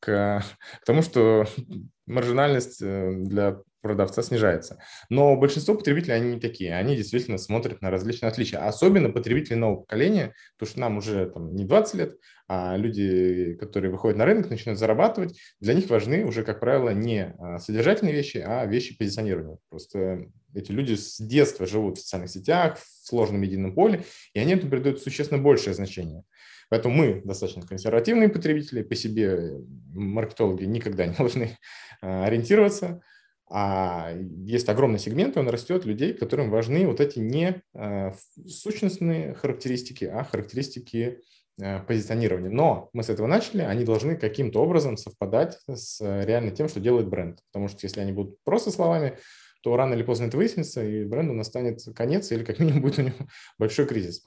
к, 0.00 0.42
к 0.82 0.84
тому, 0.84 1.02
что 1.02 1.46
маржинальность 2.06 2.80
э, 2.82 3.12
для 3.14 3.60
продавца 3.84 4.22
снижается. 4.22 4.82
Но 5.10 5.36
большинство 5.36 5.74
потребителей, 5.74 6.14
они 6.14 6.34
не 6.34 6.40
такие. 6.40 6.74
Они 6.74 6.96
действительно 6.96 7.36
смотрят 7.36 7.82
на 7.82 7.90
различные 7.90 8.30
отличия. 8.30 8.66
Особенно 8.66 9.10
потребители 9.10 9.56
нового 9.56 9.82
поколения, 9.82 10.34
потому 10.56 10.70
что 10.70 10.80
нам 10.80 10.96
уже 10.96 11.26
там, 11.26 11.54
не 11.54 11.66
20 11.66 11.94
лет, 11.94 12.16
а 12.48 12.76
люди, 12.78 13.54
которые 13.60 13.90
выходят 13.92 14.16
на 14.16 14.24
рынок, 14.24 14.48
начинают 14.48 14.78
зарабатывать, 14.78 15.38
для 15.60 15.74
них 15.74 15.90
важны 15.90 16.24
уже, 16.24 16.44
как 16.44 16.60
правило, 16.60 16.90
не 16.90 17.34
а, 17.38 17.58
содержательные 17.58 18.14
вещи, 18.14 18.38
а 18.38 18.64
вещи 18.64 18.96
позиционирования. 18.96 19.58
Просто 19.68 20.30
эти 20.54 20.72
люди 20.72 20.94
с 20.94 21.18
детства 21.18 21.66
живут 21.66 21.98
в 21.98 22.00
социальных 22.00 22.30
сетях, 22.30 22.78
в 22.78 23.06
сложном 23.06 23.42
медийном 23.42 23.74
поле, 23.74 24.04
и 24.32 24.38
они 24.38 24.54
этому 24.54 24.70
придают 24.70 25.02
существенно 25.02 25.42
большее 25.42 25.74
значение. 25.74 26.24
Поэтому 26.70 26.94
мы 26.94 27.22
достаточно 27.22 27.62
консервативные 27.62 28.30
потребители, 28.30 28.82
по 28.82 28.94
себе 28.94 29.52
маркетологи 29.92 30.64
никогда 30.64 31.06
не 31.06 31.14
должны 31.18 31.58
а, 32.00 32.24
ориентироваться. 32.24 33.02
А 33.50 34.12
есть 34.46 34.68
огромный 34.68 34.98
сегмент, 34.98 35.36
и 35.36 35.38
он 35.38 35.48
растет 35.48 35.84
людей, 35.84 36.14
которым 36.14 36.50
важны 36.50 36.86
вот 36.86 37.00
эти 37.00 37.18
не 37.18 37.62
а, 37.74 38.14
сущностные 38.46 39.34
характеристики, 39.34 40.06
а 40.06 40.24
характеристики 40.24 41.20
а, 41.60 41.80
позиционирования. 41.80 42.50
Но 42.50 42.88
мы 42.94 43.02
с 43.02 43.10
этого 43.10 43.26
начали, 43.26 43.60
они 43.62 43.84
должны 43.84 44.16
каким-то 44.16 44.62
образом 44.62 44.96
совпадать 44.96 45.58
с 45.68 46.00
реально 46.00 46.52
тем, 46.52 46.68
что 46.68 46.80
делает 46.80 47.08
бренд. 47.08 47.40
Потому 47.52 47.68
что 47.68 47.80
если 47.82 48.00
они 48.00 48.12
будут 48.12 48.42
просто 48.44 48.70
словами, 48.70 49.18
то 49.62 49.76
рано 49.76 49.94
или 49.94 50.02
поздно 50.02 50.26
это 50.26 50.36
выяснится, 50.36 50.82
и 50.82 51.04
бренду 51.04 51.34
настанет 51.34 51.80
конец, 51.94 52.32
или 52.32 52.44
как 52.44 52.58
минимум 52.58 52.80
будет 52.82 52.98
у 52.98 53.02
него 53.02 53.16
большой 53.58 53.86
кризис. 53.86 54.26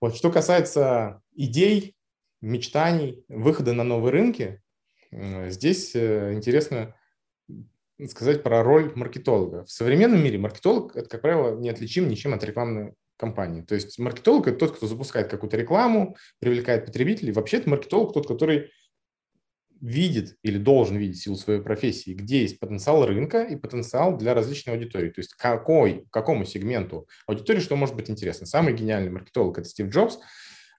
Вот, 0.00 0.16
что 0.16 0.30
касается 0.30 1.20
идей, 1.34 1.94
мечтаний, 2.40 3.24
выхода 3.28 3.74
на 3.74 3.84
новые 3.84 4.12
рынки, 4.12 4.62
здесь 5.12 5.94
э, 5.94 6.34
интересно 6.34 6.94
сказать 8.08 8.42
про 8.42 8.62
роль 8.62 8.92
маркетолога. 8.94 9.64
В 9.64 9.70
современном 9.70 10.22
мире 10.22 10.38
маркетолог, 10.38 10.96
это, 10.96 11.08
как 11.08 11.22
правило, 11.22 11.56
неотличим 11.56 12.08
ничем 12.08 12.34
от 12.34 12.44
рекламной 12.44 12.94
компании. 13.16 13.62
То 13.62 13.74
есть 13.74 13.98
маркетолог– 13.98 14.46
это 14.48 14.58
тот, 14.58 14.76
кто 14.76 14.86
запускает 14.86 15.28
какую-то 15.28 15.56
рекламу, 15.56 16.16
привлекает 16.40 16.86
потребителей. 16.86 17.32
Вообще-то 17.32 17.70
маркетолог– 17.70 18.12
тот, 18.14 18.26
который 18.26 18.70
видит 19.80 20.36
или 20.42 20.56
должен 20.56 20.96
видеть 20.96 21.20
силу 21.20 21.36
своей 21.36 21.60
профессии, 21.60 22.14
где 22.14 22.40
есть 22.40 22.58
потенциал 22.58 23.04
рынка 23.04 23.42
и 23.42 23.54
потенциал 23.54 24.16
для 24.16 24.32
различной 24.34 24.74
аудитории. 24.74 25.10
То 25.10 25.20
есть 25.20 25.34
какой, 25.34 26.06
какому 26.10 26.44
сегменту 26.46 27.06
аудитории 27.26 27.60
что 27.60 27.76
может 27.76 27.94
быть 27.94 28.08
интересно. 28.08 28.46
Самый 28.46 28.74
гениальный 28.74 29.10
маркетолог– 29.10 29.58
это 29.58 29.68
Стив 29.68 29.88
Джобс, 29.88 30.18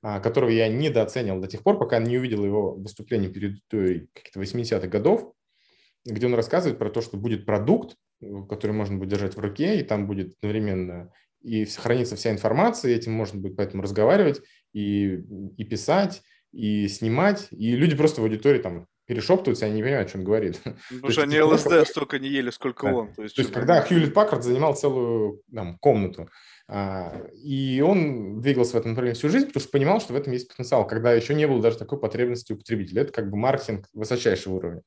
а, 0.02 0.20
которого 0.20 0.50
я 0.50 0.68
недооценивал 0.70 1.40
до 1.40 1.48
тех 1.48 1.62
пор, 1.62 1.78
пока 1.78 2.00
не 2.00 2.18
увидел 2.18 2.44
его 2.44 2.74
выступление 2.74 3.30
перед 3.30 3.60
каких-то 3.70 4.40
80-х 4.40 4.88
годов, 4.88 5.34
где 6.06 6.28
он 6.28 6.36
рассказывает 6.36 6.78
про 6.78 6.90
то, 6.90 7.02
что 7.02 7.18
будет 7.18 7.46
продукт, 7.46 7.96
который 8.50 8.72
можно 8.72 8.98
будет 8.98 9.10
держать 9.10 9.36
в 9.36 9.40
руке, 9.40 9.80
и 9.80 9.84
там 9.84 10.08
будет 10.08 10.36
одновременно 10.38 11.12
и 11.42 11.66
сохранится 11.66 12.16
вся 12.16 12.32
информация, 12.32 12.92
и 12.92 12.96
этим 12.96 13.12
можно 13.12 13.40
будет 13.40 13.56
поэтому 13.56 13.84
разговаривать 13.84 14.42
и, 14.74 15.20
и 15.58 15.64
писать, 15.64 16.24
и 16.52 16.88
снимать, 16.88 17.48
и 17.52 17.76
люди 17.76 17.96
просто 17.96 18.22
в 18.22 18.24
аудитории 18.24 18.60
там 18.60 18.88
перешептываются, 19.06 19.66
они 19.66 19.76
не 19.76 19.84
понимают, 19.84 20.10
о 20.10 20.12
чем 20.12 20.22
он 20.22 20.26
говорит. 20.26 20.60
Потому 20.90 21.12
что 21.12 21.24
они 21.24 21.40
ЛСД 21.40 21.88
столько 21.88 22.18
не 22.18 22.30
ели, 22.30 22.50
сколько 22.50 22.86
он. 22.86 23.14
То 23.14 23.24
есть, 23.24 23.52
когда 23.52 23.82
Хьюлит 23.82 24.14
Паккард 24.14 24.44
занимал 24.44 24.76
целую 24.76 25.42
там, 25.54 25.78
комнату, 25.78 26.30
а, 26.68 27.22
и 27.44 27.82
он 27.86 28.42
двигался 28.42 28.74
в 28.74 28.80
этом 28.80 28.92
направлении 28.92 29.18
всю 29.18 29.30
жизнь, 29.30 29.48
потому 29.48 29.62
что 29.62 29.72
понимал, 29.72 30.02
что 30.02 30.14
в 30.14 30.16
этом 30.16 30.34
есть 30.34 30.48
потенциал, 30.48 30.88
когда 30.88 31.14
еще 31.14 31.36
не 31.36 31.48
было 31.48 31.62
даже 31.62 31.78
такой 31.78 32.00
потребности 32.00 32.54
у 32.54 32.58
потребителя. 32.58 33.04
Это 33.04 33.14
как 33.14 33.30
бы 33.30 33.38
маркетинг 33.38 33.86
высочайшего 33.94 34.56
уровня. 34.56 34.82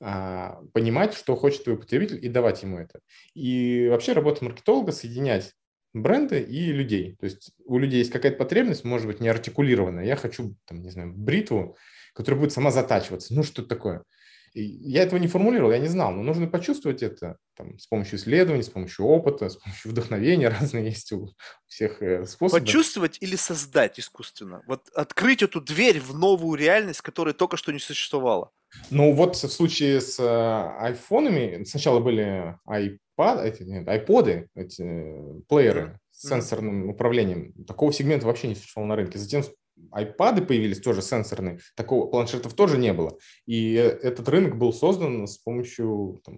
Понимать, 0.00 1.14
что 1.14 1.36
хочет 1.36 1.64
твой 1.64 1.76
потребитель 1.76 2.24
и 2.24 2.28
давать 2.28 2.62
ему 2.62 2.78
это. 2.78 3.00
И 3.34 3.86
вообще 3.90 4.14
работа 4.14 4.42
маркетолога 4.42 4.92
соединять 4.92 5.54
бренды 5.92 6.40
и 6.40 6.72
людей. 6.72 7.16
То 7.20 7.24
есть 7.24 7.52
у 7.64 7.78
людей 7.78 7.98
есть 7.98 8.10
какая-то 8.10 8.38
потребность, 8.38 8.84
может 8.84 9.06
быть, 9.06 9.20
не 9.20 9.28
артикулированная. 9.28 10.04
Я 10.04 10.16
хочу, 10.16 10.56
там, 10.66 10.82
не 10.82 10.90
знаю, 10.90 11.12
бритву, 11.14 11.76
которая 12.14 12.40
будет 12.40 12.52
сама 12.52 12.70
затачиваться. 12.70 13.34
Ну, 13.34 13.42
что 13.42 13.62
такое? 13.62 14.04
И 14.52 14.64
я 14.64 15.04
этого 15.04 15.20
не 15.20 15.28
формулировал, 15.28 15.70
я 15.70 15.78
не 15.78 15.86
знал, 15.86 16.10
но 16.10 16.22
нужно 16.22 16.48
почувствовать 16.48 17.04
это 17.04 17.36
там, 17.56 17.78
с 17.78 17.86
помощью 17.86 18.18
исследований, 18.18 18.64
с 18.64 18.68
помощью 18.68 19.06
опыта, 19.06 19.48
с 19.48 19.56
помощью 19.56 19.92
вдохновения, 19.92 20.48
разные 20.60 20.86
есть 20.86 21.12
у 21.12 21.28
всех 21.66 22.02
э, 22.02 22.26
способов. 22.26 22.64
Почувствовать 22.64 23.18
или 23.20 23.36
создать 23.36 24.00
искусственно? 24.00 24.62
Вот 24.66 24.88
открыть 24.94 25.42
эту 25.42 25.60
дверь 25.60 26.00
в 26.00 26.18
новую 26.18 26.58
реальность, 26.58 27.00
которая 27.00 27.32
только 27.32 27.56
что 27.56 27.72
не 27.72 27.78
существовала. 27.78 28.50
Ну 28.90 29.12
вот 29.12 29.36
в 29.36 29.48
случае 29.50 30.00
с 30.00 30.18
э, 30.18 30.82
айфонами 30.84 31.64
сначала 31.64 32.00
были 32.00 32.56
iPad, 32.68 33.44
эти, 33.44 33.62
нет, 33.62 33.86
iPod, 33.86 34.46
эти 34.54 34.82
э, 34.82 35.40
плееры 35.48 35.98
с 36.10 36.28
сенсорным 36.28 36.88
управлением. 36.88 37.52
Такого 37.66 37.92
сегмента 37.92 38.26
вообще 38.26 38.48
не 38.48 38.54
существовало 38.54 38.90
на 38.90 38.96
рынке. 38.96 39.18
Затем 39.18 39.44
iPad 39.92 40.46
появились 40.46 40.80
тоже 40.80 41.02
сенсорные, 41.02 41.60
такого 41.74 42.06
планшетов 42.06 42.54
тоже 42.54 42.78
не 42.78 42.92
было. 42.92 43.18
И 43.46 43.74
э, 43.74 43.88
этот 44.02 44.28
рынок 44.28 44.56
был 44.56 44.72
создан 44.72 45.26
с 45.26 45.38
помощью 45.38 46.20
там, 46.24 46.36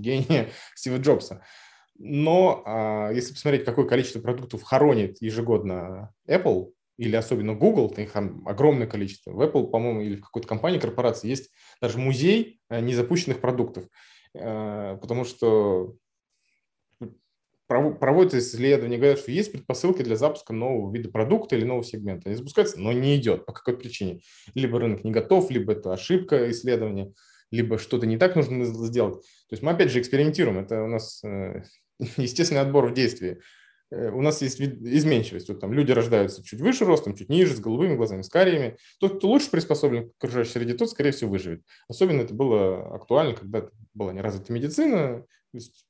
гения 0.00 0.48
Стива 0.74 0.98
Джобса. 0.98 1.44
Но 2.02 2.62
а, 2.64 3.10
если 3.12 3.34
посмотреть, 3.34 3.66
какое 3.66 3.84
количество 3.84 4.20
продуктов 4.20 4.62
хоронит 4.62 5.20
ежегодно 5.20 6.14
Apple, 6.26 6.72
или 7.00 7.16
особенно 7.16 7.54
Google, 7.54 7.88
их 7.96 8.14
огромное 8.14 8.86
количество. 8.86 9.32
В 9.32 9.40
Apple, 9.40 9.70
по-моему, 9.70 10.02
или 10.02 10.16
в 10.16 10.20
какой-то 10.20 10.46
компании, 10.46 10.78
корпорации 10.78 11.28
есть 11.28 11.50
даже 11.80 11.98
музей 11.98 12.60
э, 12.68 12.80
незапущенных 12.82 13.40
продуктов, 13.40 13.84
э, 14.34 14.98
потому 15.00 15.24
что 15.24 15.96
проводят 17.66 18.34
исследования, 18.34 18.98
говорят, 18.98 19.18
что 19.18 19.30
есть 19.30 19.50
предпосылки 19.50 20.02
для 20.02 20.16
запуска 20.16 20.52
нового 20.52 20.92
вида 20.92 21.08
продукта 21.08 21.56
или 21.56 21.64
нового 21.64 21.84
сегмента. 21.84 22.28
Они 22.28 22.36
запускаются, 22.36 22.78
но 22.78 22.92
не 22.92 23.16
идет. 23.16 23.46
По 23.46 23.54
какой 23.54 23.78
причине? 23.78 24.20
Либо 24.54 24.78
рынок 24.78 25.02
не 25.02 25.10
готов, 25.10 25.50
либо 25.50 25.72
это 25.72 25.94
ошибка 25.94 26.50
исследования, 26.50 27.14
либо 27.50 27.78
что-то 27.78 28.06
не 28.06 28.18
так 28.18 28.36
нужно 28.36 28.66
сделать. 28.66 29.22
То 29.22 29.52
есть 29.52 29.62
мы 29.62 29.70
опять 29.70 29.90
же 29.90 30.00
экспериментируем. 30.00 30.58
Это 30.58 30.82
у 30.82 30.88
нас 30.88 31.24
э, 31.24 31.62
естественный 32.18 32.60
отбор 32.60 32.90
в 32.90 32.92
действии. 32.92 33.40
Э, 33.90 34.10
у 34.10 34.22
нас 34.22 34.40
есть 34.42 34.60
изменчивость. 34.60 35.48
Вот 35.48 35.60
там 35.60 35.72
люди 35.72 35.92
рождаются 35.92 36.44
чуть 36.44 36.60
выше 36.60 36.84
ростом, 36.84 37.14
чуть 37.14 37.28
ниже, 37.28 37.54
с 37.54 37.60
голубыми 37.60 37.96
глазами, 37.96 38.22
с 38.22 38.28
кариями. 38.28 38.76
Тот, 38.98 39.18
кто 39.18 39.28
лучше 39.28 39.50
приспособлен 39.50 40.10
к 40.10 40.12
окружающей 40.18 40.52
среде, 40.52 40.74
тот, 40.74 40.90
скорее 40.90 41.12
всего, 41.12 41.30
выживет. 41.30 41.62
Особенно 41.88 42.22
это 42.22 42.34
было 42.34 42.94
актуально, 42.94 43.34
когда 43.34 43.68
была 43.94 44.12
неразвита 44.12 44.52
медицина. 44.52 45.24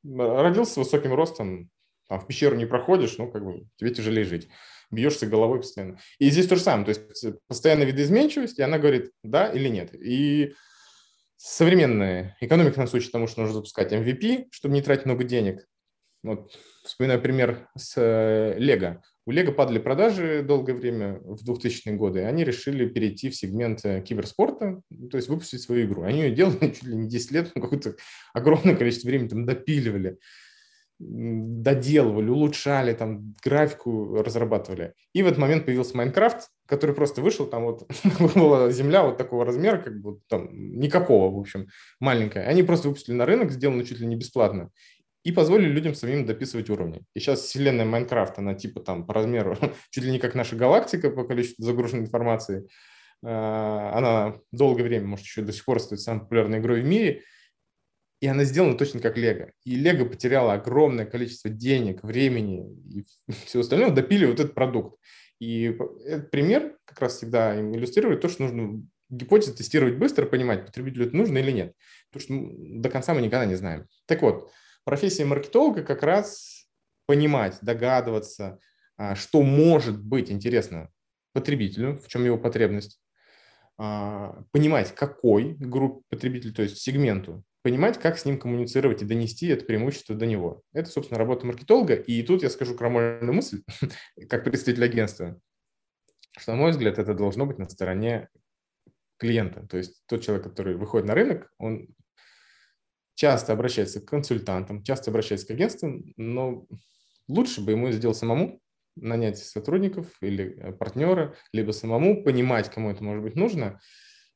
Родился 0.05 0.75
с 0.75 0.77
высоким 0.79 1.13
ростом, 1.15 1.71
там 2.09 2.19
в 2.19 2.27
пещеру 2.27 2.57
не 2.57 2.67
проходишь, 2.67 3.19
ну, 3.19 3.31
как 3.31 3.45
бы 3.45 3.67
тебе 3.77 3.91
тяжелее 3.91 4.25
жить. 4.25 4.49
Бьешься 4.91 5.27
головой 5.27 5.61
постоянно. 5.61 6.01
И 6.19 6.31
здесь 6.31 6.49
то 6.49 6.57
же 6.57 6.63
самое. 6.63 6.85
То 6.87 6.89
есть 6.89 7.25
э, 7.25 7.35
постоянно 7.47 7.85
видоизменчивость, 7.85 8.59
и 8.59 8.63
она 8.63 8.79
говорит 8.79 9.13
да 9.23 9.47
или 9.47 9.69
нет. 9.69 9.95
И 9.95 10.55
современная 11.37 12.37
экономика 12.41 12.81
нас 12.81 12.93
учит 12.93 13.13
тому, 13.13 13.29
что 13.29 13.43
нужно 13.43 13.55
запускать 13.55 13.93
MVP, 13.93 14.47
чтобы 14.51 14.75
не 14.75 14.83
тратить 14.83 15.07
много 15.07 15.23
денег. 15.23 15.65
Вот 16.23 16.53
вспоминаю 16.85 17.21
пример 17.21 17.69
с 17.77 17.97
Лего. 18.59 19.03
У 19.27 19.33
Лего 19.33 19.53
падали 19.53 19.79
продажи 19.79 20.43
долгое 20.43 20.75
время 20.75 21.21
в 21.23 21.49
2000-е 21.49 21.95
годы, 21.95 22.21
и 22.21 22.25
они 22.25 22.43
решили 22.43 22.89
перейти 22.89 23.31
в 23.31 23.37
сегмент 23.37 23.81
э, 23.85 24.01
киберспорта, 24.01 24.83
то 25.11 25.17
есть 25.17 25.29
выпустить 25.29 25.63
свою 25.63 25.87
игру. 25.87 26.03
Они 26.03 26.23
ее 26.23 26.35
делали 26.35 26.59
чуть 26.75 26.83
ли 26.83 26.97
не 26.97 27.09
10 27.09 27.31
лет, 27.31 27.53
какое-то 27.53 27.95
огромное 28.35 28.75
количество 28.75 29.09
времени 29.09 29.29
там 29.29 29.47
допиливали, 29.47 30.19
доделывали, 30.99 32.29
улучшали, 32.29 32.93
там 32.93 33.35
графику 33.43 34.23
разрабатывали. 34.23 34.95
И 35.13 35.23
в 35.23 35.27
этот 35.27 35.39
момент 35.39 35.65
появился 35.65 35.97
Майнкрафт, 35.97 36.49
который 36.67 36.95
просто 36.95 37.23
вышел, 37.23 37.47
там 37.47 37.65
вот 37.65 37.89
была 38.35 38.71
земля 38.71 39.05
вот 39.05 39.17
такого 39.17 39.45
размера, 39.45 39.79
как 39.79 40.01
бы 40.01 40.19
там 40.29 40.49
никакого, 40.53 41.35
в 41.35 41.39
общем, 41.39 41.69
маленькая. 42.01 42.47
Они 42.47 42.63
просто 42.63 42.89
выпустили 42.89 43.15
на 43.15 43.27
рынок, 43.27 43.53
сделано 43.53 43.85
чуть 43.85 44.01
ли 44.01 44.07
не 44.07 44.17
бесплатно 44.17 44.71
и 45.23 45.33
позволили 45.33 45.69
людям 45.69 45.95
самим 45.95 46.25
дописывать 46.25 46.71
уровни. 46.71 47.03
И 47.15 47.21
сейчас 47.21 47.41
вселенная 47.43 47.85
Майнкрафт, 47.85 48.39
она 48.39 48.55
типа 48.55 48.81
там 48.81 49.07
по 49.07 49.13
размеру 49.15 49.57
чуть 49.91 50.05
ли 50.05 50.11
не 50.11 50.19
как 50.19 50.35
наша 50.35 50.57
галактика 50.57 51.11
по 51.11 51.25
количеству 51.25 51.65
загруженной 51.65 52.05
информации. 52.05 52.69
А, 53.23 53.93
она 53.95 54.39
долгое 54.51 54.85
время, 54.85 55.07
может, 55.07 55.27
еще 55.27 55.43
до 55.43 55.53
сих 55.53 55.65
пор 55.65 55.81
стоит 55.81 56.01
самой 56.01 56.21
популярной 56.21 56.59
игрой 56.59 56.81
в 56.81 56.87
мире. 56.87 57.23
И 58.21 58.27
она 58.27 58.45
сделана 58.45 58.77
точно 58.77 59.01
как 59.01 59.17
Лего. 59.17 59.53
И 59.65 59.77
Лего 59.77 60.05
потеряла 60.05 60.55
огромное 60.55 61.07
количество 61.07 61.51
денег, 61.51 62.03
времени 62.03 62.67
и 62.91 63.05
всего 63.47 63.63
остального, 63.63 63.93
допили 63.93 64.27
вот 64.27 64.41
этот 64.41 64.55
продукт. 64.55 64.99
И 65.39 65.77
этот 66.05 66.31
пример 66.31 66.77
как 66.85 67.01
раз 67.01 67.17
всегда 67.17 67.59
иллюстрирует 67.59 68.21
то, 68.21 68.29
что 68.29 68.43
нужно 68.43 68.83
гипотезы 69.09 69.55
тестировать 69.55 69.97
быстро, 69.97 70.27
понимать, 70.27 70.67
потребителю 70.67 71.07
это 71.07 71.17
нужно 71.17 71.39
или 71.39 71.51
нет. 71.51 71.75
Потому 72.11 72.41
что 72.41 72.81
до 72.81 72.91
конца 72.91 73.15
мы 73.15 73.23
никогда 73.23 73.47
не 73.47 73.57
знаем. 73.57 73.87
Так 74.07 74.23
вот, 74.23 74.51
профессия 74.85 75.25
маркетолога 75.25 75.83
как 75.83 76.03
раз 76.03 76.67
понимать, 77.07 77.59
догадываться, 77.63 78.59
а, 78.97 79.15
что 79.15 79.43
может 79.43 80.03
быть 80.03 80.31
интересно 80.31 80.91
потребителю, 81.33 81.97
в 81.97 82.09
чем 82.09 82.25
его 82.25 82.39
потребность, 82.39 83.01
а, 83.79 84.43
понимать, 84.53 84.95
какой 84.95 85.55
группе 85.55 86.05
потребителей, 86.11 86.53
то 86.53 86.63
есть 86.63 86.79
сегменту, 86.79 87.43
понимать, 87.63 87.99
как 87.99 88.19
с 88.19 88.25
ним 88.25 88.39
коммуницировать 88.39 89.03
и 89.03 89.07
донести 89.07 89.47
это 89.49 89.65
преимущество 89.65 90.15
до 90.15 90.27
него. 90.27 90.63
Это, 90.73 90.89
собственно, 90.89 91.19
работа 91.19 91.47
маркетолога. 91.47 91.95
И 91.95 92.23
тут 92.23 92.43
я 92.43 92.51
скажу 92.51 92.75
крамольную 92.75 93.33
мысль, 93.33 93.63
как 94.29 94.45
представитель 94.45 94.85
агентства, 94.85 95.41
что, 96.39 96.53
на 96.53 96.59
мой 96.59 96.71
взгляд, 96.71 96.99
это 96.99 97.15
должно 97.15 97.47
быть 97.47 97.59
на 97.59 97.69
стороне 97.69 98.29
клиента. 99.19 99.67
То 99.67 99.77
есть 99.77 100.03
тот 100.07 100.23
человек, 100.23 100.45
который 100.45 100.77
выходит 100.77 101.07
на 101.07 101.15
рынок, 101.15 101.53
он 101.59 101.89
часто 103.21 103.53
обращается 103.53 104.01
к 104.01 104.07
консультантам, 104.07 104.83
часто 104.83 105.11
обращается 105.11 105.47
к 105.47 105.51
агентствам, 105.51 106.15
но 106.17 106.67
лучше 107.29 107.61
бы 107.61 107.73
ему 107.73 107.91
сделать 107.93 108.17
самому, 108.17 108.63
нанять 108.97 109.37
сотрудников 109.37 110.07
или 110.23 110.57
э, 110.59 110.73
партнера, 110.73 111.35
либо 111.53 111.73
самому 111.73 112.25
понимать, 112.25 112.71
кому 112.71 112.91
это 112.91 113.05
может 113.05 113.23
быть 113.23 113.37
нужно, 113.37 113.79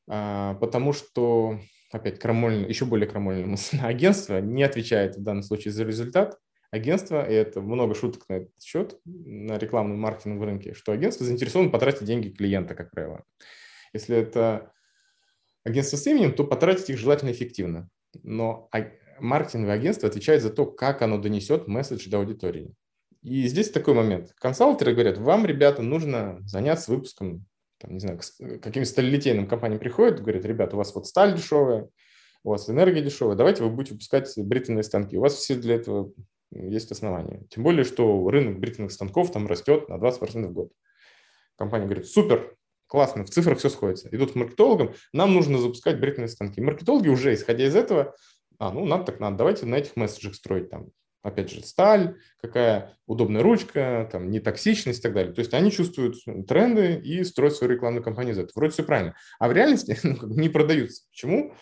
а, 0.07 0.53
потому 0.55 0.93
что, 0.93 1.59
опять, 1.91 2.19
крамольно, 2.19 2.67
еще 2.67 2.85
более 2.85 3.09
крамольная 3.09 3.57
агентство 3.81 4.39
не 4.39 4.61
отвечает 4.61 5.15
в 5.15 5.23
данном 5.23 5.41
случае 5.41 5.71
за 5.73 5.83
результат, 5.83 6.37
агентство, 6.69 7.27
и 7.27 7.33
это 7.33 7.61
много 7.61 7.95
шуток 7.95 8.29
на 8.29 8.33
этот 8.35 8.61
счет, 8.61 8.99
на 9.03 9.57
рекламном 9.57 9.99
маркетинговом 9.99 10.47
рынке, 10.47 10.75
что 10.75 10.91
агентство 10.91 11.25
заинтересовано 11.25 11.71
потратить 11.71 12.05
деньги 12.05 12.29
клиента, 12.29 12.75
как 12.75 12.91
правило. 12.91 13.23
Если 13.93 14.15
это 14.15 14.71
агентство 15.63 15.97
с 15.97 16.05
именем, 16.05 16.33
то 16.33 16.43
потратить 16.43 16.91
их 16.91 16.99
желательно 16.99 17.31
эффективно. 17.31 17.89
Но 18.23 18.69
маркетинговое 19.19 19.75
агентство 19.75 20.09
отвечает 20.09 20.41
за 20.41 20.49
то, 20.49 20.65
как 20.65 21.01
оно 21.01 21.17
донесет 21.17 21.67
месседж 21.67 22.09
до 22.09 22.17
аудитории. 22.17 22.73
И 23.21 23.47
здесь 23.47 23.71
такой 23.71 23.95
момент. 23.95 24.33
Консалтеры 24.39 24.93
говорят, 24.93 25.17
вам, 25.17 25.45
ребята, 25.45 25.81
нужно 25.81 26.37
заняться 26.41 26.91
выпуском, 26.91 27.45
там, 27.79 27.93
не 27.93 27.99
знаю, 27.99 28.19
каким 28.61 28.85
сталелитейным 28.85 29.47
компаниям 29.47 29.79
приходят, 29.79 30.21
говорят, 30.21 30.45
ребята, 30.45 30.75
у 30.75 30.77
вас 30.77 30.93
вот 30.93 31.07
сталь 31.07 31.35
дешевая, 31.35 31.89
у 32.43 32.51
вас 32.51 32.69
энергия 32.69 33.01
дешевая, 33.01 33.35
давайте 33.35 33.63
вы 33.63 33.71
будете 33.71 33.93
выпускать 33.93 34.31
бритвенные 34.37 34.83
станки. 34.83 35.17
У 35.17 35.21
вас 35.21 35.33
все 35.33 35.55
для 35.55 35.75
этого 35.75 36.13
есть 36.51 36.91
основания. 36.91 37.43
Тем 37.49 37.63
более, 37.63 37.83
что 37.83 38.29
рынок 38.29 38.59
бритвенных 38.59 38.91
станков 38.91 39.31
там 39.31 39.47
растет 39.47 39.89
на 39.89 39.95
20% 39.95 40.47
в 40.47 40.53
год. 40.53 40.71
Компания 41.57 41.85
говорит, 41.85 42.07
супер, 42.07 42.55
классно, 42.87 43.25
в 43.25 43.29
цифрах 43.29 43.59
все 43.59 43.69
сходится. 43.69 44.09
Идут 44.11 44.33
к 44.33 44.35
маркетологам, 44.35 44.93
нам 45.13 45.33
нужно 45.33 45.57
запускать 45.57 45.99
бритвенные 45.99 46.29
станки. 46.29 46.61
Маркетологи 46.61 47.09
уже, 47.09 47.33
исходя 47.33 47.65
из 47.65 47.75
этого, 47.75 48.15
а, 48.59 48.71
ну, 48.71 48.85
надо 48.85 49.05
так 49.05 49.19
надо, 49.19 49.37
давайте 49.37 49.65
на 49.65 49.75
этих 49.75 49.95
месседжах 49.95 50.35
строить 50.35 50.69
там 50.69 50.89
опять 51.25 51.49
же, 51.49 51.63
сталь, 51.63 52.17
какая 52.39 52.97
удобная 53.07 53.41
ручка, 53.41 54.07
там, 54.11 54.29
нетоксичность 54.29 54.99
и 54.99 55.01
так 55.01 55.13
далее. 55.13 55.33
То 55.33 55.39
есть 55.39 55.53
они 55.53 55.71
чувствуют 55.71 56.17
тренды 56.47 57.01
и 57.03 57.23
строят 57.23 57.55
свою 57.55 57.73
рекламную 57.73 58.03
кампанию 58.03 58.35
за 58.35 58.43
это. 58.43 58.51
Вроде 58.55 58.73
все 58.73 58.83
правильно. 58.83 59.15
А 59.39 59.47
в 59.47 59.51
реальности 59.51 59.97
ну, 60.03 60.15
не 60.21 60.49
продаются. 60.49 61.03
Почему? 61.09 61.53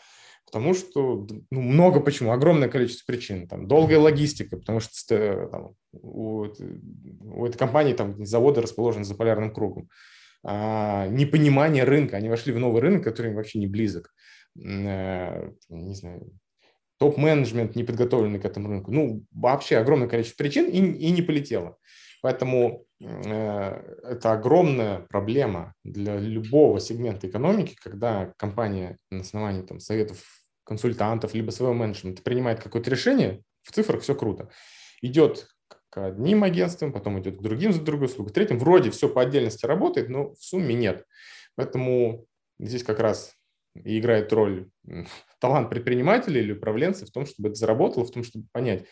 Потому 0.45 0.74
что 0.74 1.26
ну, 1.49 1.61
много 1.61 2.01
почему, 2.01 2.32
огромное 2.32 2.67
количество 2.67 3.11
причин. 3.11 3.47
Там, 3.47 3.67
долгая 3.67 3.99
логистика, 3.99 4.57
потому 4.57 4.82
что 4.82 5.47
там, 5.49 5.76
у, 5.93 6.45
у 7.21 7.45
этой 7.45 7.57
компании 7.57 7.93
там, 7.93 8.26
заводы 8.26 8.61
расположены 8.61 9.05
за 9.05 9.15
полярным 9.15 9.53
кругом. 9.53 9.89
А, 10.44 11.08
непонимание 11.08 11.84
рынка. 11.84 12.18
Они 12.18 12.30
вошли 12.30 12.54
в 12.54 12.60
новый 12.60 12.82
рынок, 12.82 13.04
который 13.04 13.32
им 13.32 13.36
вообще 13.36 13.60
не 13.60 13.68
близок. 13.68 14.14
А, 14.58 15.50
не 15.70 15.96
знаю, 15.96 16.32
топ-менеджмент 17.00 17.76
не 17.76 17.84
подготовленный 17.84 18.39
к 18.39 18.46
этому 18.46 18.70
рынку. 18.70 18.91
Ну, 18.91 19.26
вообще 19.32 19.78
огромное 19.78 20.08
количество 20.08 20.44
причин 20.44 20.66
и, 20.66 20.80
и 20.80 21.12
не 21.12 21.22
полетело. 21.22 21.78
Поэтому 22.22 22.86
э, 23.02 23.98
это 24.04 24.32
огромная 24.32 25.00
проблема 25.10 25.74
для 25.84 26.18
любого 26.18 26.80
сегмента 26.80 27.28
экономики, 27.28 27.76
когда 27.84 28.34
компания 28.38 28.98
на 29.12 29.22
основании 29.22 29.64
там, 29.64 29.80
советов 29.82 30.24
консультантов 30.64 31.34
либо 31.34 31.52
своего 31.52 31.74
менеджмента 31.74 32.24
принимает 32.24 32.64
какое-то 32.64 32.89
решение, 32.89 33.41
в 33.64 33.74
цифрах 33.74 34.04
все 34.04 34.16
круто. 34.16 34.50
Идет 35.02 35.50
к 35.94 36.04
одним 36.04 36.44
агентствам, 36.44 36.91
потом 36.91 37.20
идет 37.20 37.38
к 37.38 37.41
другим 37.41 37.72
за 37.72 37.80
другой 37.80 38.08
услугой, 38.08 38.32
к 38.32 38.34
третьим. 38.34 38.58
Вроде 38.58 38.89
все 38.89 39.08
по 39.08 39.22
отдельности 39.22 39.68
работает, 39.68 40.10
но 40.10 40.34
в 40.34 40.44
сумме 40.44 40.74
нет. 40.74 41.06
Поэтому 41.56 42.26
здесь 42.58 42.84
как 42.84 43.00
раз 43.00 43.36
и 43.76 44.00
играет 44.00 44.34
роль 44.34 44.72
талант 45.39 45.70
предпринимателя 45.70 46.41
или 46.41 46.54
управленца 46.54 47.06
в 47.06 47.12
том, 47.12 47.28
чтобы 47.28 47.50
это 47.50 47.60
заработало, 47.60 48.06
в 48.06 48.12
том, 48.12 48.24
чтобы 48.24 48.48
понять, 48.52 48.86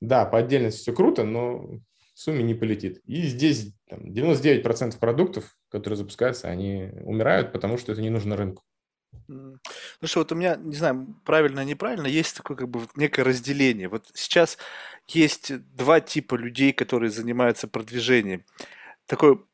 да, 0.00 0.24
по 0.26 0.38
отдельности 0.38 0.82
все 0.82 0.92
круто, 0.92 1.24
но 1.24 1.58
в 1.58 1.80
сумме 2.14 2.44
не 2.44 2.54
полетит. 2.54 3.00
И 3.04 3.22
здесь 3.22 3.72
там, 3.88 4.12
99% 4.12 4.96
продуктов, 5.00 5.56
которые 5.70 5.96
запускаются, 5.96 6.48
они 6.48 6.90
умирают, 7.02 7.50
потому 7.50 7.78
что 7.78 7.90
это 7.90 8.00
не 8.00 8.10
нужно 8.10 8.36
рынку. 8.36 8.62
Ну 9.28 9.58
что, 10.04 10.20
вот 10.20 10.32
у 10.32 10.34
меня, 10.34 10.56
не 10.56 10.74
знаю, 10.74 11.20
правильно, 11.24 11.64
неправильно, 11.64 12.06
есть 12.06 12.36
такое 12.36 12.56
как 12.56 12.68
бы 12.68 12.86
некое 12.96 13.24
разделение. 13.24 13.88
Вот 13.88 14.06
сейчас 14.14 14.58
есть 15.06 15.52
два 15.76 16.00
типа 16.00 16.34
людей, 16.34 16.72
которые 16.72 17.10
занимаются 17.10 17.68
продвижением. 17.68 18.44
Такой 19.06 19.44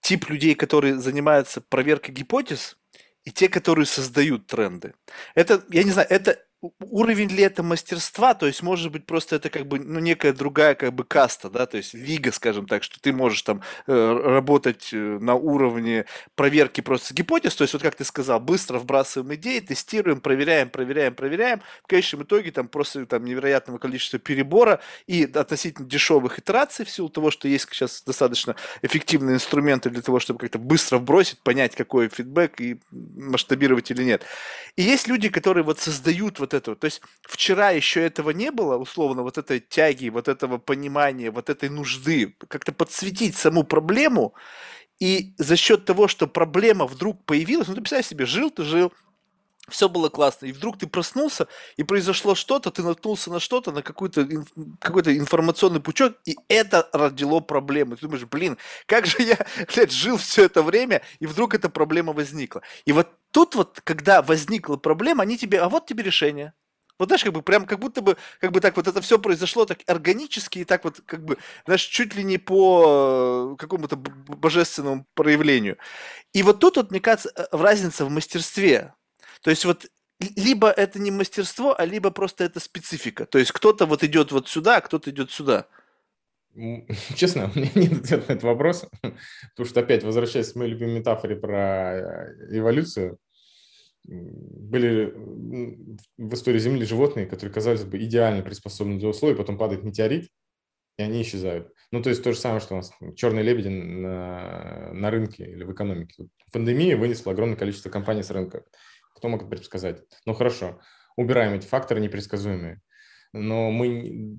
тип 0.00 0.28
людей, 0.28 0.54
которые 0.54 0.98
занимаются 0.98 1.60
проверкой 1.60 2.14
гипотез, 2.14 2.76
и 3.24 3.30
те, 3.30 3.48
которые 3.48 3.86
создают 3.86 4.46
тренды. 4.46 4.94
Это, 5.34 5.64
я 5.68 5.84
не 5.84 5.90
знаю, 5.90 6.08
это 6.10 6.42
уровень 6.80 7.28
ли 7.30 7.42
это 7.42 7.62
мастерства, 7.62 8.34
то 8.34 8.46
есть, 8.46 8.62
может 8.62 8.92
быть, 8.92 9.06
просто 9.06 9.36
это 9.36 9.48
как 9.48 9.66
бы, 9.66 9.78
ну, 9.78 9.98
некая 9.98 10.32
другая 10.32 10.74
как 10.74 10.92
бы 10.92 11.04
каста, 11.04 11.48
да, 11.48 11.66
то 11.66 11.78
есть 11.78 11.94
лига, 11.94 12.32
скажем 12.32 12.66
так, 12.66 12.82
что 12.82 13.00
ты 13.00 13.12
можешь 13.12 13.42
там 13.42 13.62
э, 13.86 14.20
работать 14.24 14.90
э, 14.92 14.96
на 14.96 15.34
уровне 15.34 16.04
проверки 16.34 16.82
просто 16.82 17.14
гипотез, 17.14 17.54
то 17.54 17.62
есть, 17.62 17.72
вот 17.72 17.82
как 17.82 17.94
ты 17.94 18.04
сказал, 18.04 18.40
быстро 18.40 18.78
вбрасываем 18.78 19.34
идеи, 19.34 19.60
тестируем, 19.60 20.20
проверяем, 20.20 20.68
проверяем, 20.68 21.14
проверяем, 21.14 21.62
в 21.82 21.86
конечном 21.86 22.24
итоге 22.24 22.50
там 22.52 22.68
просто 22.68 23.06
там 23.06 23.24
невероятного 23.24 23.78
количества 23.78 24.18
перебора 24.18 24.80
и 25.06 25.24
относительно 25.24 25.88
дешевых 25.88 26.38
итераций 26.38 26.84
в 26.84 26.90
силу 26.90 27.08
того, 27.08 27.30
что 27.30 27.48
есть 27.48 27.68
сейчас 27.70 28.02
достаточно 28.04 28.54
эффективные 28.82 29.36
инструменты 29.36 29.88
для 29.88 30.02
того, 30.02 30.20
чтобы 30.20 30.40
как-то 30.40 30.58
быстро 30.58 30.98
вбросить, 30.98 31.38
понять, 31.40 31.74
какой 31.74 32.08
фидбэк 32.08 32.60
и 32.60 32.80
масштабировать 32.90 33.90
или 33.90 34.04
нет. 34.04 34.24
И 34.76 34.82
есть 34.82 35.08
люди, 35.08 35.28
которые 35.30 35.64
вот 35.64 35.80
создают 35.80 36.38
вот 36.38 36.49
вот 36.50 36.54
этого. 36.54 36.76
То 36.76 36.86
есть 36.86 37.02
вчера 37.22 37.70
еще 37.70 38.00
этого 38.00 38.30
не 38.30 38.50
было, 38.50 38.76
условно, 38.76 39.22
вот 39.22 39.38
этой 39.38 39.60
тяги, 39.60 40.08
вот 40.08 40.28
этого 40.28 40.58
понимания, 40.58 41.30
вот 41.30 41.50
этой 41.50 41.68
нужды, 41.68 42.36
как-то 42.48 42.72
подсветить 42.72 43.36
саму 43.36 43.64
проблему, 43.64 44.34
и 44.98 45.34
за 45.38 45.56
счет 45.56 45.84
того, 45.84 46.08
что 46.08 46.26
проблема 46.26 46.86
вдруг 46.86 47.24
появилась, 47.24 47.68
ну 47.68 47.74
ты 47.74 47.80
представь 47.80 48.06
себе, 48.06 48.26
жил 48.26 48.50
ты, 48.50 48.64
жил, 48.64 48.92
все 49.68 49.88
было 49.88 50.08
классно, 50.08 50.46
и 50.46 50.52
вдруг 50.52 50.78
ты 50.78 50.86
проснулся, 50.86 51.46
и 51.76 51.84
произошло 51.84 52.34
что-то, 52.34 52.70
ты 52.70 52.82
наткнулся 52.82 53.30
на 53.30 53.40
что-то, 53.40 53.72
на 53.72 53.82
какой-то 53.82 54.28
какой-то 54.80 55.16
информационный 55.16 55.80
пучок, 55.80 56.14
и 56.24 56.36
это 56.48 56.88
родило 56.92 57.40
проблему. 57.40 57.96
Ты 57.96 58.02
думаешь, 58.06 58.24
блин, 58.24 58.58
как 58.86 59.06
же 59.06 59.22
я, 59.22 59.38
блядь, 59.74 59.92
жил 59.92 60.16
все 60.16 60.44
это 60.44 60.62
время, 60.62 61.02
и 61.20 61.26
вдруг 61.26 61.54
эта 61.54 61.70
проблема 61.70 62.12
возникла. 62.12 62.62
И 62.84 62.92
вот 62.92 63.08
тут 63.30 63.54
вот, 63.54 63.80
когда 63.84 64.22
возникла 64.22 64.76
проблема, 64.76 65.22
они 65.22 65.38
тебе, 65.38 65.60
а 65.60 65.68
вот 65.68 65.86
тебе 65.86 66.02
решение. 66.02 66.52
Вот 66.98 67.08
знаешь, 67.08 67.24
как 67.24 67.32
бы 67.32 67.40
прям 67.40 67.64
как 67.64 67.78
будто 67.78 68.02
бы, 68.02 68.18
как 68.40 68.52
бы 68.52 68.60
так 68.60 68.76
вот 68.76 68.86
это 68.86 69.00
все 69.00 69.18
произошло 69.18 69.64
так 69.64 69.78
органически 69.86 70.58
и 70.58 70.64
так 70.64 70.84
вот, 70.84 71.00
как 71.06 71.24
бы, 71.24 71.38
знаешь, 71.64 71.82
чуть 71.82 72.14
ли 72.14 72.22
не 72.22 72.36
по 72.36 73.56
какому-то 73.58 73.96
божественному 73.96 75.06
проявлению. 75.14 75.78
И 76.34 76.42
вот 76.42 76.60
тут 76.60 76.76
вот, 76.76 76.90
мне 76.90 77.00
кажется, 77.00 77.32
э, 77.34 77.46
разница 77.52 78.04
в 78.04 78.10
мастерстве. 78.10 78.92
То 79.42 79.48
есть 79.48 79.64
вот 79.64 79.86
либо 80.36 80.70
это 80.70 80.98
не 80.98 81.10
мастерство, 81.10 81.74
а 81.78 81.86
либо 81.86 82.10
просто 82.10 82.44
это 82.44 82.60
специфика. 82.60 83.24
То 83.24 83.38
есть 83.38 83.52
кто-то 83.52 83.86
вот 83.86 84.04
идет 84.04 84.30
вот 84.32 84.48
сюда, 84.48 84.76
а 84.76 84.80
кто-то 84.82 85.10
идет 85.10 85.30
сюда. 85.30 85.66
Честно, 87.14 87.50
у 87.54 87.58
меня 87.58 87.70
нет 87.74 87.92
ответа 87.92 88.24
на 88.28 88.32
этот 88.32 88.42
вопрос, 88.42 88.86
потому 89.02 89.68
что 89.68 89.80
опять 89.80 90.04
возвращаясь 90.04 90.52
к 90.52 90.56
моей 90.56 90.72
любимой 90.72 90.98
метафоре 90.98 91.36
про 91.36 91.96
э, 91.96 92.58
эволюцию, 92.58 93.18
были 94.04 95.12
в 96.16 96.34
истории 96.34 96.58
Земли 96.58 96.84
животные, 96.84 97.26
которые 97.26 97.52
казались 97.52 97.84
бы 97.84 97.98
идеально 97.98 98.42
приспособлены 98.42 98.98
для 98.98 99.10
условий, 99.10 99.36
потом 99.36 99.58
падает 99.58 99.84
метеорит, 99.84 100.28
и 100.96 101.02
они 101.02 101.22
исчезают. 101.22 101.72
Ну, 101.92 102.02
то 102.02 102.08
есть 102.08 102.22
то 102.22 102.32
же 102.32 102.38
самое, 102.38 102.60
что 102.60 102.74
у 102.74 102.76
нас 102.78 102.92
черные 103.14 103.44
лебеди 103.44 103.68
на, 103.68 104.92
на 104.92 105.10
рынке 105.10 105.44
или 105.44 105.64
в 105.64 105.72
экономике. 105.72 106.28
Пандемия 106.50 106.96
вынесла 106.96 107.32
огромное 107.32 107.56
количество 107.56 107.90
компаний 107.90 108.22
с 108.22 108.30
рынка. 108.30 108.64
Кто 109.14 109.28
мог 109.28 109.48
предсказать? 109.50 110.02
Ну 110.24 110.32
хорошо, 110.32 110.80
убираем 111.16 111.52
эти 111.52 111.66
факторы 111.66 112.00
непредсказуемые. 112.00 112.80
Но 113.32 113.70
мы 113.70 114.38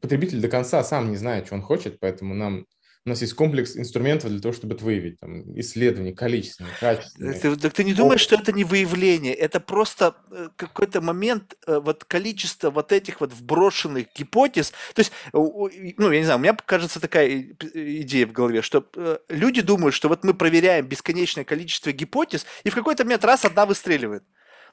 потребитель 0.00 0.40
до 0.40 0.48
конца 0.48 0.82
сам 0.84 1.10
не 1.10 1.16
знает, 1.16 1.46
что 1.46 1.54
он 1.54 1.62
хочет, 1.62 2.00
поэтому 2.00 2.34
нам 2.34 2.66
У 3.06 3.08
нас 3.08 3.20
есть 3.20 3.34
комплекс 3.34 3.76
инструментов 3.76 4.30
для 4.30 4.40
того, 4.40 4.52
чтобы 4.52 4.74
это 4.74 4.84
выявить. 4.84 5.20
Там, 5.20 5.56
исследования, 5.60 6.12
количественные, 6.12 6.72
качественные. 6.80 7.38
Ты, 7.38 7.54
так 7.54 7.72
ты 7.72 7.84
не 7.84 7.94
думаешь, 7.94 8.20
что 8.20 8.34
это 8.34 8.50
не 8.50 8.64
выявление? 8.64 9.32
Это 9.32 9.60
просто 9.60 10.16
э, 10.32 10.48
какой-то 10.56 11.00
момент, 11.00 11.54
э, 11.68 11.78
вот 11.78 12.04
количество 12.04 12.70
вот 12.70 12.90
этих 12.90 13.20
вот 13.20 13.32
вброшенных 13.32 14.08
гипотез. 14.12 14.72
То 14.92 15.00
есть, 15.00 15.12
ну, 15.32 16.10
я 16.10 16.18
не 16.18 16.24
знаю, 16.24 16.40
у 16.40 16.42
меня 16.42 16.56
кажется 16.66 16.98
такая 16.98 17.54
идея 17.74 18.26
в 18.26 18.32
голове, 18.32 18.60
что 18.60 18.84
э, 18.96 19.18
люди 19.28 19.62
думают, 19.62 19.94
что 19.94 20.08
вот 20.08 20.24
мы 20.24 20.34
проверяем 20.34 20.88
бесконечное 20.88 21.44
количество 21.44 21.92
гипотез, 21.92 22.44
и 22.64 22.70
в 22.70 22.74
какой-то 22.74 23.04
момент 23.04 23.24
раз 23.24 23.44
одна 23.44 23.66
выстреливает. 23.66 24.24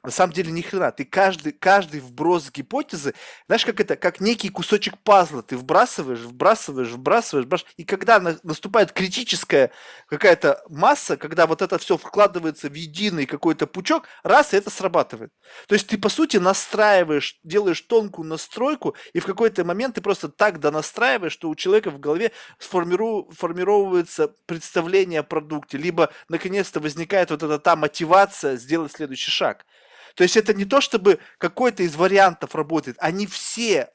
На 0.04 0.10
самом 0.10 0.34
деле 0.34 0.52
ни 0.52 0.60
хрена. 0.60 0.92
Ты 0.92 1.06
каждый, 1.06 1.52
каждый 1.52 2.00
вброс 2.00 2.50
гипотезы, 2.50 3.14
знаешь, 3.46 3.64
как 3.64 3.80
это, 3.80 3.96
как 3.96 4.20
некий 4.20 4.50
кусочек 4.50 4.98
пазла. 4.98 5.42
Ты 5.42 5.56
вбрасываешь, 5.56 6.20
вбрасываешь, 6.20 6.90
вбрасываешь, 6.90 7.46
вбрасываешь. 7.46 7.74
И 7.78 7.84
когда 7.84 8.20
на, 8.20 8.38
наступает 8.42 8.92
критическая 8.92 9.70
какая-то 10.06 10.62
масса, 10.68 11.16
когда 11.16 11.46
вот 11.46 11.62
это 11.62 11.78
все 11.78 11.96
вкладывается 11.96 12.68
в 12.68 12.74
единый 12.74 13.24
какой-то 13.24 13.66
пучок, 13.66 14.04
раз, 14.22 14.52
и 14.52 14.58
это 14.58 14.68
срабатывает. 14.68 15.32
То 15.68 15.74
есть 15.74 15.86
ты, 15.86 15.96
по 15.96 16.10
сути, 16.10 16.36
настраиваешь, 16.36 17.40
делаешь 17.42 17.80
тонкую 17.80 18.28
настройку, 18.28 18.94
и 19.14 19.20
в 19.20 19.24
какой-то 19.24 19.64
момент 19.64 19.94
ты 19.94 20.02
просто 20.02 20.28
так 20.28 20.60
донастраиваешь, 20.60 21.32
что 21.32 21.48
у 21.48 21.54
человека 21.54 21.90
в 21.90 21.98
голове 21.98 22.32
сформиру, 22.58 23.30
формировывается 23.34 24.34
представление 24.44 25.20
о 25.20 25.22
продукте, 25.22 25.78
либо 25.78 26.12
наконец-то 26.28 26.80
возникает 26.80 27.30
вот 27.30 27.42
эта 27.42 27.58
та 27.58 27.74
мотивация 27.74 28.56
сделать 28.56 28.92
следующий 28.92 29.30
шаг. 29.30 29.64
То 30.14 30.22
есть 30.22 30.36
это 30.36 30.54
не 30.54 30.64
то, 30.64 30.80
чтобы 30.80 31.18
какой-то 31.38 31.82
из 31.82 31.96
вариантов 31.96 32.54
работает, 32.54 32.96
они 33.00 33.26
все 33.26 33.90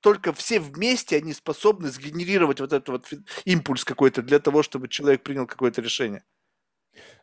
только 0.00 0.32
все 0.32 0.60
вместе 0.60 1.16
они 1.16 1.32
способны 1.32 1.88
сгенерировать 1.90 2.60
вот 2.60 2.72
этот 2.72 2.88
вот 2.88 3.10
импульс 3.44 3.84
какой-то 3.84 4.22
для 4.22 4.38
того, 4.38 4.62
чтобы 4.62 4.88
человек 4.88 5.22
принял 5.22 5.46
какое-то 5.46 5.82
решение. 5.82 6.22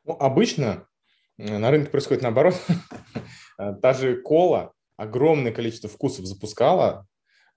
Ну, 0.03 0.13
обычно 0.19 0.85
э, 1.37 1.57
на 1.57 1.71
рынке 1.71 1.89
происходит 1.89 2.23
наоборот. 2.23 2.55
Та 3.81 3.93
же 3.93 4.21
кола 4.21 4.73
огромное 4.97 5.51
количество 5.51 5.89
вкусов 5.89 6.25
запускала, 6.25 7.07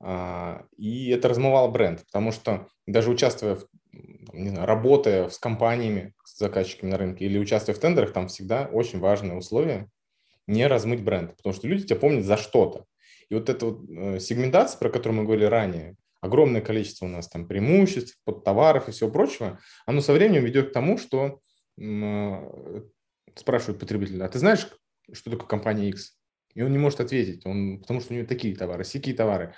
а, 0.01 0.65
и 0.77 1.11
это 1.11 1.29
размывало 1.29 1.69
бренд, 1.69 2.05
потому 2.07 2.33
что 2.33 2.69
даже 2.87 3.11
участвуя, 3.11 3.57
в, 3.57 3.67
не 4.33 4.51
знаю, 4.51 4.67
работая 4.67 5.29
с 5.29 5.39
компаниями, 5.39 6.15
с 6.25 6.39
заказчиками 6.39 6.91
на 6.91 6.99
рынке 6.99 7.25
или 7.25 7.39
участвуя 7.39 7.75
в 7.75 7.79
тендерах, 7.79 8.13
там 8.13 8.29
всегда 8.29 8.69
очень 8.73 9.01
важное 9.01 9.37
условие 9.37 9.91
не 10.47 10.67
размыть 10.67 11.03
бренд, 11.03 11.37
потому 11.37 11.55
что 11.55 11.67
люди 11.67 11.85
тебя 11.85 11.97
помнят 11.99 12.25
за 12.25 12.37
что-то. 12.37 12.85
И 13.29 13.35
вот 13.35 13.49
эта 13.49 13.67
вот 13.67 13.89
э, 13.89 14.21
сегментация, 14.21 14.79
про 14.79 14.91
которую 14.91 15.19
мы 15.19 15.25
говорили 15.25 15.47
ранее, 15.47 15.97
огромное 16.21 16.61
количество 16.61 17.07
у 17.07 17.09
нас 17.09 17.29
там 17.29 17.47
преимуществ, 17.47 18.19
подтоваров 18.25 18.89
и 18.89 18.93
всего 18.93 19.11
прочего, 19.11 19.59
оно 19.85 20.01
со 20.01 20.13
временем 20.13 20.45
ведет 20.45 20.71
к 20.71 20.73
тому, 20.73 20.99
что 20.99 21.41
э, 21.79 22.83
спрашивают 23.35 23.81
потребителя, 23.81 24.25
а 24.25 24.29
ты 24.29 24.39
знаешь, 24.39 24.69
что 25.13 25.31
такое 25.31 25.47
компания 25.47 25.89
X? 25.89 26.17
И 26.55 26.63
он 26.63 26.73
не 26.73 26.79
может 26.79 27.01
ответить, 27.01 27.45
он, 27.45 27.81
потому 27.81 28.01
что 28.01 28.15
у 28.15 28.17
него 28.17 28.27
такие 28.27 28.55
товары, 28.57 28.85
сякие 28.85 29.15
товары, 29.15 29.55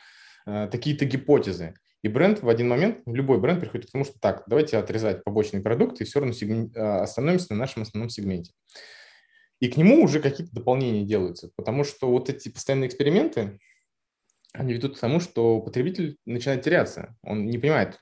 э, 0.47 0.69
такие-то 0.71 1.05
гипотезы. 1.05 1.75
И 2.03 2.09
бренд 2.09 2.43
в 2.43 2.49
один 2.49 2.69
момент, 2.69 3.01
любой 3.07 3.39
бренд 3.41 3.61
приходит 3.61 3.89
к 3.89 3.93
тому, 3.93 4.05
что 4.05 4.19
так, 4.21 4.45
давайте 4.47 4.79
отрезать 4.79 5.25
побочные 5.25 5.63
продукты 5.63 6.05
и 6.05 6.07
все 6.07 6.21
равно 6.21 6.33
сегмен... 6.33 6.73
остановимся 6.77 7.49
на 7.51 7.57
нашем 7.57 7.83
основном 7.83 8.09
сегменте. 8.09 8.53
И 9.61 9.69
к 9.69 9.77
нему 9.77 10.03
уже 10.03 10.21
какие-то 10.21 10.55
дополнения 10.55 11.05
делаются, 11.05 11.51
потому 11.57 11.85
что 11.85 12.09
вот 12.11 12.31
эти 12.31 12.49
постоянные 12.49 12.89
эксперименты, 12.89 13.59
они 14.53 14.73
ведут 14.73 14.97
к 14.97 15.01
тому, 15.01 15.21
что 15.21 15.61
потребитель 15.61 16.17
начинает 16.25 16.63
теряться. 16.63 17.17
Он 17.23 17.47
не 17.47 17.59
понимает 17.59 18.01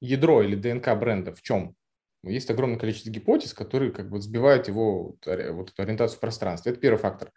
ядро 0.00 0.42
или 0.42 0.54
ДНК 0.54 0.94
бренда 0.98 1.34
в 1.34 1.42
чем. 1.42 1.74
Есть 2.22 2.50
огромное 2.50 2.78
количество 2.78 3.10
гипотез, 3.10 3.52
которые 3.52 3.90
как 3.90 4.10
бы 4.10 4.20
сбивают 4.20 4.68
его 4.68 5.16
вот, 5.26 5.26
эту 5.26 5.82
ориентацию 5.82 6.18
в 6.18 6.20
пространстве. 6.20 6.72
Это 6.72 6.80
первый 6.80 6.98
фактор. 6.98 7.32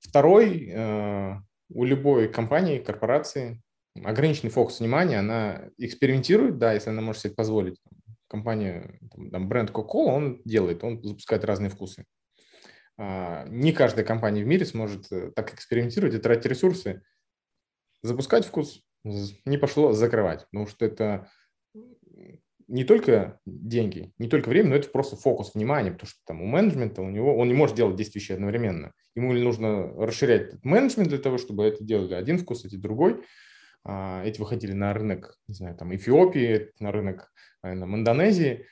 Второй, 0.00 0.70
э, 0.70 1.34
у 1.70 1.84
любой 1.84 2.28
компании, 2.28 2.78
корпорации 2.78 3.62
ограниченный 4.04 4.50
фокус 4.50 4.80
внимания, 4.80 5.18
она 5.18 5.70
экспериментирует, 5.78 6.58
да, 6.58 6.72
если 6.72 6.90
она 6.90 7.02
может 7.02 7.22
себе 7.22 7.34
позволить. 7.34 7.80
Компания, 8.28 8.98
там, 9.30 9.48
бренд 9.48 9.70
Coca-Cola, 9.70 10.10
он 10.10 10.42
делает, 10.44 10.82
он 10.82 11.02
запускает 11.02 11.44
разные 11.44 11.70
вкусы. 11.70 12.04
А, 12.98 13.44
не 13.48 13.72
каждая 13.72 14.04
компания 14.04 14.42
в 14.42 14.46
мире 14.46 14.64
сможет 14.64 15.10
э, 15.12 15.30
так 15.32 15.52
экспериментировать 15.54 16.14
и 16.14 16.18
тратить 16.18 16.46
ресурсы. 16.46 17.02
Запускать 18.02 18.46
вкус 18.46 18.82
не 19.04 19.58
пошло 19.58 19.92
закрывать, 19.92 20.46
потому 20.50 20.66
что 20.66 20.84
это 20.84 21.28
не 22.68 22.84
только 22.84 23.40
деньги, 23.46 24.12
не 24.18 24.28
только 24.28 24.48
время, 24.48 24.70
но 24.70 24.76
это 24.76 24.88
просто 24.88 25.16
фокус 25.16 25.54
внимания, 25.54 25.92
потому 25.92 26.08
что 26.08 26.18
там 26.26 26.42
у 26.42 26.46
менеджмента, 26.46 27.00
у 27.00 27.08
него, 27.08 27.36
он 27.36 27.48
не 27.48 27.54
может 27.54 27.76
делать 27.76 27.96
10 27.96 28.16
вещей 28.16 28.34
одновременно. 28.34 28.92
Ему 29.14 29.32
нужно 29.32 29.92
расширять 29.94 30.48
этот 30.48 30.64
менеджмент 30.64 31.08
для 31.08 31.18
того, 31.18 31.38
чтобы 31.38 31.64
это 31.64 31.84
делали 31.84 32.14
один 32.14 32.38
вкус, 32.38 32.64
эти 32.64 32.76
другой. 32.76 33.22
А, 33.84 34.24
эти 34.24 34.40
выходили 34.40 34.72
на 34.72 34.92
рынок, 34.92 35.38
не 35.46 35.54
знаю, 35.54 35.76
там 35.76 35.94
Эфиопии, 35.94 36.72
на 36.80 36.90
рынок 36.90 37.32
наверное, 37.62 37.98
Индонезии. 37.98 38.66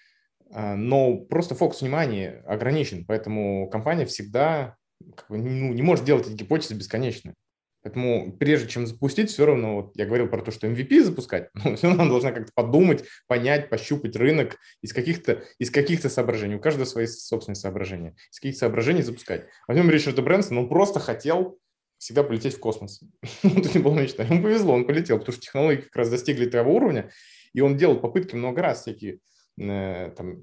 А, 0.54 0.76
но 0.76 1.16
просто 1.16 1.56
фокус 1.56 1.80
внимания 1.80 2.44
ограничен, 2.46 3.04
поэтому 3.04 3.68
компания 3.68 4.06
всегда 4.06 4.76
как 5.16 5.28
бы, 5.28 5.38
ну, 5.38 5.72
не 5.72 5.82
может 5.82 6.04
делать 6.04 6.28
эти 6.28 6.34
гипотезы 6.34 6.74
бесконечно. 6.74 7.34
Поэтому 7.82 8.32
прежде 8.38 8.68
чем 8.68 8.86
запустить, 8.86 9.30
все 9.30 9.44
равно, 9.44 9.74
вот 9.74 9.96
я 9.96 10.06
говорил 10.06 10.28
про 10.28 10.40
то, 10.42 10.52
что 10.52 10.68
MVP 10.68 11.02
запускать, 11.02 11.50
но 11.64 11.74
все 11.74 11.88
равно 11.88 12.08
должна 12.08 12.30
как-то 12.30 12.52
подумать, 12.54 13.04
понять, 13.26 13.68
пощупать 13.68 14.14
рынок 14.14 14.56
из 14.80 14.92
каких-то, 14.92 15.42
из 15.58 15.72
каких-то 15.72 16.08
соображений. 16.08 16.54
У 16.54 16.60
каждого 16.60 16.84
свои 16.84 17.06
собственные 17.06 17.56
соображения. 17.56 18.14
Из 18.30 18.38
каких 18.38 18.56
соображений 18.56 19.02
запускать. 19.02 19.46
Возьмем 19.66 19.90
Ричарда 19.90 20.22
Брэнсона, 20.22 20.60
он 20.60 20.68
просто 20.68 21.00
хотел 21.00 21.58
всегда 21.98 22.22
полететь 22.22 22.54
в 22.54 22.60
космос. 22.60 23.02
Это 23.42 23.76
не 23.76 23.82
было 23.82 23.98
мечта. 23.98 24.22
Ему 24.22 24.40
повезло, 24.40 24.72
он 24.72 24.86
полетел, 24.86 25.18
потому 25.18 25.32
что 25.32 25.42
технологии 25.42 25.80
как 25.80 25.96
раз 25.96 26.10
достигли 26.10 26.48
того 26.48 26.76
уровня, 26.76 27.10
и 27.54 27.60
он 27.60 27.76
делал 27.76 27.98
попытки 27.98 28.36
много 28.36 28.62
раз 28.62 28.82
всякие 28.82 29.18
там, 29.56 30.38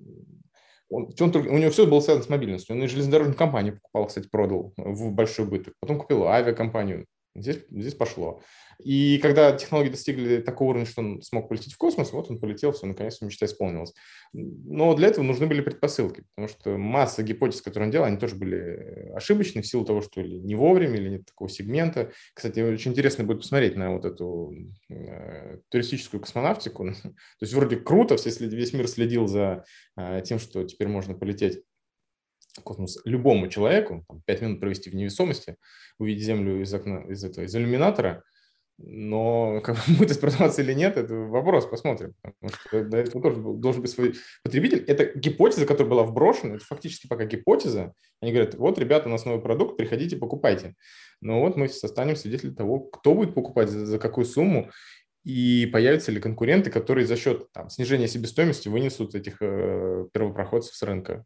он, 0.90 1.10
он 1.20 1.36
у 1.36 1.58
него 1.58 1.72
все 1.72 1.88
было 1.88 2.02
связано 2.02 2.26
с 2.26 2.30
мобильностью. 2.30 2.76
Он 2.76 2.84
и 2.84 2.88
железнодорожную 2.88 3.38
компанию 3.38 3.76
покупал, 3.76 4.08
кстати, 4.08 4.28
продал 4.28 4.74
в 4.78 5.12
большой 5.12 5.46
убыток. 5.46 5.74
Потом 5.80 6.00
купил 6.00 6.28
авиакомпанию. 6.28 7.06
Здесь, 7.36 7.60
здесь 7.70 7.96
пошло. 7.96 8.42
И 8.84 9.20
когда 9.20 9.52
технологии 9.52 9.90
достигли 9.90 10.38
такого 10.42 10.70
уровня, 10.70 10.86
что 10.86 11.02
он 11.02 11.22
смог 11.22 11.48
полететь 11.48 11.74
в 11.74 11.78
космос, 11.78 12.12
вот 12.12 12.30
он 12.30 12.40
полетел, 12.40 12.72
все, 12.72 12.88
наконец-то 12.88 13.26
мечта 13.26 13.46
исполнилась. 13.46 13.94
Но 14.34 14.96
для 14.96 15.08
этого 15.08 15.24
нужны 15.24 15.46
были 15.46 15.62
предпосылки, 15.62 16.24
потому 16.36 16.48
что 16.48 16.78
масса 16.78 17.24
гипотез, 17.24 17.62
которые 17.62 17.88
он 17.88 17.92
делал, 17.92 18.06
они 18.06 18.18
тоже 18.18 18.36
были 18.36 19.12
ошибочны 19.14 19.62
в 19.62 19.68
силу 19.68 19.86
того, 19.86 20.02
что 20.02 20.22
или 20.22 20.38
не 20.40 20.56
вовремя, 20.56 20.96
или 20.96 21.10
нет 21.10 21.26
такого 21.26 21.50
сегмента. 21.50 22.12
Кстати, 22.34 22.60
очень 22.60 22.92
интересно 22.92 23.24
будет 23.24 23.40
посмотреть 23.40 23.76
на 23.76 23.92
вот 23.92 24.06
эту 24.06 24.54
э, 24.90 25.60
туристическую 25.70 26.20
космонавтику. 26.20 26.86
То 27.04 27.14
есть 27.42 27.54
вроде 27.54 27.78
круто, 27.78 28.18
если 28.24 28.48
весь 28.48 28.74
мир 28.74 28.88
следил 28.88 29.28
за 29.28 29.64
э, 29.96 30.22
тем, 30.26 30.40
что 30.40 30.64
теперь 30.64 30.88
можно 30.88 31.14
полететь 31.14 31.62
космос 32.64 33.00
любому 33.06 33.48
человеку, 33.48 34.06
там, 34.08 34.22
5 34.26 34.42
минут 34.42 34.60
провести 34.60 34.90
в 34.90 34.96
невесомости, 34.96 35.56
увидеть 35.98 36.24
Землю 36.24 36.62
из 36.62 36.74
окна, 36.74 37.06
из 37.10 37.24
этого, 37.24 37.46
из 37.46 37.56
иллюминатора, 37.56 38.24
но 38.84 39.62
как 39.64 39.78
будет 39.88 40.20
продаваться 40.20 40.62
или 40.62 40.74
нет, 40.74 40.98
это 40.98 41.14
вопрос, 41.14 41.66
посмотрим. 41.66 42.14
Потому 42.22 42.54
что 42.54 42.84
до 42.84 42.98
этого 42.98 43.22
тоже 43.22 43.42
должен 43.42 43.82
быть 43.82 43.92
свой 43.92 44.16
потребитель. 44.44 44.84
Это 44.88 45.18
гипотеза, 45.18 45.66
которая 45.66 45.90
была 45.90 46.04
вброшена, 46.04 46.56
это 46.56 46.66
фактически 46.66 47.08
пока 47.08 47.26
гипотеза. 47.26 47.94
Они 48.22 48.32
говорят, 48.32 48.56
вот, 48.56 48.80
ребята, 48.80 49.08
у 49.08 49.12
нас 49.12 49.26
новый 49.26 49.42
продукт, 49.42 49.78
приходите, 49.78 50.18
покупайте. 50.18 50.76
Но 51.22 51.42
вот 51.42 51.56
мы 51.56 51.70
станем 51.70 52.16
свидетелями 52.16 52.56
того, 52.56 52.80
кто 52.80 53.14
будет 53.14 53.36
покупать, 53.36 53.70
за, 53.70 53.86
за 53.86 54.00
какую 54.00 54.26
сумму, 54.26 54.72
и 55.24 55.68
появятся 55.72 56.12
ли 56.12 56.20
конкуренты, 56.20 56.72
которые 56.72 57.06
за 57.06 57.16
счет 57.16 57.52
там, 57.52 57.70
снижения 57.70 58.08
себестоимости 58.08 58.70
вынесут 58.70 59.14
этих 59.14 59.38
э, 59.40 60.08
первопроходцев 60.14 60.74
с 60.74 60.82
рынка. 60.82 61.26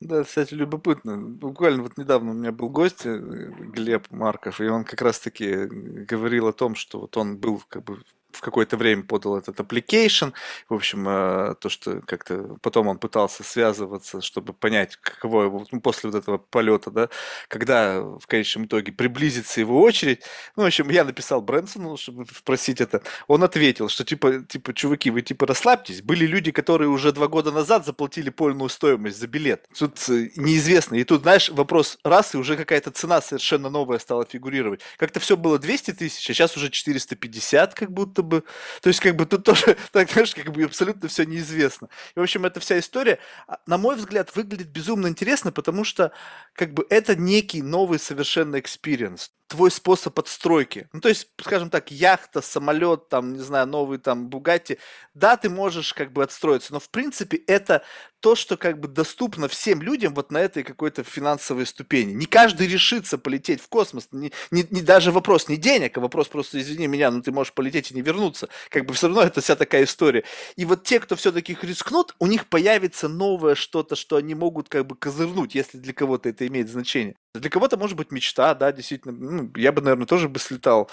Да, 0.00 0.24
кстати, 0.24 0.52
любопытно. 0.54 1.16
Буквально 1.16 1.82
вот 1.82 1.96
недавно 1.96 2.32
у 2.32 2.34
меня 2.34 2.52
был 2.52 2.68
гость, 2.68 3.06
э, 3.06 3.16
Глеб 3.18 4.10
Марков, 4.10 4.60
и 4.60 4.66
он 4.68 4.84
как 4.84 5.00
раз-таки 5.00 5.66
говорил 5.66 6.48
о 6.48 6.52
том, 6.52 6.74
что 6.74 7.00
вот 7.00 7.16
он 7.16 7.38
был 7.38 7.62
как 7.68 7.84
бы 7.84 8.02
в 8.36 8.40
какое-то 8.40 8.76
время 8.76 9.02
подал 9.02 9.38
этот 9.38 9.58
application. 9.60 10.32
В 10.68 10.74
общем, 10.74 11.08
э, 11.08 11.54
то, 11.60 11.68
что 11.68 12.00
как-то 12.02 12.56
потом 12.60 12.88
он 12.88 12.98
пытался 12.98 13.42
связываться, 13.42 14.20
чтобы 14.20 14.52
понять, 14.52 14.96
каково 14.96 15.44
его, 15.44 15.66
ну, 15.72 15.80
после 15.80 16.10
вот 16.10 16.18
этого 16.18 16.38
полета, 16.38 16.90
да, 16.90 17.08
когда 17.48 18.00
в 18.00 18.26
конечном 18.26 18.66
итоге 18.66 18.92
приблизится 18.92 19.60
его 19.60 19.80
очередь. 19.80 20.22
Ну, 20.56 20.62
в 20.64 20.66
общем, 20.66 20.90
я 20.90 21.04
написал 21.04 21.40
Брэнсону, 21.40 21.96
чтобы 21.96 22.26
спросить 22.26 22.80
это. 22.80 23.02
Он 23.26 23.42
ответил, 23.42 23.88
что 23.88 24.04
типа, 24.04 24.42
типа, 24.42 24.74
чуваки, 24.74 25.10
вы 25.10 25.22
типа 25.22 25.46
расслабьтесь. 25.46 26.02
Были 26.02 26.26
люди, 26.26 26.50
которые 26.50 26.88
уже 26.88 27.12
два 27.12 27.28
года 27.28 27.50
назад 27.50 27.86
заплатили 27.86 28.30
полную 28.30 28.68
стоимость 28.68 29.18
за 29.18 29.26
билет. 29.26 29.66
Тут 29.78 30.08
э, 30.08 30.30
неизвестно. 30.36 30.96
И 30.96 31.04
тут, 31.04 31.22
знаешь, 31.22 31.48
вопрос 31.48 31.98
раз, 32.04 32.34
и 32.34 32.38
уже 32.38 32.56
какая-то 32.56 32.90
цена 32.90 33.20
совершенно 33.20 33.70
новая 33.70 33.98
стала 33.98 34.26
фигурировать. 34.26 34.80
Как-то 34.98 35.20
все 35.20 35.36
было 35.36 35.58
200 35.58 35.92
тысяч, 35.92 36.28
а 36.30 36.34
сейчас 36.34 36.56
уже 36.56 36.70
450 36.70 37.74
как 37.74 37.90
будто 37.90 38.22
бы... 38.26 38.44
То 38.82 38.88
есть, 38.88 39.00
как 39.00 39.16
бы 39.16 39.26
тут 39.26 39.44
тоже, 39.44 39.76
так, 39.92 40.10
знаешь, 40.10 40.34
как 40.34 40.52
бы 40.52 40.64
абсолютно 40.64 41.08
все 41.08 41.24
неизвестно. 41.24 41.88
И, 42.14 42.18
в 42.20 42.22
общем, 42.22 42.44
эта 42.44 42.60
вся 42.60 42.78
история, 42.78 43.18
а, 43.46 43.58
на 43.66 43.78
мой 43.78 43.96
взгляд, 43.96 44.34
выглядит 44.34 44.68
безумно 44.68 45.08
интересно, 45.08 45.52
потому 45.52 45.84
что, 45.84 46.12
как 46.54 46.74
бы, 46.74 46.86
это 46.90 47.16
некий 47.16 47.62
новый 47.62 47.98
совершенно 47.98 48.58
experience 48.58 49.32
твой 49.48 49.70
способ 49.70 50.18
отстройки. 50.18 50.88
Ну, 50.92 51.00
то 51.00 51.08
есть, 51.08 51.28
скажем 51.40 51.70
так, 51.70 51.90
яхта, 51.90 52.40
самолет, 52.40 53.08
там, 53.08 53.34
не 53.34 53.42
знаю, 53.42 53.66
новый 53.66 53.98
там 53.98 54.28
Бугатти, 54.28 54.78
да, 55.14 55.36
ты 55.36 55.48
можешь 55.48 55.94
как 55.94 56.12
бы 56.12 56.22
отстроиться, 56.22 56.72
но 56.72 56.80
в 56.80 56.90
принципе 56.90 57.36
это 57.46 57.82
то, 58.20 58.34
что 58.34 58.56
как 58.56 58.80
бы 58.80 58.88
доступно 58.88 59.46
всем 59.46 59.82
людям 59.82 60.14
вот 60.14 60.32
на 60.32 60.38
этой 60.38 60.64
какой-то 60.64 61.04
финансовой 61.04 61.64
ступени. 61.64 62.12
Не 62.12 62.26
каждый 62.26 62.66
решится 62.66 63.18
полететь 63.18 63.60
в 63.60 63.68
космос, 63.68 64.08
не, 64.10 64.32
не, 64.50 64.66
не 64.70 64.82
даже 64.82 65.12
вопрос 65.12 65.48
не 65.48 65.56
денег, 65.56 65.96
а 65.96 66.00
вопрос 66.00 66.26
просто, 66.28 66.60
извини 66.60 66.88
меня, 66.88 67.10
ну 67.10 67.22
ты 67.22 67.30
можешь 67.30 67.52
полететь 67.52 67.92
и 67.92 67.94
не 67.94 68.02
вернуться. 68.02 68.48
Как 68.70 68.84
бы 68.84 68.94
все 68.94 69.06
равно 69.06 69.22
это 69.22 69.40
вся 69.40 69.54
такая 69.54 69.84
история. 69.84 70.24
И 70.56 70.64
вот 70.64 70.82
те, 70.82 70.98
кто 70.98 71.14
все-таки 71.14 71.56
рискнут, 71.62 72.16
у 72.18 72.26
них 72.26 72.48
появится 72.48 73.08
новое 73.08 73.54
что-то, 73.54 73.94
что 73.94 74.16
они 74.16 74.34
могут 74.34 74.68
как 74.68 74.86
бы 74.86 74.96
козырнуть, 74.96 75.54
если 75.54 75.78
для 75.78 75.92
кого-то 75.92 76.28
это 76.28 76.46
имеет 76.46 76.68
значение. 76.68 77.14
Для 77.34 77.50
кого-то 77.50 77.76
может 77.76 77.96
быть 77.96 78.10
мечта, 78.10 78.54
да, 78.54 78.72
действительно. 78.72 79.12
Ну, 79.36 79.50
я 79.56 79.72
бы, 79.72 79.82
наверное, 79.82 80.06
тоже 80.06 80.28
бы 80.28 80.38
слетал, 80.38 80.90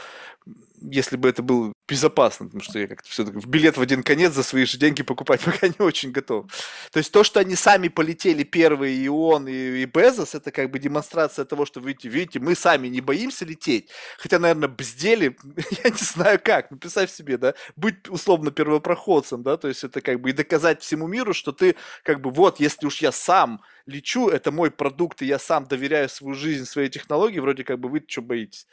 если 0.83 1.15
бы 1.15 1.29
это 1.29 1.41
было 1.41 1.73
безопасно, 1.87 2.45
потому 2.45 2.61
что 2.63 2.79
я 2.79 2.87
как-то 2.87 3.09
все-таки 3.09 3.37
в 3.37 3.47
билет 3.47 3.77
в 3.77 3.81
один 3.81 4.03
конец 4.03 4.33
за 4.33 4.43
свои 4.43 4.65
же 4.65 4.77
деньги 4.77 5.03
покупать 5.03 5.41
пока 5.45 5.67
не 5.67 5.79
очень 5.79 6.11
готов. 6.11 6.45
То 6.91 6.99
есть 6.99 7.11
то, 7.11 7.23
что 7.23 7.39
они 7.39 7.55
сами 7.55 7.87
полетели 7.87 8.43
первые, 8.43 8.95
и 8.95 9.07
он, 9.07 9.47
и, 9.47 9.81
и 9.81 9.85
Безос, 9.85 10.35
это 10.35 10.51
как 10.51 10.71
бы 10.71 10.79
демонстрация 10.79 11.45
того, 11.45 11.65
что, 11.65 11.79
видите, 11.79 12.09
видите, 12.09 12.39
мы 12.39 12.55
сами 12.55 12.87
не 12.87 13.01
боимся 13.01 13.45
лететь. 13.45 13.89
Хотя, 14.17 14.39
наверное, 14.39 14.69
бздели, 14.69 15.37
я 15.83 15.89
не 15.89 15.97
знаю 15.97 16.39
как, 16.43 16.71
ну, 16.71 16.77
представь 16.77 17.11
себе, 17.11 17.37
да, 17.37 17.53
быть 17.75 18.09
условно 18.09 18.51
первопроходцем, 18.51 19.43
да, 19.43 19.57
то 19.57 19.67
есть 19.67 19.83
это 19.83 20.01
как 20.01 20.21
бы 20.21 20.29
и 20.29 20.33
доказать 20.33 20.81
всему 20.81 21.07
миру, 21.07 21.33
что 21.33 21.51
ты 21.51 21.75
как 22.03 22.21
бы 22.21 22.29
вот, 22.29 22.59
если 22.59 22.85
уж 22.85 23.01
я 23.01 23.11
сам 23.11 23.61
лечу, 23.85 24.29
это 24.29 24.51
мой 24.51 24.71
продукт, 24.71 25.21
и 25.21 25.25
я 25.25 25.39
сам 25.39 25.65
доверяю 25.65 26.09
свою 26.09 26.35
жизнь, 26.35 26.65
своей 26.65 26.89
технологии, 26.89 27.39
вроде 27.39 27.63
как 27.63 27.79
бы 27.79 27.89
вы 27.89 28.03
что 28.07 28.21
боитесь. 28.21 28.67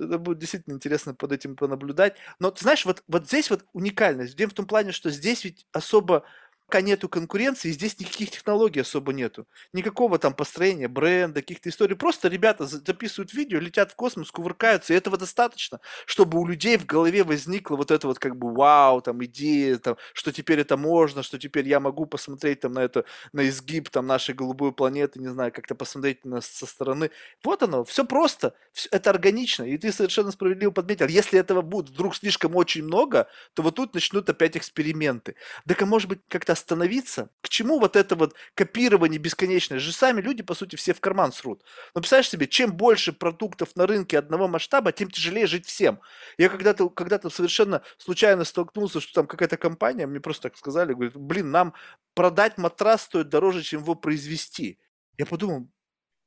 Это 0.00 0.18
будет 0.18 0.38
действительно 0.38 0.74
интересно 0.74 1.14
под 1.14 1.32
этим 1.32 1.56
понаблюдать. 1.56 2.16
Но 2.38 2.50
ты 2.50 2.62
знаешь, 2.62 2.84
вот, 2.86 3.02
вот 3.08 3.26
здесь 3.26 3.50
вот 3.50 3.64
уникальность. 3.72 4.38
В 4.40 4.50
том 4.54 4.66
плане, 4.66 4.92
что 4.92 5.10
здесь 5.10 5.44
ведь 5.44 5.66
особо 5.72 6.24
пока 6.70 6.82
нету 6.82 7.08
конкуренции, 7.08 7.72
здесь 7.72 7.98
никаких 7.98 8.30
технологий 8.30 8.78
особо 8.78 9.12
нету. 9.12 9.48
Никакого 9.72 10.20
там 10.20 10.32
построения 10.32 10.86
бренда, 10.86 11.40
каких-то 11.40 11.68
историй. 11.68 11.96
Просто 11.96 12.28
ребята 12.28 12.64
записывают 12.64 13.34
видео, 13.34 13.58
летят 13.58 13.90
в 13.90 13.96
космос, 13.96 14.30
кувыркаются, 14.30 14.94
и 14.94 14.96
этого 14.96 15.16
достаточно, 15.16 15.80
чтобы 16.06 16.38
у 16.38 16.46
людей 16.46 16.76
в 16.76 16.86
голове 16.86 17.24
возникла 17.24 17.74
вот 17.74 17.90
это 17.90 18.06
вот 18.06 18.20
как 18.20 18.36
бы 18.36 18.54
вау, 18.54 19.00
там 19.00 19.24
идея, 19.24 19.78
там, 19.78 19.96
что 20.12 20.30
теперь 20.30 20.60
это 20.60 20.76
можно, 20.76 21.24
что 21.24 21.40
теперь 21.40 21.66
я 21.66 21.80
могу 21.80 22.06
посмотреть 22.06 22.60
там 22.60 22.74
на 22.74 22.84
это, 22.84 23.04
на 23.32 23.48
изгиб 23.48 23.90
там 23.90 24.06
нашей 24.06 24.36
голубой 24.36 24.70
планеты, 24.70 25.18
не 25.18 25.26
знаю, 25.26 25.50
как-то 25.50 25.74
посмотреть 25.74 26.24
на, 26.24 26.40
со 26.40 26.66
стороны. 26.66 27.10
Вот 27.42 27.64
оно, 27.64 27.82
все 27.82 28.04
просто, 28.04 28.54
все, 28.70 28.88
это 28.92 29.10
органично, 29.10 29.64
и 29.64 29.76
ты 29.76 29.90
совершенно 29.90 30.30
справедливо 30.30 30.70
подметил. 30.70 31.08
Если 31.08 31.36
этого 31.36 31.62
будет 31.62 31.90
вдруг 31.90 32.14
слишком 32.14 32.54
очень 32.54 32.84
много, 32.84 33.26
то 33.54 33.62
вот 33.64 33.74
тут 33.74 33.92
начнут 33.94 34.30
опять 34.30 34.56
эксперименты. 34.56 35.34
Так 35.66 35.82
а 35.82 35.86
может 35.86 36.08
быть 36.08 36.20
как-то 36.28 36.52
остановиться? 36.60 37.30
К 37.40 37.48
чему 37.48 37.80
вот 37.80 37.96
это 37.96 38.14
вот 38.14 38.34
копирование 38.54 39.18
бесконечное? 39.18 39.78
Же 39.78 39.92
сами 39.92 40.20
люди, 40.20 40.42
по 40.42 40.54
сути, 40.54 40.76
все 40.76 40.94
в 40.94 41.00
карман 41.00 41.32
срут. 41.32 41.64
Но 41.94 42.00
представляешь 42.00 42.30
себе, 42.30 42.46
чем 42.46 42.72
больше 42.72 43.12
продуктов 43.12 43.74
на 43.76 43.86
рынке 43.86 44.18
одного 44.18 44.46
масштаба, 44.46 44.92
тем 44.92 45.10
тяжелее 45.10 45.46
жить 45.46 45.66
всем. 45.66 46.00
Я 46.38 46.48
когда-то 46.48 46.88
когда 46.90 47.18
совершенно 47.30 47.82
случайно 47.98 48.44
столкнулся, 48.44 49.00
что 49.00 49.12
там 49.12 49.26
какая-то 49.26 49.56
компания, 49.56 50.06
мне 50.06 50.20
просто 50.20 50.44
так 50.44 50.56
сказали, 50.56 50.92
говорит, 50.92 51.16
блин, 51.16 51.50
нам 51.50 51.74
продать 52.14 52.58
матрас 52.58 53.02
стоит 53.02 53.28
дороже, 53.28 53.62
чем 53.62 53.80
его 53.82 53.94
произвести. 53.94 54.78
Я 55.18 55.26
подумал, 55.26 55.68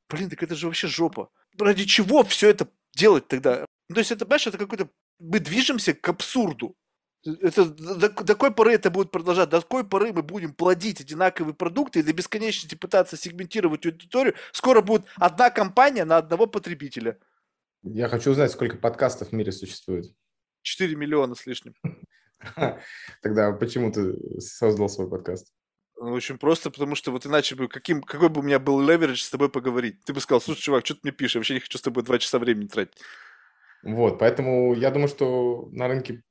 блин, 0.08 0.30
так 0.30 0.42
это 0.42 0.54
же 0.54 0.66
вообще 0.66 0.88
жопа. 0.88 1.30
Ради 1.58 1.84
чего 1.84 2.24
все 2.24 2.50
это 2.50 2.68
делать 2.94 3.28
тогда? 3.28 3.64
Ну, 3.88 3.94
то 3.94 4.00
есть 4.00 4.10
это, 4.10 4.24
понимаешь, 4.24 4.46
это 4.46 4.58
какой-то... 4.58 4.88
Мы 5.20 5.38
движемся 5.38 5.94
к 5.94 6.08
абсурду. 6.08 6.76
Это, 7.24 7.64
до, 7.64 8.10
какой 8.10 8.50
поры 8.52 8.74
это 8.74 8.90
будет 8.90 9.10
продолжать? 9.10 9.48
До 9.48 9.60
какой 9.60 9.84
поры 9.84 10.12
мы 10.12 10.22
будем 10.22 10.52
плодить 10.52 11.00
одинаковые 11.00 11.54
продукты 11.54 12.00
и 12.00 12.02
до 12.02 12.12
бесконечности 12.12 12.74
пытаться 12.74 13.16
сегментировать 13.16 13.86
аудиторию? 13.86 14.34
Скоро 14.52 14.82
будет 14.82 15.06
одна 15.16 15.50
компания 15.50 16.04
на 16.04 16.18
одного 16.18 16.46
потребителя. 16.46 17.18
Я 17.82 18.08
хочу 18.08 18.30
узнать, 18.30 18.52
сколько 18.52 18.76
подкастов 18.76 19.28
в 19.28 19.32
мире 19.32 19.52
существует. 19.52 20.12
4 20.62 20.96
миллиона 20.96 21.34
с 21.34 21.46
лишним. 21.46 21.74
Тогда 23.22 23.52
почему 23.52 23.90
ты 23.90 24.40
создал 24.40 24.88
свой 24.88 25.08
подкаст? 25.08 25.52
Ну, 25.96 26.12
очень 26.12 26.38
просто, 26.38 26.70
потому 26.70 26.94
что 26.94 27.12
вот 27.12 27.24
иначе 27.24 27.54
бы, 27.54 27.68
каким, 27.68 28.02
какой 28.02 28.28
бы 28.28 28.40
у 28.40 28.44
меня 28.44 28.58
был 28.58 28.80
леверидж 28.80 29.22
с 29.22 29.30
тобой 29.30 29.48
поговорить? 29.48 30.02
Ты 30.04 30.12
бы 30.12 30.20
сказал, 30.20 30.40
слушай, 30.40 30.60
чувак, 30.60 30.84
что 30.84 30.94
ты 30.94 31.00
мне 31.04 31.12
пишешь? 31.12 31.36
Я 31.36 31.38
вообще 31.40 31.54
не 31.54 31.60
хочу 31.60 31.78
с 31.78 31.82
тобой 31.82 32.02
два 32.02 32.18
часа 32.18 32.38
времени 32.38 32.66
тратить. 32.66 32.98
Вот, 33.84 34.18
поэтому 34.18 34.74
я 34.74 34.90
думаю, 34.90 35.08
что 35.08 35.68
на 35.72 35.88
рынке 35.88 36.22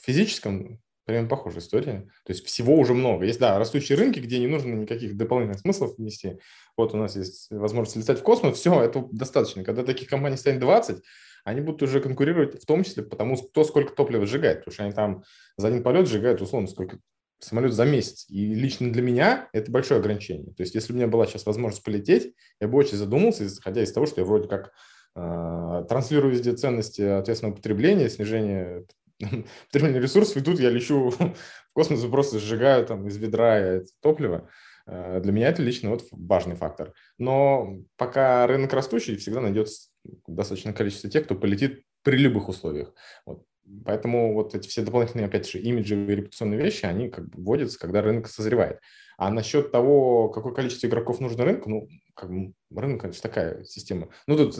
физическом 0.00 0.80
примерно 1.04 1.28
похожая 1.28 1.60
история. 1.60 2.08
То 2.24 2.32
есть 2.32 2.46
всего 2.46 2.76
уже 2.76 2.94
много. 2.94 3.24
Есть, 3.24 3.40
да, 3.40 3.58
растущие 3.58 3.98
рынки, 3.98 4.20
где 4.20 4.38
не 4.38 4.46
нужно 4.46 4.74
никаких 4.74 5.16
дополнительных 5.16 5.60
смыслов 5.60 5.98
внести. 5.98 6.38
Вот 6.76 6.94
у 6.94 6.96
нас 6.96 7.16
есть 7.16 7.48
возможность 7.50 7.96
летать 7.96 8.20
в 8.20 8.22
космос, 8.22 8.56
все, 8.56 8.80
это 8.80 9.06
достаточно. 9.10 9.64
Когда 9.64 9.82
таких 9.82 10.08
компаний 10.08 10.36
станет 10.36 10.60
20, 10.60 11.02
они 11.44 11.60
будут 11.60 11.82
уже 11.82 12.00
конкурировать 12.00 12.62
в 12.62 12.66
том 12.66 12.84
числе 12.84 13.02
потому, 13.02 13.36
кто 13.36 13.64
сколько 13.64 13.92
топлива 13.92 14.26
сжигает. 14.26 14.58
Потому 14.58 14.74
что 14.74 14.84
они 14.84 14.92
там 14.92 15.24
за 15.56 15.68
один 15.68 15.82
полет 15.82 16.08
сжигают, 16.08 16.40
условно, 16.40 16.68
сколько 16.68 16.98
самолет 17.40 17.72
за 17.72 17.84
месяц. 17.84 18.26
И 18.28 18.54
лично 18.54 18.92
для 18.92 19.02
меня 19.02 19.48
это 19.52 19.72
большое 19.72 19.98
ограничение. 19.98 20.54
То 20.54 20.62
есть 20.62 20.76
если 20.76 20.92
у 20.92 20.96
меня 20.96 21.08
была 21.08 21.26
сейчас 21.26 21.44
возможность 21.46 21.82
полететь, 21.82 22.32
я 22.60 22.68
бы 22.68 22.78
очень 22.78 22.96
задумался, 22.96 23.44
исходя 23.44 23.82
из 23.82 23.92
того, 23.92 24.06
что 24.06 24.20
я 24.20 24.24
вроде 24.24 24.48
как 24.48 24.72
транслирую 25.14 26.32
везде 26.32 26.54
ценности 26.54 27.02
ответственного 27.02 27.56
потребления, 27.56 28.08
снижения 28.08 28.84
потребления 29.66 30.00
ресурсов, 30.00 30.36
и 30.36 30.40
тут 30.40 30.58
я 30.60 30.70
лечу 30.70 31.10
в 31.18 31.34
космос 31.72 32.04
и 32.04 32.08
просто 32.08 32.38
сжигаю 32.38 32.86
там 32.86 33.06
из 33.06 33.16
ведра 33.16 33.80
топливо. 34.00 34.48
А, 34.86 35.20
для 35.20 35.32
меня 35.32 35.48
это 35.48 35.62
лично 35.62 35.90
вот 35.90 36.04
важный 36.10 36.56
фактор. 36.56 36.92
Но 37.18 37.78
пока 37.96 38.46
рынок 38.46 38.72
растущий, 38.72 39.16
всегда 39.16 39.40
найдется 39.40 39.90
достаточное 40.26 40.72
количество 40.72 41.10
тех, 41.10 41.24
кто 41.24 41.34
полетит 41.34 41.84
при 42.02 42.16
любых 42.16 42.48
условиях. 42.48 42.92
Вот. 43.26 43.44
Поэтому 43.84 44.34
вот 44.34 44.54
эти 44.54 44.68
все 44.68 44.82
дополнительные, 44.82 45.26
опять 45.26 45.48
же, 45.48 45.58
имиджевые 45.58 46.16
репутационные 46.16 46.60
вещи, 46.60 46.84
они 46.84 47.08
как 47.08 47.28
бы 47.28 47.42
вводятся, 47.42 47.78
когда 47.78 48.02
рынок 48.02 48.28
созревает. 48.28 48.80
А 49.16 49.30
насчет 49.30 49.70
того, 49.70 50.28
какое 50.30 50.52
количество 50.52 50.86
игроков 50.86 51.20
нужно 51.20 51.44
рынку, 51.44 51.70
ну, 51.70 51.88
как 52.14 52.30
бы 52.30 52.52
рынок– 52.74 53.04
это 53.04 53.22
такая 53.22 53.64
система. 53.64 54.08
Ну, 54.26 54.36
тут 54.36 54.56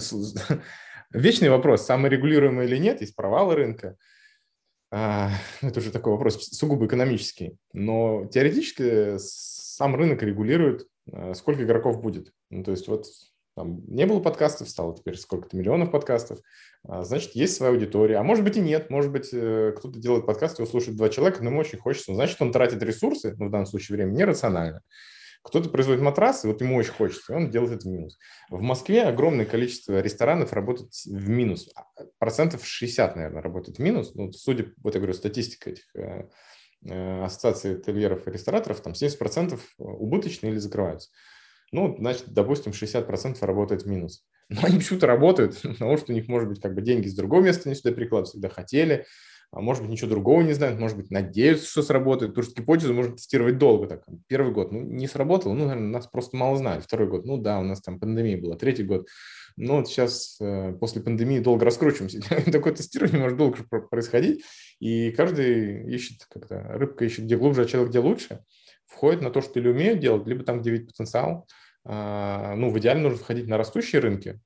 вечный 1.12 1.50
вопрос, 1.50 1.84
саморегулируемый 1.84 2.66
или 2.66 2.76
нет, 2.76 3.00
есть 3.00 3.16
провалы 3.16 3.56
рынка. 3.56 3.96
А, 4.92 5.30
это 5.62 5.80
уже 5.80 5.90
такой 5.90 6.12
вопрос 6.12 6.48
сугубо 6.50 6.86
экономический. 6.86 7.56
Но 7.72 8.26
теоретически 8.26 9.16
сам 9.18 9.96
рынок 9.96 10.22
регулирует, 10.22 10.86
а, 11.10 11.34
сколько 11.34 11.64
игроков 11.64 12.00
будет. 12.00 12.32
Ну, 12.50 12.62
то 12.62 12.70
есть 12.70 12.86
вот 12.88 13.06
там 13.54 13.84
не 13.86 14.06
было 14.06 14.20
подкастов, 14.20 14.68
стало 14.68 14.96
теперь 14.96 15.16
сколько-то 15.16 15.56
миллионов 15.56 15.90
подкастов, 15.90 16.38
а, 16.84 17.04
значит, 17.04 17.34
есть 17.34 17.56
своя 17.56 17.72
аудитория. 17.72 18.16
А 18.16 18.22
может 18.22 18.44
быть 18.44 18.56
и 18.56 18.60
нет, 18.60 18.88
может 18.88 19.12
быть, 19.12 19.28
э, 19.32 19.74
кто-то 19.76 19.98
делает 19.98 20.26
подкаст, 20.26 20.58
его 20.58 20.68
слушает 20.68 20.96
два 20.96 21.08
человека, 21.10 21.42
но 21.42 21.50
ему 21.50 21.60
очень 21.60 21.78
хочется, 21.78 22.14
значит, 22.14 22.40
он 22.40 22.52
тратит 22.52 22.82
ресурсы, 22.82 23.34
ну, 23.38 23.48
в 23.48 23.50
данном 23.50 23.66
случае 23.66 23.96
время, 23.96 24.12
нерационально. 24.12 24.82
Кто-то 25.42 25.68
производит 25.68 26.02
матрасы, 26.02 26.46
вот 26.46 26.60
ему 26.60 26.76
очень 26.76 26.92
хочется, 26.92 27.32
и 27.32 27.36
он 27.36 27.50
делает 27.50 27.72
это 27.72 27.88
в 27.88 27.90
минус. 27.90 28.16
В 28.48 28.62
Москве 28.62 29.02
огромное 29.02 29.44
количество 29.44 30.00
ресторанов 30.00 30.52
работает 30.52 30.92
в 31.04 31.28
минус. 31.28 31.68
А, 31.74 31.84
процентов 32.18 32.64
60, 32.64 33.16
наверное, 33.16 33.42
работает 33.42 33.76
в 33.78 33.82
минус. 33.82 34.14
Ну, 34.14 34.32
судя, 34.32 34.72
вот 34.82 34.94
я 34.94 35.00
говорю, 35.00 35.14
статистика 35.14 35.70
этих 35.70 35.84
э, 35.94 36.28
э, 36.86 37.24
ассоциаций 37.24 37.74
ательеров 37.76 38.26
и 38.26 38.30
рестораторов, 38.30 38.80
там 38.80 38.94
70% 38.94 39.58
убыточные 39.78 40.52
или 40.52 40.58
закрываются 40.58 41.10
ну, 41.72 41.96
значит, 41.98 42.24
допустим, 42.28 42.72
60% 42.72 43.44
работает 43.44 43.82
в 43.82 43.86
минус. 43.86 44.24
Но 44.48 44.60
они 44.62 44.78
почему-то 44.78 45.06
работают, 45.06 45.60
потому 45.62 45.96
что 45.96 46.12
у 46.12 46.14
них, 46.14 46.28
может 46.28 46.48
быть, 46.48 46.60
как 46.60 46.74
бы 46.74 46.82
деньги 46.82 47.08
с 47.08 47.14
другого 47.14 47.42
места 47.42 47.68
не 47.68 47.74
сюда 47.74 47.92
прикладывают, 47.92 48.28
всегда 48.28 48.48
хотели, 48.48 49.06
а 49.54 49.60
может 49.60 49.82
быть, 49.82 49.92
ничего 49.92 50.08
другого 50.08 50.40
не 50.40 50.54
знают, 50.54 50.80
может 50.80 50.96
быть, 50.96 51.10
надеются, 51.10 51.68
что 51.68 51.82
сработает, 51.82 52.32
потому 52.32 52.50
что 52.50 52.60
гипотезу 52.60 52.94
можно 52.94 53.16
тестировать 53.16 53.58
долго. 53.58 53.86
Так, 53.86 54.02
первый 54.26 54.50
год, 54.50 54.72
ну, 54.72 54.80
не 54.80 55.06
сработало, 55.06 55.52
ну, 55.52 55.66
наверное, 55.66 55.90
нас 55.90 56.06
просто 56.06 56.38
мало 56.38 56.56
знают. 56.56 56.84
Второй 56.84 57.06
год, 57.06 57.26
ну, 57.26 57.36
да, 57.36 57.60
у 57.60 57.62
нас 57.62 57.82
там 57.82 58.00
пандемия 58.00 58.40
была. 58.40 58.56
Третий 58.56 58.82
год, 58.82 59.08
ну, 59.56 59.76
вот 59.76 59.88
сейчас 59.88 60.38
э, 60.40 60.72
после 60.80 61.02
пандемии 61.02 61.38
долго 61.38 61.66
раскручиваемся. 61.66 62.20
Такое 62.50 62.72
тестирование 62.72 63.20
может 63.20 63.36
долго 63.36 63.58
происходить, 63.90 64.42
и 64.80 65.10
каждый 65.10 65.86
ищет 65.94 66.24
как-то, 66.30 66.62
рыбка 66.70 67.04
ищет 67.04 67.26
где 67.26 67.36
глубже, 67.36 67.62
а 67.62 67.66
человек 67.66 67.90
где 67.90 67.98
лучше. 67.98 68.44
Входит 68.86 69.20
на 69.20 69.30
то, 69.30 69.42
что 69.42 69.58
или 69.58 69.68
умеют 69.68 70.00
делать, 70.00 70.26
либо 70.26 70.44
там, 70.44 70.60
где 70.60 70.70
видит 70.70 70.88
потенциал, 70.88 71.46
ну, 71.84 72.70
в 72.70 72.78
идеале 72.78 73.00
нужно 73.00 73.18
входить 73.18 73.48
на 73.48 73.58
растущие 73.58 74.00
рынки. 74.00 74.40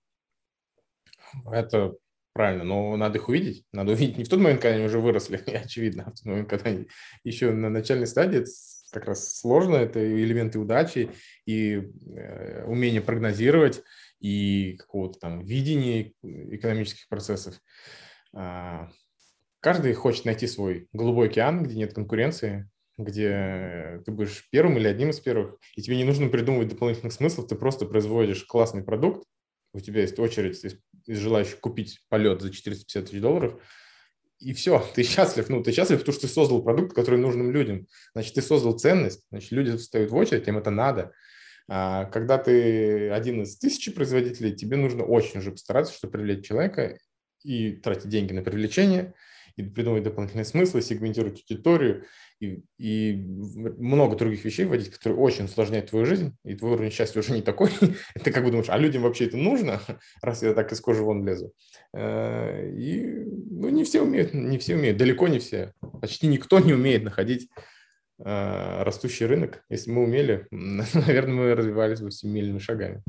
Это 1.51 1.95
правильно, 2.33 2.65
но 2.65 2.97
надо 2.97 3.19
их 3.19 3.29
увидеть. 3.29 3.65
Надо 3.73 3.93
увидеть 3.93 4.19
не 4.19 4.25
в 4.25 4.29
тот 4.29 4.41
момент, 4.41 4.61
когда 4.61 4.77
они 4.77 4.85
уже 4.85 5.01
выросли, 5.01 5.37
очевидно, 5.65 6.05
а 6.07 6.11
в 6.11 6.15
тот 6.15 6.25
момент, 6.27 6.49
когда 6.49 6.71
они 6.71 6.89
еще 7.25 7.53
на 7.53 7.71
начальной 7.71 8.07
стадии, 8.07 8.41
это 8.41 8.51
как 8.93 9.07
раз 9.07 9.39
сложно, 9.39 9.77
это 9.77 10.01
элементы 10.01 10.59
удачи 10.59 11.11
и 11.47 11.91
э, 12.15 12.65
умение 12.65 13.01
прогнозировать, 13.01 13.83
и 14.21 14.77
какого-то 14.79 15.19
там 15.19 15.45
видения 15.45 16.13
экономических 16.23 17.09
процессов. 17.09 17.61
А, 18.35 18.91
каждый 19.61 19.95
хочет 19.95 20.25
найти 20.25 20.47
свой 20.47 20.89
голубой 20.93 21.29
океан, 21.29 21.63
где 21.63 21.77
нет 21.77 21.95
конкуренции, 21.95 22.69
где 22.99 24.03
ты 24.05 24.11
будешь 24.11 24.49
первым 24.51 24.79
или 24.79 24.89
одним 24.89 25.11
из 25.11 25.21
первых, 25.21 25.57
и 25.75 25.83
тебе 25.83 25.97
не 25.97 26.05
нужно 26.05 26.29
придумывать 26.29 26.69
дополнительных 26.69 27.13
смыслов, 27.13 27.49
ты 27.49 27.55
просто 27.55 27.85
производишь 27.87 28.45
классный 28.45 28.83
продукт, 28.83 29.27
у 29.73 29.81
тебя 29.81 30.01
есть 30.03 30.19
очередь 30.19 30.65
из, 30.65 30.77
желающих 31.07 31.61
купить 31.61 32.01
полет 32.09 32.41
за 32.41 32.51
450 32.51 33.05
тысяч 33.05 33.21
долларов, 33.21 33.61
и 34.39 34.53
все, 34.53 34.85
ты 34.95 35.03
счастлив. 35.03 35.49
Ну, 35.49 35.63
ты 35.63 35.73
счастлив, 35.73 35.99
потому 35.99 36.13
что 36.13 36.27
ты 36.27 36.33
создал 36.33 36.63
продукт, 36.63 36.95
который 36.95 37.19
нужным 37.19 37.51
людям. 37.51 37.87
Значит, 38.13 38.35
ты 38.35 38.43
создал 38.43 38.79
ценность, 38.79 39.25
значит, 39.31 39.51
люди 39.51 39.77
встают 39.77 40.11
в 40.11 40.17
очередь, 40.17 40.47
им 40.49 40.59
это 40.59 40.71
надо. 40.71 41.13
А 41.69 42.05
когда 42.07 42.39
ты 42.39 43.11
один 43.11 43.43
из 43.43 43.59
тысячи 43.59 43.91
производителей, 43.91 44.55
тебе 44.55 44.77
нужно 44.77 45.05
очень 45.05 45.41
уже 45.41 45.51
постараться, 45.51 45.95
чтобы 45.95 46.13
привлечь 46.13 46.47
человека 46.47 46.99
и 47.43 47.73
тратить 47.73 48.09
деньги 48.09 48.33
на 48.33 48.43
привлечение, 48.43 49.15
и 49.57 49.63
придумывать 49.63 50.05
дополнительные 50.05 50.45
смыслы, 50.45 50.83
сегментировать 50.83 51.43
аудиторию 51.49 52.05
и, 52.41 52.63
и 52.79 53.17
много 53.17 54.17
других 54.17 54.45
вещей 54.45 54.67
вводить, 54.67 54.91
которые 54.91 55.19
очень 55.19 55.47
усложняют 55.47 55.91
твою 55.91 56.05
жизнь, 56.05 56.37
и 56.45 56.55
твой 56.55 56.73
уровень 56.73 56.91
счастья 56.91 57.21
уже 57.21 57.33
не 57.33 57.43
такой. 57.43 57.71
ты 58.23 58.31
как 58.31 58.45
бы 58.45 58.51
думаешь, 58.51 58.69
а 58.69 58.77
людям 58.77 59.03
вообще 59.03 59.27
это 59.27 59.37
нужно, 59.37 59.81
раз 60.23 60.43
я 60.43 60.53
так 60.53 60.71
из 60.73 60.81
кожи 60.81 61.03
вон 61.03 61.27
лезу. 61.27 61.53
Э, 61.95 62.71
и 62.71 63.07
ну, 63.51 63.69
не 63.71 63.85
все 63.85 64.03
умеют, 64.03 64.35
не 64.35 64.59
все 64.59 64.75
умеют, 64.75 64.99
далеко 64.99 65.29
не 65.29 65.39
все. 65.39 65.73
Почти 66.01 66.27
никто 66.27 66.61
не 66.61 66.75
умеет 66.75 67.03
находить 67.03 67.49
растущий 68.19 69.27
рынок. 69.27 69.63
Если 69.69 69.91
мы 69.91 70.05
умели, 70.05 70.47
наверное, 70.51 71.35
мы 71.35 71.55
развивались 71.55 72.01
бы 72.01 72.11
семимильными 72.11 72.59
шагами. 72.59 73.03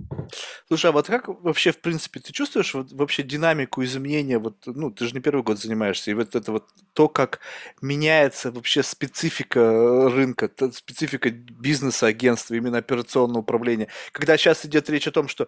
Слушай, 0.67 0.87
а 0.87 0.91
вот 0.91 1.07
как 1.07 1.27
вообще, 1.27 1.71
в 1.71 1.79
принципе, 1.79 2.19
ты 2.19 2.33
чувствуешь 2.33 2.73
вот 2.73 2.91
вообще 2.91 3.23
динамику 3.23 3.83
изменения? 3.83 4.37
Вот, 4.37 4.63
ну, 4.65 4.91
ты 4.91 5.05
же 5.05 5.13
не 5.13 5.21
первый 5.21 5.43
год 5.43 5.59
занимаешься, 5.59 6.11
и 6.11 6.13
вот 6.13 6.35
это 6.35 6.51
вот 6.51 6.65
то, 6.93 7.07
как 7.07 7.39
меняется 7.81 8.51
вообще 8.51 8.83
специфика 8.83 10.09
рынка, 10.09 10.49
специфика 10.73 11.29
бизнеса, 11.29 12.07
агентства, 12.07 12.55
именно 12.55 12.79
операционного 12.79 13.39
управления. 13.39 13.87
Когда 14.11 14.37
сейчас 14.37 14.65
идет 14.65 14.89
речь 14.89 15.07
о 15.07 15.11
том, 15.11 15.27
что 15.27 15.47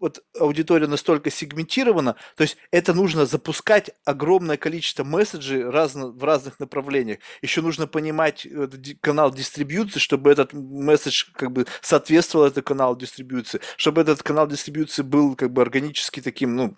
вот 0.00 0.24
аудитория 0.38 0.86
настолько 0.86 1.30
сегментирована, 1.30 2.16
то 2.36 2.42
есть 2.42 2.56
это 2.70 2.94
нужно 2.94 3.26
запускать 3.26 3.90
огромное 4.04 4.56
количество 4.56 5.04
месседжей 5.04 5.68
разно, 5.68 6.08
в 6.08 6.24
разных 6.24 6.60
направлениях. 6.60 7.18
Еще 7.42 7.60
нужно 7.60 7.86
понимать 7.86 8.46
э, 8.46 8.66
канал 8.94 9.32
дистрибьюции, 9.32 9.98
чтобы 9.98 10.30
этот 10.30 10.52
месседж 10.52 11.26
как 11.32 11.52
бы 11.52 11.66
соответствовал 11.80 12.46
этому 12.46 12.64
каналу 12.64 12.96
дистрибьюции, 12.96 13.60
чтобы 13.76 14.00
этот 14.00 14.22
канал 14.22 14.46
дистрибьюции 14.46 15.02
был 15.02 15.36
как 15.36 15.52
бы 15.52 15.62
органически 15.62 16.20
таким, 16.20 16.56
ну, 16.56 16.76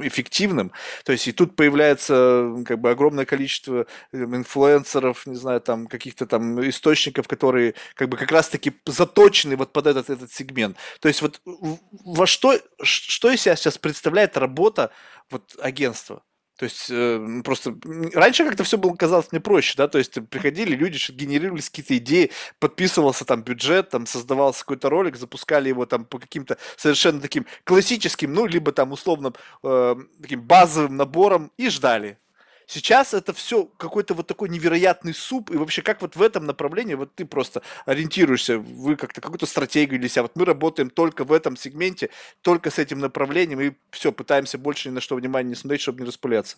эффективным. 0.00 0.72
То 1.04 1.12
есть 1.12 1.28
и 1.28 1.32
тут 1.32 1.56
появляется 1.56 2.52
как 2.66 2.80
бы 2.80 2.90
огромное 2.90 3.24
количество 3.24 3.86
эм, 4.12 4.36
инфлюенсеров, 4.36 5.26
не 5.26 5.36
знаю, 5.36 5.60
там 5.60 5.86
каких-то 5.86 6.26
там 6.26 6.60
источников, 6.68 7.28
которые 7.28 7.74
как 7.94 8.08
бы 8.08 8.16
как 8.16 8.32
раз-таки 8.32 8.72
заточены 8.86 9.56
вот 9.56 9.72
под 9.72 9.86
этот, 9.86 10.10
этот 10.10 10.32
сегмент. 10.32 10.76
То 11.00 11.08
есть 11.08 11.22
вот 11.22 11.40
во 11.44 12.26
что, 12.26 12.58
что 12.82 13.30
из 13.30 13.42
себя 13.42 13.56
сейчас 13.56 13.78
представляет 13.78 14.36
работа 14.36 14.90
вот 15.30 15.54
агентства? 15.60 16.22
То 16.56 16.64
есть 16.64 16.86
э, 16.88 17.40
просто 17.42 17.74
раньше 18.14 18.44
как-то 18.44 18.62
все 18.62 18.78
было 18.78 18.94
казалось 18.94 19.32
мне 19.32 19.40
проще, 19.40 19.74
да, 19.76 19.88
то 19.88 19.98
есть 19.98 20.18
приходили 20.30 20.76
люди, 20.76 20.98
генерировались 21.10 21.68
какие-то 21.68 21.96
идеи, 21.98 22.30
подписывался 22.60 23.24
там 23.24 23.42
бюджет, 23.42 23.90
там 23.90 24.06
создавался 24.06 24.60
какой-то 24.60 24.88
ролик, 24.88 25.16
запускали 25.16 25.68
его 25.68 25.84
там 25.84 26.04
по 26.04 26.20
каким-то 26.20 26.56
совершенно 26.76 27.20
таким 27.20 27.46
классическим, 27.64 28.32
ну 28.32 28.46
либо 28.46 28.70
там 28.70 28.92
условно 28.92 29.32
э, 29.64 29.96
таким 30.22 30.42
базовым 30.42 30.96
набором 30.96 31.50
и 31.56 31.68
ждали. 31.68 32.18
Сейчас 32.66 33.14
это 33.14 33.32
все 33.32 33.64
какой-то 33.76 34.14
вот 34.14 34.26
такой 34.26 34.48
невероятный 34.48 35.14
суп, 35.14 35.50
и 35.50 35.56
вообще 35.56 35.82
как 35.82 36.00
вот 36.02 36.16
в 36.16 36.22
этом 36.22 36.46
направлении 36.46 36.94
вот 36.94 37.14
ты 37.14 37.24
просто 37.26 37.62
ориентируешься, 37.86 38.58
вы 38.58 38.96
как-то 38.96 39.20
какую-то 39.20 39.46
стратегию 39.46 40.00
для 40.00 40.08
себя, 40.08 40.22
вот 40.22 40.36
мы 40.36 40.44
работаем 40.44 40.90
только 40.90 41.24
в 41.24 41.32
этом 41.32 41.56
сегменте, 41.56 42.10
только 42.42 42.70
с 42.70 42.78
этим 42.78 42.98
направлением, 43.00 43.60
и 43.60 43.72
все, 43.90 44.12
пытаемся 44.12 44.58
больше 44.58 44.88
ни 44.88 44.94
на 44.94 45.00
что 45.00 45.16
внимания 45.16 45.50
не 45.50 45.54
смотреть, 45.54 45.82
чтобы 45.82 46.00
не 46.00 46.06
распыляться. 46.06 46.56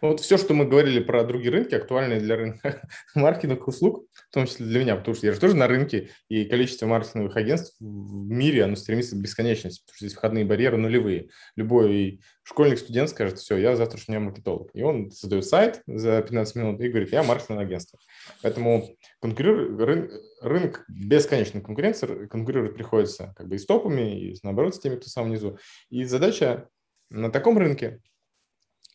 Вот 0.00 0.20
все, 0.20 0.36
что 0.38 0.54
мы 0.54 0.64
говорили 0.64 1.00
про 1.00 1.24
другие 1.24 1.50
рынки, 1.50 1.74
актуальные 1.74 2.20
для 2.20 2.36
рынка 2.36 2.82
маркетинговых 3.14 3.68
услуг, 3.68 4.06
в 4.12 4.34
том 4.34 4.46
числе 4.46 4.66
для 4.66 4.80
меня, 4.80 4.96
потому 4.96 5.14
что 5.14 5.26
я 5.26 5.32
же 5.32 5.40
тоже 5.40 5.56
на 5.56 5.66
рынке, 5.66 6.10
и 6.28 6.44
количество 6.44 6.86
маркетинговых 6.86 7.36
агентств 7.36 7.76
в 7.80 8.30
мире, 8.30 8.64
оно 8.64 8.76
стремится 8.76 9.16
к 9.16 9.20
бесконечности, 9.20 9.82
потому 9.82 9.96
что 9.96 10.06
здесь 10.06 10.16
входные 10.16 10.44
барьеры 10.44 10.76
нулевые. 10.76 11.28
Любой 11.56 12.20
школьник, 12.42 12.78
студент 12.78 13.10
скажет, 13.10 13.38
все, 13.38 13.56
я 13.56 13.76
завтрашний 13.76 14.18
маркетолог. 14.18 14.70
И 14.74 14.82
он 14.82 15.10
создает 15.10 15.44
сайт 15.44 15.82
за 15.86 16.22
15 16.22 16.56
минут 16.56 16.80
и 16.80 16.88
говорит, 16.88 17.12
я 17.12 17.22
маркетинговое 17.22 17.66
агентство. 17.66 17.98
Поэтому 18.42 18.96
конкурир... 19.20 19.76
рын... 19.76 20.10
рынок 20.40 20.84
бесконечной 20.88 21.60
конкуренции, 21.60 22.26
конкурировать 22.26 22.74
приходится 22.74 23.34
как 23.36 23.48
бы 23.48 23.56
и 23.56 23.58
с 23.58 23.66
топами, 23.66 24.20
и 24.20 24.36
наоборот 24.42 24.74
с 24.74 24.80
теми, 24.80 24.96
кто 24.96 25.08
сам 25.08 25.26
внизу. 25.26 25.58
И 25.90 26.04
задача 26.04 26.68
на 27.10 27.30
таком 27.30 27.58
рынке 27.58 28.00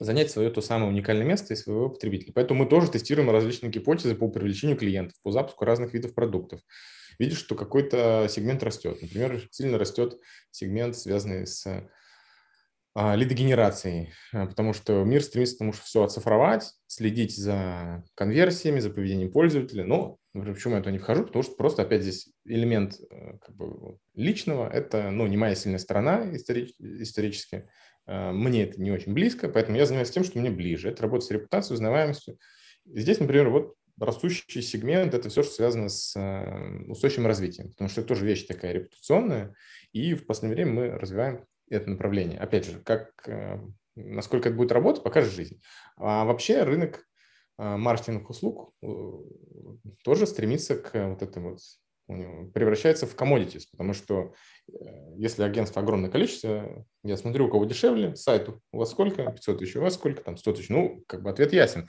занять 0.02 0.32
свое 0.32 0.49
то 0.49 0.61
самое 0.61 0.91
уникальное 0.91 1.26
место 1.26 1.53
и 1.53 1.57
своего 1.57 1.90
потребителя. 1.90 2.34
Поэтому 2.34 2.64
мы 2.64 2.69
тоже 2.69 2.90
тестируем 2.90 3.30
различные 3.30 3.72
гипотезы 3.72 4.15
по 4.15 4.28
привлечению 4.28 4.76
клиентов, 4.76 5.15
по 5.22 5.32
запуску 5.32 5.64
разных 5.64 5.94
видов 5.94 6.15
продуктов. 6.15 6.60
Видишь, 7.19 7.38
что 7.38 7.53
какой-то 7.53 8.26
сегмент 8.28 8.64
растет. 8.64 8.99
Например, 8.99 9.48
сильно 9.52 9.78
растет 9.78 10.18
сегмент, 10.49 10.98
связанный 10.98 11.45
с 11.45 11.88
а, 12.94 13.15
лидогенерацией, 13.15 14.11
а, 14.34 14.48
потому 14.48 14.73
что 14.73 15.03
мир 15.03 15.23
стремится 15.23 15.56
к 15.56 15.60
тому, 15.60 15.72
чтобы 15.72 15.86
все 15.86 16.03
оцифровать, 16.03 16.73
следить 16.88 17.38
за 17.38 18.03
конверсиями, 18.15 18.80
за 18.80 18.90
поведением 18.90 19.32
пользователя. 19.32 19.86
Но 19.86 20.18
почему 20.34 20.73
я 20.76 20.82
туда 20.82 20.91
не 20.91 20.98
вхожу? 20.98 21.26
Потому 21.26 21.44
что 21.44 21.56
просто 21.56 21.84
опять 21.84 22.02
здесь 22.02 22.34
элемент 22.44 22.99
э, 22.99 23.38
как 23.38 23.56
бы, 23.56 23.99
личного– 24.15 24.68
это 24.73 25.11
ну, 25.11 25.28
не 25.28 25.38
моя 25.38 25.53
сильная 25.53 25.80
сторона 25.80 26.34
исторически, 26.34 27.69
мне 28.31 28.63
это 28.63 28.81
не 28.81 28.91
очень 28.91 29.13
близко, 29.13 29.47
поэтому 29.47 29.77
я 29.77 29.85
занимаюсь 29.85 30.11
тем, 30.11 30.23
что 30.23 30.39
мне 30.39 30.49
ближе. 30.49 30.89
Это 30.89 31.03
работа 31.03 31.25
с 31.25 31.31
репутацией, 31.31 31.75
узнаваемостью. 31.75 32.38
Здесь, 32.85 33.19
например, 33.19 33.49
вот 33.49 33.75
растущий 33.99 34.61
сегмент– 34.61 35.13
это 35.15 35.29
все, 35.29 35.43
что 35.43 35.53
связано 35.53 35.89
с 35.89 36.15
э, 36.15 36.83
устойчивым 36.88 37.27
развитием, 37.27 37.69
потому 37.69 37.89
что 37.89 38.01
это 38.01 38.07
тоже 38.07 38.25
вещь 38.25 38.45
такая 38.45 38.73
репутационная, 38.73 39.53
и 39.93 40.13
в 40.13 40.25
последнее 40.25 40.55
время 40.55 40.71
мы 40.71 40.97
развиваем 40.97 41.45
это 41.69 41.89
направление. 41.89 42.39
Опять 42.39 42.65
же, 42.65 42.79
как, 42.79 43.11
э, 43.27 43.59
насколько 43.95 44.49
это 44.49 44.57
будет 44.57 44.71
работать, 44.71 45.03
покажет 45.03 45.33
жизнь. 45.33 45.61
А 45.97 46.25
вообще 46.25 46.63
рынок 46.63 47.07
маркетинговых 47.57 48.31
услуг 48.31 48.73
тоже 50.03 50.25
стремится 50.25 50.75
к 50.75 51.09
вот 51.09 51.21
этому 51.21 51.51
вот 51.51 51.59
превращается 52.53 53.05
в 53.05 53.15
commodities, 53.15 53.63
потому 53.71 53.93
что 53.93 54.33
э, 54.71 54.73
если 55.17 55.43
агентство 55.43 55.81
огромное 55.81 56.09
количество, 56.09 56.85
я 57.03 57.17
смотрю, 57.17 57.47
у 57.47 57.49
кого 57.49 57.65
дешевле, 57.65 58.15
сайту 58.15 58.61
у 58.71 58.77
вас 58.77 58.91
сколько, 58.91 59.23
500 59.23 59.59
тысяч, 59.59 59.75
у 59.75 59.81
вас 59.81 59.95
сколько, 59.95 60.23
там 60.23 60.38
100 60.38 60.53
тысяч, 60.53 60.69
ну, 60.69 61.03
как 61.07 61.23
бы 61.23 61.29
ответ 61.29 61.53
ясен. 61.53 61.88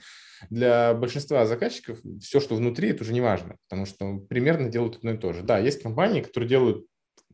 Для 0.49 0.93
большинства 0.93 1.45
заказчиков 1.45 1.99
все, 2.21 2.39
что 2.39 2.55
внутри, 2.55 2.89
это 2.89 3.03
уже 3.03 3.13
не 3.13 3.21
важно, 3.21 3.57
потому 3.69 3.85
что 3.85 4.17
примерно 4.17 4.69
делают 4.69 4.97
одно 4.97 5.11
и 5.11 5.17
то 5.17 5.33
же. 5.33 5.43
Да, 5.43 5.59
есть 5.59 5.81
компании, 5.81 6.21
которые 6.21 6.49
делают 6.49 6.85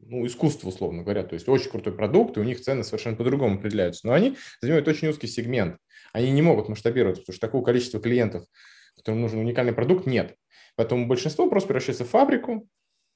ну, 0.01 0.25
искусство, 0.25 0.69
условно 0.69 1.03
говоря, 1.03 1.23
то 1.23 1.33
есть 1.33 1.47
очень 1.47 1.69
крутой 1.69 1.93
продукт, 1.93 2.37
и 2.37 2.39
у 2.39 2.43
них 2.43 2.61
цены 2.61 2.83
совершенно 2.83 3.15
по-другому 3.15 3.55
определяются, 3.55 4.07
но 4.07 4.13
они 4.13 4.37
занимают 4.61 4.87
очень 4.87 5.07
узкий 5.09 5.27
сегмент, 5.27 5.77
они 6.13 6.31
не 6.31 6.41
могут 6.41 6.69
масштабироваться, 6.69 7.21
потому 7.21 7.35
что 7.35 7.45
такого 7.45 7.63
количества 7.63 7.99
клиентов, 7.99 8.45
которым 8.95 9.21
нужен 9.21 9.39
уникальный 9.39 9.73
продукт, 9.73 10.05
нет. 10.05 10.35
Поэтому 10.75 11.07
большинство 11.07 11.49
просто 11.49 11.67
превращается 11.67 12.05
в 12.05 12.09
фабрику, 12.09 12.67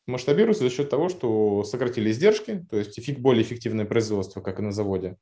масштабируется 0.06 0.64
за 0.64 0.70
счет 0.70 0.90
того, 0.90 1.10
что 1.10 1.64
сократили 1.64 2.12
издержки, 2.12 2.66
то 2.70 2.78
есть 2.78 2.98
эффект, 3.00 3.20
более 3.20 3.44
эффективное 3.44 3.86
производство, 3.86 4.42
как 4.42 4.60
и 4.60 4.64
на 4.64 4.72
заводе. 4.72 5.18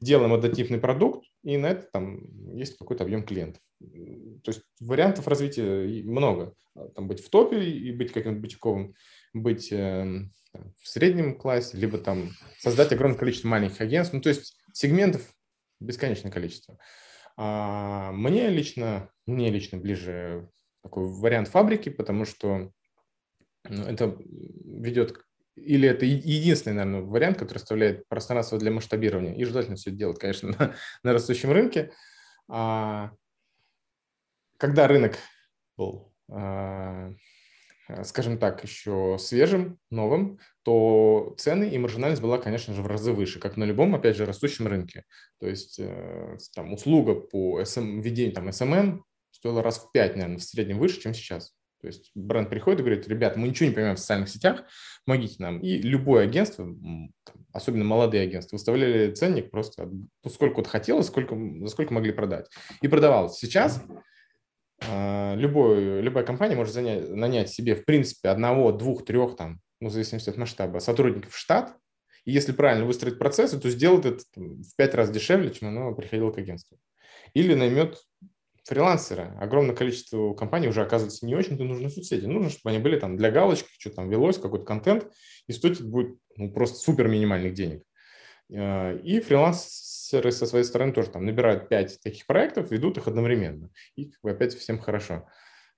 Делаем 0.00 0.32
однотипный 0.32 0.78
продукт, 0.78 1.26
и 1.42 1.56
на 1.56 1.66
это 1.66 1.86
там 1.92 2.54
есть 2.56 2.78
какой-то 2.78 3.04
объем 3.04 3.22
клиентов. 3.22 3.62
То 3.80 4.50
есть 4.50 4.62
вариантов 4.80 5.28
развития 5.28 6.04
много. 6.04 6.54
Там 6.94 7.06
быть 7.06 7.22
в 7.22 7.28
топе 7.28 7.62
и 7.62 7.92
быть 7.92 8.12
каким-то 8.12 8.40
бутиковым, 8.40 8.94
быть 9.34 9.70
э, 9.72 10.22
в 10.54 10.88
среднем 10.88 11.36
классе, 11.36 11.76
либо 11.76 11.98
там 11.98 12.30
создать 12.58 12.92
огромное 12.92 13.18
количество 13.18 13.48
маленьких 13.48 13.80
агентств. 13.80 14.14
Ну, 14.14 14.20
то 14.22 14.30
есть 14.30 14.56
сегментов 14.72 15.22
бесконечное 15.80 16.30
количество. 16.30 16.78
А 17.36 18.12
мне 18.12 18.48
лично, 18.48 19.10
мне 19.26 19.50
лично 19.50 19.78
ближе 19.78 20.48
такой 20.82 21.04
вариант 21.06 21.48
фабрики, 21.48 21.88
потому 21.88 22.24
что 22.24 22.72
это 23.64 24.16
ведет 24.64 25.20
или 25.56 25.88
это 25.88 26.06
единственный, 26.06 26.74
наверное, 26.74 27.02
вариант, 27.02 27.38
который 27.38 27.58
оставляет 27.58 28.08
пространство 28.08 28.58
для 28.58 28.70
масштабирования. 28.70 29.34
И 29.34 29.44
желательно 29.44 29.76
все 29.76 29.90
это 29.90 29.98
делать, 29.98 30.18
конечно, 30.18 30.48
на, 30.58 30.74
на 31.02 31.12
растущем 31.12 31.52
рынке. 31.52 31.92
А, 32.48 33.12
когда 34.56 34.88
рынок 34.88 35.16
был, 35.76 36.12
а, 36.30 37.10
скажем 38.04 38.38
так, 38.38 38.62
еще 38.62 39.16
свежим, 39.18 39.78
новым, 39.90 40.38
то 40.62 41.34
цены 41.38 41.70
и 41.70 41.78
маржинальность 41.78 42.22
была, 42.22 42.38
конечно 42.38 42.74
же, 42.74 42.82
в 42.82 42.86
разы 42.86 43.12
выше, 43.12 43.40
как 43.40 43.56
на 43.56 43.64
любом, 43.64 43.94
опять 43.94 44.16
же, 44.16 44.26
растущем 44.26 44.66
рынке. 44.66 45.04
То 45.40 45.48
есть 45.48 45.78
э, 45.78 46.36
там 46.54 46.72
услуга 46.72 47.14
по 47.14 47.60
SM, 47.60 48.00
ведению 48.00 48.34
там, 48.34 48.48
SMM 48.48 49.00
стоила 49.30 49.62
раз 49.62 49.78
в 49.78 49.92
пять, 49.92 50.14
наверное, 50.14 50.38
в 50.38 50.42
среднем 50.42 50.78
выше, 50.78 51.00
чем 51.00 51.14
сейчас. 51.14 51.54
То 51.80 51.86
есть 51.86 52.10
бренд 52.14 52.50
приходит 52.50 52.80
и 52.80 52.82
говорит, 52.82 53.08
ребята, 53.08 53.38
мы 53.38 53.48
ничего 53.48 53.68
не 53.68 53.74
понимаем 53.74 53.96
в 53.96 54.00
социальных 54.00 54.28
сетях, 54.28 54.64
помогите 55.06 55.36
нам. 55.38 55.60
И 55.60 55.78
любое 55.78 56.24
агентство, 56.24 56.68
особенно 57.52 57.84
молодые 57.84 58.24
агентства, 58.24 58.56
выставляли 58.56 59.12
ценник 59.12 59.50
просто 59.50 59.90
сколько 60.28 60.56
вот 60.56 60.66
хотелось, 60.66 61.06
сколько, 61.06 61.36
за 61.60 61.68
сколько 61.68 61.94
могли 61.94 62.12
продать. 62.12 62.48
И 62.82 62.88
продавалось. 62.88 63.38
Сейчас 63.38 63.82
э, 64.86 65.36
любой, 65.36 66.02
любая 66.02 66.24
компания 66.24 66.56
может 66.56 66.74
занять, 66.74 67.08
нанять 67.08 67.50
себе, 67.50 67.74
в 67.74 67.84
принципе, 67.84 68.28
одного, 68.28 68.72
двух, 68.72 69.04
трех, 69.04 69.36
там, 69.36 69.60
ну, 69.80 69.88
в 69.88 69.92
зависимости 69.92 70.28
от 70.28 70.36
масштаба, 70.36 70.80
сотрудников 70.80 71.32
в 71.32 71.38
штат, 71.38 71.74
и 72.24 72.32
если 72.32 72.52
правильно 72.52 72.84
выстроить 72.84 73.18
процессы, 73.18 73.58
то 73.58 73.70
сделает 73.70 74.04
это 74.04 74.24
там, 74.34 74.62
в 74.62 74.76
пять 74.76 74.94
раз 74.94 75.10
дешевле, 75.10 75.50
чем 75.50 75.68
оно 75.68 75.94
приходило 75.94 76.30
к 76.30 76.38
агентству. 76.38 76.78
Или 77.34 77.54
наймет 77.54 78.02
фрилансеры. 78.64 79.34
Огромное 79.40 79.74
количество 79.74 80.34
компаний 80.34 80.68
уже, 80.68 80.82
оказывается, 80.82 81.26
не 81.26 81.34
очень-то 81.34 81.64
нужны 81.64 81.88
соцсети. 81.88 82.26
Нужно, 82.26 82.50
чтобы 82.50 82.70
они 82.70 82.78
были 82.78 82.98
там 82.98 83.16
для 83.16 83.30
галочки, 83.30 83.68
что 83.78 83.90
там 83.90 84.10
велось, 84.10 84.38
какой-то 84.38 84.64
контент, 84.64 85.06
и 85.46 85.52
стоить 85.52 85.82
будет 85.82 86.16
ну, 86.36 86.52
просто 86.52 86.78
супер 86.78 87.08
минимальных 87.08 87.54
денег. 87.54 87.82
Э, 88.52 88.98
и 88.98 89.20
фрилансеры 89.20 90.32
со 90.32 90.46
своей 90.46 90.64
стороны 90.64 90.92
тоже 90.92 91.10
там 91.10 91.24
набирают 91.24 91.68
5 91.68 92.00
таких 92.02 92.26
проектов, 92.26 92.70
ведут 92.70 92.98
их 92.98 93.08
одновременно. 93.08 93.70
И 93.96 94.10
как 94.10 94.20
бы, 94.22 94.30
опять 94.30 94.54
всем 94.54 94.78
хорошо. 94.78 95.26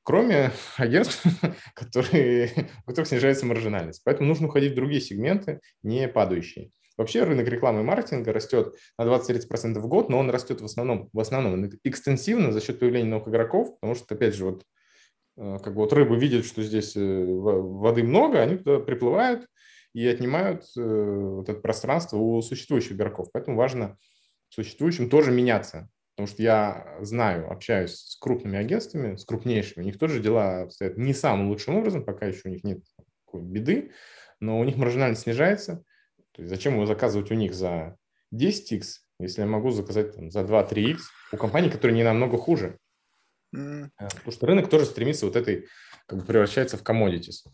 Кроме 0.03 0.51
агентств, 0.77 1.25
которые, 1.75 2.51
у 2.85 2.91
которых 2.91 3.09
снижается 3.09 3.47
маржинальность. 3.47 4.03
Поэтому 4.05 4.29
нужно 4.29 4.49
уходить 4.49 4.73
в 4.73 4.77
другие 4.77 5.01
сегменты, 5.01 5.61
не 5.83 6.09
падающие. 6.09 6.71
Вообще 6.97 7.25
рынок 7.25 7.49
рекламы 7.49 7.81
и 7.81 7.85
маркетинга 7.85 8.33
растет 8.33 8.75
на 8.99 9.05
20-30% 9.05 9.79
в 9.79 9.89
год, 9.89 10.09
но 10.09 10.19
он 10.19 10.31
растет 10.31 10.61
в 10.61 10.65
основном, 10.65 11.09
в 11.13 11.21
основном 11.21 11.69
экстенсивно 11.85 12.53
за 12.53 12.61
счет 12.61 12.79
появления 12.79 13.09
новых 13.09 13.29
игроков, 13.29 13.75
потому 13.81 13.95
что, 13.95 14.15
опять 14.15 14.35
же, 14.35 14.45
вот 14.45 14.65
э, 15.37 15.59
как 15.63 15.75
бы 15.75 15.81
вот 15.81 15.93
рыбы 15.93 16.17
видят, 16.17 16.45
что 16.45 16.63
здесь 16.63 16.97
э, 16.97 17.25
воды 17.25 18.03
много, 18.03 18.41
они 18.41 18.57
туда 18.57 18.81
приплывают 18.81 19.47
и 19.95 20.07
отнимают 20.07 20.65
э, 20.77 20.81
вот 20.81 21.49
это 21.49 21.61
пространство 21.61 22.17
у 22.17 22.41
существующих 22.43 22.93
игроков. 22.93 23.29
Поэтому 23.33 23.57
важно 23.57 23.99
существующим 24.49 25.09
тоже 25.09 25.33
меняться. 25.33 25.89
Потому 26.15 26.27
что 26.27 26.43
я 26.43 26.99
знаю, 27.01 27.51
общаюсь 27.51 27.95
с 27.95 28.17
крупными 28.19 28.59
агентствами, 28.59 29.17
с 29.17 29.25
крупнейшими, 29.25 29.83
у 29.83 29.87
них 29.87 29.99
тоже 29.99 30.21
дела 30.21 30.63
обстоят 30.63 30.99
не 30.99 31.15
самым 31.15 31.49
лучшим 31.49 31.77
образом, 31.77 32.05
пока 32.05 32.27
еще 32.27 32.43
у 32.45 32.49
них 32.51 32.63
нет 32.65 32.85
беды, 33.33 33.93
но 34.39 34.61
у 34.61 34.65
них 34.65 34.77
маржинальность 34.77 35.23
снижается, 35.23 35.83
то 36.33 36.43
есть 36.43 36.51
зачем 36.51 36.75
его 36.75 36.87
заказывать 36.87 37.31
у 37.31 37.35
них 37.35 37.55
за 37.55 37.97
10x, 38.35 38.83
если 39.19 39.43
я 39.43 39.47
могу 39.47 39.71
заказать 39.71 40.15
там, 40.15 40.31
за 40.31 40.41
2-3x 40.41 40.99
у 41.33 41.37
компаний, 41.37 41.71
которые 41.71 41.97
не 41.97 42.05
намного 42.05 42.39
хуже? 42.39 42.79
Mm. 43.55 43.91
Потому 43.99 44.33
что 44.33 44.47
рынок 44.47 44.71
тоже 44.71 44.87
стремится 44.87 45.27
вот 45.27 45.37
этой, 45.37 45.69
как 46.07 46.21
бы 46.21 46.25
превращается 46.25 46.79
в 46.79 46.83
commodities. 46.83 47.45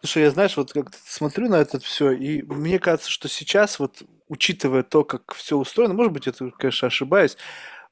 Слушай, 0.00 0.24
я, 0.24 0.30
знаешь, 0.30 0.56
вот 0.56 0.72
как 0.72 0.94
смотрю 0.94 1.48
на 1.48 1.56
это 1.56 1.78
все, 1.80 2.12
и 2.12 2.42
мне 2.42 2.78
кажется, 2.78 3.10
что 3.10 3.28
сейчас, 3.28 3.78
вот 3.78 4.02
учитывая 4.28 4.82
то, 4.82 5.04
как 5.04 5.34
все 5.34 5.56
устроено, 5.56 5.94
может 5.94 6.12
быть, 6.12 6.26
это, 6.26 6.50
конечно, 6.50 6.88
ошибаюсь, 6.88 7.36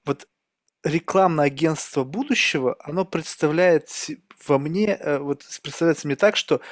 вот 0.05 0.29
рекламное 0.85 1.47
агентство 1.47 2.05
будущего, 2.05 2.77
оно 2.81 3.05
представляет 3.05 3.91
во 4.47 4.59
мне, 4.59 4.97
э, 4.97 5.19
вот 5.19 5.43
представляется 5.63 6.07
мне 6.07 6.17
так, 6.17 6.37
что 6.37 6.61
Э, 6.61 6.63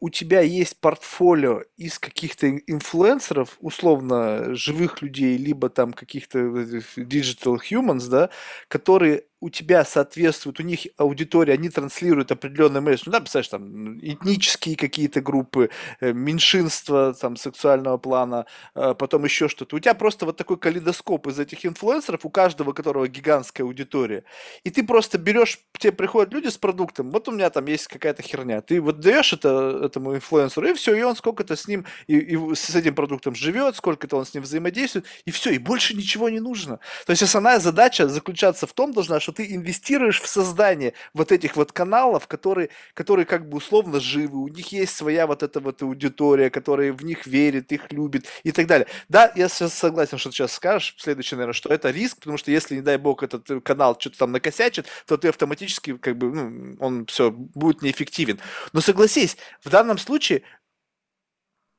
у 0.00 0.08
тебя 0.08 0.40
есть 0.40 0.80
портфолио 0.80 1.62
из 1.76 1.98
каких-то 1.98 2.50
инфлюенсеров, 2.50 3.56
условно 3.60 4.54
живых 4.54 5.02
людей, 5.02 5.36
либо 5.36 5.68
там 5.68 5.92
каких-то 5.92 6.38
digital 6.38 7.58
humans, 7.58 8.08
да, 8.08 8.30
которые 8.68 9.24
у 9.44 9.50
тебя 9.50 9.84
соответствуют, 9.84 10.58
у 10.58 10.62
них 10.62 10.86
аудитория, 10.96 11.52
они 11.52 11.68
транслируют 11.68 12.32
определенный 12.32 12.80
месседж, 12.80 13.02
ну 13.04 13.12
да, 13.12 13.20
представляешь, 13.20 13.48
там, 13.48 13.98
этнические 13.98 14.74
какие-то 14.74 15.20
группы, 15.20 15.68
э, 16.00 16.14
меньшинства, 16.14 17.12
там, 17.12 17.36
сексуального 17.36 17.98
плана, 17.98 18.46
э, 18.74 18.94
потом 18.98 19.24
еще 19.24 19.48
что-то. 19.48 19.76
У 19.76 19.80
тебя 19.80 19.92
просто 19.92 20.24
вот 20.24 20.38
такой 20.38 20.56
калейдоскоп 20.56 21.26
из 21.26 21.38
этих 21.38 21.66
инфлюенсеров, 21.66 22.24
у 22.24 22.30
каждого 22.30 22.72
которого 22.72 23.06
гигантская 23.06 23.66
аудитория. 23.66 24.24
И 24.62 24.70
ты 24.70 24.82
просто 24.82 25.18
берешь, 25.18 25.58
тебе 25.78 25.92
приходят 25.92 26.32
люди 26.32 26.48
с 26.48 26.56
продуктом, 26.56 27.10
вот 27.10 27.28
у 27.28 27.32
меня 27.32 27.50
там 27.50 27.66
есть 27.66 27.88
какая-то 27.88 28.22
херня, 28.22 28.62
ты 28.62 28.80
вот 28.80 29.00
даешь 29.00 29.34
это 29.34 29.82
этому 29.84 30.14
инфлюенсеру, 30.14 30.68
и 30.68 30.72
все, 30.72 30.94
и 30.94 31.02
он 31.02 31.16
сколько-то 31.16 31.54
с 31.54 31.68
ним, 31.68 31.84
и, 32.06 32.16
и 32.16 32.54
с 32.54 32.74
этим 32.74 32.94
продуктом 32.94 33.34
живет, 33.34 33.76
сколько-то 33.76 34.16
он 34.16 34.24
с 34.24 34.32
ним 34.32 34.42
взаимодействует, 34.42 35.04
и 35.26 35.30
все, 35.30 35.50
и 35.50 35.58
больше 35.58 35.94
ничего 35.94 36.30
не 36.30 36.40
нужно. 36.40 36.80
То 37.04 37.10
есть 37.10 37.22
основная 37.22 37.60
задача 37.60 38.08
заключаться 38.08 38.66
в 38.66 38.72
том 38.72 38.94
должна, 38.94 39.20
что 39.20 39.33
ты 39.34 39.54
инвестируешь 39.54 40.20
в 40.20 40.26
создание 40.26 40.94
вот 41.12 41.32
этих 41.32 41.56
вот 41.56 41.72
каналов, 41.72 42.26
которые, 42.26 42.70
которые 42.94 43.26
как 43.26 43.48
бы 43.48 43.58
условно 43.58 44.00
живы, 44.00 44.38
у 44.38 44.48
них 44.48 44.72
есть 44.72 44.96
своя 44.96 45.26
вот 45.26 45.42
эта 45.42 45.60
вот 45.60 45.82
аудитория, 45.82 46.50
которая 46.50 46.92
в 46.92 47.04
них 47.04 47.26
верит, 47.26 47.72
их 47.72 47.92
любит 47.92 48.26
и 48.42 48.52
так 48.52 48.66
далее. 48.66 48.86
Да, 49.08 49.32
я 49.34 49.48
сейчас 49.48 49.74
согласен, 49.74 50.18
что 50.18 50.30
ты 50.30 50.36
сейчас 50.36 50.52
скажешь, 50.52 50.94
следующее, 50.98 51.36
наверное, 51.36 51.54
что 51.54 51.68
это 51.68 51.90
риск, 51.90 52.18
потому 52.18 52.38
что 52.38 52.50
если, 52.50 52.76
не 52.76 52.82
дай 52.82 52.96
бог, 52.96 53.22
этот 53.22 53.50
э, 53.50 53.60
канал 53.60 53.96
что-то 53.98 54.18
там 54.18 54.32
накосячит, 54.32 54.86
то 55.06 55.16
ты 55.16 55.28
автоматически, 55.28 55.96
как 55.96 56.16
бы, 56.16 56.32
ну, 56.32 56.76
он 56.80 57.06
все, 57.06 57.30
будет 57.30 57.82
неэффективен. 57.82 58.40
Но 58.72 58.80
согласись, 58.80 59.36
в 59.62 59.70
данном 59.70 59.98
случае 59.98 60.42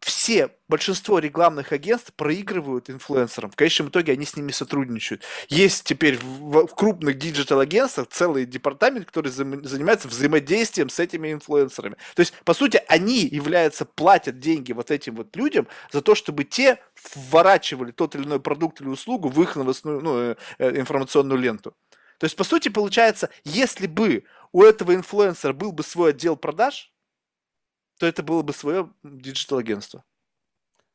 все, 0.06 0.52
большинство 0.68 1.18
рекламных 1.18 1.72
агентств 1.72 2.14
проигрывают 2.14 2.92
инфлюенсерам. 2.92 3.50
В 3.50 3.56
конечном 3.56 3.88
итоге 3.88 4.14
они 4.14 4.24
с 4.24 4.36
ними 4.36 4.52
сотрудничают. 4.52 5.24
Есть 5.48 5.84
теперь 5.84 6.20
в, 6.20 6.68
в 6.68 6.76
крупных 6.76 7.18
диджитал-агентствах 7.18 8.10
целый 8.12 8.46
департамент, 8.46 9.08
который 9.08 9.32
занимается 9.32 10.08
взаимодействием 10.08 10.90
с 10.90 11.00
этими 11.00 11.34
инфлюенсерами. 11.34 11.96
То 12.14 12.20
есть, 12.20 12.36
по 12.44 12.54
сути, 12.54 12.84
они 12.88 13.22
являются, 13.22 13.84
платят 13.84 14.40
деньги 14.40 14.74
вот 14.74 14.92
этим 14.92 15.16
вот 15.16 15.36
людям 15.36 15.68
за 15.92 16.04
то, 16.04 16.14
чтобы 16.14 16.44
те 16.44 16.78
вворачивали 17.16 17.90
тот 17.90 18.14
или 18.14 18.26
иной 18.26 18.40
продукт 18.40 18.82
или 18.82 18.90
услугу 18.90 19.30
в 19.30 19.42
их 19.42 19.56
новостную, 19.56 20.02
ну, 20.02 20.20
э, 20.20 20.36
э, 20.60 20.80
информационную 20.80 21.40
ленту. 21.40 21.76
То 22.20 22.26
есть, 22.26 22.36
по 22.36 22.44
сути, 22.44 22.70
получается, 22.70 23.32
если 23.44 23.88
бы 23.88 24.26
у 24.52 24.62
этого 24.62 24.94
инфлюенсера 24.94 25.54
был 25.54 25.72
бы 25.72 25.82
свой 25.82 26.12
отдел 26.12 26.36
продаж, 26.36 26.92
то 28.00 28.06
это 28.06 28.24
было 28.24 28.42
бы 28.42 28.54
свое 28.54 28.90
digital-агентство. 29.04 30.04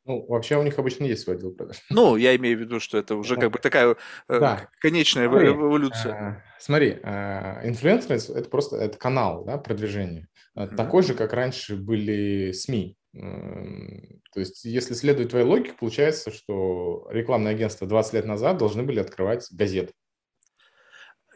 Ну, 0.05 0.25
вообще 0.27 0.57
у 0.57 0.63
них 0.63 0.79
обычно 0.79 1.03
есть 1.03 1.23
свой 1.23 1.35
отдел 1.35 1.51
продаж. 1.51 1.77
Ну, 1.91 2.15
я 2.15 2.35
имею 2.35 2.57
в 2.57 2.61
виду, 2.61 2.79
что 2.79 2.97
это 2.97 3.15
уже 3.15 3.35
как 3.35 3.51
бы 3.51 3.59
такая 3.59 3.95
э, 4.27 4.39
да. 4.39 4.67
конечная 4.79 5.29
смотри, 5.29 5.49
эволюция. 5.49 6.13
Э, 6.13 6.59
смотри, 6.59 6.99
э, 7.03 7.67
инфлюенсеры– 7.69 8.15
это 8.39 8.49
просто 8.49 8.77
это 8.77 8.97
канал 8.97 9.45
да, 9.45 9.57
продвижения. 9.57 10.27
Mm-hmm. 10.57 10.75
Такой 10.75 11.03
же, 11.03 11.13
как 11.13 11.33
раньше 11.33 11.75
были 11.75 12.51
СМИ. 12.51 12.97
То 13.13 14.39
есть, 14.39 14.63
если 14.63 14.93
следует 14.93 15.29
твоей 15.29 15.45
логике, 15.45 15.73
получается, 15.77 16.31
что 16.31 17.07
рекламные 17.11 17.53
агентства 17.53 17.85
20 17.85 18.13
лет 18.13 18.25
назад 18.25 18.57
должны 18.57 18.83
были 18.83 18.99
открывать 18.99 19.47
газеты. 19.51 19.93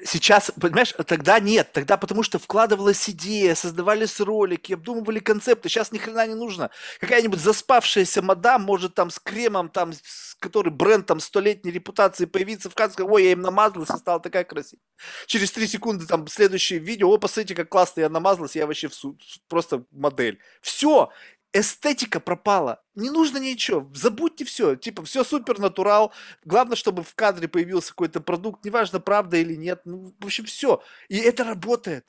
Сейчас, 0.04 0.52
понимаешь, 0.60 0.94
тогда 1.08 1.40
нет, 1.40 1.72
тогда 1.72 1.96
потому 1.96 2.22
что 2.22 2.38
вкладывалась 2.38 3.10
идея, 3.10 3.56
создавались 3.56 4.20
ролики, 4.20 4.74
обдумывали 4.74 5.20
концепты, 5.20 5.70
сейчас 5.70 5.94
ни 5.94 5.98
хрена 6.00 6.28
не 6.28 6.36
нужно. 6.36 6.70
Какая-нибудь 7.00 7.40
заспавшаяся 7.40 8.22
мадам 8.22 8.64
может 8.64 8.94
там 8.94 9.10
с 9.10 9.20
кремом, 9.20 9.70
там, 9.70 9.94
с, 9.94 10.36
который 10.38 10.74
бренд 10.74 11.06
там 11.06 11.22
столетней 11.22 11.72
репутации 11.72 12.26
появиться 12.26 12.70
в 12.70 12.76
кадре, 12.76 13.06
ой, 13.06 13.24
я 13.24 13.32
им 13.32 13.42
намазалась 13.42 13.90
и 13.90 13.98
стала 13.98 14.20
такая 14.20 14.44
красивая. 14.44 14.82
Через 15.28 15.52
три 15.54 15.66
секунды 15.66 16.06
там 16.06 16.28
следующее 16.28 16.80
видео, 16.80 17.10
о, 17.10 17.18
посмотрите, 17.18 17.56
как 17.56 17.70
классно 17.70 18.02
я 18.02 18.10
намазалась, 18.10 18.58
я 18.58 18.68
вообще 18.68 18.90
в 18.90 18.94
су- 18.94 19.18
просто 19.48 19.86
модель. 19.92 20.40
Все, 20.62 21.10
эстетика 21.56 22.20
пропала. 22.20 22.84
Не 22.96 23.10
нужно 23.10 23.38
ничего. 23.38 23.90
Забудьте 23.94 24.44
все. 24.46 24.76
Типа, 24.76 25.04
все 25.04 25.24
супер 25.24 25.58
натурал. 25.60 26.14
Главное, 26.44 26.76
чтобы 26.76 27.04
в 27.04 27.16
кадре 27.16 27.48
появился 27.48 27.90
какой-то 27.90 28.20
продукт. 28.22 28.66
Неважно, 28.66 29.00
правда 29.00 29.38
или 29.38 29.56
нет. 29.56 29.82
Ну, 29.86 30.14
в 30.20 30.26
общем, 30.26 30.46
все. 30.46 30.84
И 31.08 31.18
это 31.18 31.44
работает. 31.46 32.06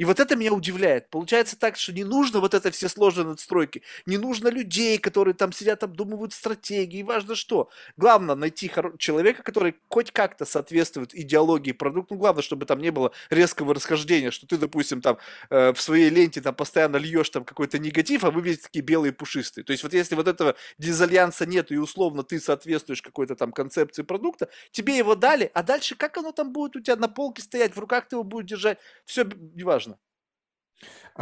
И 0.00 0.06
вот 0.06 0.18
это 0.18 0.34
меня 0.34 0.54
удивляет. 0.54 1.10
Получается 1.10 1.58
так, 1.58 1.76
что 1.76 1.92
не 1.92 2.04
нужно 2.04 2.40
вот 2.40 2.54
это 2.54 2.70
все 2.70 2.88
сложные 2.88 3.26
надстройки, 3.26 3.82
не 4.06 4.16
нужно 4.16 4.48
людей, 4.48 4.96
которые 4.96 5.34
там 5.34 5.52
сидят, 5.52 5.82
обдумывают 5.82 6.32
стратегии, 6.32 7.02
важно 7.02 7.34
что. 7.34 7.68
Главное 7.98 8.34
найти 8.34 8.70
человека, 8.96 9.42
который 9.42 9.76
хоть 9.90 10.10
как-то 10.10 10.46
соответствует 10.46 11.14
идеологии 11.14 11.72
продукта. 11.72 12.14
Ну, 12.14 12.18
главное, 12.20 12.42
чтобы 12.42 12.64
там 12.64 12.78
не 12.80 12.90
было 12.90 13.12
резкого 13.28 13.74
расхождения, 13.74 14.30
что 14.30 14.46
ты, 14.46 14.56
допустим, 14.56 15.02
там 15.02 15.18
э, 15.50 15.74
в 15.74 15.80
своей 15.82 16.08
ленте 16.08 16.40
там 16.40 16.54
постоянно 16.54 16.96
льешь 16.96 17.28
там 17.28 17.44
какой-то 17.44 17.78
негатив, 17.78 18.24
а 18.24 18.30
вы 18.30 18.40
видите 18.40 18.62
такие 18.62 18.82
белые 18.82 19.12
пушистые. 19.12 19.64
То 19.64 19.72
есть 19.72 19.82
вот 19.82 19.92
если 19.92 20.14
вот 20.14 20.28
этого 20.28 20.56
дизальянса 20.78 21.44
нет 21.44 21.70
и 21.72 21.76
условно 21.76 22.22
ты 22.22 22.40
соответствуешь 22.40 23.02
какой-то 23.02 23.36
там 23.36 23.52
концепции 23.52 24.00
продукта, 24.00 24.48
тебе 24.70 24.96
его 24.96 25.14
дали, 25.14 25.50
а 25.52 25.62
дальше 25.62 25.94
как 25.94 26.16
оно 26.16 26.32
там 26.32 26.54
будет 26.54 26.76
у 26.76 26.80
тебя 26.80 26.96
на 26.96 27.08
полке 27.08 27.42
стоять, 27.42 27.76
в 27.76 27.78
руках 27.78 28.08
ты 28.08 28.16
его 28.16 28.24
будешь 28.24 28.48
держать, 28.48 28.78
все 29.04 29.24
неважно. 29.54 29.89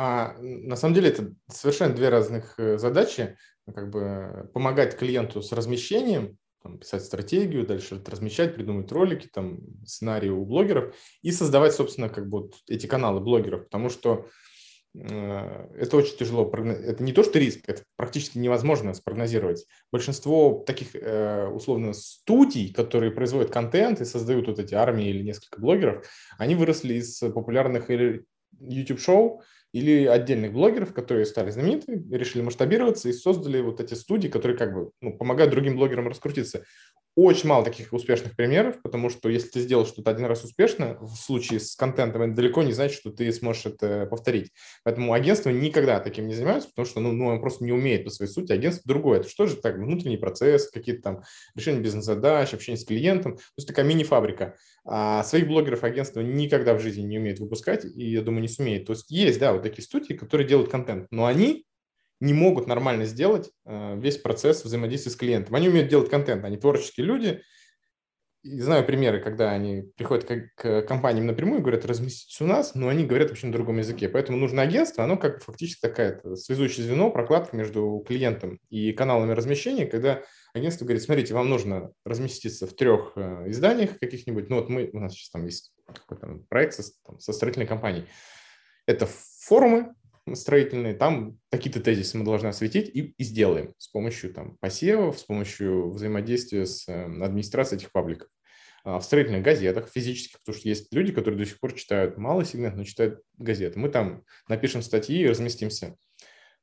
А, 0.01 0.37
на 0.39 0.77
самом 0.77 0.95
деле 0.95 1.09
это 1.09 1.35
совершенно 1.51 1.93
две 1.93 2.09
разных 2.09 2.55
э, 2.57 2.79
задачи. 2.79 3.37
Как 3.75 3.91
бы 3.91 4.49
помогать 4.55 4.97
клиенту 4.97 5.43
с 5.43 5.51
размещением, 5.51 6.39
там, 6.63 6.79
писать 6.79 7.03
стратегию, 7.05 7.67
дальше 7.67 8.01
размещать, 8.07 8.55
придумать 8.55 8.93
ролики, 8.93 9.27
там, 9.27 9.59
сценарии 9.85 10.29
у 10.29 10.45
блогеров 10.45 10.95
и 11.23 11.33
создавать, 11.33 11.75
собственно, 11.75 12.09
как 12.09 12.29
бы 12.29 12.43
вот 12.43 12.55
эти 12.69 12.87
каналы 12.87 13.19
блогеров, 13.19 13.65
потому 13.65 13.91
что 13.91 14.29
э, 14.95 15.69
это 15.77 15.97
очень 15.97 16.17
тяжело. 16.17 16.49
Это 16.49 17.03
не 17.03 17.13
то, 17.13 17.25
что 17.25 17.41
риск, 17.41 17.65
это 17.67 17.83
практически 17.97 18.39
невозможно 18.39 18.95
спрогнозировать. 18.95 19.67
Большинство 19.91 20.63
таких, 20.65 20.95
э, 20.95 21.49
условно, 21.49 21.93
студий, 21.93 22.73
которые 22.73 23.11
производят 23.11 23.51
контент 23.51 24.01
и 24.01 24.05
создают 24.05 24.47
вот 24.47 24.61
эти 24.61 24.75
армии 24.75 25.09
или 25.09 25.25
несколько 25.25 25.61
блогеров, 25.61 26.07
они 26.39 26.55
выросли 26.55 26.95
из 26.95 27.19
популярных 27.19 27.91
YouTube-шоу 28.61 29.43
или 29.73 30.07
отдельных 30.07 30.53
блогеров, 30.53 30.95
которые 30.95 31.27
стали 31.27 31.51
знамениты, 31.51 32.03
решили 32.11 32.43
масштабироваться 32.43 33.09
и 33.09 33.13
создали 33.13 33.61
вот 33.61 33.81
эти 33.81 33.95
студии, 33.95 34.29
которые 34.29 34.57
как 34.57 34.73
бы 34.75 34.91
ну, 35.01 35.17
помогают 35.17 35.51
другим 35.51 35.77
блогерам 35.77 36.09
раскрутиться. 36.09 36.65
Очень 37.21 37.49
мало 37.49 37.65
таких 37.65 37.93
успешных 37.93 38.37
примеров, 38.37 38.81
потому 38.81 39.11
что 39.11 39.29
если 39.29 39.49
ты 39.49 39.61
сделал 39.63 39.85
что-то 39.85 40.13
один 40.13 40.27
раз 40.27 40.45
успешно, 40.45 40.97
в 41.01 41.17
случае 41.17 41.59
с 41.59 41.75
контентом, 41.75 42.23
это 42.23 42.35
далеко 42.35 42.63
не 42.63 42.71
значит, 42.71 42.97
что 42.97 43.11
ты 43.11 43.33
сможешь 43.33 43.67
это 43.67 44.07
повторить. 44.07 44.53
Поэтому 44.85 45.13
агентство 45.13 45.51
никогда 45.51 45.99
таким 45.99 46.29
не 46.29 46.35
занимаются, 46.35 46.69
потому 46.69 46.87
что 46.87 47.01
ну, 47.01 47.11
ну, 47.11 47.27
он 47.27 47.41
просто 47.41 47.65
не 47.65 47.73
умеет 47.73 48.05
по 48.05 48.11
своей 48.11 48.31
сути. 48.31 48.53
Агентство 48.53 48.85
другое. 48.87 49.19
Это 49.19 49.29
что 49.29 49.49
же 49.49 49.57
так? 49.57 49.79
Внутренний 49.79 50.17
процесс, 50.17 50.71
какие-то 50.71 51.03
там 51.03 51.23
решения 51.57 51.81
бизнес-задач, 51.81 52.55
общение 52.55 52.79
с 52.79 52.85
клиентом. 52.85 53.35
То 53.35 53.43
есть 53.57 53.67
такая 53.67 53.85
мини-фабрика. 53.85 54.55
А 54.85 55.25
своих 55.25 55.49
блогеров 55.49 55.83
агентство 55.83 56.21
никогда 56.21 56.75
в 56.75 56.81
жизни 56.81 57.03
не 57.03 57.19
умеет 57.19 57.41
выпускать, 57.41 57.85
и, 57.85 58.13
я 58.13 58.23
думаю, 58.23 58.43
не 58.43 58.49
сумеет. 58.49 58.87
То 58.87 58.93
есть 58.93 59.11
есть, 59.11 59.41
да, 59.41 59.53
вот 59.53 59.65
такие 59.65 59.83
студии, 59.83 60.15
которые 60.15 60.47
делают 60.47 60.71
контент, 60.71 61.09
но 61.11 61.27
они 61.27 61.67
не 62.21 62.33
могут 62.33 62.67
нормально 62.67 63.05
сделать 63.05 63.51
э, 63.65 63.99
весь 63.99 64.19
процесс 64.19 64.65
взаимодействия 64.65 65.13
с 65.13 65.17
клиентом. 65.17 65.55
Они 65.55 65.69
умеют 65.69 65.89
делать 65.89 66.11
контент, 66.11 66.45
они 66.45 66.57
творческие 66.57 67.07
люди. 67.07 67.43
И 68.45 68.61
знаю 68.61 68.87
примеры, 68.87 69.21
когда 69.21 69.51
они 69.51 69.91
приходят 69.97 70.25
к, 70.25 70.51
к 70.55 70.83
компаниям 70.83 71.27
напрямую 71.27 71.59
и 71.59 71.61
говорят, 71.61 71.85
разместитесь 71.85 72.41
у 72.41 72.47
нас, 72.47 72.75
но 72.75 72.89
они 72.89 73.05
говорят 73.05 73.31
вообще 73.31 73.47
на 73.49 73.53
другом 73.53 73.79
языке. 73.79 74.09
Поэтому 74.09 74.39
нужно 74.39 74.63
агентство, 74.63 75.03
оно 75.03 75.17
как 75.17 75.43
фактически 75.43 75.81
такая 75.81 76.23
связующее 76.37 76.87
звено, 76.87 77.11
прокладка 77.11 77.57
между 77.57 78.05
клиентом 78.07 78.61
и 78.71 78.93
каналами 78.93 79.33
размещения, 79.33 79.87
когда 79.87 80.23
агентство 80.55 80.85
говорит, 80.85 81.03
смотрите, 81.03 81.35
вам 81.35 81.51
нужно 81.51 81.93
разместиться 82.05 82.67
в 82.67 82.75
трех 82.75 83.13
э, 83.17 83.51
изданиях 83.51 83.99
каких-нибудь. 83.99 84.49
Ну 84.49 84.57
вот 84.57 84.69
мы, 84.69 84.89
у 84.93 85.01
нас 85.01 85.13
сейчас 85.13 85.31
там 85.31 85.45
есть 85.45 85.73
какой-то 85.87 86.41
проект 86.49 86.75
со, 86.75 86.85
там, 87.05 87.19
со 87.19 87.33
строительной 87.33 87.67
компанией. 87.67 88.07
Это 88.87 89.09
форумы, 89.41 89.95
строительные, 90.35 90.95
там 90.95 91.39
какие-то 91.51 91.81
тезисы 91.81 92.19
мы 92.19 92.25
должны 92.25 92.49
осветить 92.49 92.89
и, 92.89 93.15
и 93.17 93.25
сделаем 93.25 93.75
с 93.79 93.89
помощью 93.89 94.33
там, 94.33 94.57
посевов, 94.61 95.19
с 95.19 95.25
помощью 95.25 95.91
взаимодействия 95.91 96.67
с 96.67 96.89
э, 96.89 97.05
администрацией 97.23 97.81
этих 97.81 97.93
пабликов. 97.93 98.29
А 98.85 98.99
в 98.99 99.05
строительных 99.05 99.43
газетах 99.43 99.89
физических, 99.93 100.39
потому 100.41 100.59
что 100.59 100.69
есть 100.69 100.93
люди, 100.93 101.13
которые 101.13 101.39
до 101.39 101.47
сих 101.47 101.61
пор 101.61 101.75
читают 101.75 102.17
малый 102.17 102.45
сегмент, 102.45 102.77
но 102.77 102.85
читают 102.85 103.21
газеты. 103.37 103.79
Мы 103.79 103.89
там 103.89 104.23
напишем 104.49 104.83
статьи 104.83 105.21
и 105.21 105.29
разместимся 105.29 105.97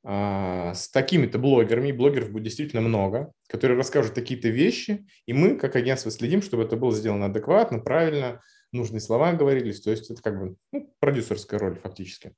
а, 0.04 0.74
с 0.74 0.90
такими-то 0.90 1.40
блогерами, 1.40 1.92
блогеров 1.92 2.32
будет 2.32 2.44
действительно 2.44 2.82
много, 2.82 3.32
которые 3.48 3.78
расскажут 3.78 4.14
какие-то 4.14 4.50
вещи, 4.50 5.08
и 5.26 5.34
мы, 5.34 5.56
как 5.56 5.76
агентство, 5.76 6.12
следим, 6.12 6.42
чтобы 6.42 6.64
это 6.64 6.78
было 6.78 6.94
сделано 6.94 7.26
адекватно, 7.26 7.80
правильно, 7.80 8.42
нужные 8.72 9.02
слова 9.02 9.34
говорились, 9.34 9.82
то 9.82 9.90
есть 9.90 10.12
это 10.12 10.22
как 10.22 10.40
бы 10.40 10.56
ну, 10.72 10.94
продюсерская 11.00 11.60
роль 11.60 11.80
фактически. 11.80 12.34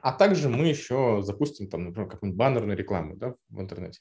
А 0.00 0.12
также 0.12 0.48
мы 0.48 0.66
еще 0.66 1.20
запустим 1.22 1.68
там, 1.68 1.84
например, 1.84 2.08
какую-нибудь 2.08 2.38
баннерную 2.38 2.76
рекламу 2.76 3.16
да, 3.16 3.32
в 3.48 3.60
интернете. 3.60 4.00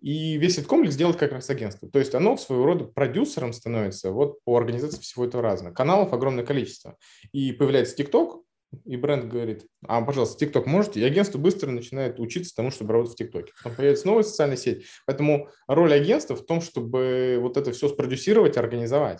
И 0.00 0.38
весь 0.38 0.54
этот 0.54 0.66
комплекс 0.66 0.96
делает 0.96 1.18
как 1.18 1.32
раз 1.32 1.50
агентство. 1.50 1.88
То 1.90 1.98
есть 1.98 2.14
оно 2.14 2.36
своего 2.36 2.64
рода 2.64 2.84
продюсером 2.84 3.52
становится 3.52 4.12
вот 4.12 4.42
по 4.44 4.56
организации 4.56 5.00
всего 5.00 5.26
этого 5.26 5.42
разного. 5.42 5.74
Каналов 5.74 6.12
огромное 6.12 6.44
количество. 6.44 6.96
И 7.32 7.52
появляется 7.52 7.96
TikTok, 7.96 8.42
и 8.84 8.96
бренд 8.96 9.26
говорит, 9.26 9.66
а, 9.86 10.00
пожалуйста, 10.00 10.42
TikTok 10.42 10.66
можете? 10.66 11.00
И 11.00 11.04
агентство 11.04 11.38
быстро 11.38 11.70
начинает 11.70 12.18
учиться 12.20 12.54
тому, 12.54 12.70
чтобы 12.70 12.92
работать 12.92 13.14
в 13.14 13.16
ТикТоке. 13.16 13.52
Потом 13.62 13.76
появится 13.76 14.06
новая 14.06 14.22
социальная 14.22 14.56
сеть. 14.56 14.86
Поэтому 15.06 15.48
роль 15.66 15.92
агентства 15.92 16.36
в 16.36 16.46
том, 16.46 16.60
чтобы 16.60 17.38
вот 17.40 17.56
это 17.56 17.72
все 17.72 17.88
спродюсировать, 17.88 18.56
организовать. 18.56 19.18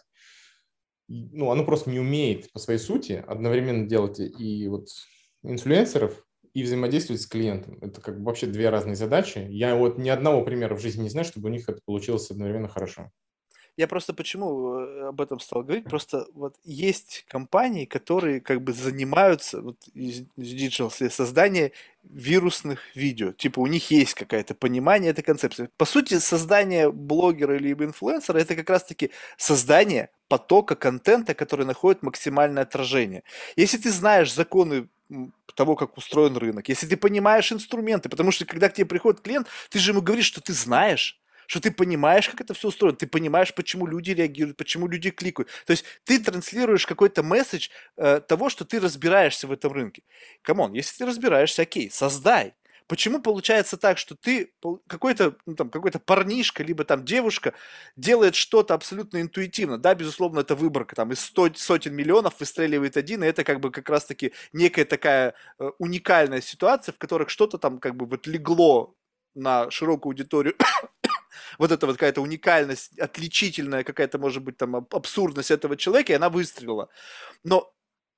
Ну, 1.09 1.51
оно 1.51 1.65
просто 1.65 1.91
не 1.91 1.99
умеет 1.99 2.51
по 2.53 2.61
своей 2.61 2.79
сути 2.79 3.23
одновременно 3.27 3.87
делать 3.87 4.21
и 4.21 4.69
вот 4.69 4.87
инфлюенсеров 5.43 6.25
и 6.53 6.63
взаимодействовать 6.63 7.23
с 7.23 7.27
клиентом. 7.27 7.79
Это 7.81 8.01
как 8.01 8.19
бы 8.19 8.25
вообще 8.25 8.47
две 8.47 8.71
разные 8.71 8.97
задачи. 8.97 9.47
Я 9.51 9.77
вот 9.77 9.99
ни 9.99 10.09
одного 10.09 10.45
примера 10.45 10.75
в 10.75 10.81
жизни 10.81 11.03
не 11.03 11.11
знаю, 11.11 11.25
чтобы 11.25 11.49
у 11.49 11.53
них 11.53 11.69
это 11.69 11.81
получилось 11.85 12.31
одновременно 12.31 12.69
хорошо. 12.69 13.11
Я 13.77 13.89
просто 13.89 14.13
почему 14.13 14.75
э, 14.75 15.09
об 15.09 15.21
этом 15.21 15.41
стал 15.41 15.63
говорить, 15.63 15.85
просто 15.85 16.27
вот 16.35 16.57
есть 16.65 17.25
компании, 17.29 17.87
которые 17.87 18.41
как 18.41 18.63
бы 18.63 18.73
занимаются 18.73 19.63
вот, 19.63 19.77
из 19.95 20.25
digital 20.37 20.91
создание 21.11 21.73
вирусных 22.03 22.95
видео. 22.95 23.33
Типа 23.33 23.61
у 23.61 23.67
них 23.67 23.91
есть 23.91 24.15
какое-то 24.15 24.55
понимание 24.55 25.13
этой 25.13 25.23
концепции. 25.23 25.71
По 25.77 25.87
сути, 25.87 26.19
создание 26.19 26.91
блогера 26.91 27.57
или 27.57 27.73
инфлюенсера 27.73 28.39
это 28.39 28.57
как 28.57 28.69
раз-таки 28.69 29.13
создание 29.39 30.11
потока 30.29 30.75
контента, 30.75 31.35
который 31.35 31.65
находит 31.65 32.03
максимальное 32.03 32.65
отражение. 32.65 33.23
Если 33.57 33.79
ты 33.79 33.91
знаешь 33.91 34.35
законы 34.35 34.89
того, 35.55 35.77
как 35.77 35.97
устроен 35.97 36.37
рынок, 36.37 36.69
если 36.69 36.87
ты 36.87 36.97
понимаешь 36.97 37.53
инструменты, 37.53 38.09
потому 38.09 38.31
что 38.31 38.45
когда 38.45 38.69
к 38.69 38.75
тебе 38.75 38.87
приходит 38.87 39.21
клиент, 39.21 39.49
ты 39.69 39.79
же 39.79 39.91
ему 39.93 40.03
говоришь, 40.03 40.27
что 40.27 40.41
ты 40.41 40.53
знаешь, 40.53 41.21
что 41.47 41.61
ты 41.61 41.73
понимаешь, 41.73 42.29
как 42.29 42.41
это 42.41 42.55
все 42.55 42.69
устроено, 42.69 42.97
ты 42.97 43.09
понимаешь, 43.09 43.53
почему 43.53 43.85
люди 43.85 44.13
реагируют, 44.13 44.57
почему 44.57 44.87
люди 44.87 45.11
кликают. 45.11 45.49
То 45.67 45.73
есть 45.73 45.85
ты 46.05 46.21
транслируешь 46.21 46.87
какой-то 46.87 47.25
месседж 47.25 47.71
э, 47.97 48.21
того, 48.21 48.51
что 48.51 48.65
ты 48.65 48.79
разбираешься 48.79 49.49
в 49.49 49.53
этом 49.53 49.73
рынке. 49.73 50.03
Come 50.43 50.61
on, 50.61 50.75
если 50.75 50.99
ты 50.99 51.07
разбираешься, 51.07 51.63
окей, 51.63 51.91
создай. 51.91 52.55
Почему 52.91 53.23
получается 53.23 53.77
так, 53.77 53.99
что 53.99 54.17
ты 54.17 54.53
какой-то 54.89 55.37
ну, 55.47 55.55
там 55.55 55.71
какой-то 55.71 56.01
парнишка 56.01 56.65
либо 56.65 56.83
там 56.83 57.05
девушка 57.05 57.55
делает 57.95 58.35
что-то 58.35 58.75
абсолютно 58.75 59.21
интуитивно, 59.21 59.79
да, 59.79 59.95
безусловно, 59.95 60.41
это 60.41 60.57
выборка 60.57 60.97
там 60.97 61.13
из 61.13 61.21
сот, 61.21 61.57
сотен 61.57 61.95
миллионов 61.95 62.41
выстреливает 62.41 62.97
один, 62.97 63.23
и 63.23 63.29
это 63.29 63.45
как 63.45 63.61
бы 63.61 63.71
как 63.71 63.89
раз-таки 63.89 64.33
некая 64.53 64.85
такая 64.85 65.35
э, 65.61 65.71
уникальная 65.79 66.41
ситуация, 66.41 66.93
в 66.93 66.99
которых 66.99 67.31
что-то 67.31 67.59
там 67.59 67.79
как 67.79 67.95
бы 67.95 68.07
вот 68.07 68.27
легло 68.27 68.97
на 69.37 69.71
широкую 69.71 70.11
аудиторию 70.11 70.57
вот 71.59 71.71
эта 71.71 71.87
вот 71.87 71.95
какая-то 71.95 72.23
уникальность, 72.23 72.99
отличительная 72.99 73.85
какая-то, 73.85 74.19
может 74.19 74.43
быть, 74.43 74.57
там 74.57 74.75
абсурдность 74.75 75.53
этого 75.53 75.77
человека, 75.77 76.13
и 76.13 76.17
она 76.17 76.29
выстрелила. 76.29 76.89
Но 77.45 77.73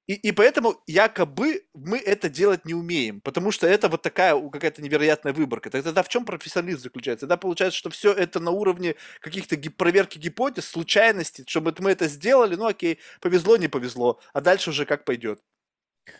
и, 0.06 0.14
и 0.14 0.32
поэтому 0.32 0.82
якобы 0.86 1.64
мы 1.74 1.98
это 1.98 2.28
делать 2.28 2.64
не 2.64 2.74
умеем, 2.74 3.20
потому 3.20 3.52
что 3.52 3.66
это 3.66 3.88
вот 3.88 4.02
такая 4.02 4.38
какая-то 4.50 4.82
невероятная 4.82 5.32
выборка. 5.32 5.70
Тогда 5.70 6.02
в 6.02 6.08
чем 6.08 6.24
профессионализм 6.24 6.80
заключается? 6.80 7.26
Тогда 7.26 7.36
получается, 7.36 7.78
что 7.78 7.90
все 7.90 8.12
это 8.12 8.40
на 8.40 8.50
уровне 8.50 8.96
каких-то 9.20 9.56
гип- 9.56 9.76
проверки 9.76 10.18
гипотез, 10.18 10.66
случайностей, 10.66 11.44
чтобы 11.46 11.74
мы 11.78 11.92
это 11.92 12.08
сделали, 12.08 12.56
ну 12.56 12.66
окей, 12.66 12.98
повезло, 13.20 13.56
не 13.56 13.68
повезло, 13.68 14.20
а 14.32 14.40
дальше 14.40 14.70
уже 14.70 14.86
как 14.86 15.04
пойдет. 15.04 15.40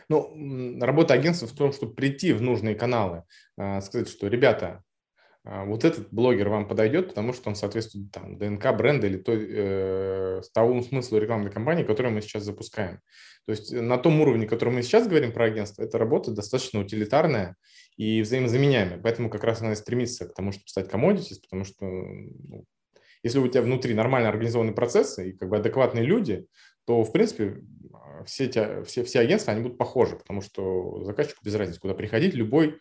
Ну, 0.09 0.79
работа 0.81 1.15
агентства 1.15 1.49
в 1.49 1.53
том, 1.53 1.73
чтобы 1.73 1.95
прийти 1.95 2.33
в 2.33 2.41
нужные 2.41 2.77
каналы, 2.77 3.25
а, 3.57 3.81
сказать, 3.81 4.09
что, 4.09 4.29
ребята, 4.29 4.85
вот 5.45 5.85
этот 5.85 6.13
блогер 6.13 6.49
вам 6.49 6.69
подойдет, 6.69 7.09
потому 7.09 7.33
что 7.33 7.51
он 7.51 7.57
соответствует 7.57 8.13
там, 8.13 8.39
ДНК 8.39 8.73
бренда 8.77 9.09
или 9.09 9.17
той, 9.17 9.45
э, 9.49 10.41
тому 10.55 10.83
смыслу 10.83 11.19
рекламной 11.19 11.51
кампании, 11.51 11.83
которую 11.83 12.15
мы 12.15 12.23
сейчас 12.23 12.45
запускаем. 12.45 13.01
То 13.47 13.53
есть 13.53 13.73
на 13.73 13.99
том 13.99 14.21
уровне, 14.21 14.47
который 14.47 14.73
мы 14.73 14.83
сейчас 14.83 15.09
говорим 15.09 15.33
про 15.33 15.47
агентство, 15.47 15.83
эта 15.83 15.99
работа 15.99 16.31
достаточно 16.31 16.81
утилитарная 16.81 17.57
и 17.97 18.23
взаимозаменяемая. 18.23 19.01
Поэтому 19.03 19.31
как 19.31 19.43
раз 19.43 19.61
она 19.61 19.73
и 19.73 19.77
стремится 19.77 20.29
к 20.29 20.35
тому, 20.35 20.53
чтобы 20.53 20.69
стать 20.69 20.89
commodities, 20.89 21.41
потому 21.43 21.65
что 21.65 21.87
ну, 21.87 22.65
если 23.25 23.41
у 23.41 23.49
тебя 23.49 23.63
внутри 23.63 23.95
нормально 23.95 24.29
организованные 24.29 24.75
процессы 24.75 25.31
и 25.31 25.33
как 25.33 25.49
бы 25.49 25.57
адекватные 25.57 26.05
люди, 26.05 26.47
то, 26.87 27.03
в 27.03 27.13
принципе, 27.13 27.63
все, 28.27 28.45
эти, 28.45 28.85
все, 28.85 29.05
все 29.05 29.21
агентства, 29.21 29.53
они 29.53 29.63
будут 29.63 29.79
похожи, 29.79 30.17
потому 30.17 30.41
что 30.41 31.03
заказчику 31.05 31.41
без 31.45 31.55
разницы, 31.55 31.81
куда 31.81 31.95
приходить, 31.95 32.35
любой 32.35 32.79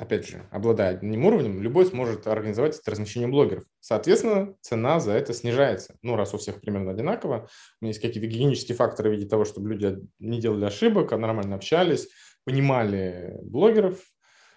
опять 0.00 0.26
же, 0.26 0.48
обладая 0.50 0.96
одним 0.96 1.26
уровнем, 1.26 1.60
любой 1.60 1.84
сможет 1.84 2.26
организовать 2.26 2.78
это 2.78 2.90
размещение 2.90 3.28
блогеров. 3.28 3.64
Соответственно, 3.80 4.54
цена 4.62 4.98
за 4.98 5.12
это 5.12 5.34
снижается. 5.34 5.96
Ну, 6.00 6.16
раз 6.16 6.32
у 6.32 6.38
всех 6.38 6.62
примерно 6.62 6.92
одинаково, 6.92 7.48
у 7.80 7.84
меня 7.84 7.90
есть 7.90 8.00
какие-то 8.00 8.26
гигиенические 8.26 8.76
факторы 8.76 9.10
в 9.10 9.12
виде 9.12 9.28
того, 9.28 9.44
чтобы 9.44 9.68
люди 9.68 9.98
не 10.18 10.40
делали 10.40 10.64
ошибок, 10.64 11.12
а 11.12 11.18
нормально 11.18 11.54
общались, 11.54 12.08
понимали 12.44 13.36
блогеров. 13.42 14.00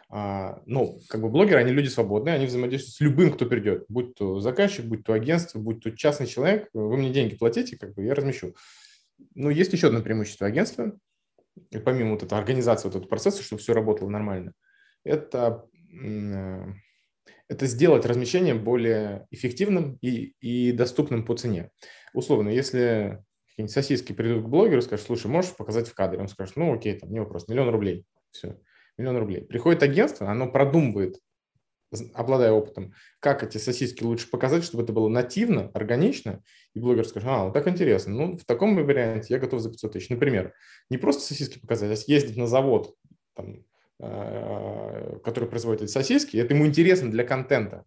А, 0.09 0.61
ну, 0.65 0.99
как 1.09 1.21
бы 1.21 1.29
блогеры, 1.29 1.59
они 1.59 1.73
люди 1.73 1.89
свободные, 1.89 2.35
они 2.35 2.45
взаимодействуют 2.45 2.95
с 2.95 3.01
любым, 3.01 3.33
кто 3.33 3.45
придет, 3.45 3.83
будь 3.89 4.15
то 4.15 4.39
заказчик, 4.39 4.85
будь 4.85 5.03
то 5.03 5.11
агентство, 5.11 5.59
будь 5.59 5.83
то 5.83 5.91
частный 5.91 6.27
человек, 6.27 6.69
вы 6.73 6.95
мне 6.95 7.11
деньги 7.11 7.35
платите, 7.35 7.77
как 7.77 7.95
бы 7.95 8.03
я 8.03 8.15
размещу. 8.15 8.55
Но 9.35 9.49
есть 9.49 9.73
еще 9.73 9.87
одно 9.87 10.01
преимущество 10.01 10.47
агентства, 10.47 10.97
помимо 11.83 12.11
вот 12.11 12.23
этой 12.23 12.37
организации 12.37 12.87
вот 12.87 12.95
этого 12.95 13.09
процесса, 13.09 13.43
чтобы 13.43 13.61
все 13.61 13.73
работало 13.73 14.07
нормально– 14.07 14.53
это, 15.03 15.65
э, 15.91 16.65
это 17.47 17.65
сделать 17.67 18.05
размещение 18.05 18.55
более 18.55 19.27
эффективным 19.31 19.97
и, 20.01 20.33
и 20.39 20.71
доступным 20.71 21.25
по 21.25 21.35
цене. 21.35 21.71
Условно, 22.13 22.49
если 22.49 23.23
какие-нибудь 23.49 23.73
сосиски 23.73 24.13
придут 24.13 24.45
к 24.45 24.47
блогеру 24.47 24.79
и 24.79 24.81
скажут, 24.81 25.05
слушай, 25.05 25.27
можешь 25.27 25.55
показать 25.55 25.87
в 25.87 25.93
кадре? 25.93 26.19
Он 26.19 26.27
скажет, 26.27 26.55
ну 26.55 26.73
окей, 26.73 26.97
там 26.97 27.11
не 27.11 27.19
вопрос, 27.19 27.47
миллион 27.47 27.69
рублей. 27.69 28.05
Все, 28.31 28.57
миллион 28.97 29.17
рублей. 29.17 29.41
Приходит 29.41 29.83
агентство, 29.83 30.29
оно 30.29 30.51
продумывает, 30.51 31.19
обладая 32.13 32.51
опытом, 32.51 32.93
как 33.19 33.43
эти 33.43 33.59
сосиски 33.59 34.03
лучше 34.03 34.29
показать, 34.29 34.63
чтобы 34.63 34.83
это 34.83 34.93
было 34.93 35.07
нативно, 35.07 35.69
органично, 35.75 36.41
и 36.73 36.79
блогер 36.79 37.05
скажет, 37.07 37.29
а, 37.29 37.45
вот 37.45 37.53
так 37.53 37.67
интересно, 37.67 38.13
ну, 38.13 38.37
в 38.37 38.45
таком 38.45 38.75
варианте 38.75 39.33
я 39.33 39.39
готов 39.39 39.61
за 39.61 39.69
500 39.69 39.93
тысяч. 39.93 40.09
Например, 40.09 40.53
не 40.89 40.97
просто 40.97 41.21
сосиски 41.21 41.59
показать, 41.59 41.91
а 41.91 41.95
съездить 41.95 42.37
на 42.37 42.47
завод, 42.47 42.95
там, 43.35 43.63
который 43.99 45.47
производит 45.47 45.83
эти 45.83 45.91
сосиски, 45.91 46.37
это 46.37 46.53
ему 46.53 46.65
интересно 46.65 47.09
для 47.09 47.23
контента, 47.23 47.85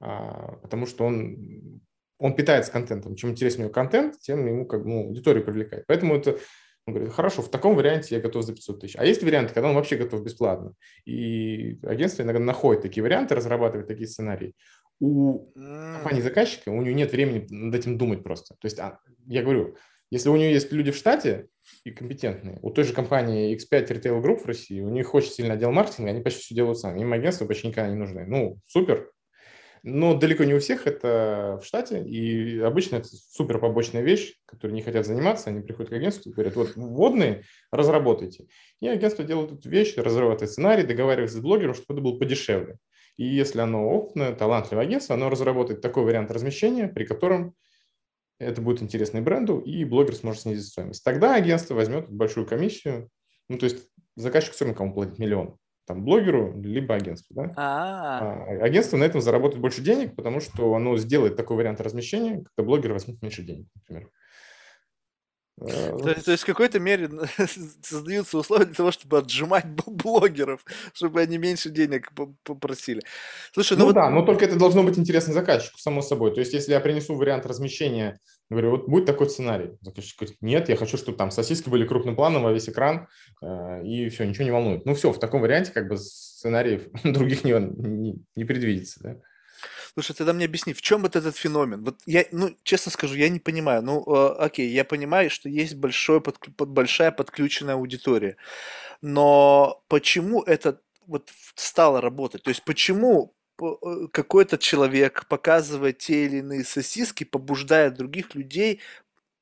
а, 0.00 0.56
потому 0.62 0.86
что 0.86 1.04
он, 1.04 1.80
он 2.18 2.34
питается 2.34 2.70
контентом. 2.70 3.16
Чем 3.16 3.30
интереснее 3.30 3.64
его 3.64 3.72
контент, 3.72 4.18
тем 4.20 4.46
ему 4.46 4.66
как 4.66 4.82
бы, 4.82 4.90
ну, 4.90 5.00
аудиторию 5.06 5.44
привлекает. 5.44 5.84
Поэтому 5.86 6.16
это 6.16 6.38
он 6.86 6.94
говорит, 6.94 7.12
хорошо, 7.12 7.42
в 7.42 7.50
таком 7.50 7.74
варианте 7.76 8.14
я 8.14 8.20
готов 8.20 8.44
за 8.44 8.54
500 8.54 8.80
тысяч. 8.80 8.96
А 8.96 9.04
есть 9.04 9.22
варианты, 9.22 9.52
когда 9.52 9.68
он 9.68 9.74
вообще 9.74 9.96
готов 9.96 10.24
бесплатно. 10.24 10.72
И 11.04 11.78
агентство 11.82 12.22
иногда 12.22 12.40
находит 12.40 12.80
такие 12.80 13.02
варианты, 13.02 13.34
разрабатывает 13.34 13.88
такие 13.88 14.08
сценарии. 14.08 14.54
У 14.98 15.52
компании 15.54 16.22
заказчика, 16.22 16.70
у 16.70 16.80
него 16.80 16.96
нет 16.96 17.12
времени 17.12 17.46
над 17.50 17.74
этим 17.74 17.98
думать 17.98 18.24
просто. 18.24 18.54
То 18.54 18.64
есть, 18.64 18.78
а, 18.78 19.00
я 19.26 19.42
говорю, 19.42 19.76
если 20.10 20.30
у 20.30 20.36
нее 20.36 20.50
есть 20.50 20.72
люди 20.72 20.90
в 20.90 20.96
штате 20.96 21.48
и 21.84 21.90
компетентные, 21.90 22.58
у 22.62 22.70
той 22.70 22.84
же 22.84 22.92
компании 22.92 23.56
X5 23.56 23.88
Retail 23.88 24.22
Group 24.22 24.38
в 24.38 24.46
России, 24.46 24.80
у 24.80 24.88
них 24.88 25.14
очень 25.14 25.30
сильный 25.30 25.54
отдел 25.54 25.70
маркетинга, 25.70 26.10
они 26.10 26.22
почти 26.22 26.40
все 26.40 26.54
делают 26.54 26.78
сами. 26.78 27.00
Им 27.00 27.12
агентства 27.12 27.46
почти 27.46 27.68
никогда 27.68 27.90
не 27.90 27.96
нужны. 27.96 28.26
Ну, 28.26 28.58
супер. 28.66 29.10
Но 29.82 30.14
далеко 30.14 30.44
не 30.44 30.54
у 30.54 30.58
всех 30.58 30.86
это 30.86 31.60
в 31.62 31.66
штате, 31.66 32.02
и 32.02 32.58
обычно 32.58 32.96
это 32.96 33.08
супер 33.08 33.58
побочная 33.58 34.02
вещь, 34.02 34.34
которой 34.44 34.72
не 34.72 34.82
хотят 34.82 35.06
заниматься, 35.06 35.50
они 35.50 35.60
приходят 35.60 35.90
к 35.90 35.94
агентству 35.94 36.30
и 36.30 36.34
говорят, 36.34 36.56
вот 36.56 36.74
вводные 36.74 37.44
разработайте. 37.70 38.46
И 38.80 38.88
агентство 38.88 39.24
делает 39.24 39.52
эту 39.52 39.68
вещь, 39.70 39.94
разрабатывает 39.96 40.50
сценарий, 40.50 40.82
договаривается 40.82 41.38
с 41.38 41.40
блогером, 41.40 41.74
чтобы 41.74 41.94
это 41.94 42.02
было 42.02 42.18
подешевле. 42.18 42.76
И 43.16 43.24
если 43.24 43.60
оно 43.60 43.88
опытное, 43.88 44.34
талантливое 44.34 44.84
агентство, 44.84 45.14
оно 45.14 45.28
разработает 45.28 45.80
такой 45.80 46.04
вариант 46.04 46.30
размещения, 46.30 46.88
при 46.88 47.04
котором 47.04 47.54
это 48.38 48.60
будет 48.60 48.82
интересно 48.82 49.20
бренду, 49.20 49.58
и 49.58 49.84
блогер 49.84 50.14
сможет 50.14 50.42
снизить 50.42 50.66
стоимость. 50.66 51.04
Тогда 51.04 51.34
агентство 51.34 51.74
возьмет 51.74 52.10
большую 52.10 52.46
комиссию, 52.46 53.08
ну, 53.48 53.58
то 53.58 53.64
есть 53.64 53.88
заказчик 54.16 54.54
все 54.54 54.64
равно 54.64 54.76
кому 54.76 54.92
платит 54.92 55.18
миллион, 55.18 55.56
там, 55.86 56.04
блогеру, 56.04 56.58
либо 56.60 56.94
агентству, 56.94 57.34
да? 57.34 57.52
А, 57.56 58.18
а 58.20 58.64
агентство 58.64 58.96
на 58.96 59.04
этом 59.04 59.20
заработает 59.20 59.60
больше 59.60 59.82
денег, 59.82 60.14
потому 60.14 60.40
что 60.40 60.74
оно 60.74 60.96
сделает 60.98 61.36
такой 61.36 61.56
вариант 61.56 61.80
размещения, 61.80 62.44
когда 62.44 62.66
блогер 62.66 62.92
возьмет 62.92 63.20
меньше 63.22 63.42
денег, 63.42 63.66
например. 63.74 64.10
Э, 65.60 65.96
то, 65.98 66.22
то 66.22 66.30
есть 66.30 66.42
в 66.42 66.46
какой-то 66.46 66.78
мере 66.78 67.10
создаются 67.82 68.38
условия 68.38 68.66
для 68.66 68.74
того, 68.74 68.90
чтобы 68.90 69.18
отжимать 69.18 69.66
блогеров, 69.86 70.64
чтобы 70.92 71.20
они 71.20 71.38
меньше 71.38 71.70
денег 71.70 72.12
попросили. 72.44 73.02
Слушай, 73.52 73.74
ну, 73.74 73.80
ну 73.80 73.86
вот... 73.86 73.94
да, 73.94 74.10
но 74.10 74.22
только 74.22 74.44
это 74.44 74.58
должно 74.58 74.82
быть 74.82 74.98
интересно 74.98 75.32
заказчику, 75.32 75.78
само 75.78 76.02
собой. 76.02 76.32
То 76.32 76.40
есть 76.40 76.52
если 76.52 76.72
я 76.72 76.80
принесу 76.80 77.14
вариант 77.14 77.46
размещения, 77.46 78.18
говорю, 78.50 78.70
вот 78.70 78.88
будет 78.88 79.06
такой 79.06 79.28
сценарий. 79.28 79.72
Заказчик 79.80 80.18
говорит, 80.18 80.38
нет, 80.40 80.68
я 80.68 80.76
хочу, 80.76 80.96
чтобы 80.96 81.18
там 81.18 81.30
сосиски 81.30 81.68
были 81.68 81.86
крупным 81.86 82.16
планом 82.16 82.44
во 82.44 82.52
весь 82.52 82.68
экран, 82.68 83.08
э, 83.42 83.84
и 83.84 84.08
все, 84.08 84.24
ничего 84.24 84.44
не 84.44 84.50
волнует. 84.50 84.86
Ну 84.86 84.94
все, 84.94 85.12
в 85.12 85.18
таком 85.18 85.40
варианте 85.40 85.72
как 85.72 85.88
бы 85.88 85.96
сценариев 85.96 86.88
других 87.04 87.44
не, 87.44 87.52
не, 87.52 88.14
не 88.36 88.44
предвидится. 88.44 89.00
Да? 89.02 89.16
Слушай, 89.94 90.14
тогда 90.14 90.32
мне 90.32 90.44
объясни, 90.44 90.72
в 90.72 90.82
чем 90.82 91.02
вот 91.02 91.16
этот 91.16 91.36
феномен? 91.36 91.82
Вот 91.82 91.98
я, 92.06 92.24
ну, 92.32 92.56
честно 92.62 92.92
скажу, 92.92 93.14
я 93.14 93.28
не 93.28 93.40
понимаю. 93.40 93.82
Ну, 93.82 94.04
э, 94.06 94.34
окей, 94.38 94.68
я 94.70 94.84
понимаю, 94.84 95.30
что 95.30 95.48
есть 95.48 95.74
большой, 95.74 96.20
под, 96.20 96.38
под, 96.56 96.68
большая 96.68 97.10
подключенная 97.12 97.74
аудитория. 97.74 98.36
Но 99.02 99.82
почему 99.88 100.42
это 100.42 100.80
вот 101.06 101.30
стало 101.54 102.00
работать? 102.00 102.42
То 102.42 102.50
есть 102.50 102.64
почему 102.64 103.34
э, 103.62 103.66
какой-то 104.12 104.58
человек, 104.58 105.26
показывая 105.28 105.92
те 105.92 106.26
или 106.26 106.38
иные 106.38 106.64
сосиски, 106.64 107.24
побуждает 107.24 107.94
других 107.94 108.34
людей 108.34 108.80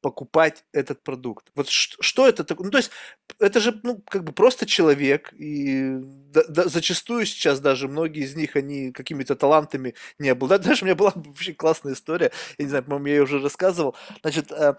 покупать 0.07 0.65
этот 0.73 1.03
продукт. 1.03 1.51
Вот 1.57 1.69
что, 1.69 2.01
что 2.01 2.28
это 2.28 2.45
такое? 2.45 2.66
Ну, 2.66 2.70
то 2.70 2.78
есть, 2.78 2.93
это 3.41 3.59
же, 3.59 3.81
ну, 3.83 4.01
как 4.09 4.23
бы 4.23 4.33
просто 4.33 4.65
человек, 4.65 5.33
и 5.33 5.97
да, 6.33 6.45
да, 6.49 6.69
зачастую 6.69 7.27
сейчас 7.27 7.59
даже 7.59 7.89
многие 7.89 8.23
из 8.23 8.37
них, 8.37 8.55
они 8.55 8.93
какими-то 8.93 9.35
талантами 9.35 9.95
не 10.20 10.28
обладают. 10.28 10.62
Даже 10.66 10.85
у 10.85 10.87
меня 10.87 10.95
была 10.95 11.12
вообще 11.12 11.55
классная 11.55 11.95
история, 11.95 12.31
я 12.57 12.65
не 12.65 12.69
знаю, 12.69 12.85
по-моему, 12.85 13.07
я 13.09 13.15
ее 13.15 13.23
уже 13.24 13.41
рассказывал. 13.41 13.97
Значит, 14.23 14.53
э, 14.53 14.77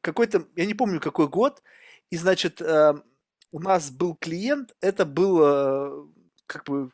какой-то, 0.00 0.46
я 0.56 0.64
не 0.64 0.72
помню, 0.72 0.98
какой 0.98 1.28
год, 1.28 1.62
и, 2.08 2.16
значит, 2.16 2.62
э, 2.62 2.94
у 3.52 3.60
нас 3.60 3.90
был 3.90 4.14
клиент, 4.14 4.74
это 4.80 5.04
было 5.04 6.08
как 6.46 6.64
бы 6.64 6.90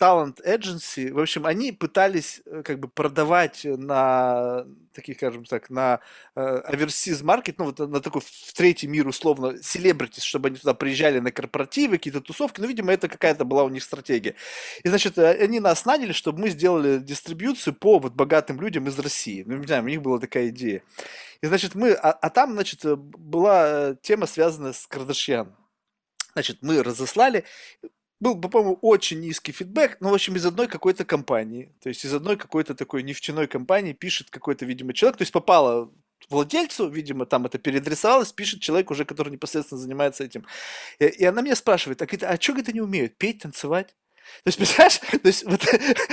Talent 0.00 0.44
Agency, 0.44 1.12
в 1.12 1.20
общем, 1.20 1.46
они 1.46 1.72
пытались 1.72 2.42
э, 2.46 2.62
как 2.62 2.80
бы 2.80 2.88
продавать 2.88 3.64
на 3.64 4.66
таких, 4.92 5.16
скажем 5.16 5.44
так, 5.44 5.70
на 5.70 6.00
э, 6.34 6.62
overseas 6.72 7.22
market, 7.22 7.54
ну 7.58 7.66
вот 7.66 7.78
на 7.78 8.00
такой 8.00 8.22
в 8.22 8.52
третий 8.54 8.86
мир 8.86 9.06
условно, 9.06 9.62
селебритис, 9.62 10.22
чтобы 10.22 10.48
они 10.48 10.56
туда 10.56 10.74
приезжали 10.74 11.20
на 11.20 11.30
корпоративы, 11.30 11.98
какие-то 11.98 12.20
тусовки, 12.20 12.60
ну, 12.60 12.66
видимо, 12.66 12.92
это 12.92 13.08
какая-то 13.08 13.44
была 13.44 13.64
у 13.64 13.68
них 13.68 13.82
стратегия. 13.82 14.34
И, 14.82 14.88
значит, 14.88 15.16
э, 15.18 15.30
они 15.30 15.60
нас 15.60 15.84
наняли, 15.84 16.12
чтобы 16.12 16.40
мы 16.40 16.50
сделали 16.50 16.98
дистрибьюцию 16.98 17.74
по 17.74 17.98
вот 17.98 18.14
богатым 18.14 18.60
людям 18.60 18.88
из 18.88 18.98
России. 18.98 19.44
Ну, 19.46 19.56
не 19.56 19.66
знаю, 19.66 19.84
у 19.84 19.88
них 19.88 20.02
была 20.02 20.18
такая 20.18 20.48
идея. 20.48 20.82
И, 21.40 21.46
значит, 21.46 21.74
мы, 21.74 21.92
а, 21.92 22.12
а 22.12 22.30
там, 22.30 22.52
значит, 22.52 22.84
была 22.84 23.94
тема, 24.02 24.26
связанная 24.26 24.72
с 24.72 24.86
Кардашьян. 24.86 25.54
Значит, 26.34 26.58
мы 26.62 26.82
разослали, 26.82 27.44
был, 28.20 28.40
по-моему, 28.40 28.78
очень 28.80 29.20
низкий 29.20 29.52
фидбэк, 29.52 29.98
но, 30.00 30.10
в 30.10 30.14
общем, 30.14 30.36
из 30.36 30.46
одной 30.46 30.68
какой-то 30.68 31.04
компании, 31.04 31.72
то 31.82 31.88
есть 31.88 32.04
из 32.04 32.14
одной 32.14 32.36
какой-то 32.36 32.74
такой 32.74 33.02
нефтяной 33.02 33.46
компании 33.46 33.92
пишет 33.92 34.30
какой-то, 34.30 34.64
видимо, 34.64 34.92
человек, 34.92 35.18
то 35.18 35.22
есть 35.22 35.32
попало 35.32 35.90
владельцу, 36.30 36.88
видимо, 36.88 37.26
там 37.26 37.46
это 37.46 37.58
переадресовалось, 37.58 38.32
пишет 38.32 38.60
человек 38.60 38.90
уже, 38.90 39.04
который 39.04 39.30
непосредственно 39.30 39.80
занимается 39.80 40.24
этим. 40.24 40.46
И, 40.98 41.04
и 41.04 41.24
она 41.24 41.42
меня 41.42 41.56
спрашивает, 41.56 42.00
а, 42.02 42.06
а 42.26 42.40
что 42.40 42.58
это 42.58 42.72
не 42.72 42.80
умеют? 42.80 43.16
Петь, 43.16 43.40
танцевать? 43.40 43.94
То 44.42 44.48
есть, 44.48 44.58
представляешь, 44.58 44.98
то 44.98 45.28
есть 45.28 45.44
вот, 45.44 45.60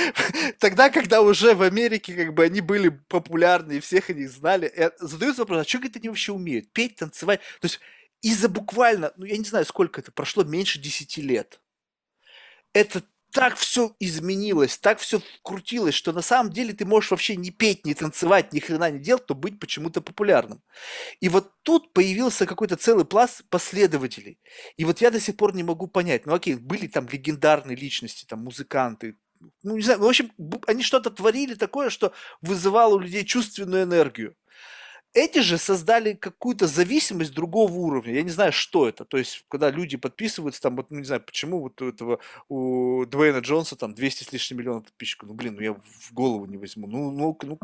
тогда, 0.60 0.90
когда 0.90 1.22
уже 1.22 1.56
в 1.56 1.62
Америке 1.62 2.14
как 2.14 2.34
бы 2.34 2.44
они 2.44 2.62
были 2.62 2.90
популярны 2.90 3.74
и 3.74 3.80
всех 3.80 4.10
их 4.10 4.30
знали, 4.30 4.92
задаются 5.00 5.44
вопрос, 5.44 5.62
а 5.62 5.70
что 5.70 5.80
это 5.80 6.00
они 6.00 6.10
вообще 6.10 6.32
умеют? 6.32 6.72
Петь, 6.74 6.98
танцевать? 6.98 7.40
То 7.62 7.66
есть 7.66 7.80
из-за 8.22 8.50
буквально, 8.50 9.14
ну 9.18 9.26
я 9.26 9.38
не 9.38 9.46
знаю, 9.46 9.66
сколько 9.66 10.02
это 10.02 10.12
прошло, 10.12 10.44
меньше 10.44 10.80
10 10.80 11.18
лет 11.18 11.60
это 12.74 13.04
так 13.32 13.56
все 13.56 13.96
изменилось, 14.00 14.78
так 14.78 15.00
все 15.00 15.22
крутилось, 15.42 15.96
что 15.96 16.12
на 16.12 16.22
самом 16.22 16.52
деле 16.52 16.74
ты 16.74 16.86
можешь 16.86 17.12
вообще 17.12 17.36
не 17.36 17.50
петь, 17.50 17.86
не 17.86 17.94
танцевать, 17.94 18.54
ни 18.54 18.60
хрена 18.60 18.92
не 18.92 19.00
делать, 19.00 19.26
то 19.26 19.36
быть 19.36 19.60
почему-то 19.60 20.02
популярным. 20.02 20.62
И 21.22 21.30
вот 21.30 21.52
тут 21.64 21.94
появился 21.94 22.46
какой-то 22.46 22.76
целый 22.76 23.06
пласт 23.06 23.44
последователей. 23.50 24.38
И 24.76 24.86
вот 24.86 25.00
я 25.02 25.12
до 25.12 25.20
сих 25.20 25.38
пор 25.38 25.56
не 25.56 25.64
могу 25.64 25.88
понять, 25.88 26.26
ну 26.26 26.34
окей, 26.34 26.56
были 26.56 26.88
там 26.88 27.08
легендарные 27.10 27.78
личности, 27.78 28.26
там 28.26 28.44
музыканты, 28.44 29.16
ну 29.64 29.76
не 29.76 29.82
знаю, 29.82 30.00
в 30.00 30.06
общем, 30.06 30.32
они 30.68 30.84
что-то 30.84 31.10
творили 31.10 31.56
такое, 31.56 31.90
что 31.90 32.14
вызывало 32.42 32.96
у 32.96 33.00
людей 33.00 33.24
чувственную 33.24 33.84
энергию. 33.84 34.36
Эти 35.14 35.40
же 35.40 35.58
создали 35.58 36.14
какую-то 36.14 36.68
зависимость 36.68 37.34
другого 37.34 37.74
уровня. 37.74 38.14
Я 38.14 38.24
не 38.24 38.30
знаю, 38.30 38.54
что 38.54 38.88
это. 38.88 39.04
То 39.04 39.18
есть, 39.18 39.44
когда 39.50 39.70
люди 39.70 39.98
подписываются, 39.98 40.62
там, 40.62 40.78
вот, 40.78 40.90
ну, 40.90 41.00
не 41.00 41.06
знаю, 41.06 41.22
почему 41.22 41.60
вот 41.60 41.82
у 41.82 41.90
этого, 41.90 42.20
у 42.48 43.06
Дуэйна 43.06 43.40
Джонса 43.40 43.76
там 43.76 43.94
200 43.94 44.24
с 44.24 44.32
лишним 44.32 44.60
миллионов 44.60 44.86
подписчиков. 44.86 45.28
Ну, 45.28 45.36
блин, 45.36 45.56
ну 45.56 45.62
я 45.62 45.74
в 45.74 46.14
голову 46.14 46.46
не 46.46 46.58
возьму. 46.58 46.88
Ну, 46.88 47.12
ну, 47.12 47.38
ну, 47.44 47.60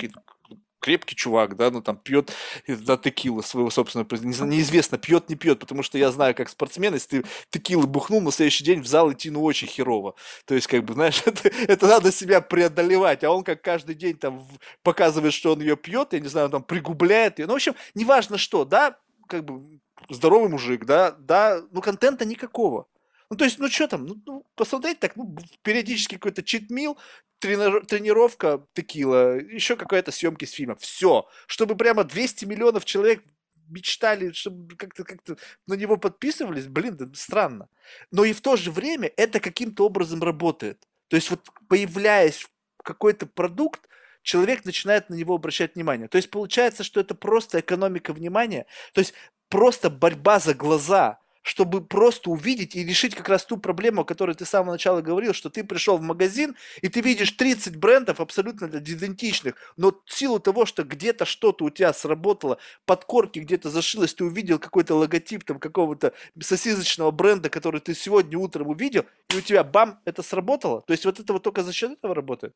крепкий 0.80 1.16
чувак, 1.16 1.56
да, 1.56 1.72
ну 1.72 1.82
там 1.82 1.98
пьет 1.98 2.32
за 2.68 2.98
текилу 2.98 3.42
своего 3.42 3.70
собственного 3.70 4.08
неизвестно, 4.46 4.98
пьет, 4.98 5.30
не 5.30 5.36
пьет, 5.36 5.60
потому 5.60 5.84
что 5.84 5.98
я 5.98 6.12
знаю, 6.12 6.36
как 6.36 6.50
спортсмен, 6.50 6.94
если 6.94 7.22
ты 7.22 7.28
текилы 7.50 7.88
бухнул, 7.88 8.22
на 8.22 8.32
следующий 8.32 8.64
день 8.64 8.82
в 8.82 8.88
зал 8.88 9.12
идти, 9.12 9.30
ну, 9.30 9.44
очень 9.44 9.68
херово. 9.68 10.16
То 10.46 10.56
есть, 10.56 10.68
как 10.68 10.84
бы, 10.84 10.94
знаешь, 10.94 11.22
это, 11.26 11.50
это 11.50 11.88
надо 11.88 12.12
себя 12.12 12.42
преодолевать, 12.42 13.24
а 13.24 13.32
он 13.32 13.44
как 13.44 13.62
каждый 13.62 13.96
день 13.96 14.18
там 14.18 14.48
показывает, 14.84 15.34
что 15.34 15.54
он 15.54 15.62
ее 15.62 15.76
пьет, 15.76 16.14
я 16.14 16.20
не 16.20 16.28
знаю, 16.28 16.46
он 16.46 16.52
там 16.52 16.64
пригубляет 16.64 17.40
ее, 17.40 17.48
ну, 17.48 17.54
в 17.54 17.56
общем, 17.58 17.76
неважно 17.96 18.38
что, 18.38 18.66
да, 18.66 18.98
как 19.28 19.46
бы 19.46 19.80
здоровый 20.10 20.50
мужик, 20.50 20.86
да, 20.86 21.12
да, 21.12 21.62
ну, 21.72 21.82
контента 21.82 22.26
никакого. 22.26 22.88
Ну, 23.30 23.36
то 23.36 23.46
есть, 23.46 23.60
ну, 23.60 23.68
что 23.70 23.88
там, 23.88 24.06
ну, 24.06 24.16
ну, 24.26 24.46
посмотреть 24.56 25.00
так, 25.00 25.16
ну, 25.16 25.36
периодически 25.62 26.16
какой-то 26.16 26.44
читмил, 26.44 26.98
тренер, 27.40 27.86
тренировка 27.86 28.66
текила, 28.74 29.38
еще 29.38 29.76
какая-то 29.76 30.12
съемки 30.12 30.46
с 30.46 30.52
фильма. 30.52 30.76
Все. 30.76 31.28
Чтобы 31.46 31.76
прямо 31.76 32.04
200 32.04 32.46
миллионов 32.46 32.86
человек 32.86 33.24
мечтали, 33.68 34.32
чтобы 34.32 34.76
как-то 34.76 35.04
как 35.04 35.20
на 35.68 35.74
него 35.74 35.98
подписывались, 35.98 36.68
блин, 36.68 36.96
это 36.96 37.16
странно. 37.16 37.68
Но 38.12 38.24
и 38.24 38.34
в 38.34 38.42
то 38.42 38.56
же 38.56 38.72
время 38.72 39.12
это 39.18 39.40
каким-то 39.40 39.86
образом 39.86 40.24
работает. 40.24 40.88
То 41.10 41.16
есть 41.16 41.30
вот 41.30 41.42
появляясь 41.68 42.48
какой-то 42.84 43.26
продукт, 43.26 43.88
человек 44.22 44.66
начинает 44.66 45.10
на 45.10 45.16
него 45.16 45.36
обращать 45.36 45.76
внимание. 45.76 46.08
То 46.08 46.18
есть 46.18 46.30
получается, 46.30 46.84
что 46.84 47.00
это 47.00 47.16
просто 47.16 47.60
экономика 47.60 48.14
внимания, 48.14 48.66
то 48.94 49.00
есть 49.00 49.14
просто 49.50 49.90
борьба 49.90 50.40
за 50.40 50.54
глаза 50.54 51.20
чтобы 51.48 51.82
просто 51.82 52.30
увидеть 52.30 52.76
и 52.76 52.84
решить 52.84 53.16
как 53.16 53.30
раз 53.30 53.46
ту 53.46 53.56
проблему, 53.56 54.02
о 54.02 54.06
которой 54.06 54.36
ты 54.36 54.44
с 54.44 54.50
самого 54.50 54.74
начала 54.74 55.02
говорил, 55.02 55.32
что 55.32 55.50
ты 55.50 55.64
пришел 55.64 55.98
в 55.98 56.02
магазин, 56.02 56.58
и 56.82 56.90
ты 56.90 57.00
видишь 57.00 57.32
30 57.32 57.78
брендов 57.78 58.20
абсолютно 58.20 58.66
идентичных, 58.66 59.56
но 59.78 59.98
в 60.06 60.14
силу 60.14 60.40
того, 60.40 60.66
что 60.66 60.84
где-то 60.84 61.24
что-то 61.24 61.64
у 61.64 61.70
тебя 61.70 61.94
сработало, 61.94 62.58
подкорки 62.86 63.40
где-то 63.40 63.70
зашилось, 63.70 64.14
ты 64.14 64.26
увидел 64.26 64.60
какой-то 64.60 64.96
логотип 64.96 65.46
там 65.46 65.58
какого-то 65.58 66.12
сосисочного 66.38 67.12
бренда, 67.12 67.50
который 67.50 67.80
ты 67.80 67.96
сегодня 67.96 68.38
утром 68.38 68.68
увидел, 68.68 69.06
и 69.34 69.38
у 69.38 69.42
тебя 69.42 69.64
бам, 69.64 70.02
это 70.04 70.24
сработало. 70.24 70.82
То 70.82 70.92
есть 70.92 71.06
вот 71.06 71.18
это 71.22 71.32
вот 71.32 71.44
только 71.44 71.64
за 71.64 71.72
счет 71.72 71.94
этого 71.94 72.14
работает? 72.14 72.54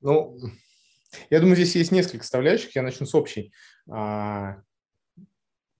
Ну, 0.00 0.36
я 1.30 1.38
думаю, 1.38 1.54
здесь 1.54 1.76
есть 1.76 1.92
несколько 1.92 2.24
составляющих. 2.24 2.74
Я 2.74 2.82
начну 2.82 3.06
с 3.06 3.14
общей. 3.14 3.52
А, 3.88 4.56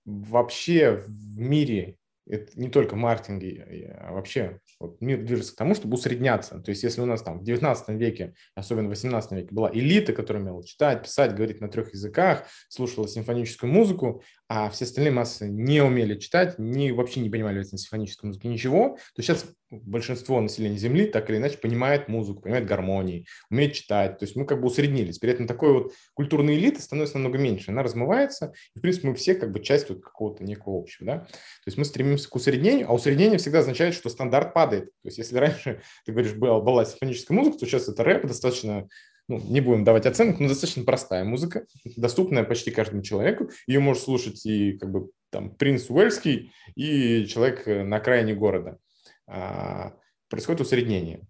вообще 0.06 1.04
в 1.06 1.38
мире, 1.38 1.98
это 2.28 2.58
не 2.58 2.68
только 2.68 2.94
в 2.94 2.98
маркетинге, 2.98 3.96
а 4.00 4.12
вообще 4.12 4.60
вот 4.80 5.00
мир 5.00 5.22
движется 5.22 5.52
к 5.52 5.56
тому, 5.56 5.74
чтобы 5.74 5.94
усредняться. 5.94 6.58
То 6.60 6.70
есть 6.70 6.82
если 6.82 7.00
у 7.00 7.06
нас 7.06 7.22
там 7.22 7.38
в 7.38 7.44
19 7.44 7.88
веке, 7.90 8.34
особенно 8.54 8.86
в 8.86 8.90
18 8.90 9.32
веке, 9.32 9.48
была 9.52 9.70
элита, 9.72 10.12
которая 10.12 10.42
умела 10.42 10.64
читать, 10.64 11.02
писать, 11.02 11.34
говорить 11.34 11.60
на 11.60 11.68
трех 11.68 11.92
языках, 11.92 12.46
слушала 12.68 13.06
симфоническую 13.06 13.72
музыку, 13.72 14.22
а 14.48 14.70
все 14.70 14.84
остальные 14.84 15.12
массы 15.12 15.48
не 15.48 15.82
умели 15.82 16.18
читать, 16.18 16.58
не, 16.58 16.92
вообще 16.92 17.20
не 17.20 17.30
понимали 17.30 17.58
в 17.58 17.66
этой 17.66 17.78
симфонической 17.78 18.28
музыке 18.28 18.48
ничего, 18.48 18.96
то 19.14 19.22
сейчас 19.22 19.46
большинство 19.70 20.40
населения 20.40 20.76
Земли 20.76 21.06
так 21.06 21.28
или 21.28 21.38
иначе 21.38 21.58
понимает 21.58 22.08
музыку, 22.08 22.42
понимает 22.42 22.66
гармонии, 22.66 23.26
умеет 23.50 23.72
читать. 23.72 24.18
То 24.18 24.24
есть 24.24 24.36
мы 24.36 24.46
как 24.46 24.60
бы 24.60 24.68
усреднились. 24.68 25.18
При 25.18 25.30
этом 25.30 25.48
такой 25.48 25.72
вот 25.72 25.92
культурной 26.14 26.56
элиты 26.56 26.80
становится 26.80 27.18
намного 27.18 27.38
меньше. 27.38 27.72
Она 27.72 27.82
размывается, 27.82 28.52
и, 28.74 28.78
в 28.78 28.82
принципе, 28.82 29.08
мы 29.08 29.14
все 29.16 29.34
как 29.34 29.50
бы 29.50 29.60
часть 29.60 29.88
вот 29.88 30.00
какого-то 30.00 30.44
некого 30.44 30.78
общего. 30.78 31.06
Да? 31.06 31.18
То 31.18 31.66
есть 31.66 31.78
мы 31.78 31.84
стремимся 31.84 32.28
к 32.28 32.34
усреднению, 32.36 32.88
а 32.88 32.94
усреднение 32.94 33.38
всегда 33.38 33.60
означает, 33.60 33.94
что 33.94 34.08
стандарт 34.08 34.54
падает. 34.54 34.86
То 35.02 35.08
есть 35.08 35.18
если 35.18 35.36
раньше, 35.38 35.82
ты 36.04 36.12
говоришь, 36.12 36.34
была, 36.34 36.60
была 36.60 36.84
симфоническая 36.84 37.36
музыка, 37.36 37.58
то 37.58 37.66
сейчас 37.66 37.88
это 37.88 38.04
рэп, 38.04 38.26
достаточно 38.26 38.88
ну, 39.28 39.40
не 39.40 39.60
будем 39.60 39.84
давать 39.84 40.06
оценок, 40.06 40.38
но 40.38 40.48
достаточно 40.48 40.84
простая 40.84 41.24
музыка, 41.24 41.66
доступная 41.96 42.44
почти 42.44 42.70
каждому 42.70 43.02
человеку. 43.02 43.50
Ее 43.66 43.80
может 43.80 44.02
слушать 44.02 44.44
и 44.46 44.78
как 44.78 44.90
бы 44.90 45.10
там 45.30 45.54
принц 45.54 45.90
Уэльский, 45.90 46.52
и 46.76 47.26
человек 47.26 47.66
э, 47.66 47.82
на 47.82 47.96
окраине 47.96 48.34
города. 48.34 48.78
А, 49.26 49.94
происходит 50.28 50.60
усреднение. 50.60 51.26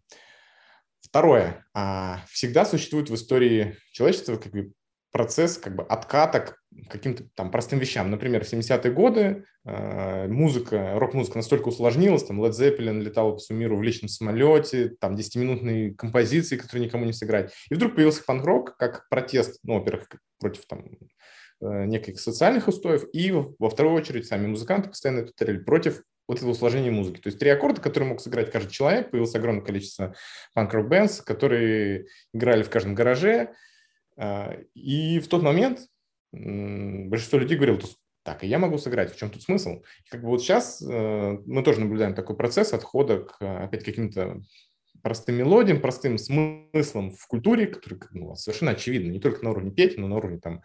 Второе. 1.01 1.65
А, 1.73 2.21
всегда 2.29 2.67
существует 2.67 3.09
в 3.09 3.15
истории 3.15 3.77
человечества 3.93 4.37
как 4.37 4.53
бы 4.53 4.73
процесс 5.13 5.59
как 5.59 5.75
бы 5.75 5.83
отката 5.83 6.41
к 6.41 6.59
каким-то 6.91 7.25
там 7.35 7.51
простым 7.51 7.79
вещам. 7.79 8.11
Например, 8.11 8.45
в 8.45 8.53
70-е 8.53 8.93
годы 8.93 9.45
э, 9.65 10.29
музыка, 10.29 10.99
рок-музыка 10.99 11.39
настолько 11.39 11.69
усложнилась, 11.69 12.25
там 12.25 12.43
Led 12.43 12.51
Zeppelin 12.51 13.01
летал 13.01 13.33
по 13.33 13.39
всему 13.39 13.59
миру 13.59 13.79
в 13.79 13.83
личном 13.83 14.09
самолете, 14.09 14.91
там 15.01 15.15
10-минутные 15.15 15.95
композиции, 15.95 16.57
которые 16.57 16.87
никому 16.87 17.05
не 17.05 17.13
сыграть. 17.13 17.53
И 17.71 17.75
вдруг 17.75 17.95
появился 17.95 18.25
панк-рок 18.25 18.77
как 18.77 19.09
протест, 19.09 19.59
ну, 19.63 19.79
во-первых, 19.79 20.09
против 20.39 20.67
там 20.67 20.85
э, 21.63 21.87
неких 21.87 22.21
социальных 22.21 22.69
устоев, 22.69 23.05
и 23.13 23.33
во 23.33 23.71
вторую 23.71 23.95
очередь 23.95 24.27
сами 24.27 24.47
музыканты 24.47 24.91
постоянно 24.91 25.21
это 25.21 25.29
повторяли 25.29 25.59
против 25.59 26.03
вот 26.29 26.39
этого 26.39 26.51
усложнения 26.51 26.91
музыки. 26.91 27.21
То 27.21 27.29
есть 27.29 27.39
три 27.39 27.51
аккорда, 27.51 27.81
которые 27.81 28.11
мог 28.11 28.21
сыграть 28.21 28.51
каждый 28.51 28.71
человек, 28.73 29.11
появилось 29.11 29.35
огромное 29.35 29.65
количество 29.65 30.15
панк-рок 30.55 30.89
бэндс, 30.89 31.21
которые 31.23 32.07
играли 32.35 32.63
в 32.63 32.71
каждом 32.71 32.95
гараже. 32.95 33.55
А, 34.17 34.57
и 34.75 35.19
в 35.21 35.29
тот 35.29 35.43
момент 35.43 35.81
большинство 36.33 37.39
людей 37.39 37.57
говорило, 37.57 37.79
так, 38.23 38.43
и 38.43 38.49
я 38.49 38.59
могу 38.59 38.77
сыграть, 38.77 39.15
в 39.15 39.17
чем 39.17 39.31
тут 39.31 39.43
смысл? 39.43 39.83
И 40.05 40.11
как 40.11 40.21
бы 40.23 40.29
вот 40.29 40.43
сейчас 40.43 40.83
э, 40.83 41.39
мы 41.47 41.63
тоже 41.63 41.81
наблюдаем 41.81 42.13
такой 42.13 42.37
процесс 42.37 42.73
отхода 42.73 43.21
к 43.21 43.37
опять 43.41 43.85
каким-то 43.85 44.43
простым 45.03 45.37
мелодиям, 45.37 45.81
простым 45.81 46.19
смыслом 46.19 47.13
в 47.13 47.27
культуре, 47.29 47.69
который 47.69 48.01
ну, 48.11 48.35
совершенно 48.35 48.73
очевидно, 48.73 49.13
не 49.13 49.21
только 49.21 49.45
на 49.45 49.51
уровне 49.51 49.71
петь, 49.71 49.97
но 49.97 50.09
на 50.09 50.17
уровне 50.17 50.41
там 50.41 50.63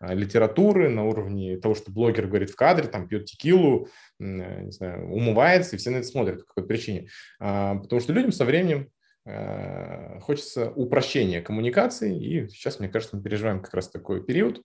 а, 0.00 0.14
литературы, 0.14 0.88
на 0.88 1.04
уровне 1.04 1.58
того, 1.58 1.74
что 1.74 1.92
блогер 1.92 2.26
говорит 2.26 2.48
в 2.48 2.56
кадре, 2.56 2.88
там 2.88 3.06
пьет 3.06 3.26
текилу, 3.26 3.88
не 4.18 4.72
знаю, 4.72 5.12
умывается, 5.12 5.76
и 5.76 5.78
все 5.78 5.90
на 5.90 5.96
это 5.96 6.06
смотрят 6.06 6.40
по 6.40 6.46
какой 6.46 6.66
причине. 6.66 7.08
А, 7.38 7.74
потому 7.74 8.00
что 8.00 8.14
людям 8.14 8.32
со 8.32 8.46
временем 8.46 8.88
хочется 9.24 10.70
упрощения 10.70 11.40
коммуникации, 11.40 12.18
и 12.18 12.48
сейчас, 12.48 12.80
мне 12.80 12.88
кажется, 12.88 13.16
мы 13.16 13.22
переживаем 13.22 13.62
как 13.62 13.72
раз 13.74 13.88
такой 13.88 14.24
период, 14.24 14.62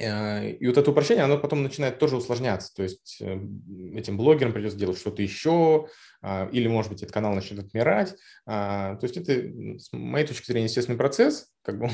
Э, 0.00 0.50
и 0.50 0.66
вот 0.66 0.78
это 0.78 0.90
упрощение, 0.90 1.24
оно 1.24 1.38
потом 1.38 1.62
начинает 1.62 1.98
тоже 1.98 2.16
усложняться. 2.16 2.74
То 2.74 2.82
есть 2.82 3.18
э, 3.20 3.38
этим 3.94 4.16
блогерам 4.16 4.52
придется 4.52 4.78
делать 4.78 4.98
что-то 4.98 5.22
еще, 5.22 5.88
а, 6.22 6.48
или, 6.52 6.68
может 6.68 6.90
быть, 6.90 7.02
этот 7.02 7.12
канал 7.12 7.34
начнет 7.34 7.60
отмирать. 7.60 8.14
А, 8.46 8.96
то 8.96 9.04
есть 9.04 9.16
это, 9.16 9.32
с 9.78 9.92
моей 9.92 10.26
точки 10.26 10.46
зрения, 10.46 10.66
естественный 10.66 10.98
процесс. 10.98 11.48
Как 11.62 11.78
бы 11.78 11.90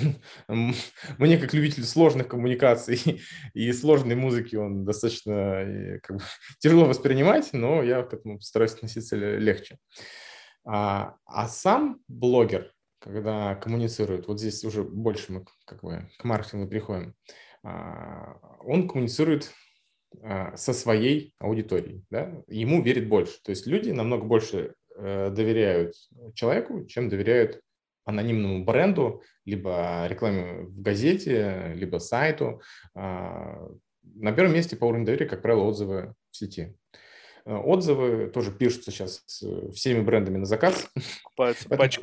он, 0.48 0.74
мне, 1.18 1.39
как 1.39 1.52
любитель 1.55 1.85
сложных 1.85 2.28
коммуникаций 2.28 3.20
и 3.55 3.73
сложной 3.73 4.14
музыки, 4.14 4.56
он 4.56 4.85
достаточно 4.85 5.32
э, 5.32 6.01
как 6.02 6.18
бы, 6.18 6.23
тяжело 6.59 6.85
воспринимать, 6.85 7.52
но 7.52 7.82
я 7.82 8.02
к 8.02 8.12
этому 8.12 8.40
стараюсь 8.40 8.74
относиться 8.74 9.16
легче. 9.16 9.78
А, 10.66 11.16
а 11.24 11.47
сам 11.47 12.01
блогер, 12.09 12.72
когда 12.98 13.55
коммуницирует, 13.55 14.26
вот 14.26 14.40
здесь 14.40 14.64
уже 14.64 14.82
больше 14.82 15.32
мы 15.32 15.44
как 15.64 15.82
бы 15.82 16.10
к 16.18 16.24
маркетингу 16.24 16.68
приходим, 16.68 17.14
а, 17.62 18.38
он 18.60 18.88
коммуницирует 18.88 19.52
а, 20.22 20.56
со 20.56 20.72
своей 20.72 21.34
аудиторией, 21.38 22.05
да? 22.10 22.43
ему 22.48 22.82
верит 22.82 23.09
больше. 23.09 23.40
То 23.43 23.51
есть 23.51 23.66
люди 23.66 23.90
намного 23.90 24.24
больше 24.24 24.74
э, 24.97 25.30
доверяют 25.30 25.94
человеку, 26.34 26.84
чем 26.86 27.09
доверяют 27.09 27.60
анонимному 28.05 28.64
бренду, 28.64 29.22
либо 29.44 30.06
рекламе 30.09 30.62
в 30.62 30.80
газете, 30.80 31.72
либо 31.74 31.98
сайту. 31.98 32.62
А, 32.94 33.68
на 34.14 34.32
первом 34.32 34.55
месте 34.55 34.76
по 34.76 34.84
уровню 34.86 35.06
доверия, 35.06 35.26
как 35.26 35.43
правило, 35.43 35.64
отзывы 35.64 36.14
в 36.30 36.36
сети. 36.36 36.74
Э, 37.47 37.55
отзывы 37.55 38.27
тоже 38.27 38.52
пишутся 38.52 38.90
сейчас 38.90 39.23
всеми 39.73 40.01
брендами 40.02 40.39
на 40.39 40.47
заказ. 40.47 40.90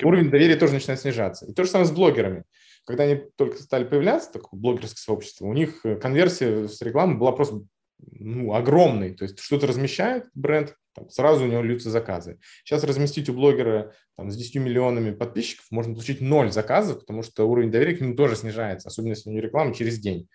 Уровень 0.05 0.29
доверия 0.31 0.55
тоже 0.55 0.73
начинает 0.73 1.01
снижаться. 1.01 1.45
И 1.45 1.53
то 1.53 1.63
же 1.63 1.69
самое 1.69 1.87
с 1.87 1.91
блогерами 1.91 2.43
когда 2.85 3.03
они 3.03 3.21
только 3.37 3.57
стали 3.57 3.85
появляться, 3.85 4.31
такое 4.31 4.59
блогерское 4.59 4.97
сообщество, 4.97 5.45
у 5.45 5.53
них 5.53 5.85
э, 5.85 5.95
конверсия 5.95 6.67
с 6.67 6.81
рекламы 6.81 7.17
была 7.17 7.31
просто 7.31 7.61
ну, 7.99 8.53
огромной. 8.53 9.13
То 9.13 9.23
есть 9.23 9.39
что-то 9.39 9.67
размещает 9.67 10.25
бренд, 10.33 10.75
там, 10.93 11.09
сразу 11.09 11.45
у 11.45 11.47
него 11.47 11.61
льются 11.61 11.89
заказы. 11.89 12.39
Сейчас 12.63 12.83
разместить 12.83 13.29
у 13.29 13.33
блогера 13.33 13.93
там, 14.17 14.29
с 14.29 14.35
10 14.35 14.55
миллионами 14.55 15.11
подписчиков 15.11 15.65
можно 15.71 15.93
получить 15.93 16.19
ноль 16.21 16.51
заказов, 16.51 16.99
потому 16.99 17.23
что 17.23 17.49
уровень 17.49 17.71
доверия 17.71 17.95
к 17.95 18.01
нему 18.01 18.15
тоже 18.15 18.35
снижается, 18.35 18.89
особенно 18.89 19.11
если 19.11 19.29
у 19.29 19.33
него 19.33 19.43
реклама 19.43 19.73
через 19.73 19.99
день. 19.99 20.27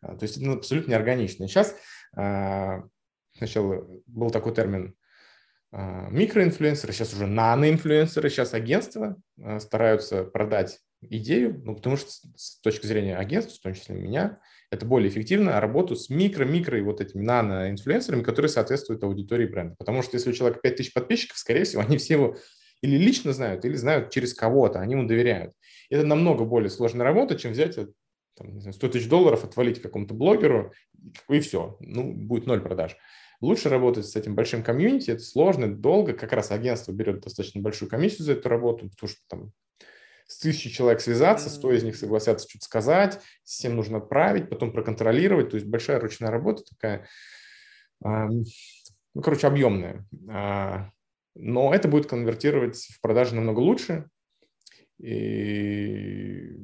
А, 0.00 0.16
то 0.16 0.24
есть 0.24 0.36
это 0.36 0.52
абсолютно 0.52 0.92
неорганично. 0.92 1.48
сейчас 1.48 1.74
а, 2.16 2.84
сначала 3.36 3.86
был 4.06 4.30
такой 4.30 4.54
термин 4.54 4.94
а, 5.72 6.08
микроинфлюенсеры, 6.10 6.92
сейчас 6.92 7.14
уже 7.14 7.26
наноинфлюенсеры, 7.26 8.30
сейчас 8.30 8.54
агентства 8.54 9.16
стараются 9.58 10.24
продать 10.24 10.80
идею, 11.02 11.60
ну, 11.64 11.76
потому 11.76 11.96
что 11.96 12.10
с 12.36 12.60
точки 12.60 12.86
зрения 12.86 13.16
агентства, 13.16 13.56
в 13.56 13.62
том 13.62 13.74
числе 13.74 13.96
меня, 13.96 14.40
это 14.70 14.84
более 14.84 15.10
эффективно 15.10 15.60
работу 15.60 15.94
с 15.94 16.10
микро-микро 16.10 16.78
и 16.78 16.82
вот 16.82 17.00
этими 17.00 17.22
нано-инфлюенсерами, 17.22 18.22
которые 18.22 18.48
соответствуют 18.48 19.02
аудитории 19.04 19.46
бренда. 19.46 19.76
Потому 19.78 20.02
что 20.02 20.16
если 20.16 20.30
у 20.30 20.32
человека 20.32 20.60
5000 20.62 20.92
подписчиков, 20.92 21.38
скорее 21.38 21.64
всего, 21.64 21.82
они 21.86 21.98
все 21.98 22.14
его 22.14 22.36
или 22.82 22.96
лично 22.96 23.32
знают, 23.32 23.64
или 23.64 23.74
знают 23.74 24.10
через 24.10 24.34
кого-то, 24.34 24.80
они 24.80 24.94
ему 24.94 25.06
доверяют. 25.06 25.54
Это 25.88 26.04
намного 26.04 26.44
более 26.44 26.70
сложная 26.70 27.04
работа, 27.04 27.36
чем 27.36 27.52
взять 27.52 27.76
там, 28.36 28.54
не 28.54 28.60
знаю, 28.60 28.74
100 28.74 28.88
тысяч 28.88 29.08
долларов 29.08 29.44
отвалить 29.44 29.80
какому-то 29.80 30.14
блогеру, 30.14 30.72
и 31.28 31.40
все, 31.40 31.76
ну, 31.80 32.12
будет 32.12 32.46
ноль 32.46 32.60
продаж. 32.60 32.96
Лучше 33.40 33.68
работать 33.68 34.06
с 34.06 34.16
этим 34.16 34.34
большим 34.34 34.62
комьюнити, 34.62 35.10
это 35.10 35.22
сложно, 35.22 35.74
долго, 35.74 36.12
как 36.12 36.32
раз 36.32 36.50
агентство 36.50 36.92
берет 36.92 37.20
достаточно 37.20 37.60
большую 37.60 37.88
комиссию 37.88 38.24
за 38.24 38.32
эту 38.32 38.48
работу, 38.48 38.88
потому 38.90 39.08
что 39.08 39.20
там 39.28 39.52
с 40.26 40.38
тысячи 40.38 40.70
человек 40.70 41.00
связаться, 41.00 41.50
сто 41.50 41.72
из 41.72 41.82
них 41.82 41.96
согласятся 41.96 42.48
что-то 42.48 42.64
сказать, 42.64 43.20
всем 43.44 43.76
нужно 43.76 43.98
отправить, 43.98 44.48
потом 44.48 44.72
проконтролировать, 44.72 45.50
то 45.50 45.56
есть 45.56 45.66
большая 45.66 46.00
ручная 46.00 46.30
работа 46.30 46.64
такая, 46.64 47.06
ну, 48.00 49.22
короче, 49.22 49.46
объемная. 49.46 50.04
А, 50.28 50.90
но 51.34 51.74
это 51.74 51.88
будет 51.88 52.06
конвертировать 52.06 52.76
в 52.76 53.00
продажи 53.00 53.34
намного 53.34 53.60
лучше, 53.60 54.08
и 54.98 56.56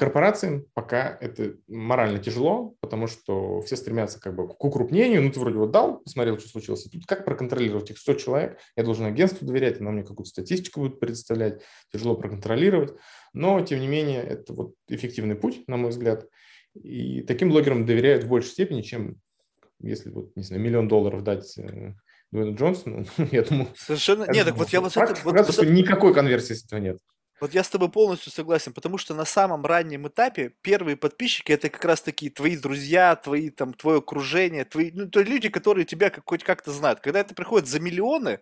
Корпорациям 0.00 0.64
пока 0.72 1.18
это 1.20 1.56
морально 1.68 2.20
тяжело, 2.20 2.74
потому 2.80 3.06
что 3.06 3.60
все 3.60 3.76
стремятся 3.76 4.18
как 4.18 4.34
бы 4.34 4.48
к 4.48 4.64
укрупнению. 4.64 5.22
Ну, 5.22 5.30
ты 5.30 5.38
вроде 5.38 5.58
вот 5.58 5.72
дал, 5.72 5.98
посмотрел, 5.98 6.38
что 6.38 6.48
случилось. 6.48 6.84
Тут 6.84 7.04
как 7.04 7.26
проконтролировать 7.26 7.90
их 7.90 7.98
100 7.98 8.14
человек? 8.14 8.58
Я 8.76 8.84
должен 8.84 9.04
агентству 9.04 9.46
доверять, 9.46 9.78
оно 9.78 9.90
мне 9.90 10.02
какую-то 10.02 10.30
статистику 10.30 10.80
будет 10.80 11.00
предоставлять. 11.00 11.60
Тяжело 11.92 12.16
проконтролировать. 12.16 12.94
Но, 13.34 13.60
тем 13.60 13.78
не 13.78 13.88
менее, 13.88 14.22
это 14.22 14.54
вот 14.54 14.72
эффективный 14.88 15.34
путь, 15.34 15.68
на 15.68 15.76
мой 15.76 15.90
взгляд. 15.90 16.26
И 16.72 17.20
таким 17.20 17.50
блогерам 17.50 17.84
доверяют 17.84 18.24
в 18.24 18.28
большей 18.28 18.52
степени, 18.52 18.80
чем 18.80 19.20
если, 19.80 20.08
вот, 20.08 20.34
не 20.34 20.44
знаю, 20.44 20.62
миллион 20.62 20.88
долларов 20.88 21.22
дать 21.22 21.58
э, 21.58 21.92
Дуэйну 22.32 22.56
Джонсону, 22.56 23.04
я 23.32 23.42
думаю... 23.42 23.68
Совершенно... 23.76 24.24
Нет, 24.32 24.46
так 24.46 24.56
вот 24.56 24.70
я 24.70 24.80
вот... 24.80 24.96
Это, 24.96 25.14
вот, 25.24 25.56
вот, 25.56 25.66
никакой 25.66 26.14
конверсии 26.14 26.54
с 26.54 26.64
этого 26.64 26.80
нет. 26.80 26.98
Вот 27.40 27.54
я 27.54 27.64
с 27.64 27.68
тобой 27.70 27.90
полностью 27.90 28.30
согласен, 28.30 28.74
потому 28.74 28.98
что 28.98 29.14
на 29.14 29.24
самом 29.24 29.64
раннем 29.64 30.06
этапе 30.08 30.52
первые 30.60 30.96
подписчики 30.96 31.52
это 31.52 31.70
как 31.70 31.84
раз 31.86 32.02
таки 32.02 32.28
твои 32.28 32.56
друзья, 32.56 33.16
твои 33.16 33.48
там 33.48 33.72
твое 33.72 33.98
окружение, 33.98 34.66
твои 34.66 34.90
ну, 34.92 35.08
то 35.08 35.22
люди, 35.22 35.48
которые 35.48 35.86
тебя 35.86 36.10
как, 36.10 36.24
хоть 36.26 36.44
как-то 36.44 36.70
знают. 36.70 37.00
Когда 37.00 37.20
это 37.20 37.34
приходит 37.34 37.66
за 37.66 37.80
миллионы, 37.80 38.40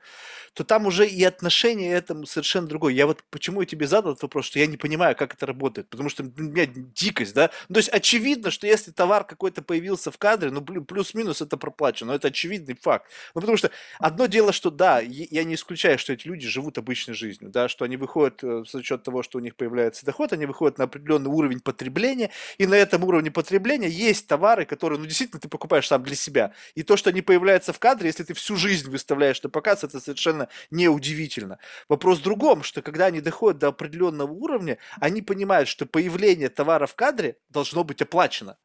то 0.54 0.64
там 0.64 0.86
уже 0.86 1.06
и 1.06 1.22
отношение 1.22 1.92
этому 1.92 2.26
совершенно 2.26 2.66
другое. 2.66 2.92
Я 2.92 3.06
вот 3.06 3.22
почему 3.30 3.60
я 3.60 3.66
тебе 3.66 3.86
задал 3.86 4.12
этот 4.12 4.22
вопрос, 4.22 4.46
что 4.46 4.58
я 4.58 4.66
не 4.66 4.76
понимаю, 4.76 5.14
как 5.14 5.34
это 5.34 5.46
работает, 5.46 5.88
потому 5.88 6.08
что 6.08 6.24
у 6.24 6.42
меня 6.42 6.66
дикость, 6.66 7.34
да. 7.34 7.50
Ну, 7.68 7.74
то 7.74 7.78
есть 7.78 7.90
очевидно, 7.90 8.50
что 8.50 8.66
если 8.66 8.90
товар 8.90 9.24
какой-то 9.24 9.62
появился 9.62 10.10
в 10.10 10.18
кадре, 10.18 10.50
ну 10.50 10.60
плюс-минус 10.62 11.40
это 11.40 11.56
проплачено, 11.56 12.12
это 12.12 12.28
очевидный 12.28 12.74
факт. 12.74 13.08
Ну 13.34 13.40
потому 13.40 13.56
что 13.56 13.70
одно 14.00 14.26
дело, 14.26 14.52
что 14.52 14.70
да, 14.70 14.98
я 15.00 15.44
не 15.44 15.54
исключаю, 15.54 15.98
что 15.98 16.12
эти 16.12 16.26
люди 16.26 16.48
живут 16.48 16.78
обычной 16.78 17.14
жизнью, 17.14 17.50
да, 17.50 17.68
что 17.68 17.84
они 17.84 17.96
выходят 17.96 18.42
э, 18.42 18.64
счет 18.88 19.02
того, 19.02 19.22
что 19.22 19.38
у 19.38 19.40
них 19.40 19.56
появляется 19.56 20.06
доход, 20.06 20.32
они 20.32 20.46
выходят 20.46 20.78
на 20.78 20.84
определенный 20.84 21.30
уровень 21.30 21.60
потребления, 21.60 22.30
и 22.58 22.66
на 22.66 22.74
этом 22.74 23.04
уровне 23.04 23.30
потребления 23.30 23.88
есть 23.88 24.26
товары, 24.26 24.64
которые, 24.64 24.98
ну, 24.98 25.06
действительно, 25.06 25.40
ты 25.40 25.48
покупаешь 25.48 25.86
сам 25.86 26.02
для 26.02 26.16
себя. 26.16 26.52
И 26.74 26.82
то, 26.82 26.96
что 26.96 27.10
они 27.10 27.22
появляются 27.22 27.72
в 27.72 27.78
кадре, 27.78 28.08
если 28.08 28.24
ты 28.24 28.34
всю 28.34 28.56
жизнь 28.56 28.90
выставляешь 28.90 29.42
на 29.42 29.50
показ, 29.50 29.84
это 29.84 30.00
совершенно 30.00 30.48
неудивительно. 30.70 31.58
Вопрос 31.88 32.18
в 32.18 32.22
другом, 32.22 32.62
что 32.62 32.82
когда 32.82 33.06
они 33.06 33.20
доходят 33.20 33.58
до 33.58 33.68
определенного 33.68 34.30
уровня, 34.30 34.78
они 35.00 35.22
понимают, 35.22 35.68
что 35.68 35.86
появление 35.86 36.48
товара 36.48 36.86
в 36.86 36.94
кадре 36.94 37.36
должно 37.50 37.84
быть 37.84 38.02
оплачено. 38.02 38.56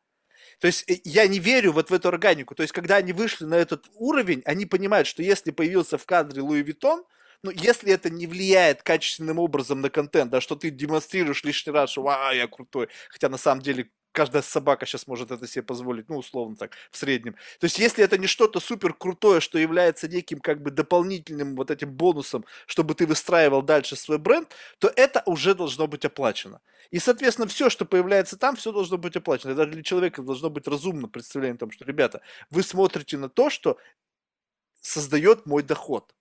То 0.60 0.68
есть 0.68 0.90
э, 0.90 1.00
я 1.04 1.28
не 1.28 1.40
верю 1.40 1.74
вот 1.74 1.90
в 1.90 1.94
эту 1.94 2.08
органику. 2.08 2.56
То 2.56 2.64
есть 2.64 2.74
когда 2.74 2.95
они 2.98 3.12
вышли 3.14 3.45
на 3.45 3.56
этот 3.56 3.86
уровень, 3.95 4.41
они 4.45 4.66
понимают, 4.66 5.08
что 5.08 5.22
если 5.24 5.52
появился 5.52 5.98
в 5.98 6.06
кадре 6.06 6.41
Луи 6.41 6.62
Виттон, 6.62 7.04
ну, 7.44 7.52
если 7.52 7.91
это 7.91 8.10
не 8.10 8.28
влияет 8.28 8.84
качественным 8.84 9.40
образом 9.40 9.82
на 9.82 9.90
контент, 9.90 10.32
да, 10.32 10.41
что 10.41 10.56
ты 10.56 10.70
демонстрируешь 10.70 11.44
лишний 11.44 11.74
раз, 11.74 11.91
что 11.91 12.07
«а, 12.07 12.34
я 12.34 12.48
крутой», 12.48 12.88
хотя 13.10 13.30
на 13.30 13.38
самом 13.38 13.61
деле 13.61 13.90
каждая 14.14 14.41
собака 14.44 14.86
сейчас 14.86 15.07
может 15.07 15.32
это 15.32 15.45
себе 15.48 15.64
позволить, 15.64 16.07
ну, 16.07 16.18
условно 16.18 16.56
так, 16.56 16.72
в 16.91 16.98
среднем. 16.98 17.34
То 17.60 17.65
есть, 17.65 17.80
если 17.80 18.03
это 18.03 18.18
не 18.18 18.28
что-то 18.28 18.60
супер 18.60 18.94
крутое, 18.94 19.41
что 19.41 19.57
является 19.57 20.07
неким 20.07 20.40
как 20.40 20.61
бы 20.61 20.72
дополнительным 20.72 21.56
вот 21.56 21.72
этим 21.72 21.91
бонусом, 21.91 22.45
чтобы 22.68 22.94
ты 22.95 23.06
выстраивал 23.07 23.61
дальше 23.61 23.95
свой 23.95 24.20
бренд, 24.20 24.56
то 24.80 24.91
это 24.95 25.24
уже 25.26 25.56
должно 25.56 25.88
быть 25.88 26.06
оплачено. 26.06 26.61
И, 26.91 26.99
соответственно, 26.99 27.48
все, 27.48 27.70
что 27.70 27.86
появляется 27.86 28.38
там, 28.38 28.56
все 28.56 28.72
должно 28.72 28.98
быть 28.98 29.15
оплачено. 29.15 29.52
Это 29.52 29.65
для 29.65 29.84
человека 29.84 30.22
должно 30.22 30.49
быть 30.49 30.68
разумно 30.68 31.07
представление 31.07 31.56
о 31.56 31.60
том, 31.60 31.72
что, 31.72 31.84
ребята, 31.86 32.22
вы 32.52 32.64
смотрите 32.64 33.18
на 33.18 33.30
то, 33.30 33.49
что 33.49 33.78
создает 34.82 35.45
мой 35.45 35.64
доход 35.64 36.14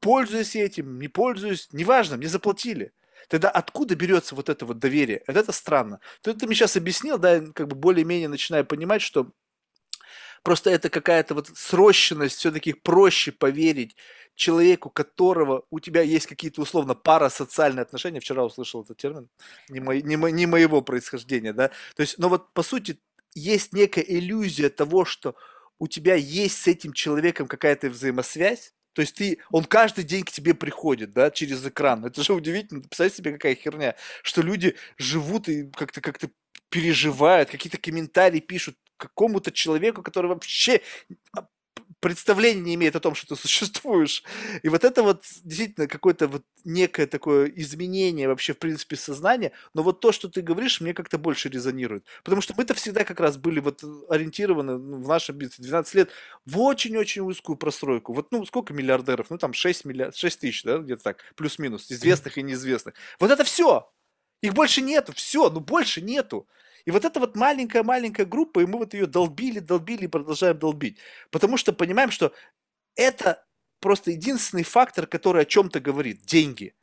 пользуюсь 0.00 0.56
этим, 0.56 0.98
не 1.00 1.08
пользуюсь, 1.08 1.68
неважно, 1.72 2.16
мне 2.16 2.28
заплатили. 2.28 2.92
Тогда 3.28 3.50
откуда 3.50 3.96
берется 3.96 4.34
вот 4.34 4.48
это 4.48 4.66
вот 4.66 4.78
доверие? 4.78 5.22
Вот 5.26 5.36
это 5.36 5.52
странно. 5.52 6.00
Ты, 6.22 6.34
ты 6.34 6.46
мне 6.46 6.54
сейчас 6.54 6.76
объяснил, 6.76 7.18
да, 7.18 7.40
как 7.54 7.68
бы 7.68 7.76
более-менее 7.76 8.28
начинаю 8.28 8.64
понимать, 8.64 9.02
что 9.02 9.32
просто 10.42 10.70
это 10.70 10.90
какая-то 10.90 11.34
вот 11.34 11.48
срощенность, 11.54 12.36
все-таки 12.36 12.72
проще 12.72 13.32
поверить 13.32 13.96
человеку, 14.36 14.90
которого 14.90 15.64
у 15.70 15.80
тебя 15.80 16.02
есть 16.02 16.26
какие-то 16.26 16.60
условно 16.60 16.94
парасоциальные 16.94 17.82
отношения. 17.82 18.20
Вчера 18.20 18.44
услышал 18.44 18.82
этот 18.84 18.98
термин, 18.98 19.28
не, 19.68 19.80
мой, 19.80 20.02
не, 20.02 20.16
мо, 20.16 20.30
не 20.30 20.46
моего 20.46 20.82
происхождения, 20.82 21.52
да. 21.52 21.70
То 21.96 22.02
есть, 22.02 22.18
но 22.18 22.28
вот 22.28 22.52
по 22.52 22.62
сути 22.62 23.00
есть 23.34 23.72
некая 23.72 24.02
иллюзия 24.02 24.68
того, 24.68 25.04
что 25.04 25.34
у 25.78 25.88
тебя 25.88 26.14
есть 26.14 26.62
с 26.62 26.66
этим 26.68 26.92
человеком 26.92 27.48
какая-то 27.48 27.88
взаимосвязь, 27.90 28.72
то 28.96 29.02
есть 29.02 29.14
ты, 29.14 29.40
он 29.50 29.64
каждый 29.64 30.04
день 30.04 30.24
к 30.24 30.30
тебе 30.30 30.54
приходит, 30.54 31.10
да, 31.10 31.30
через 31.30 31.62
экран. 31.66 32.06
Это 32.06 32.22
же 32.22 32.32
удивительно. 32.32 32.80
Представьте 32.80 33.18
себе, 33.18 33.32
какая 33.32 33.54
херня, 33.54 33.94
что 34.22 34.40
люди 34.40 34.74
живут 34.96 35.50
и 35.50 35.70
как-то 35.70 36.00
как-то 36.00 36.30
переживают, 36.70 37.50
какие-то 37.50 37.76
комментарии 37.76 38.40
пишут 38.40 38.78
какому-то 38.96 39.52
человеку, 39.52 40.02
который 40.02 40.28
вообще 40.28 40.80
представления 42.00 42.60
не 42.60 42.74
имеет 42.74 42.96
о 42.96 43.00
том, 43.00 43.14
что 43.14 43.34
ты 43.34 43.40
существуешь. 43.40 44.22
И 44.62 44.68
вот 44.68 44.84
это 44.84 45.02
вот 45.02 45.24
действительно 45.44 45.88
какое-то 45.88 46.28
вот 46.28 46.44
некое 46.64 47.06
такое 47.06 47.46
изменение 47.46 48.28
вообще, 48.28 48.54
в 48.54 48.58
принципе, 48.58 48.96
сознания. 48.96 49.52
Но 49.74 49.82
вот 49.82 50.00
то, 50.00 50.12
что 50.12 50.28
ты 50.28 50.42
говоришь, 50.42 50.80
мне 50.80 50.94
как-то 50.94 51.18
больше 51.18 51.48
резонирует. 51.48 52.04
Потому 52.24 52.42
что 52.42 52.54
мы-то 52.56 52.74
всегда 52.74 53.04
как 53.04 53.20
раз 53.20 53.36
были 53.36 53.60
вот 53.60 53.82
ориентированы 54.08 54.78
ну, 54.78 55.02
в 55.02 55.08
нашем 55.08 55.36
бизнесе 55.36 55.62
12 55.62 55.94
лет 55.94 56.10
в 56.44 56.60
очень-очень 56.60 57.22
узкую 57.22 57.56
простройку. 57.56 58.12
Вот, 58.12 58.30
ну, 58.30 58.44
сколько 58.46 58.74
миллиардеров? 58.74 59.30
Ну, 59.30 59.38
там 59.38 59.52
6, 59.52 59.84
миллиард, 59.84 60.16
6 60.16 60.40
тысяч, 60.40 60.62
да, 60.64 60.78
где-то 60.78 61.02
так, 61.02 61.18
плюс-минус, 61.34 61.90
известных 61.90 62.38
и 62.38 62.42
неизвестных. 62.42 62.94
Вот 63.18 63.30
это 63.30 63.44
все. 63.44 63.90
Их 64.42 64.52
больше 64.52 64.82
нету, 64.82 65.12
все, 65.14 65.50
ну 65.50 65.60
больше 65.60 66.02
нету. 66.02 66.46
И 66.86 66.92
вот 66.92 67.04
эта 67.04 67.20
вот 67.20 67.36
маленькая-маленькая 67.36 68.24
группа, 68.24 68.60
и 68.60 68.66
мы 68.66 68.78
вот 68.78 68.94
ее 68.94 69.06
долбили, 69.06 69.58
долбили 69.58 70.04
и 70.04 70.08
продолжаем 70.08 70.58
долбить. 70.58 70.98
Потому 71.30 71.56
что 71.56 71.72
понимаем, 71.72 72.10
что 72.10 72.32
это 72.94 73.44
просто 73.80 74.12
единственный 74.12 74.62
фактор, 74.62 75.06
который 75.06 75.42
о 75.42 75.46
чем-то 75.46 75.80
говорит. 75.80 76.22
Деньги. 76.24 76.74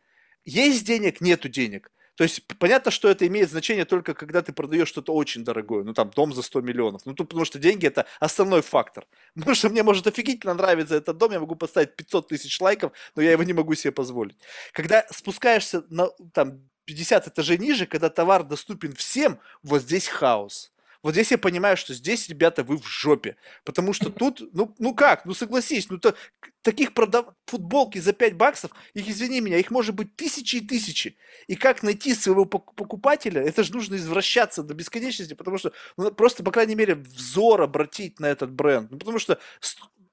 Есть 0.45 0.85
денег, 0.85 1.21
нету 1.21 1.47
денег. 1.49 1.89
То 2.15 2.23
есть 2.23 2.45
понятно, 2.59 2.91
что 2.91 3.09
это 3.09 3.25
имеет 3.25 3.49
значение 3.49 3.85
только 3.85 4.13
когда 4.13 4.43
ты 4.43 4.53
продаешь 4.53 4.87
что-то 4.87 5.15
очень 5.15 5.43
дорогое, 5.43 5.83
ну 5.83 5.93
там 5.93 6.11
дом 6.11 6.31
за 6.31 6.43
100 6.43 6.61
миллионов. 6.61 7.05
Ну 7.05 7.13
тут 7.15 7.29
потому 7.29 7.45
что 7.45 7.57
деньги 7.57 7.87
это 7.87 8.05
основной 8.19 8.61
фактор. 8.61 9.07
Потому 9.35 9.55
что 9.55 9.69
мне 9.69 9.81
может 9.81 10.05
офигительно 10.05 10.53
нравиться 10.53 10.95
этот 10.95 11.17
дом, 11.17 11.31
я 11.31 11.39
могу 11.39 11.55
поставить 11.55 11.95
500 11.95 12.27
тысяч 12.27 12.61
лайков, 12.61 12.91
но 13.15 13.23
я 13.23 13.31
его 13.31 13.41
не 13.41 13.53
могу 13.53 13.73
себе 13.73 13.91
позволить. 13.91 14.37
Когда 14.73 15.07
спускаешься 15.09 15.83
на 15.89 16.09
там 16.33 16.69
50 16.85 17.27
этажей 17.27 17.57
ниже, 17.57 17.85
когда 17.85 18.09
товар 18.09 18.43
доступен 18.43 18.93
всем, 18.93 19.39
вот 19.63 19.81
здесь 19.81 20.07
хаос. 20.07 20.73
Вот 21.03 21.11
здесь 21.11 21.31
я 21.31 21.37
понимаю, 21.37 21.75
что 21.75 21.93
здесь, 21.93 22.29
ребята, 22.29 22.63
вы 22.63 22.77
в 22.77 22.87
жопе. 22.87 23.35
Потому 23.65 23.91
что 23.91 24.09
тут, 24.09 24.41
ну, 24.53 24.73
ну 24.79 24.95
как, 24.95 25.25
ну 25.25 25.33
согласись, 25.33 25.89
ну 25.89 25.97
то, 25.97 26.15
таких 26.61 26.93
продав... 26.93 27.27
футболки 27.45 27.99
за 27.99 28.13
5 28.13 28.35
баксов, 28.35 28.71
их, 28.93 29.07
извини 29.09 29.41
меня, 29.41 29.57
их 29.57 29.69
может 29.69 29.93
быть 29.95 30.15
тысячи 30.15 30.55
и 30.57 30.61
тысячи. 30.61 31.17
И 31.47 31.55
как 31.55 31.83
найти 31.83 32.15
своего 32.15 32.45
покупателя, 32.45 33.41
это 33.41 33.63
же 33.63 33.73
нужно 33.73 33.95
извращаться 33.95 34.63
до 34.63 34.73
бесконечности, 34.73 35.33
потому 35.33 35.57
что 35.57 35.73
ну, 35.97 36.09
просто, 36.11 36.41
по 36.41 36.51
крайней 36.51 36.75
мере, 36.75 36.95
взор 36.95 37.61
обратить 37.61 38.21
на 38.21 38.27
этот 38.27 38.51
бренд. 38.51 38.89
Ну, 38.89 38.97
потому 38.97 39.19
что 39.19 39.39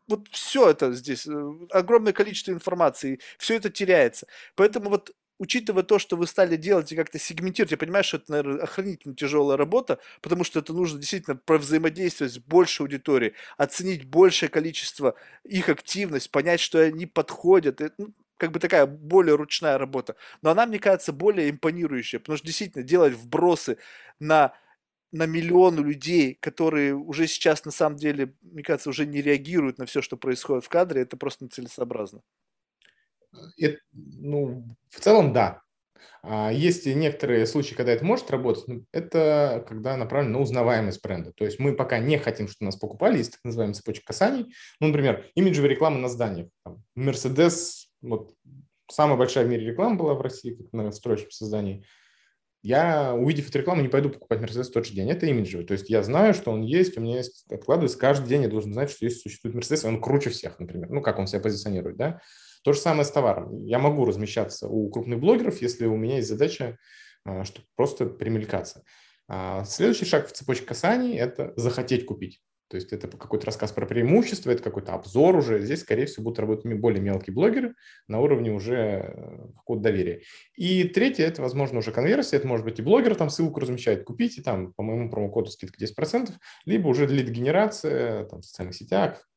вот 0.08 0.26
все 0.32 0.70
это 0.70 0.92
здесь, 0.92 1.24
э, 1.26 1.52
огромное 1.70 2.12
количество 2.12 2.50
информации, 2.50 3.20
все 3.38 3.54
это 3.54 3.70
теряется. 3.70 4.26
Поэтому 4.56 4.90
вот 4.90 5.14
учитывая 5.40 5.82
то, 5.82 5.98
что 5.98 6.16
вы 6.16 6.26
стали 6.26 6.56
делать 6.56 6.92
и 6.92 6.96
как-то 6.96 7.18
сегментировать, 7.18 7.72
я 7.72 7.78
понимаю, 7.78 8.04
что 8.04 8.18
это, 8.18 8.30
наверное, 8.30 8.62
охранительно 8.62 9.14
тяжелая 9.16 9.56
работа, 9.56 9.98
потому 10.20 10.44
что 10.44 10.60
это 10.60 10.74
нужно 10.74 11.00
действительно 11.00 11.40
взаимодействовать 11.48 12.34
с 12.34 12.38
большей 12.38 12.82
аудиторией, 12.84 13.32
оценить 13.56 14.04
большее 14.04 14.50
количество 14.50 15.16
их 15.44 15.70
активность, 15.70 16.30
понять, 16.30 16.60
что 16.60 16.78
они 16.80 17.06
подходят. 17.06 17.80
Это, 17.80 17.94
ну, 17.98 18.14
как 18.36 18.52
бы 18.52 18.60
такая 18.60 18.86
более 18.86 19.34
ручная 19.34 19.78
работа. 19.78 20.14
Но 20.42 20.50
она, 20.50 20.66
мне 20.66 20.78
кажется, 20.78 21.12
более 21.12 21.50
импонирующая, 21.50 22.20
потому 22.20 22.36
что 22.36 22.46
действительно 22.46 22.84
делать 22.84 23.14
вбросы 23.14 23.78
на 24.20 24.54
на 25.12 25.26
миллионы 25.26 25.80
людей, 25.80 26.36
которые 26.40 26.94
уже 26.94 27.26
сейчас 27.26 27.64
на 27.64 27.72
самом 27.72 27.96
деле, 27.96 28.34
мне 28.42 28.62
кажется, 28.62 28.90
уже 28.90 29.06
не 29.06 29.20
реагируют 29.22 29.78
на 29.78 29.86
все, 29.86 30.02
что 30.02 30.16
происходит 30.16 30.64
в 30.64 30.68
кадре, 30.68 31.02
это 31.02 31.16
просто 31.16 31.44
нецелесообразно. 31.44 32.22
Ну, 33.92 34.64
в 34.88 35.00
целом, 35.00 35.32
да. 35.32 35.62
А 36.22 36.52
есть 36.52 36.86
некоторые 36.86 37.46
случаи, 37.46 37.74
когда 37.74 37.92
это 37.92 38.04
может 38.04 38.30
работать, 38.30 38.68
но 38.68 38.80
это 38.92 39.64
когда 39.66 39.96
направлено 39.96 40.38
на 40.38 40.42
узнаваемость 40.42 41.02
бренда. 41.02 41.32
То 41.32 41.44
есть 41.44 41.58
мы 41.58 41.74
пока 41.74 41.98
не 41.98 42.18
хотим, 42.18 42.46
чтобы 42.46 42.66
нас 42.66 42.76
покупали, 42.76 43.18
есть 43.18 43.32
так 43.32 43.40
называемая 43.44 43.74
цепочка 43.74 44.06
касаний. 44.06 44.52
Ну, 44.80 44.88
например, 44.88 45.26
имиджевая 45.34 45.70
реклама 45.70 45.98
на 45.98 46.08
зданиях. 46.08 46.48
Мерседес, 46.94 47.88
вот 48.02 48.34
самая 48.90 49.16
большая 49.16 49.46
в 49.46 49.48
мире 49.48 49.66
реклама 49.66 49.96
была 49.96 50.14
в 50.14 50.20
России, 50.20 50.54
как 50.54 50.72
на 50.72 50.92
строящем 50.92 51.30
создании. 51.30 51.86
Я, 52.62 53.14
увидев 53.14 53.48
эту 53.48 53.60
рекламу, 53.60 53.80
не 53.80 53.88
пойду 53.88 54.10
покупать 54.10 54.40
Мерседес 54.40 54.68
в 54.68 54.72
тот 54.72 54.84
же 54.84 54.92
день. 54.92 55.10
Это 55.10 55.24
имиджевый. 55.24 55.64
То 55.64 55.72
есть 55.72 55.88
я 55.88 56.02
знаю, 56.02 56.34
что 56.34 56.50
он 56.50 56.60
есть, 56.60 56.98
у 56.98 57.00
меня 57.00 57.16
есть, 57.16 57.50
откладывается 57.50 57.98
каждый 57.98 58.28
день, 58.28 58.42
я 58.42 58.48
должен 58.48 58.74
знать, 58.74 58.90
что 58.90 59.06
есть 59.06 59.22
существует 59.22 59.54
Мерседес, 59.54 59.86
он 59.86 60.02
круче 60.02 60.28
всех, 60.28 60.58
например. 60.58 60.90
Ну, 60.90 61.00
как 61.00 61.18
он 61.18 61.26
себя 61.26 61.40
позиционирует, 61.40 61.96
да? 61.96 62.20
То 62.62 62.72
же 62.72 62.78
самое 62.78 63.04
с 63.04 63.10
товаром. 63.10 63.64
Я 63.64 63.78
могу 63.78 64.04
размещаться 64.04 64.68
у 64.68 64.90
крупных 64.90 65.20
блогеров, 65.20 65.62
если 65.62 65.86
у 65.86 65.96
меня 65.96 66.16
есть 66.16 66.28
задача, 66.28 66.78
а, 67.24 67.44
чтобы 67.44 67.66
просто 67.76 68.06
примелькаться. 68.06 68.84
А 69.28 69.64
следующий 69.64 70.04
шаг 70.04 70.28
в 70.28 70.32
цепочке 70.32 70.66
касаний– 70.66 71.16
это 71.18 71.52
захотеть 71.56 72.04
купить. 72.04 72.40
То 72.70 72.76
есть 72.76 72.92
это 72.92 73.08
какой-то 73.08 73.46
рассказ 73.46 73.72
про 73.72 73.84
преимущества, 73.84 74.52
это 74.52 74.62
какой-то 74.62 74.92
обзор 74.92 75.34
уже. 75.34 75.58
Здесь, 75.58 75.80
скорее 75.80 76.06
всего, 76.06 76.24
будут 76.24 76.38
работать 76.38 76.72
более 76.74 77.02
мелкие 77.02 77.34
блогеры 77.34 77.74
на 78.06 78.20
уровне 78.20 78.52
уже 78.52 78.76
э, 78.76 79.48
какого-то 79.56 79.82
доверия. 79.82 80.22
И 80.54 80.84
третье– 80.84 81.24
это, 81.26 81.42
возможно, 81.42 81.78
уже 81.78 81.90
конверсия. 81.90 82.36
Это 82.36 82.46
может 82.46 82.64
быть 82.64 82.78
и 82.78 82.82
блогер 82.82 83.16
там 83.16 83.28
ссылку 83.28 83.58
размещает, 83.58 84.04
купите 84.04 84.40
там 84.40 84.72
по 84.74 84.84
моему 84.84 85.10
промокоду 85.10 85.50
скидка 85.50 85.84
10%, 85.84 86.30
либо 86.64 86.86
уже 86.86 87.06
лид-генерация 87.06 88.26
там, 88.26 88.40
в 88.40 88.44
социальных 88.44 88.76
сетях, 88.76 89.28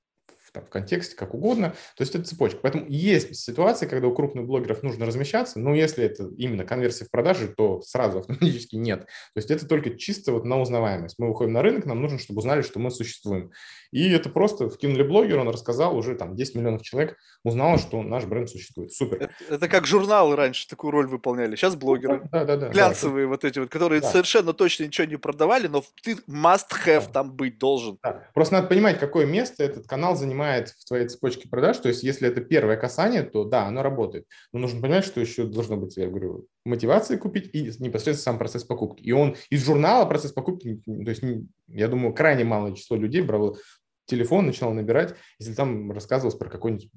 там, 0.54 0.66
в 0.66 0.70
контексте, 0.70 1.16
как 1.16 1.34
угодно. 1.34 1.72
То 1.98 2.02
есть 2.02 2.16
это 2.16 2.26
цепочка. 2.26 2.60
Поэтому 2.62 2.86
есть 2.88 3.36
ситуации, 3.36 3.88
когда 3.88 4.08
у 4.08 4.14
крупных 4.14 4.46
блогеров 4.46 4.84
нужно 4.84 5.06
размещаться, 5.06 5.60
но 5.60 5.74
если 5.74 6.06
это 6.06 6.30
именно 6.38 6.64
конверсия 6.64 7.06
в 7.06 7.12
продаже, 7.12 7.48
то 7.48 7.82
сразу 7.82 8.20
автоматически 8.20 8.76
нет. 8.76 9.02
То 9.02 9.38
есть 9.38 9.52
это 9.52 9.68
только 9.68 9.96
чисто 9.98 10.32
вот 10.32 10.46
на 10.46 10.62
узнаваемость. 10.62 11.18
Мы 11.18 11.28
выходим 11.28 11.54
на 11.54 11.62
рынок, 11.62 11.86
нам 11.86 12.02
нужно, 12.02 12.20
чтобы 12.20 12.40
узнали, 12.40 12.62
что 12.62 12.80
мы 12.80 12.92
существуем. 12.92 13.52
И 13.92 14.10
это 14.10 14.30
просто 14.30 14.70
вкинули 14.70 15.04
блогер, 15.04 15.40
он 15.40 15.50
рассказал, 15.50 15.96
уже 15.96 16.16
там 16.16 16.36
10 16.36 16.56
миллионов 16.56 16.82
человек 16.82 17.16
узнало, 17.44 17.78
что 17.78 18.02
наш 18.02 18.26
бренд 18.26 18.50
существует. 18.50 18.92
Супер. 18.92 19.18
Это, 19.22 19.34
это 19.50 19.68
как 19.68 19.86
журналы 19.86 20.36
раньше 20.36 20.68
такую 20.68 20.92
роль 20.92 21.08
выполняли. 21.08 21.56
Сейчас 21.56 21.76
блогеры. 21.76 22.28
Да, 22.32 22.44
да, 22.44 22.58
да. 22.58 22.70
Глянцевые 22.70 23.26
да, 23.26 23.30
вот 23.30 23.46
эти 23.46 23.60
вот, 23.60 23.70
которые 23.70 24.02
да. 24.02 24.10
совершенно 24.10 24.54
точно 24.54 24.86
ничего 24.86 25.06
не 25.06 25.18
продавали, 25.18 25.68
но 25.68 25.84
ты 26.02 26.14
must 26.28 26.70
have 26.86 27.06
да. 27.06 27.12
там 27.12 27.32
быть 27.34 27.60
должен. 27.60 28.00
Да. 28.02 28.28
Просто 28.34 28.56
надо 28.56 28.68
понимать, 28.68 29.00
какое 29.00 29.26
место 29.26 29.64
этот 29.64 29.86
канал 29.88 30.16
занимает 30.16 30.43
в 30.52 30.86
твоей 30.86 31.08
цепочке 31.08 31.50
продаж. 31.50 31.78
То 31.78 31.90
есть, 31.90 32.04
если 32.04 32.28
это 32.28 32.42
первое 32.42 32.78
касание, 32.78 33.24
то 33.24 33.44
да, 33.44 33.66
оно 33.66 33.84
работает. 33.84 34.26
Но 34.52 34.60
нужно 34.60 34.82
понимать, 34.82 35.06
что 35.06 35.22
еще 35.22 35.46
должно 35.46 35.78
быть, 35.78 35.98
я 35.98 36.08
говорю, 36.08 36.48
мотивация 36.66 37.18
купить 37.18 37.50
и 37.54 37.64
непосредственно 37.80 38.16
сам 38.16 38.38
процесс 38.38 38.64
покупки. 38.64 39.02
И 39.02 39.12
он 39.12 39.36
из 39.50 39.66
журнала 39.66 40.06
процесс 40.06 40.32
покупки, 40.32 40.82
то 40.86 41.10
есть, 41.10 41.24
я 41.68 41.88
думаю, 41.88 42.14
крайне 42.14 42.44
малое 42.44 42.74
число 42.74 42.98
людей 42.98 43.22
брало 43.22 43.58
телефон, 44.06 44.46
начинал 44.46 44.74
набирать, 44.74 45.16
если 45.40 45.54
там 45.54 45.92
рассказывалось 45.92 46.38
про 46.38 46.50
какой-нибудь 46.50 46.90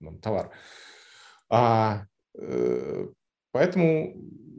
ну, 0.00 0.18
товар. 0.18 0.50
А, 1.48 2.04
э, 2.38 3.08
поэтому 3.52 4.14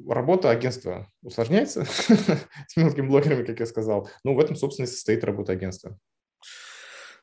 работа 0.08 0.50
агентства 0.50 1.08
усложняется 1.22 1.86
с 2.68 2.76
мелкими 2.76 3.08
блогерами, 3.08 3.44
как 3.44 3.60
я 3.60 3.66
сказал. 3.66 4.10
Ну, 4.24 4.36
в 4.36 4.40
этом, 4.40 4.56
собственно, 4.56 4.86
и 4.86 4.90
состоит 4.90 5.24
работа 5.24 5.54
агентства. 5.54 5.98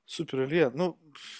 Супер, 0.08 0.44
Илья. 0.44 0.70
Ну, 0.74 0.98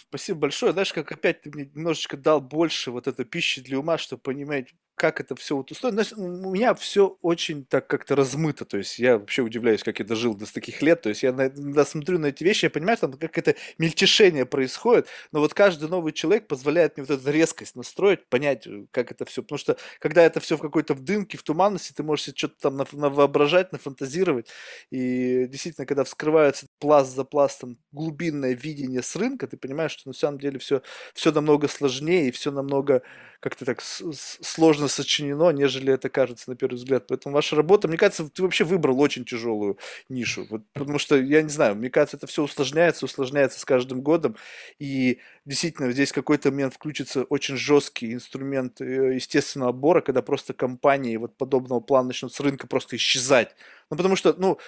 спасибо 0.08 0.40
большое. 0.40 0.72
Знаешь, 0.72 0.92
как 0.92 1.10
опять 1.12 1.42
ты 1.42 1.50
мне 1.50 1.70
немножечко 1.74 2.16
дал 2.16 2.40
больше 2.40 2.90
вот 2.90 3.06
этой 3.06 3.24
пищи 3.24 3.62
для 3.62 3.78
ума, 3.78 3.98
чтобы 3.98 4.22
понимать, 4.22 4.74
как 4.98 5.20
это 5.20 5.34
все 5.36 5.56
вот 5.56 5.70
устроено. 5.70 6.02
У 6.16 6.50
меня 6.52 6.74
все 6.74 7.16
очень 7.22 7.64
так 7.64 7.86
как-то 7.86 8.16
размыто. 8.16 8.64
То 8.64 8.76
есть 8.78 8.98
я 8.98 9.16
вообще 9.18 9.42
удивляюсь, 9.42 9.82
как 9.82 10.00
я 10.00 10.04
дожил 10.04 10.34
до 10.34 10.52
таких 10.52 10.82
лет. 10.82 11.02
То 11.02 11.08
есть 11.08 11.22
я 11.22 11.30
иногда 11.30 11.84
смотрю 11.84 12.18
на 12.18 12.26
эти 12.26 12.42
вещи, 12.44 12.64
я 12.66 12.70
понимаю, 12.70 12.98
там 12.98 13.12
как 13.12 13.38
это 13.38 13.54
мельтешение 13.78 14.44
происходит. 14.44 15.06
Но 15.32 15.40
вот 15.40 15.54
каждый 15.54 15.88
новый 15.88 16.12
человек 16.12 16.48
позволяет 16.48 16.96
мне 16.96 17.06
вот 17.06 17.18
эту 17.18 17.30
резкость 17.30 17.76
настроить, 17.76 18.28
понять, 18.28 18.66
э, 18.66 18.86
как 18.90 19.12
это 19.12 19.24
все. 19.24 19.42
Потому 19.42 19.58
что 19.58 19.76
когда 20.00 20.22
это 20.22 20.40
все 20.40 20.56
в 20.56 20.60
какой-то 20.60 20.94
в 20.94 21.00
дымке, 21.00 21.38
в 21.38 21.42
туманности, 21.44 21.92
ты 21.92 22.02
можешь 22.02 22.26
себе 22.26 22.36
что-то 22.36 22.70
там 22.70 22.76
воображать, 23.14 23.72
нафантазировать. 23.72 24.48
И 24.90 25.46
действительно, 25.46 25.86
когда 25.86 26.04
вскрывается 26.04 26.66
пласт 26.80 27.14
за 27.14 27.24
пластом 27.24 27.78
глубинное 27.92 28.54
видение 28.54 29.02
с 29.02 29.14
рынка, 29.14 29.46
ты 29.46 29.56
понимаешь, 29.56 29.96
что 29.98 30.10
на 30.10 30.14
самом 30.14 30.38
деле 30.38 30.58
все, 30.58 30.82
все 31.12 31.32
намного 31.32 31.66
сложнее 31.68 32.28
и 32.28 32.30
все 32.30 32.50
намного 32.50 33.02
как-то 33.40 33.64
так 33.64 33.80
сложно 33.80 34.88
сочинено, 34.88 35.50
нежели 35.50 35.92
это 35.92 36.08
кажется 36.08 36.50
на 36.50 36.56
первый 36.56 36.74
взгляд. 36.74 37.06
Поэтому 37.06 37.34
ваша 37.34 37.54
работа, 37.54 37.86
мне 37.86 37.96
кажется, 37.96 38.28
ты 38.28 38.42
вообще 38.42 38.64
выбрал 38.64 39.00
очень 39.00 39.24
тяжелую 39.24 39.78
нишу. 40.08 40.46
Вот, 40.50 40.62
потому 40.72 40.98
что, 40.98 41.16
я 41.16 41.42
не 41.42 41.48
знаю, 41.48 41.76
мне 41.76 41.88
кажется, 41.88 42.16
это 42.16 42.26
все 42.26 42.42
усложняется, 42.42 43.04
усложняется 43.04 43.60
с 43.60 43.64
каждым 43.64 44.02
годом. 44.02 44.36
И 44.80 45.20
действительно, 45.44 45.92
здесь 45.92 46.10
какой-то 46.12 46.50
момент 46.50 46.74
включится 46.74 47.22
очень 47.24 47.56
жесткий 47.56 48.12
инструмент 48.12 48.80
э, 48.80 49.14
естественного 49.14 49.70
отбора, 49.70 50.00
когда 50.00 50.20
просто 50.20 50.52
компании 50.52 51.16
вот 51.16 51.36
подобного 51.36 51.80
плана 51.80 52.08
начнут 52.08 52.32
с 52.34 52.40
рынка 52.40 52.66
просто 52.66 52.96
исчезать. 52.96 53.54
Ну, 53.90 53.96
потому 53.96 54.16
что, 54.16 54.34
ну, 54.36 54.58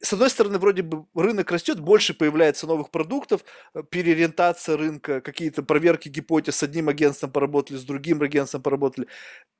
с 0.00 0.12
одной 0.12 0.30
стороны, 0.30 0.58
вроде 0.58 0.82
бы 0.82 1.06
рынок 1.14 1.50
растет, 1.50 1.80
больше 1.80 2.14
появляется 2.14 2.66
новых 2.66 2.90
продуктов, 2.90 3.44
э, 3.74 3.82
переориентация 3.82 4.76
рынка, 4.76 5.20
какие-то 5.20 5.62
проверки 5.62 6.08
гипотез, 6.08 6.56
с 6.56 6.62
одним 6.62 6.88
агентством 6.88 7.32
поработали, 7.32 7.78
с 7.78 7.84
другим 7.84 8.22
агентством 8.22 8.62
поработали. 8.62 9.08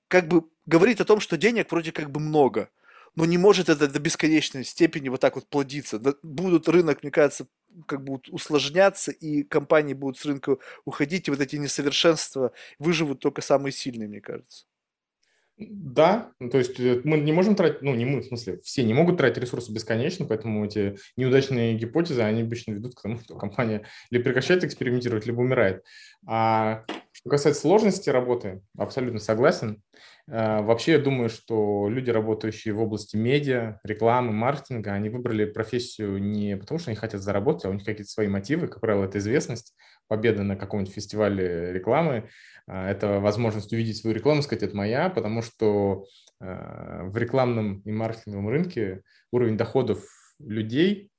Как 0.08 0.28
бы 0.28 0.44
говорит 0.66 1.00
о 1.00 1.04
том, 1.04 1.20
что 1.20 1.36
денег 1.36 1.70
вроде 1.72 1.92
как 1.92 2.10
бы 2.10 2.20
много, 2.20 2.68
но 3.16 3.24
не 3.24 3.38
может 3.38 3.68
это 3.68 3.88
до 3.88 3.98
бесконечной 3.98 4.64
степени 4.64 5.08
вот 5.08 5.20
так 5.20 5.34
вот 5.34 5.48
плодиться. 5.48 6.00
Будут 6.22 6.68
рынок, 6.68 7.02
мне 7.02 7.10
кажется, 7.10 7.46
как 7.86 8.04
бы 8.04 8.20
усложняться, 8.30 9.10
и 9.10 9.42
компании 9.42 9.94
будут 9.94 10.18
с 10.18 10.24
рынка 10.24 10.58
уходить, 10.84 11.28
и 11.28 11.30
вот 11.30 11.40
эти 11.40 11.56
несовершенства 11.56 12.52
выживут 12.78 13.20
только 13.20 13.42
самые 13.42 13.72
сильные, 13.72 14.08
мне 14.08 14.20
кажется. 14.20 14.66
Да, 15.58 16.32
ну, 16.40 16.48
то 16.48 16.58
есть 16.58 16.80
э, 16.80 17.00
мы 17.04 17.18
не 17.18 17.32
можем 17.32 17.54
тратить, 17.54 17.82
ну 17.82 17.94
не 17.94 18.04
мы, 18.04 18.20
в 18.20 18.24
смысле, 18.24 18.60
все 18.62 18.82
не 18.84 18.94
могут 18.94 19.18
тратить 19.18 19.42
ресурсы 19.42 19.72
бесконечно, 19.72 20.24
поэтому 20.26 20.64
эти 20.64 20.96
неудачные 21.16 21.74
гипотезы, 21.74 22.22
они 22.22 22.42
обычно 22.42 22.72
ведут 22.72 22.94
к 22.94 23.02
тому, 23.02 23.18
что 23.18 23.34
компания 23.38 23.84
либо 24.10 24.24
прекращает 24.24 24.64
экспериментировать, 24.64 25.26
либо 25.26 25.40
умирает. 25.40 25.84
А 26.26 26.84
что 27.12 27.28
касается 27.28 27.62
сложности 27.62 28.10
работы, 28.10 28.62
абсолютно 28.76 29.20
согласен. 29.20 29.82
А, 30.30 30.62
вообще, 30.62 30.92
я 30.92 30.98
думаю, 30.98 31.28
что 31.28 31.88
люди, 31.88 32.10
работающие 32.10 32.72
в 32.72 32.80
области 32.80 33.16
медиа, 33.16 33.80
рекламы, 33.84 34.32
маркетинга, 34.32 34.92
они 34.92 35.10
выбрали 35.10 35.44
профессию 35.44 36.18
не 36.18 36.56
потому, 36.56 36.80
что 36.80 36.90
они 36.90 36.96
хотят 36.96 37.20
заработать, 37.20 37.66
а 37.66 37.68
у 37.68 37.74
них 37.74 37.84
какие-то 37.84 38.10
свои 38.10 38.28
мотивы. 38.28 38.66
Как 38.66 38.80
правило, 38.80 39.04
это 39.04 39.18
известность, 39.18 39.74
победа 40.08 40.42
на 40.42 40.56
каком-нибудь 40.56 40.94
фестивале 40.94 41.72
рекламы, 41.72 42.30
а, 42.66 42.90
это 42.90 43.20
возможность 43.20 43.72
увидеть 43.72 43.98
свою 43.98 44.16
рекламу, 44.16 44.42
сказать, 44.42 44.62
это 44.62 44.76
моя, 44.76 45.10
потому 45.10 45.42
что 45.42 46.06
а, 46.40 47.04
в 47.04 47.16
рекламном 47.16 47.80
и 47.80 47.92
маркетинговом 47.92 48.48
рынке 48.48 49.02
уровень 49.30 49.56
доходов 49.56 50.04
людей, 50.38 51.10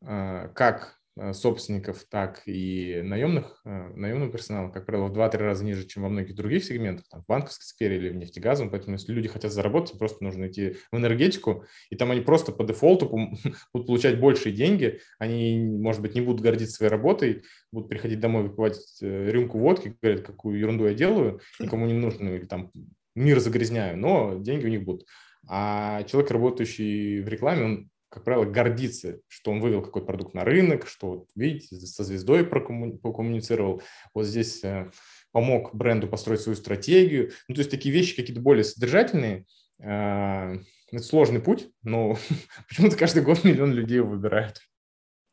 как 0.00 0.96
Э, 0.96 1.05
собственников, 1.32 2.04
так 2.10 2.42
и 2.46 3.00
наемных, 3.02 3.60
э, 3.64 3.88
наемного 3.94 4.30
персонала, 4.30 4.70
как 4.70 4.84
правило, 4.84 5.06
в 5.06 5.12
2-3 5.12 5.38
раза 5.38 5.64
ниже, 5.64 5.86
чем 5.86 6.02
во 6.02 6.08
многих 6.08 6.34
других 6.34 6.64
сегментах, 6.64 7.06
там, 7.08 7.22
в 7.22 7.26
банковской 7.26 7.64
сфере 7.64 7.96
или 7.96 8.08
в 8.10 8.16
нефтегазовом. 8.16 8.70
Поэтому 8.70 8.94
если 8.94 9.12
люди 9.12 9.28
хотят 9.28 9.52
заработать, 9.52 9.98
просто 9.98 10.22
нужно 10.22 10.48
идти 10.48 10.76
в 10.92 10.96
энергетику, 10.96 11.64
и 11.90 11.96
там 11.96 12.10
они 12.10 12.20
просто 12.20 12.52
по 12.52 12.64
дефолту 12.64 13.08
будут 13.72 13.86
получать 13.86 14.20
большие 14.20 14.54
деньги, 14.54 15.00
они, 15.18 15.58
может 15.58 16.02
быть, 16.02 16.14
не 16.14 16.20
будут 16.20 16.42
гордиться 16.42 16.76
своей 16.76 16.90
работой, 16.90 17.44
будут 17.72 17.88
приходить 17.88 18.20
домой, 18.20 18.42
выпивать 18.42 18.78
э, 19.00 19.30
рюмку 19.30 19.58
водки, 19.58 19.94
говорят, 20.02 20.22
какую 20.22 20.58
ерунду 20.58 20.86
я 20.86 20.94
делаю, 20.94 21.40
никому 21.60 21.86
не 21.86 21.94
нужно, 21.94 22.28
или 22.28 22.44
там 22.44 22.70
мир 23.14 23.40
загрязняю, 23.40 23.96
но 23.96 24.38
деньги 24.38 24.66
у 24.66 24.70
них 24.70 24.84
будут. 24.84 25.06
А 25.48 26.02
человек, 26.04 26.30
работающий 26.30 27.20
в 27.22 27.28
рекламе, 27.28 27.64
он 27.64 27.90
как 28.16 28.24
правило, 28.24 28.46
гордится, 28.46 29.20
что 29.28 29.50
он 29.50 29.60
вывел 29.60 29.82
какой-то 29.82 30.06
продукт 30.06 30.32
на 30.32 30.42
рынок, 30.42 30.88
что, 30.88 31.26
видите, 31.34 31.76
со 31.76 32.02
звездой 32.02 32.46
покоммуницировал, 32.46 33.82
вот 34.14 34.24
здесь 34.24 34.64
э, 34.64 34.90
помог 35.32 35.74
бренду 35.74 36.08
построить 36.08 36.40
свою 36.40 36.56
стратегию. 36.56 37.32
Ну, 37.46 37.54
то 37.54 37.60
есть 37.60 37.70
такие 37.70 37.94
вещи 37.94 38.16
какие-то 38.16 38.40
более 38.40 38.64
содержательные. 38.64 39.44
Э, 39.80 40.54
это 40.90 41.02
сложный 41.02 41.40
путь, 41.40 41.68
но 41.82 42.16
почему-то 42.68 42.96
каждый 42.96 43.22
год 43.22 43.44
миллион 43.44 43.74
людей 43.74 44.00
выбирают. 44.00 44.62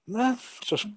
Да, 0.05 0.37
что 0.61 0.75
ж, 0.75 0.87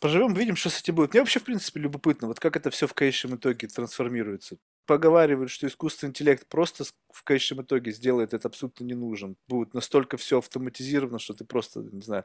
поживем, 0.00 0.34
видим, 0.34 0.56
что 0.56 0.68
с 0.68 0.80
этим 0.80 0.96
будет. 0.96 1.12
Мне 1.12 1.20
вообще, 1.20 1.38
в 1.38 1.44
принципе, 1.44 1.78
любопытно, 1.78 2.26
вот 2.26 2.40
как 2.40 2.56
это 2.56 2.70
все 2.70 2.88
в 2.88 2.94
конечном 2.94 3.36
итоге 3.36 3.68
трансформируется. 3.68 4.56
Поговаривают, 4.86 5.50
что 5.50 5.66
искусственный 5.66 6.10
интеллект 6.10 6.46
просто 6.48 6.84
в 7.12 7.22
конечном 7.24 7.62
итоге 7.62 7.92
сделает 7.92 8.34
это 8.34 8.48
абсолютно 8.48 8.84
не 8.84 8.94
нужен. 8.94 9.36
Будет 9.48 9.74
настолько 9.74 10.16
все 10.16 10.38
автоматизировано, 10.38 11.18
что 11.18 11.34
ты 11.34 11.44
просто, 11.44 11.80
не 11.80 12.02
знаю, 12.02 12.24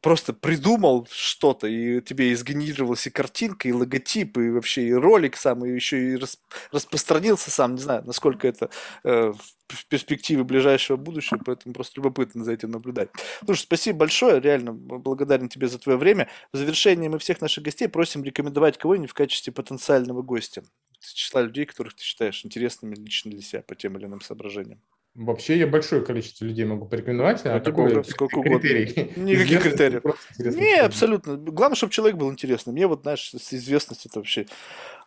просто 0.00 0.32
придумал 0.32 1.08
что-то, 1.10 1.66
и 1.66 2.00
тебе 2.00 2.32
изгенерировалась 2.32 3.06
и 3.06 3.10
картинка, 3.10 3.68
и 3.68 3.72
логотип, 3.72 4.38
и 4.38 4.50
вообще 4.50 4.88
и 4.88 4.92
ролик 4.92 5.36
сам, 5.36 5.64
и 5.64 5.70
еще 5.70 6.12
и 6.12 6.16
рас, 6.16 6.38
распространился 6.70 7.50
сам. 7.50 7.74
Не 7.74 7.80
знаю, 7.80 8.02
насколько 8.04 8.46
это 8.46 8.70
э, 9.04 9.32
в 9.68 9.86
перспективе 9.88 10.44
ближайшего 10.44 10.96
будущего, 10.96 11.40
поэтому 11.44 11.74
просто 11.74 11.94
любопытно 11.96 12.44
за 12.44 12.52
этим 12.52 12.70
наблюдать. 12.70 13.08
Слушай, 13.44 13.62
спасибо 13.62 14.00
большое, 14.00 14.40
реально 14.40 14.72
благодарен 14.72 15.48
тебе 15.48 15.68
за 15.68 15.78
твое 15.78 15.98
время. 15.98 16.28
В 16.52 16.56
завершении 16.56 17.08
мы 17.08 17.18
всех 17.18 17.40
наших 17.40 17.64
гостей 17.64 17.88
просим 17.88 18.22
рекомендовать 18.22 18.78
кого-нибудь 18.78 19.10
в 19.10 19.14
качестве 19.14 19.52
потенциального 19.52 20.22
гостя 20.22 20.62
числа 21.00 21.42
людей, 21.42 21.66
которых 21.66 21.94
ты 21.94 22.02
считаешь 22.02 22.44
интересными 22.44 22.94
лично 22.94 23.30
для 23.30 23.42
себя 23.42 23.62
по 23.62 23.74
тем 23.74 23.96
или 23.96 24.06
иным 24.06 24.20
соображениям. 24.20 24.80
Вообще 25.14 25.58
я 25.58 25.66
большое 25.66 26.04
количество 26.04 26.44
людей 26.44 26.66
могу 26.66 26.86
порекомендовать. 26.86 27.40
А 27.46 27.58
какой 27.60 27.88
бога, 27.88 28.02
сколько 28.02 28.42
критерий? 28.42 29.12
Никаких 29.16 29.62
критериев. 29.62 30.02
Не, 30.38 30.80
абсолютно. 30.80 31.36
Главное, 31.38 31.76
чтобы 31.76 31.92
человек 31.92 32.18
был 32.18 32.30
интересным. 32.30 32.74
Мне 32.74 32.86
вот, 32.86 33.02
знаешь, 33.02 33.30
с 33.30 33.54
известностью 33.54 34.10
это 34.10 34.18
вообще 34.18 34.46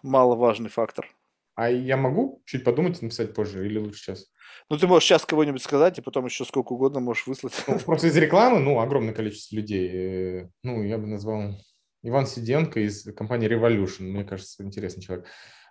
маловажный 0.01 0.69
фактор. 0.69 1.07
А 1.53 1.69
я 1.69 1.95
могу 1.95 2.41
чуть 2.45 2.63
подумать 2.63 3.01
и 3.01 3.05
написать 3.05 3.35
позже 3.35 3.65
или 3.65 3.77
лучше 3.77 3.99
сейчас? 3.99 4.31
Ну, 4.69 4.77
ты 4.77 4.87
можешь 4.87 5.07
сейчас 5.07 5.25
кого-нибудь 5.25 5.61
сказать, 5.61 5.99
и 5.99 6.01
потом 6.01 6.25
еще 6.25 6.45
сколько 6.45 6.71
угодно 6.71 7.01
можешь 7.01 7.27
выслать. 7.27 7.53
Ну, 7.67 7.77
просто 7.79 8.07
из 8.07 8.17
рекламы, 8.17 8.59
ну, 8.59 8.79
огромное 8.79 9.13
количество 9.13 9.57
людей. 9.57 9.89
Э, 9.93 10.49
ну, 10.63 10.81
я 10.83 10.97
бы 10.97 11.05
назвал 11.05 11.55
Иван 12.01 12.25
Сиденко 12.25 12.79
из 12.79 13.03
компании 13.13 13.49
Revolution. 13.49 14.03
Мне 14.03 14.23
кажется, 14.23 14.63
интересный 14.63 15.03
человек. 15.03 15.27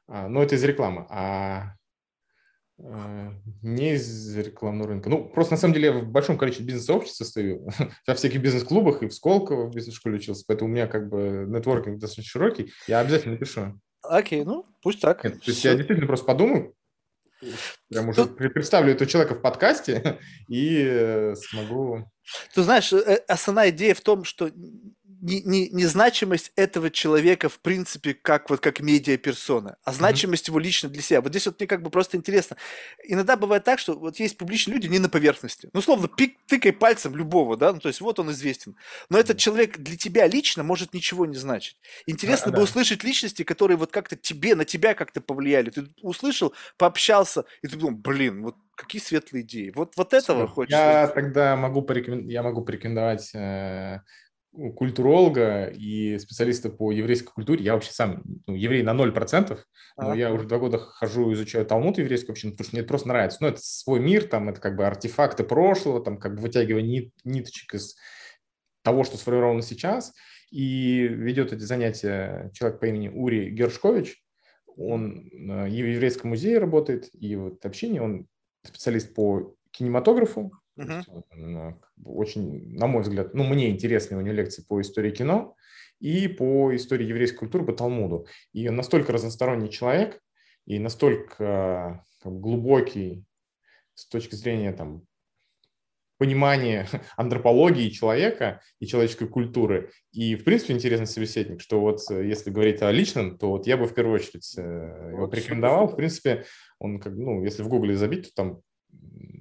А, 0.09 0.29
но 0.29 0.43
это 0.43 0.55
из 0.55 0.65
рекламы. 0.65 1.07
А 1.11 1.75
э, 2.79 3.31
не 3.63 3.95
из 3.95 4.37
рекламного 4.37 4.89
рынка. 4.89 5.11
Ну, 5.11 5.29
просто 5.29 5.55
на 5.55 5.59
самом 5.59 5.75
деле 5.75 5.89
я 5.89 5.93
в 5.93 6.09
большом 6.09 6.39
количестве 6.39 6.67
бизнес-сообществ 6.67 7.19
состою, 7.19 7.69
во 8.07 8.15
всяких 8.15 8.41
бизнес-клубах 8.41 9.03
и 9.03 9.09
в 9.09 9.15
Сколково 9.15 9.67
в 9.67 9.75
бизнес-школе 9.75 10.17
учился, 10.17 10.45
поэтому 10.47 10.71
у 10.71 10.73
меня 10.73 10.87
как 10.87 11.09
бы 11.09 11.45
нетворкинг 11.49 11.99
достаточно 11.99 12.31
широкий. 12.31 12.73
Я 12.87 13.01
обязательно 13.01 13.35
напишу. 13.35 13.79
Окей, 14.03 14.45
ну 14.45 14.67
пусть 14.83 15.01
так. 15.01 15.23
Нет, 15.25 15.35
то 15.35 15.51
есть 15.51 15.65
я 15.65 15.75
действительно 15.75 16.07
просто 16.07 16.27
подумаю, 16.27 16.75
прям 17.89 18.09
уже 18.09 18.27
Тут... 18.27 18.37
представлю 18.37 18.93
этого 18.93 19.09
человека 19.09 19.35
в 19.35 19.43
подкасте 19.43 20.19
и 20.49 20.83
э, 20.85 21.35
смогу... 21.37 22.11
Ты 22.55 22.63
знаешь, 22.63 22.93
э, 22.93 23.23
основная 23.29 23.71
идея 23.71 23.95
в 23.95 24.01
том, 24.01 24.25
что 24.25 24.51
не, 25.21 25.41
не, 25.43 25.69
не 25.71 25.87
значимость 25.87 26.53
этого 26.57 26.91
человека 26.91 27.49
в 27.49 27.61
принципе 27.61 28.15
как 28.15 28.51
вот 28.51 28.61
как 28.61 28.81
медиа-персона, 28.81 29.77
а 29.85 29.93
значимость 29.93 30.47
mm-hmm. 30.47 30.51
его 30.51 30.59
лично 30.59 30.89
для 30.89 31.03
себя. 31.03 31.21
Вот 31.21 31.31
здесь 31.31 31.47
вот 31.47 31.59
мне 31.59 31.67
как 31.67 31.83
бы 31.83 31.91
просто 31.91 32.17
интересно. 32.17 32.57
Иногда 33.05 33.37
бывает 33.37 33.65
так, 33.65 33.79
что 33.79 33.99
вот 33.99 34.19
есть 34.19 34.37
публичные 34.37 34.75
люди 34.75 34.87
не 34.87 34.99
на 34.99 35.09
поверхности. 35.09 35.69
Ну, 35.73 35.81
словно 35.81 36.09
пик, 36.09 36.37
тыкай 36.47 36.73
пальцем 36.73 37.17
любого, 37.17 37.57
да, 37.57 37.73
ну, 37.73 37.81
то 37.81 37.89
есть 37.89 38.01
вот 38.01 38.19
он 38.19 38.31
известен. 38.31 38.77
Но 39.09 39.19
этот 39.19 39.39
человек 39.39 39.79
для 39.79 39.97
тебя 39.97 40.27
лично 40.27 40.63
может 40.63 40.95
ничего 40.95 41.27
не 41.27 41.37
значить. 41.37 41.77
Интересно 42.07 42.49
а, 42.49 42.53
бы 42.53 42.59
да. 42.59 42.63
услышать 42.65 43.05
личности, 43.05 43.43
которые 43.43 43.77
вот 43.77 43.91
как-то 43.91 44.17
тебе, 44.17 44.55
на 44.55 44.65
тебя 44.65 44.95
как-то 44.95 45.21
повлияли. 45.21 45.71
Ты 45.71 45.89
услышал, 46.03 46.55
пообщался, 46.77 47.45
и 47.63 47.69
ты 47.69 47.77
думал, 47.77 47.97
блин, 47.97 48.43
вот 48.43 48.57
какие 48.79 49.03
светлые 49.03 49.43
идеи. 49.43 49.73
Вот, 49.75 49.95
вот 49.97 50.15
этого 50.15 50.47
Все. 50.47 50.55
хочется. 50.55 50.79
Я 50.79 51.09
тогда 51.09 51.57
могу 51.57 51.83
порекомендовать, 51.83 52.33
я 52.33 52.43
могу 52.43 52.63
порекомендовать 52.65 53.35
э, 53.35 54.01
культуролога 54.53 55.67
и 55.67 56.19
специалиста 56.19 56.71
по 56.71 56.91
еврейской 56.91 57.33
культуре. 57.33 57.65
Я 57.65 57.75
вообще 57.75 57.93
сам 57.93 58.23
ну, 58.47 58.55
еврей 58.55 58.83
на 58.83 58.95
0%, 58.95 59.59
но 59.97 60.11
а. 60.11 60.17
я 60.17 60.33
уже 60.33 60.47
два 60.47 60.59
года 60.59 60.79
хожу, 60.79 61.33
изучаю 61.33 61.67
Талмуд 61.67 61.99
еврейскую 61.99 62.33
общину, 62.33 62.53
потому 62.53 62.65
что 62.65 62.75
мне 62.75 62.81
это 62.81 62.89
просто 62.89 63.09
нравится. 63.09 63.39
Ну, 63.41 63.49
это 63.49 63.61
свой 63.61 64.01
мир, 64.01 64.25
там, 64.25 64.49
это 64.49 64.61
как 64.61 64.77
бы 64.77 64.87
артефакты 64.87 65.45
прошлого, 65.45 66.03
там, 66.03 66.19
как 66.19 66.35
бы 66.35 66.43
вытягивание 66.43 67.03
нит, 67.03 67.13
ниточек 67.25 67.75
из 67.75 67.97
того, 68.83 69.05
что 69.05 69.17
сформировано 69.17 69.63
сейчас. 69.63 70.13
И 70.51 71.03
ведет 71.03 71.53
эти 71.53 71.63
занятия 71.63 72.51
человек 72.55 72.81
по 72.81 72.87
имени 72.87 73.09
Ури 73.09 73.51
Гершкович. 73.51 74.23
Он 74.77 75.29
э, 75.29 75.65
в 75.65 75.73
еврейском 75.73 76.31
музее 76.31 76.59
работает, 76.59 77.11
и 77.13 77.37
вот 77.37 77.65
общение, 77.67 78.01
он 78.01 78.27
специалист 78.65 79.13
по 79.15 79.55
кинематографу, 79.73 80.53
Uh-huh. 80.79 81.75
Очень, 82.05 82.77
на 82.77 82.87
мой 82.87 83.03
взгляд, 83.03 83.35
ну, 83.35 83.45
мне 83.45 83.71
интересны 83.71 84.17
у 84.17 84.21
него 84.21 84.35
лекции 84.35 84.63
по 84.63 84.81
истории 84.81 85.11
кино 85.11 85.57
и 85.99 86.29
по 86.29 86.75
истории 86.75 87.07
еврейской 87.07 87.39
культуры, 87.39 87.67
по 87.67 87.73
Талмуду. 87.73 88.27
И 88.53 88.69
он 88.69 88.77
настолько 88.77 89.13
разносторонний 89.13 89.71
человек 89.71 90.21
и 90.67 90.79
настолько 90.79 92.05
там, 92.23 92.41
глубокий 92.41 93.25
с 93.95 94.07
точки 94.07 94.37
зрения 94.37 94.73
там, 94.73 95.03
понимания 96.19 96.87
антропологии 97.17 97.91
человека 97.91 98.61
и 98.79 98.87
человеческой 98.87 99.29
культуры. 99.29 99.91
И, 100.13 100.37
в 100.37 100.45
принципе, 100.45 100.75
интересный 100.75 101.07
собеседник, 101.07 101.61
что 101.61 101.81
вот 101.81 102.01
э, 102.11 102.27
если 102.27 102.51
говорить 102.51 102.83
о 102.83 102.93
личном, 102.93 103.37
то 103.37 103.51
вот 103.51 103.67
я 103.67 103.77
бы 103.77 103.87
в 103.87 103.95
первую 103.95 104.17
очередь 104.17 104.55
э, 104.57 105.11
его 105.11 105.23
вот, 105.23 105.31
порекомендовал. 105.31 105.89
В 105.89 105.97
принципе, 105.97 106.45
он, 106.79 107.01
как, 107.01 107.15
ну, 107.15 107.43
если 107.43 107.63
в 107.63 107.69
Гугле 107.69 107.97
забить, 107.97 108.27
то 108.27 108.35
там 108.35 108.61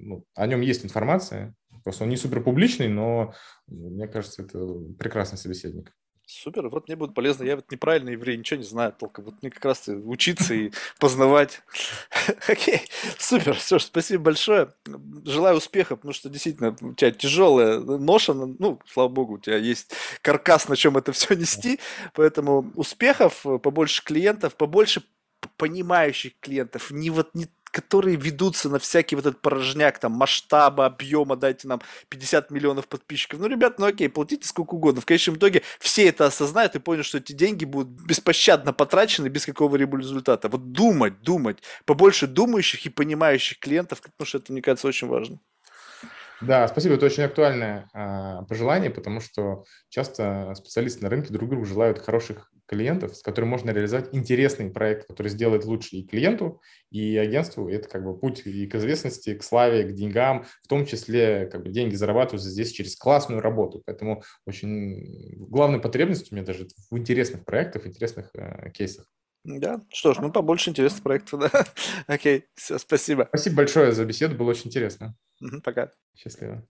ну, 0.08 0.24
о 0.34 0.46
нем 0.46 0.62
есть 0.62 0.84
информация. 0.84 1.54
Просто 1.84 2.04
он 2.04 2.10
не 2.10 2.16
супер 2.16 2.42
публичный, 2.42 2.88
но 2.88 3.34
мне 3.66 4.08
кажется, 4.08 4.42
это 4.42 4.58
прекрасный 4.98 5.38
собеседник. 5.38 5.92
Супер, 6.26 6.68
вот 6.68 6.88
мне 6.88 6.96
будет 6.96 7.14
полезно. 7.14 7.44
Я 7.44 7.56
вот 7.56 7.70
неправильно 7.70 8.10
еврей, 8.10 8.36
ничего 8.36 8.58
не 8.58 8.66
знаю 8.66 8.92
толком. 8.92 9.24
Вот 9.24 9.34
мне 9.40 9.50
как 9.50 9.64
раз 9.64 9.88
учиться 9.88 10.52
и 10.52 10.72
познавать. 10.98 11.62
Окей, 12.48 12.82
супер, 13.18 13.54
все, 13.54 13.78
спасибо 13.78 14.24
большое. 14.24 14.74
Желаю 15.24 15.56
успеха, 15.56 15.96
потому 15.96 16.12
что 16.12 16.28
действительно 16.28 16.76
у 16.82 16.92
тебя 16.92 17.12
тяжелая 17.12 17.78
ноша, 17.78 18.34
ну, 18.34 18.78
слава 18.86 19.08
богу, 19.08 19.34
у 19.34 19.38
тебя 19.38 19.56
есть 19.56 19.92
каркас, 20.20 20.68
на 20.68 20.76
чем 20.76 20.98
это 20.98 21.12
все 21.12 21.34
нести. 21.34 21.80
Поэтому 22.12 22.72
успехов, 22.74 23.46
побольше 23.62 24.04
клиентов, 24.04 24.54
побольше 24.54 25.02
понимающих 25.56 26.32
клиентов, 26.40 26.90
не 26.90 27.10
вот 27.10 27.34
не 27.34 27.46
которые 27.78 28.16
ведутся 28.16 28.68
на 28.68 28.80
всякий 28.80 29.14
вот 29.14 29.24
этот 29.24 29.40
порожняк, 29.40 30.00
там, 30.00 30.12
масштаба, 30.12 30.86
объема, 30.86 31.36
дайте 31.36 31.68
нам 31.68 31.80
50 32.08 32.50
миллионов 32.50 32.88
подписчиков. 32.88 33.38
Ну, 33.38 33.46
ребят, 33.46 33.78
ну 33.78 33.86
окей, 33.86 34.08
платите 34.08 34.48
сколько 34.48 34.74
угодно. 34.74 35.00
В 35.00 35.06
конечном 35.06 35.36
итоге 35.36 35.62
все 35.78 36.08
это 36.08 36.26
осознают 36.26 36.74
и 36.74 36.80
поняли, 36.80 37.02
что 37.02 37.18
эти 37.18 37.32
деньги 37.32 37.64
будут 37.64 37.88
беспощадно 38.04 38.72
потрачены 38.72 39.28
без 39.28 39.46
какого-либо 39.46 39.96
результата. 39.96 40.48
Вот 40.48 40.72
думать, 40.72 41.22
думать. 41.22 41.58
Побольше 41.84 42.26
думающих 42.26 42.84
и 42.84 42.88
понимающих 42.88 43.60
клиентов, 43.60 44.00
потому 44.02 44.26
что 44.26 44.38
это, 44.38 44.52
мне 44.52 44.60
кажется, 44.60 44.88
очень 44.88 45.06
важно. 45.06 45.38
Да, 46.40 46.66
спасибо, 46.66 46.96
это 46.96 47.06
очень 47.06 47.22
актуальное 47.22 47.88
а, 47.92 48.42
пожелание, 48.42 48.90
потому 48.90 49.20
что 49.20 49.64
часто 49.88 50.52
специалисты 50.56 51.02
на 51.04 51.10
рынке 51.10 51.32
друг 51.32 51.48
другу 51.48 51.64
желают 51.64 51.98
хороших 51.98 52.50
клиентов, 52.68 53.16
с 53.16 53.22
которыми 53.22 53.50
можно 53.50 53.70
реализовать 53.70 54.10
интересный 54.12 54.70
проект, 54.70 55.08
который 55.08 55.28
сделает 55.28 55.64
лучше 55.64 55.96
и 55.96 56.06
клиенту, 56.06 56.60
и 56.90 57.16
агентству. 57.16 57.68
И 57.68 57.72
это 57.72 57.88
как 57.88 58.04
бы 58.04 58.16
путь 58.16 58.42
и 58.46 58.66
к 58.66 58.74
известности, 58.74 59.34
к 59.34 59.42
славе, 59.42 59.84
к 59.84 59.94
деньгам, 59.94 60.44
в 60.62 60.68
том 60.68 60.86
числе 60.86 61.46
как 61.46 61.62
бы 61.62 61.70
деньги 61.70 61.94
зарабатываются 61.94 62.50
здесь 62.50 62.70
через 62.72 62.96
классную 62.96 63.40
работу. 63.40 63.82
Поэтому 63.86 64.22
очень 64.46 65.46
главная 65.48 65.80
потребность 65.80 66.30
у 66.30 66.34
меня 66.34 66.44
даже 66.44 66.68
в 66.90 66.98
интересных 66.98 67.44
проектах, 67.44 67.86
интересных 67.86 68.30
э, 68.34 68.70
кейсах. 68.70 69.06
Да, 69.44 69.82
что 69.88 70.12
ж, 70.12 70.18
ну 70.18 70.30
побольше 70.30 70.70
интересных 70.70 71.02
проектов, 71.02 71.40
да. 71.40 71.64
Окей, 72.06 72.44
все, 72.54 72.78
спасибо. 72.78 73.26
Спасибо 73.30 73.56
большое 73.56 73.92
за 73.92 74.04
беседу, 74.04 74.36
было 74.36 74.50
очень 74.50 74.66
интересно. 74.66 75.16
Пока. 75.64 75.90
Счастливо. 76.14 76.66